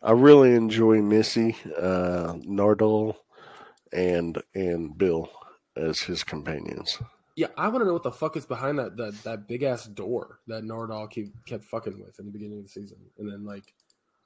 I 0.04 0.12
really 0.12 0.54
enjoy 0.54 1.00
Missy, 1.00 1.56
uh, 1.78 2.34
Nardole, 2.46 3.16
and 3.92 4.40
and 4.54 4.96
Bill 4.98 5.30
as 5.76 6.00
his 6.00 6.22
companions. 6.22 6.98
Yeah, 7.36 7.48
I 7.56 7.68
want 7.68 7.80
to 7.80 7.86
know 7.86 7.94
what 7.94 8.02
the 8.02 8.12
fuck 8.12 8.36
is 8.36 8.44
behind 8.44 8.78
that 8.78 8.96
that, 8.98 9.14
that 9.24 9.48
big 9.48 9.62
ass 9.62 9.86
door 9.86 10.40
that 10.46 10.62
Nardole 10.62 11.10
keep, 11.10 11.32
kept 11.46 11.64
fucking 11.64 11.98
with 11.98 12.18
in 12.20 12.26
the 12.26 12.32
beginning 12.32 12.58
of 12.58 12.64
the 12.64 12.70
season, 12.70 12.98
and 13.18 13.30
then 13.30 13.44
like 13.44 13.72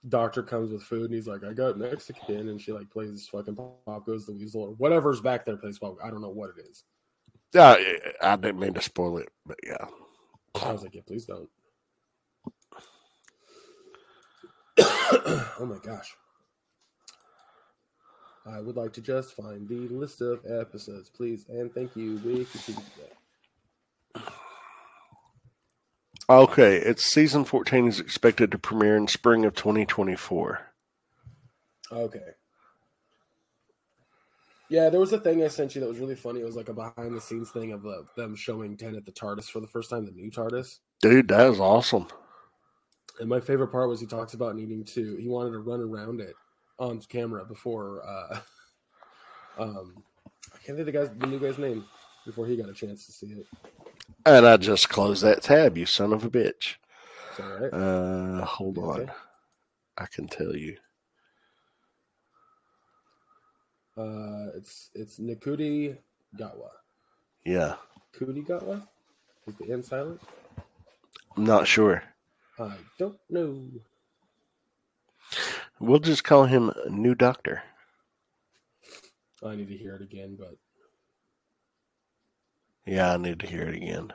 Doctor 0.08 0.42
comes 0.42 0.72
with 0.72 0.82
food 0.82 1.06
and 1.06 1.14
he's 1.14 1.28
like, 1.28 1.44
"I 1.44 1.52
got 1.52 1.78
Mexican," 1.78 2.48
and 2.48 2.60
she 2.60 2.72
like 2.72 2.90
plays 2.90 3.28
fucking 3.28 3.54
Pop 3.54 4.04
Goes 4.04 4.26
the 4.26 4.32
Weasel 4.32 4.62
or 4.62 4.70
whatever's 4.72 5.20
back 5.20 5.46
there 5.46 5.56
plays 5.56 5.78
Pop. 5.78 5.96
I 6.02 6.10
don't 6.10 6.22
know 6.22 6.28
what 6.28 6.50
it 6.58 6.68
is. 6.68 6.82
Uh, 7.56 7.76
I 8.20 8.36
didn't 8.36 8.58
mean 8.58 8.74
to 8.74 8.82
spoil 8.82 9.18
it, 9.18 9.30
but 9.46 9.58
yeah. 9.64 9.86
I 10.62 10.72
was 10.72 10.82
like, 10.82 10.96
"Yeah, 10.96 11.02
please 11.06 11.24
don't." 11.24 11.48
Oh 15.12 15.66
my 15.66 15.78
gosh. 15.78 16.14
I 18.46 18.60
would 18.60 18.76
like 18.76 18.92
to 18.94 19.00
just 19.00 19.34
find 19.34 19.68
the 19.68 19.88
list 19.88 20.20
of 20.22 20.40
episodes, 20.46 21.10
please, 21.10 21.44
and 21.48 21.72
thank 21.72 21.94
you, 21.96 22.18
Wikipedia. 22.18 22.82
Okay, 26.30 26.76
it's 26.76 27.04
season 27.04 27.44
14 27.44 27.88
is 27.88 28.00
expected 28.00 28.50
to 28.52 28.58
premiere 28.58 28.96
in 28.96 29.08
spring 29.08 29.44
of 29.44 29.54
2024. 29.54 30.60
Okay. 31.90 32.20
Yeah, 34.68 34.90
there 34.90 35.00
was 35.00 35.14
a 35.14 35.20
thing 35.20 35.42
I 35.42 35.48
sent 35.48 35.74
you 35.74 35.80
that 35.80 35.88
was 35.88 35.98
really 35.98 36.14
funny. 36.14 36.40
It 36.40 36.44
was 36.44 36.56
like 36.56 36.68
a 36.68 36.74
behind 36.74 37.16
the 37.16 37.20
scenes 37.20 37.50
thing 37.50 37.72
of 37.72 37.86
uh, 37.86 38.02
them 38.16 38.36
showing 38.36 38.76
10 38.76 38.96
at 38.96 39.06
the 39.06 39.12
TARDIS 39.12 39.50
for 39.50 39.60
the 39.60 39.66
first 39.66 39.88
time, 39.88 40.04
the 40.04 40.12
new 40.12 40.30
TARDIS. 40.30 40.80
Dude, 41.00 41.28
that 41.28 41.48
was 41.48 41.60
awesome. 41.60 42.06
And 43.20 43.28
my 43.28 43.40
favorite 43.40 43.68
part 43.68 43.88
was 43.88 44.00
he 44.00 44.06
talks 44.06 44.34
about 44.34 44.54
needing 44.56 44.84
to, 44.84 45.16
he 45.16 45.28
wanted 45.28 45.50
to 45.52 45.58
run 45.58 45.80
around 45.80 46.20
it 46.20 46.34
on 46.78 47.00
camera 47.00 47.44
before, 47.44 48.02
uh, 48.06 48.38
um, 49.58 50.02
I 50.54 50.58
can't 50.58 50.78
think 50.78 50.80
of 50.80 50.86
the 50.86 50.92
guy's, 50.92 51.10
the 51.18 51.26
new 51.26 51.38
guy's 51.38 51.58
name. 51.58 51.84
before 52.24 52.46
he 52.46 52.56
got 52.56 52.68
a 52.68 52.74
chance 52.74 53.06
to 53.06 53.12
see 53.12 53.26
it. 53.28 53.46
And 54.26 54.46
I 54.46 54.56
just 54.56 54.88
closed 54.88 55.22
that 55.24 55.42
tab, 55.42 55.78
you 55.78 55.86
son 55.86 56.12
of 56.12 56.24
a 56.24 56.30
bitch. 56.30 56.76
It's 57.30 57.40
all 57.40 57.58
right. 57.58 57.72
Uh, 57.72 58.44
hold 58.44 58.78
on. 58.78 59.00
Okay. 59.00 59.12
I 59.96 60.06
can 60.06 60.28
tell 60.28 60.54
you. 60.54 60.76
Uh, 63.96 64.50
it's 64.56 64.90
it's 64.94 65.18
Ncuti 65.18 65.96
Gatwa. 66.38 66.68
Yeah, 67.44 67.74
Kudi 68.16 68.46
Gatwa? 68.46 68.86
Is 69.46 69.54
the 69.56 69.72
end 69.72 69.84
silent? 69.84 70.20
I'm 71.36 71.44
not 71.44 71.66
sure. 71.66 72.02
I 72.58 72.76
don't 72.98 73.18
know. 73.30 73.68
We'll 75.80 76.00
just 76.00 76.24
call 76.24 76.44
him 76.46 76.72
New 76.88 77.14
Doctor. 77.14 77.62
I 79.44 79.54
need 79.54 79.68
to 79.68 79.76
hear 79.76 79.94
it 79.94 80.02
again, 80.02 80.36
but 80.38 80.56
Yeah, 82.86 83.12
I 83.14 83.16
need 83.16 83.38
to 83.40 83.46
hear 83.46 83.62
it 83.62 83.76
again. 83.76 84.12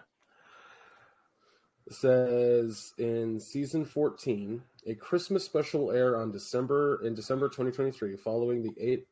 it 1.87 1.93
says 1.93 2.93
in 2.97 3.39
season 3.39 3.85
14, 3.85 4.61
a 4.87 4.95
Christmas 4.95 5.45
special 5.45 5.91
air 5.91 6.17
on 6.19 6.31
December 6.31 7.05
in 7.05 7.13
December 7.15 7.47
2023, 7.47 8.17
following 8.17 8.61
the 8.63 8.73
eight 8.79 9.07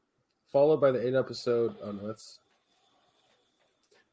followed 0.52 0.82
by 0.82 0.92
the 0.92 1.06
eight 1.08 1.16
episode. 1.16 1.76
Oh 1.82 1.92
no, 1.92 2.08
that's 2.08 2.40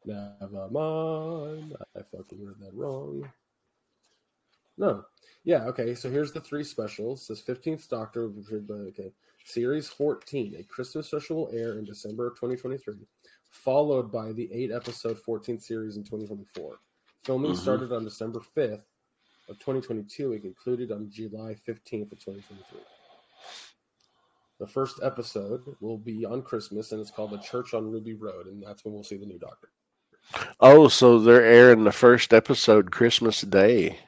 never 0.04 0.68
mind. 0.70 1.76
I 1.96 2.00
fucking 2.16 2.44
read 2.44 2.60
that 2.60 2.74
wrong. 2.74 3.28
No, 4.78 5.04
yeah, 5.44 5.64
okay. 5.64 5.94
So 5.94 6.08
here's 6.08 6.32
the 6.32 6.40
three 6.40 6.64
specials. 6.64 7.26
This 7.26 7.42
15th 7.42 7.88
Doctor, 7.88 8.30
okay, 8.52 9.12
series 9.44 9.88
14, 9.88 10.56
a 10.58 10.62
Christmas 10.62 11.08
special 11.08 11.36
will 11.36 11.50
air 11.52 11.78
in 11.78 11.84
December 11.84 12.28
of 12.28 12.34
2023, 12.34 12.94
followed 13.50 14.12
by 14.12 14.32
the 14.32 14.48
eight 14.52 14.70
episode 14.70 15.18
14th 15.18 15.62
series 15.62 15.96
in 15.96 16.04
2024. 16.04 16.78
Filming 17.24 17.52
Mhm. 17.52 17.56
started 17.56 17.92
on 17.92 18.04
December 18.04 18.40
5th 18.40 18.84
of 19.48 19.58
2022 19.58 20.32
and 20.32 20.42
concluded 20.42 20.92
on 20.92 21.10
July 21.10 21.54
15th 21.54 22.12
of 22.12 22.18
2023. 22.20 22.80
The 24.58 24.66
first 24.66 25.00
episode 25.02 25.76
will 25.80 25.98
be 25.98 26.24
on 26.24 26.42
Christmas, 26.42 26.92
and 26.92 27.00
it's 27.00 27.10
called 27.10 27.30
The 27.30 27.38
Church 27.38 27.74
on 27.74 27.90
Ruby 27.90 28.14
Road, 28.14 28.46
and 28.46 28.62
that's 28.62 28.84
when 28.84 28.94
we'll 28.94 29.04
see 29.04 29.16
the 29.16 29.26
new 29.26 29.38
Doctor. 29.38 29.70
Oh, 30.60 30.88
so 30.88 31.18
they're 31.18 31.44
airing 31.44 31.84
the 31.84 31.92
first 31.92 32.34
episode 32.34 32.90
Christmas 32.90 33.40
Day. 33.42 33.98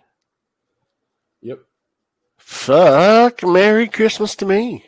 Yep. 1.42 1.60
Fuck, 2.38 3.42
Merry 3.42 3.88
Christmas 3.88 4.34
to 4.36 4.46
me. 4.46 4.86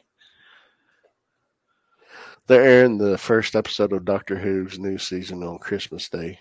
They're 2.46 2.62
airing 2.62 2.98
the 2.98 3.16
first 3.18 3.54
episode 3.54 3.92
of 3.92 4.04
Doctor 4.04 4.36
Who's 4.36 4.78
new 4.78 4.98
season 4.98 5.42
on 5.42 5.58
Christmas 5.58 6.08
Day. 6.08 6.38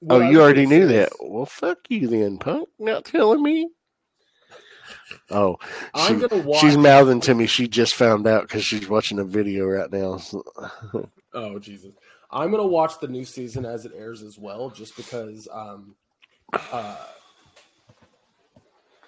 Well, 0.00 0.22
oh, 0.22 0.28
you 0.30 0.42
already 0.42 0.66
knew 0.66 0.86
that. 0.88 1.12
Well, 1.20 1.46
fuck 1.46 1.78
you 1.88 2.08
then, 2.08 2.38
punk. 2.38 2.68
Not 2.78 3.04
telling 3.06 3.42
me. 3.42 3.70
Oh, 5.30 5.56
I'm 5.94 6.20
she- 6.20 6.26
gonna 6.26 6.42
watch. 6.42 6.60
she's 6.60 6.76
mouthing 6.76 7.20
to 7.22 7.34
me. 7.34 7.46
She 7.46 7.68
just 7.68 7.94
found 7.94 8.26
out 8.26 8.42
because 8.42 8.64
she's 8.64 8.88
watching 8.88 9.18
a 9.18 9.24
video 9.24 9.66
right 9.66 9.90
now. 9.90 10.20
Oh 11.36 11.58
Jesus! 11.58 11.90
I'm 12.30 12.52
gonna 12.52 12.64
watch 12.64 13.00
the 13.00 13.08
new 13.08 13.24
season 13.24 13.64
as 13.66 13.84
it 13.86 13.90
airs 13.96 14.22
as 14.22 14.38
well, 14.38 14.70
just 14.70 14.96
because. 14.96 15.48
Um, 15.50 15.96
uh, 16.52 16.96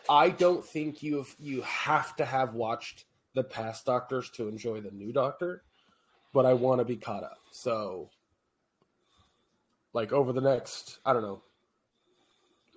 I 0.09 0.31
don't 0.31 0.65
think 0.65 1.03
you 1.03 1.27
you 1.39 1.63
have 1.63 2.17
to 2.17 2.25
have 2.25 2.55
watched 2.55 3.05
the 3.35 3.45
past 3.45 3.85
Doctors 3.87 4.31
to 4.31 4.49
enjoy 4.49 4.81
the 4.81 4.91
new 4.91 5.13
Doctor, 5.13 5.63
but 6.33 6.47
I 6.47 6.55
want 6.55 6.81
to 6.81 6.85
be 6.85 6.97
caught 6.97 7.25
up. 7.25 7.39
So, 7.51 8.11
like 9.93 10.13
over 10.13 10.33
the 10.33 10.41
next, 10.41 10.99
I 11.05 11.13
don't 11.13 11.23
know, 11.23 11.43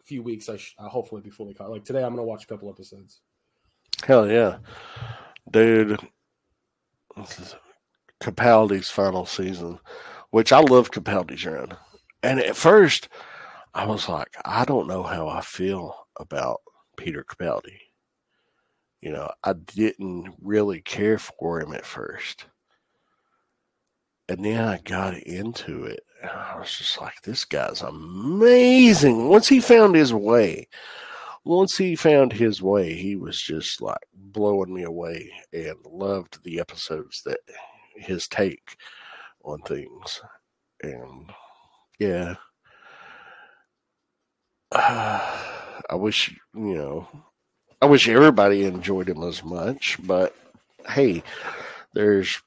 few 0.04 0.24
weeks, 0.24 0.50
I 0.50 0.58
sh- 0.58 0.76
I'll 0.80 0.90
hopefully 0.90 1.22
be 1.22 1.30
fully 1.30 1.54
caught. 1.54 1.70
Like 1.70 1.86
today, 1.86 2.04
I'm 2.04 2.16
gonna 2.16 2.24
watch 2.24 2.44
a 2.44 2.48
couple 2.48 2.70
episodes. 2.70 3.22
Hell 4.04 4.30
yeah, 4.30 4.58
dude. 5.52 6.00
This 7.16 7.40
is 7.40 7.56
Capaldi's 8.22 8.90
final 8.90 9.26
season, 9.26 9.80
which 10.32 10.52
I 10.52 10.60
love 10.60 10.92
Capaldi's 10.92 11.46
run. 11.46 11.76
And 12.24 12.40
at 12.40 12.56
first, 12.56 13.08
I 13.74 13.86
was 13.86 14.10
like, 14.10 14.36
I 14.46 14.66
don't 14.66 14.88
know 14.88 15.04
how 15.04 15.28
I 15.28 15.42
feel 15.42 15.96
about 16.20 16.62
Peter 17.00 17.24
Capaldi. 17.24 17.80
You 19.00 19.12
know, 19.12 19.32
I 19.44 19.54
didn't 19.54 20.36
really 20.42 20.82
care 20.82 21.18
for 21.18 21.62
him 21.62 21.74
at 21.74 21.86
first. 21.86 22.46
And 24.28 24.44
then 24.44 24.68
I 24.68 24.80
got 24.84 25.18
into 25.18 25.86
it. 25.86 26.02
And 26.22 26.30
I 26.30 26.60
was 26.60 26.78
just 26.78 27.00
like, 27.00 27.22
this 27.24 27.46
guy's 27.46 27.82
amazing. 27.82 29.30
Once 29.30 29.48
he 29.48 29.62
found 29.62 29.96
his 29.96 30.14
way, 30.14 30.68
once 31.46 31.78
he 31.78 31.96
found 31.96 32.34
his 32.34 32.62
way, 32.62 32.94
he 32.94 33.16
was 33.16 33.42
just 33.42 33.82
like 33.82 33.98
blowing 34.14 34.74
me 34.74 34.84
away 34.84 35.32
and 35.54 35.78
loved 35.86 36.44
the 36.44 36.60
episodes 36.60 37.24
that 37.26 37.40
his 37.96 38.28
take 38.28 38.76
on 39.44 39.62
things. 39.62 40.22
And 40.84 41.32
yeah, 42.00 42.36
I 45.90 45.96
wish, 45.96 46.36
you 46.54 46.76
know, 46.76 47.08
I 47.82 47.86
wish 47.86 48.08
everybody 48.08 48.66
enjoyed 48.66 49.10
him 49.10 49.24
as 49.24 49.44
much, 49.44 49.98
but 50.04 50.36
hey, 50.88 51.24
there's 51.94 52.42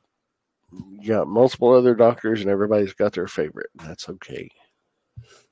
you 1.00 1.08
got 1.08 1.28
multiple 1.28 1.72
other 1.72 1.94
doctors 1.94 2.40
and 2.40 2.50
everybody's 2.50 2.94
got 2.94 3.12
their 3.12 3.26
favorite. 3.28 3.70
and 3.78 3.88
That's 3.88 4.08
okay. 4.08 4.48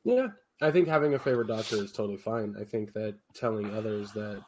Yeah, 0.04 0.28
I 0.62 0.70
think 0.70 0.88
having 0.88 1.14
a 1.14 1.18
favorite 1.18 1.48
doctor 1.48 1.76
is 1.76 1.92
totally 1.92 2.16
fine. 2.16 2.54
I 2.58 2.64
think 2.64 2.92
that 2.94 3.16
telling 3.34 3.74
others 3.74 4.12
that 4.12 4.42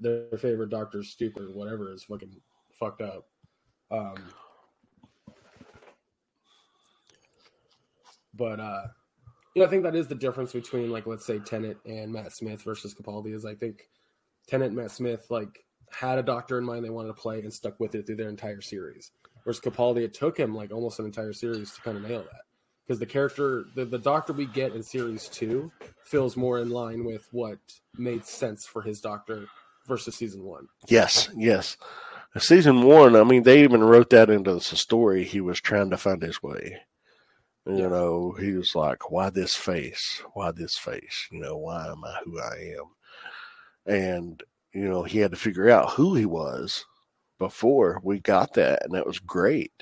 their 0.00 0.38
favorite 0.38 0.70
doctor 0.70 1.00
is 1.00 1.10
stupid 1.10 1.42
or 1.42 1.52
whatever 1.52 1.92
is 1.92 2.04
fucking 2.04 2.34
fucked 2.72 3.02
up. 3.02 3.26
Um, 3.90 4.16
but 8.34 8.60
uh, 8.60 8.86
you 9.54 9.60
know, 9.60 9.66
I 9.66 9.70
think 9.70 9.82
that 9.82 9.96
is 9.96 10.08
the 10.08 10.14
difference 10.14 10.52
between 10.52 10.90
like 10.90 11.06
let's 11.06 11.26
say 11.26 11.38
Tennant 11.38 11.78
and 11.86 12.12
Matt 12.12 12.32
Smith 12.32 12.62
versus 12.62 12.94
Capaldi. 12.94 13.34
Is 13.34 13.44
I 13.44 13.54
think 13.54 13.88
Tennant 14.46 14.72
and 14.72 14.80
Matt 14.80 14.90
Smith 14.90 15.26
like 15.30 15.64
had 15.90 16.18
a 16.18 16.22
doctor 16.22 16.58
in 16.58 16.64
mind 16.64 16.84
they 16.84 16.90
wanted 16.90 17.08
to 17.08 17.14
play 17.14 17.40
and 17.40 17.52
stuck 17.52 17.78
with 17.80 17.94
it 17.94 18.06
through 18.06 18.16
their 18.16 18.28
entire 18.28 18.60
series. 18.60 19.10
Whereas 19.42 19.60
Capaldi, 19.60 20.02
it 20.02 20.14
took 20.14 20.38
him 20.38 20.54
like 20.54 20.72
almost 20.72 20.98
an 20.98 21.06
entire 21.06 21.32
series 21.32 21.72
to 21.72 21.80
kind 21.80 21.96
of 21.96 22.04
nail 22.04 22.22
that 22.22 22.42
because 22.86 22.98
the 22.98 23.06
character, 23.06 23.66
the, 23.76 23.84
the 23.84 23.98
doctor 23.98 24.32
we 24.32 24.46
get 24.46 24.74
in 24.74 24.82
series 24.82 25.28
two, 25.28 25.70
feels 26.02 26.36
more 26.36 26.58
in 26.58 26.70
line 26.70 27.04
with 27.04 27.28
what 27.30 27.58
made 27.96 28.24
sense 28.24 28.66
for 28.66 28.82
his 28.82 29.00
doctor 29.00 29.46
versus 29.86 30.16
season 30.16 30.44
one. 30.44 30.66
Yes, 30.88 31.30
yes. 31.36 31.76
Season 32.38 32.82
one, 32.82 33.16
I 33.16 33.24
mean, 33.24 33.44
they 33.44 33.62
even 33.62 33.82
wrote 33.82 34.10
that 34.10 34.30
into 34.30 34.54
the 34.54 34.60
story. 34.60 35.24
He 35.24 35.40
was 35.40 35.60
trying 35.60 35.90
to 35.90 35.96
find 35.96 36.22
his 36.22 36.42
way. 36.42 36.78
You 37.66 37.88
know, 37.88 38.32
he 38.32 38.52
was 38.52 38.74
like, 38.74 39.10
why 39.10 39.30
this 39.30 39.54
face? 39.54 40.22
Why 40.34 40.50
this 40.50 40.76
face? 40.76 41.28
You 41.30 41.40
know, 41.40 41.56
why 41.56 41.86
am 41.86 42.04
I 42.04 42.20
who 42.24 42.40
I 42.40 42.74
am? 42.78 42.86
And, 43.86 44.42
you 44.72 44.88
know, 44.88 45.02
he 45.02 45.18
had 45.18 45.30
to 45.30 45.36
figure 45.36 45.70
out 45.70 45.90
who 45.90 46.14
he 46.14 46.26
was 46.26 46.84
before 47.38 48.00
we 48.02 48.18
got 48.20 48.54
that. 48.54 48.84
And 48.84 48.94
that 48.94 49.06
was 49.06 49.18
great. 49.18 49.72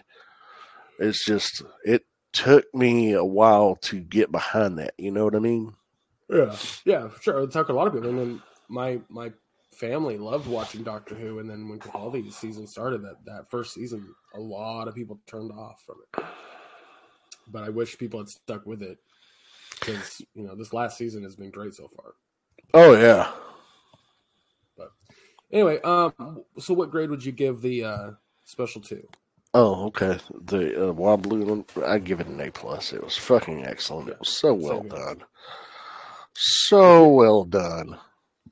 It's 0.98 1.24
just, 1.24 1.62
it 1.84 2.04
took 2.32 2.66
me 2.74 3.12
a 3.12 3.24
while 3.24 3.76
to 3.82 4.00
get 4.00 4.32
behind 4.32 4.78
that. 4.78 4.94
You 4.98 5.12
know 5.12 5.24
what 5.24 5.36
I 5.36 5.38
mean? 5.38 5.74
Yeah, 6.28 6.54
yeah, 6.84 7.08
sure. 7.20 7.40
It 7.44 7.52
took 7.52 7.68
a 7.68 7.72
lot 7.72 7.86
of 7.86 7.94
people, 7.94 8.10
and 8.10 8.18
then 8.18 8.42
my 8.68 9.00
my 9.08 9.32
family 9.72 10.18
loved 10.18 10.46
watching 10.46 10.82
Doctor 10.82 11.14
Who, 11.14 11.38
and 11.38 11.48
then 11.48 11.68
when 11.68 11.78
Capaldi's 11.78 12.36
season 12.36 12.66
started, 12.66 13.02
that 13.02 13.24
that 13.24 13.50
first 13.50 13.72
season, 13.72 14.14
a 14.34 14.40
lot 14.40 14.88
of 14.88 14.94
people 14.94 15.18
turned 15.26 15.52
off 15.52 15.82
from 15.86 15.96
it. 16.02 16.24
But 17.50 17.64
I 17.64 17.68
wish 17.70 17.98
people 17.98 18.20
had 18.20 18.28
stuck 18.28 18.66
with 18.66 18.82
it 18.82 18.98
because 19.78 20.22
you 20.34 20.44
know 20.44 20.54
this 20.54 20.72
last 20.72 20.98
season 20.98 21.22
has 21.22 21.36
been 21.36 21.50
great 21.50 21.74
so 21.74 21.88
far. 21.88 22.14
Oh, 22.74 22.94
yeah. 22.94 23.32
But 24.76 24.92
Anyway, 25.50 25.80
um, 25.80 26.44
so 26.58 26.74
what 26.74 26.90
grade 26.90 27.10
would 27.10 27.24
you 27.24 27.32
give 27.32 27.62
the 27.62 27.84
uh, 27.84 28.10
special 28.44 28.80
two? 28.80 29.06
Oh, 29.54 29.86
okay. 29.86 30.18
The 30.44 30.88
uh, 30.88 30.92
one, 30.92 31.64
I 31.86 31.98
give 31.98 32.20
it 32.20 32.26
an 32.26 32.40
A 32.40 32.50
plus. 32.50 32.92
It 32.92 33.02
was 33.02 33.16
fucking 33.16 33.64
excellent. 33.64 34.10
It 34.10 34.20
was 34.20 34.28
so 34.28 34.52
well 34.52 34.82
done. 34.82 35.24
So 36.34 37.08
well 37.08 37.44
done. 37.44 37.98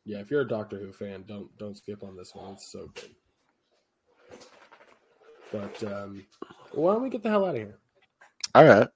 Yeah, 0.06 0.18
if 0.18 0.30
you're 0.30 0.40
a 0.40 0.48
Doctor 0.48 0.78
Who 0.78 0.92
fan, 0.92 1.24
don't 1.28 1.56
don't 1.58 1.76
skip 1.76 2.02
on 2.02 2.16
this 2.16 2.34
one. 2.34 2.54
It's 2.54 2.72
so 2.72 2.90
good. 2.94 3.14
But 5.52 5.92
um, 5.92 6.24
why 6.72 6.94
don't 6.94 7.02
we 7.02 7.10
get 7.10 7.22
the 7.22 7.28
hell 7.28 7.44
out 7.44 7.56
of 7.56 7.60
here? 7.60 7.78
All 8.56 8.64
right. 8.64 8.88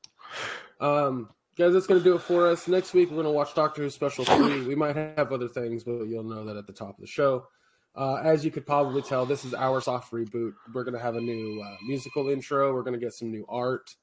Um, 0.80 1.28
guys, 1.54 1.74
that's 1.74 1.86
to 2.00 2.00
do 2.00 2.14
it 2.14 2.22
for 2.22 2.46
us. 2.46 2.66
Next 2.66 2.94
week, 2.94 3.10
we're 3.10 3.16
to 3.24 3.30
watch 3.30 3.54
Doctor 3.54 3.82
Who 3.82 3.90
Special 3.90 4.24
3. 4.24 4.66
We 4.66 4.74
might 4.74 4.96
have 4.96 5.32
other 5.32 5.48
things, 5.48 5.84
but 5.84 6.04
you'll 6.04 6.24
know 6.24 6.46
that 6.46 6.56
at 6.56 6.66
the 6.66 6.72
top 6.72 6.94
of 6.94 7.00
the 7.02 7.06
show. 7.06 7.46
Uh, 7.94 8.14
as 8.24 8.42
you 8.42 8.50
could 8.50 8.64
probably 8.64 9.02
tell, 9.02 9.26
this 9.26 9.44
is 9.44 9.52
our 9.52 9.82
soft 9.82 10.14
reboot. 10.14 10.52
We're 10.72 10.84
to 10.94 10.98
have 10.98 11.16
a 11.16 11.20
new 11.20 11.60
uh, 11.62 11.76
musical 11.86 12.30
intro. 12.30 12.72
We're 12.72 12.84
to 12.94 13.04
get 13.04 13.12
some 13.12 13.30
new 13.30 13.44
art. 13.50 13.94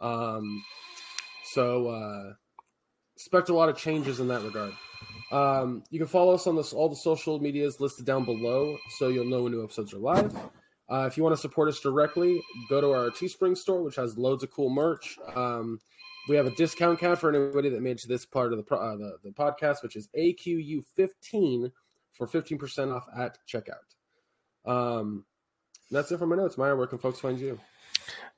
Um, 0.00 0.64
So 1.44 1.86
uh, 1.86 2.32
expect 3.14 3.50
a 3.50 3.54
lot 3.54 3.68
of 3.68 3.76
changes 3.76 4.18
in 4.18 4.26
that 4.26 4.42
regard. 4.42 4.72
Um, 5.30 5.84
you 5.90 6.00
can 6.00 6.08
follow 6.08 6.34
us 6.34 6.48
on 6.48 6.56
this, 6.56 6.72
all 6.72 6.88
the 6.88 6.96
social 6.96 7.38
medias 7.38 7.78
listed 7.78 8.04
down 8.04 8.24
below, 8.24 8.76
so 8.98 9.06
you'll 9.06 9.26
know 9.26 9.44
when 9.44 9.52
new 9.52 9.62
episodes 9.62 9.94
are 9.94 9.98
live. 9.98 10.34
Uh, 10.90 11.06
if 11.06 11.16
you 11.16 11.22
want 11.22 11.34
to 11.34 11.40
support 11.40 11.68
us 11.68 11.80
directly, 11.80 12.40
go 12.68 12.80
to 12.80 12.92
our 12.92 13.10
Teespring 13.10 13.56
store, 13.56 13.82
which 13.82 13.96
has 13.96 14.16
loads 14.16 14.42
of 14.42 14.50
cool 14.50 14.70
merch. 14.70 15.18
Um, 15.34 15.80
we 16.28 16.36
have 16.36 16.46
a 16.46 16.50
discount 16.50 16.98
code 16.98 17.18
for 17.18 17.28
anybody 17.28 17.68
that 17.70 17.82
made 17.82 17.98
this 18.06 18.24
part 18.24 18.52
of 18.52 18.64
the, 18.64 18.74
uh, 18.74 18.96
the, 18.96 19.16
the 19.24 19.30
podcast, 19.30 19.82
which 19.82 19.96
is 19.96 20.08
AQU15 20.16 21.70
for 22.12 22.26
15% 22.26 22.94
off 22.94 23.06
at 23.16 23.38
checkout. 23.46 23.84
Um, 24.64 25.24
that's 25.90 26.10
it 26.12 26.18
for 26.18 26.26
my 26.26 26.36
notes. 26.36 26.58
Maya, 26.58 26.76
where 26.76 26.86
can 26.86 26.98
folks 26.98 27.20
find 27.20 27.38
you? 27.38 27.58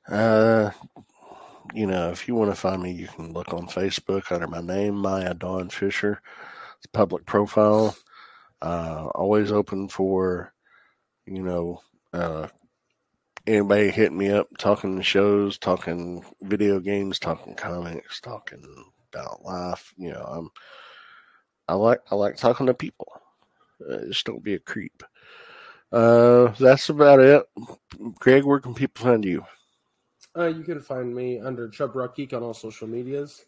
Uh, 0.07 0.71
you 1.73 1.85
know, 1.85 2.09
if 2.09 2.27
you 2.27 2.35
want 2.35 2.51
to 2.51 2.55
find 2.55 2.81
me, 2.81 2.91
you 2.91 3.07
can 3.07 3.33
look 3.33 3.53
on 3.53 3.67
Facebook 3.67 4.31
under 4.31 4.47
my 4.47 4.61
name, 4.61 4.95
Maya 4.95 5.33
Dawn 5.33 5.69
Fisher. 5.69 6.21
It's 6.77 6.87
public 6.87 7.25
profile. 7.25 7.95
Uh, 8.61 9.09
always 9.15 9.51
open 9.51 9.87
for, 9.87 10.53
you 11.25 11.43
know, 11.43 11.81
uh, 12.13 12.47
anybody 13.47 13.89
hitting 13.89 14.17
me 14.17 14.29
up, 14.29 14.47
talking 14.57 15.01
shows, 15.01 15.57
talking 15.57 16.23
video 16.41 16.79
games, 16.79 17.19
talking 17.19 17.55
comics, 17.55 18.19
talking 18.19 18.63
about 19.13 19.43
life. 19.43 19.93
You 19.97 20.11
know, 20.11 20.23
I'm, 20.23 20.49
I 21.67 21.75
like, 21.75 22.01
I 22.11 22.15
like 22.15 22.37
talking 22.37 22.67
to 22.67 22.73
people. 22.73 23.07
Uh, 23.89 24.05
just 24.07 24.25
don't 24.25 24.43
be 24.43 24.53
a 24.53 24.59
creep. 24.59 25.03
Uh, 25.91 26.47
that's 26.59 26.89
about 26.89 27.19
it. 27.19 27.43
Gregg, 28.19 28.43
where 28.43 28.59
can 28.59 28.73
people 28.73 29.03
find 29.03 29.25
you? 29.25 29.45
Uh, 30.37 30.47
you 30.47 30.63
can 30.63 30.79
find 30.79 31.13
me 31.13 31.39
under 31.39 31.67
Chub 31.67 31.95
Rock 31.95 32.15
Geek 32.15 32.33
on 32.33 32.43
all 32.43 32.53
social 32.53 32.87
medias. 32.87 33.45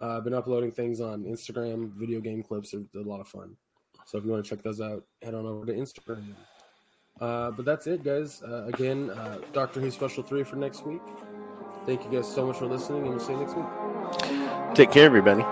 Uh, 0.00 0.18
I've 0.18 0.24
been 0.24 0.34
uploading 0.34 0.70
things 0.70 1.00
on 1.00 1.24
Instagram, 1.24 1.92
video 1.92 2.20
game 2.20 2.42
clips. 2.42 2.72
They're, 2.72 3.02
a 3.02 3.04
lot 3.04 3.20
of 3.20 3.28
fun. 3.28 3.56
So 4.06 4.18
if 4.18 4.24
you 4.24 4.30
want 4.30 4.44
to 4.44 4.48
check 4.48 4.62
those 4.62 4.80
out, 4.80 5.04
head 5.22 5.34
on 5.34 5.46
over 5.46 5.66
to 5.66 5.72
Instagram. 5.72 6.34
Uh, 7.20 7.50
but 7.52 7.64
that's 7.64 7.86
it, 7.86 8.02
guys. 8.02 8.42
Uh, 8.42 8.64
again, 8.66 9.10
uh, 9.10 9.38
Doctor 9.52 9.80
Who 9.80 9.90
Special 9.90 10.22
3 10.22 10.42
for 10.44 10.56
next 10.56 10.84
week. 10.84 11.02
Thank 11.86 12.04
you 12.04 12.10
guys 12.10 12.32
so 12.32 12.46
much 12.46 12.56
for 12.56 12.66
listening, 12.66 13.02
and 13.02 13.10
we'll 13.10 13.20
see 13.20 13.32
you 13.32 13.38
next 13.38 13.54
week. 13.54 14.74
Take 14.74 14.90
care, 14.90 15.06
everybody. 15.06 15.44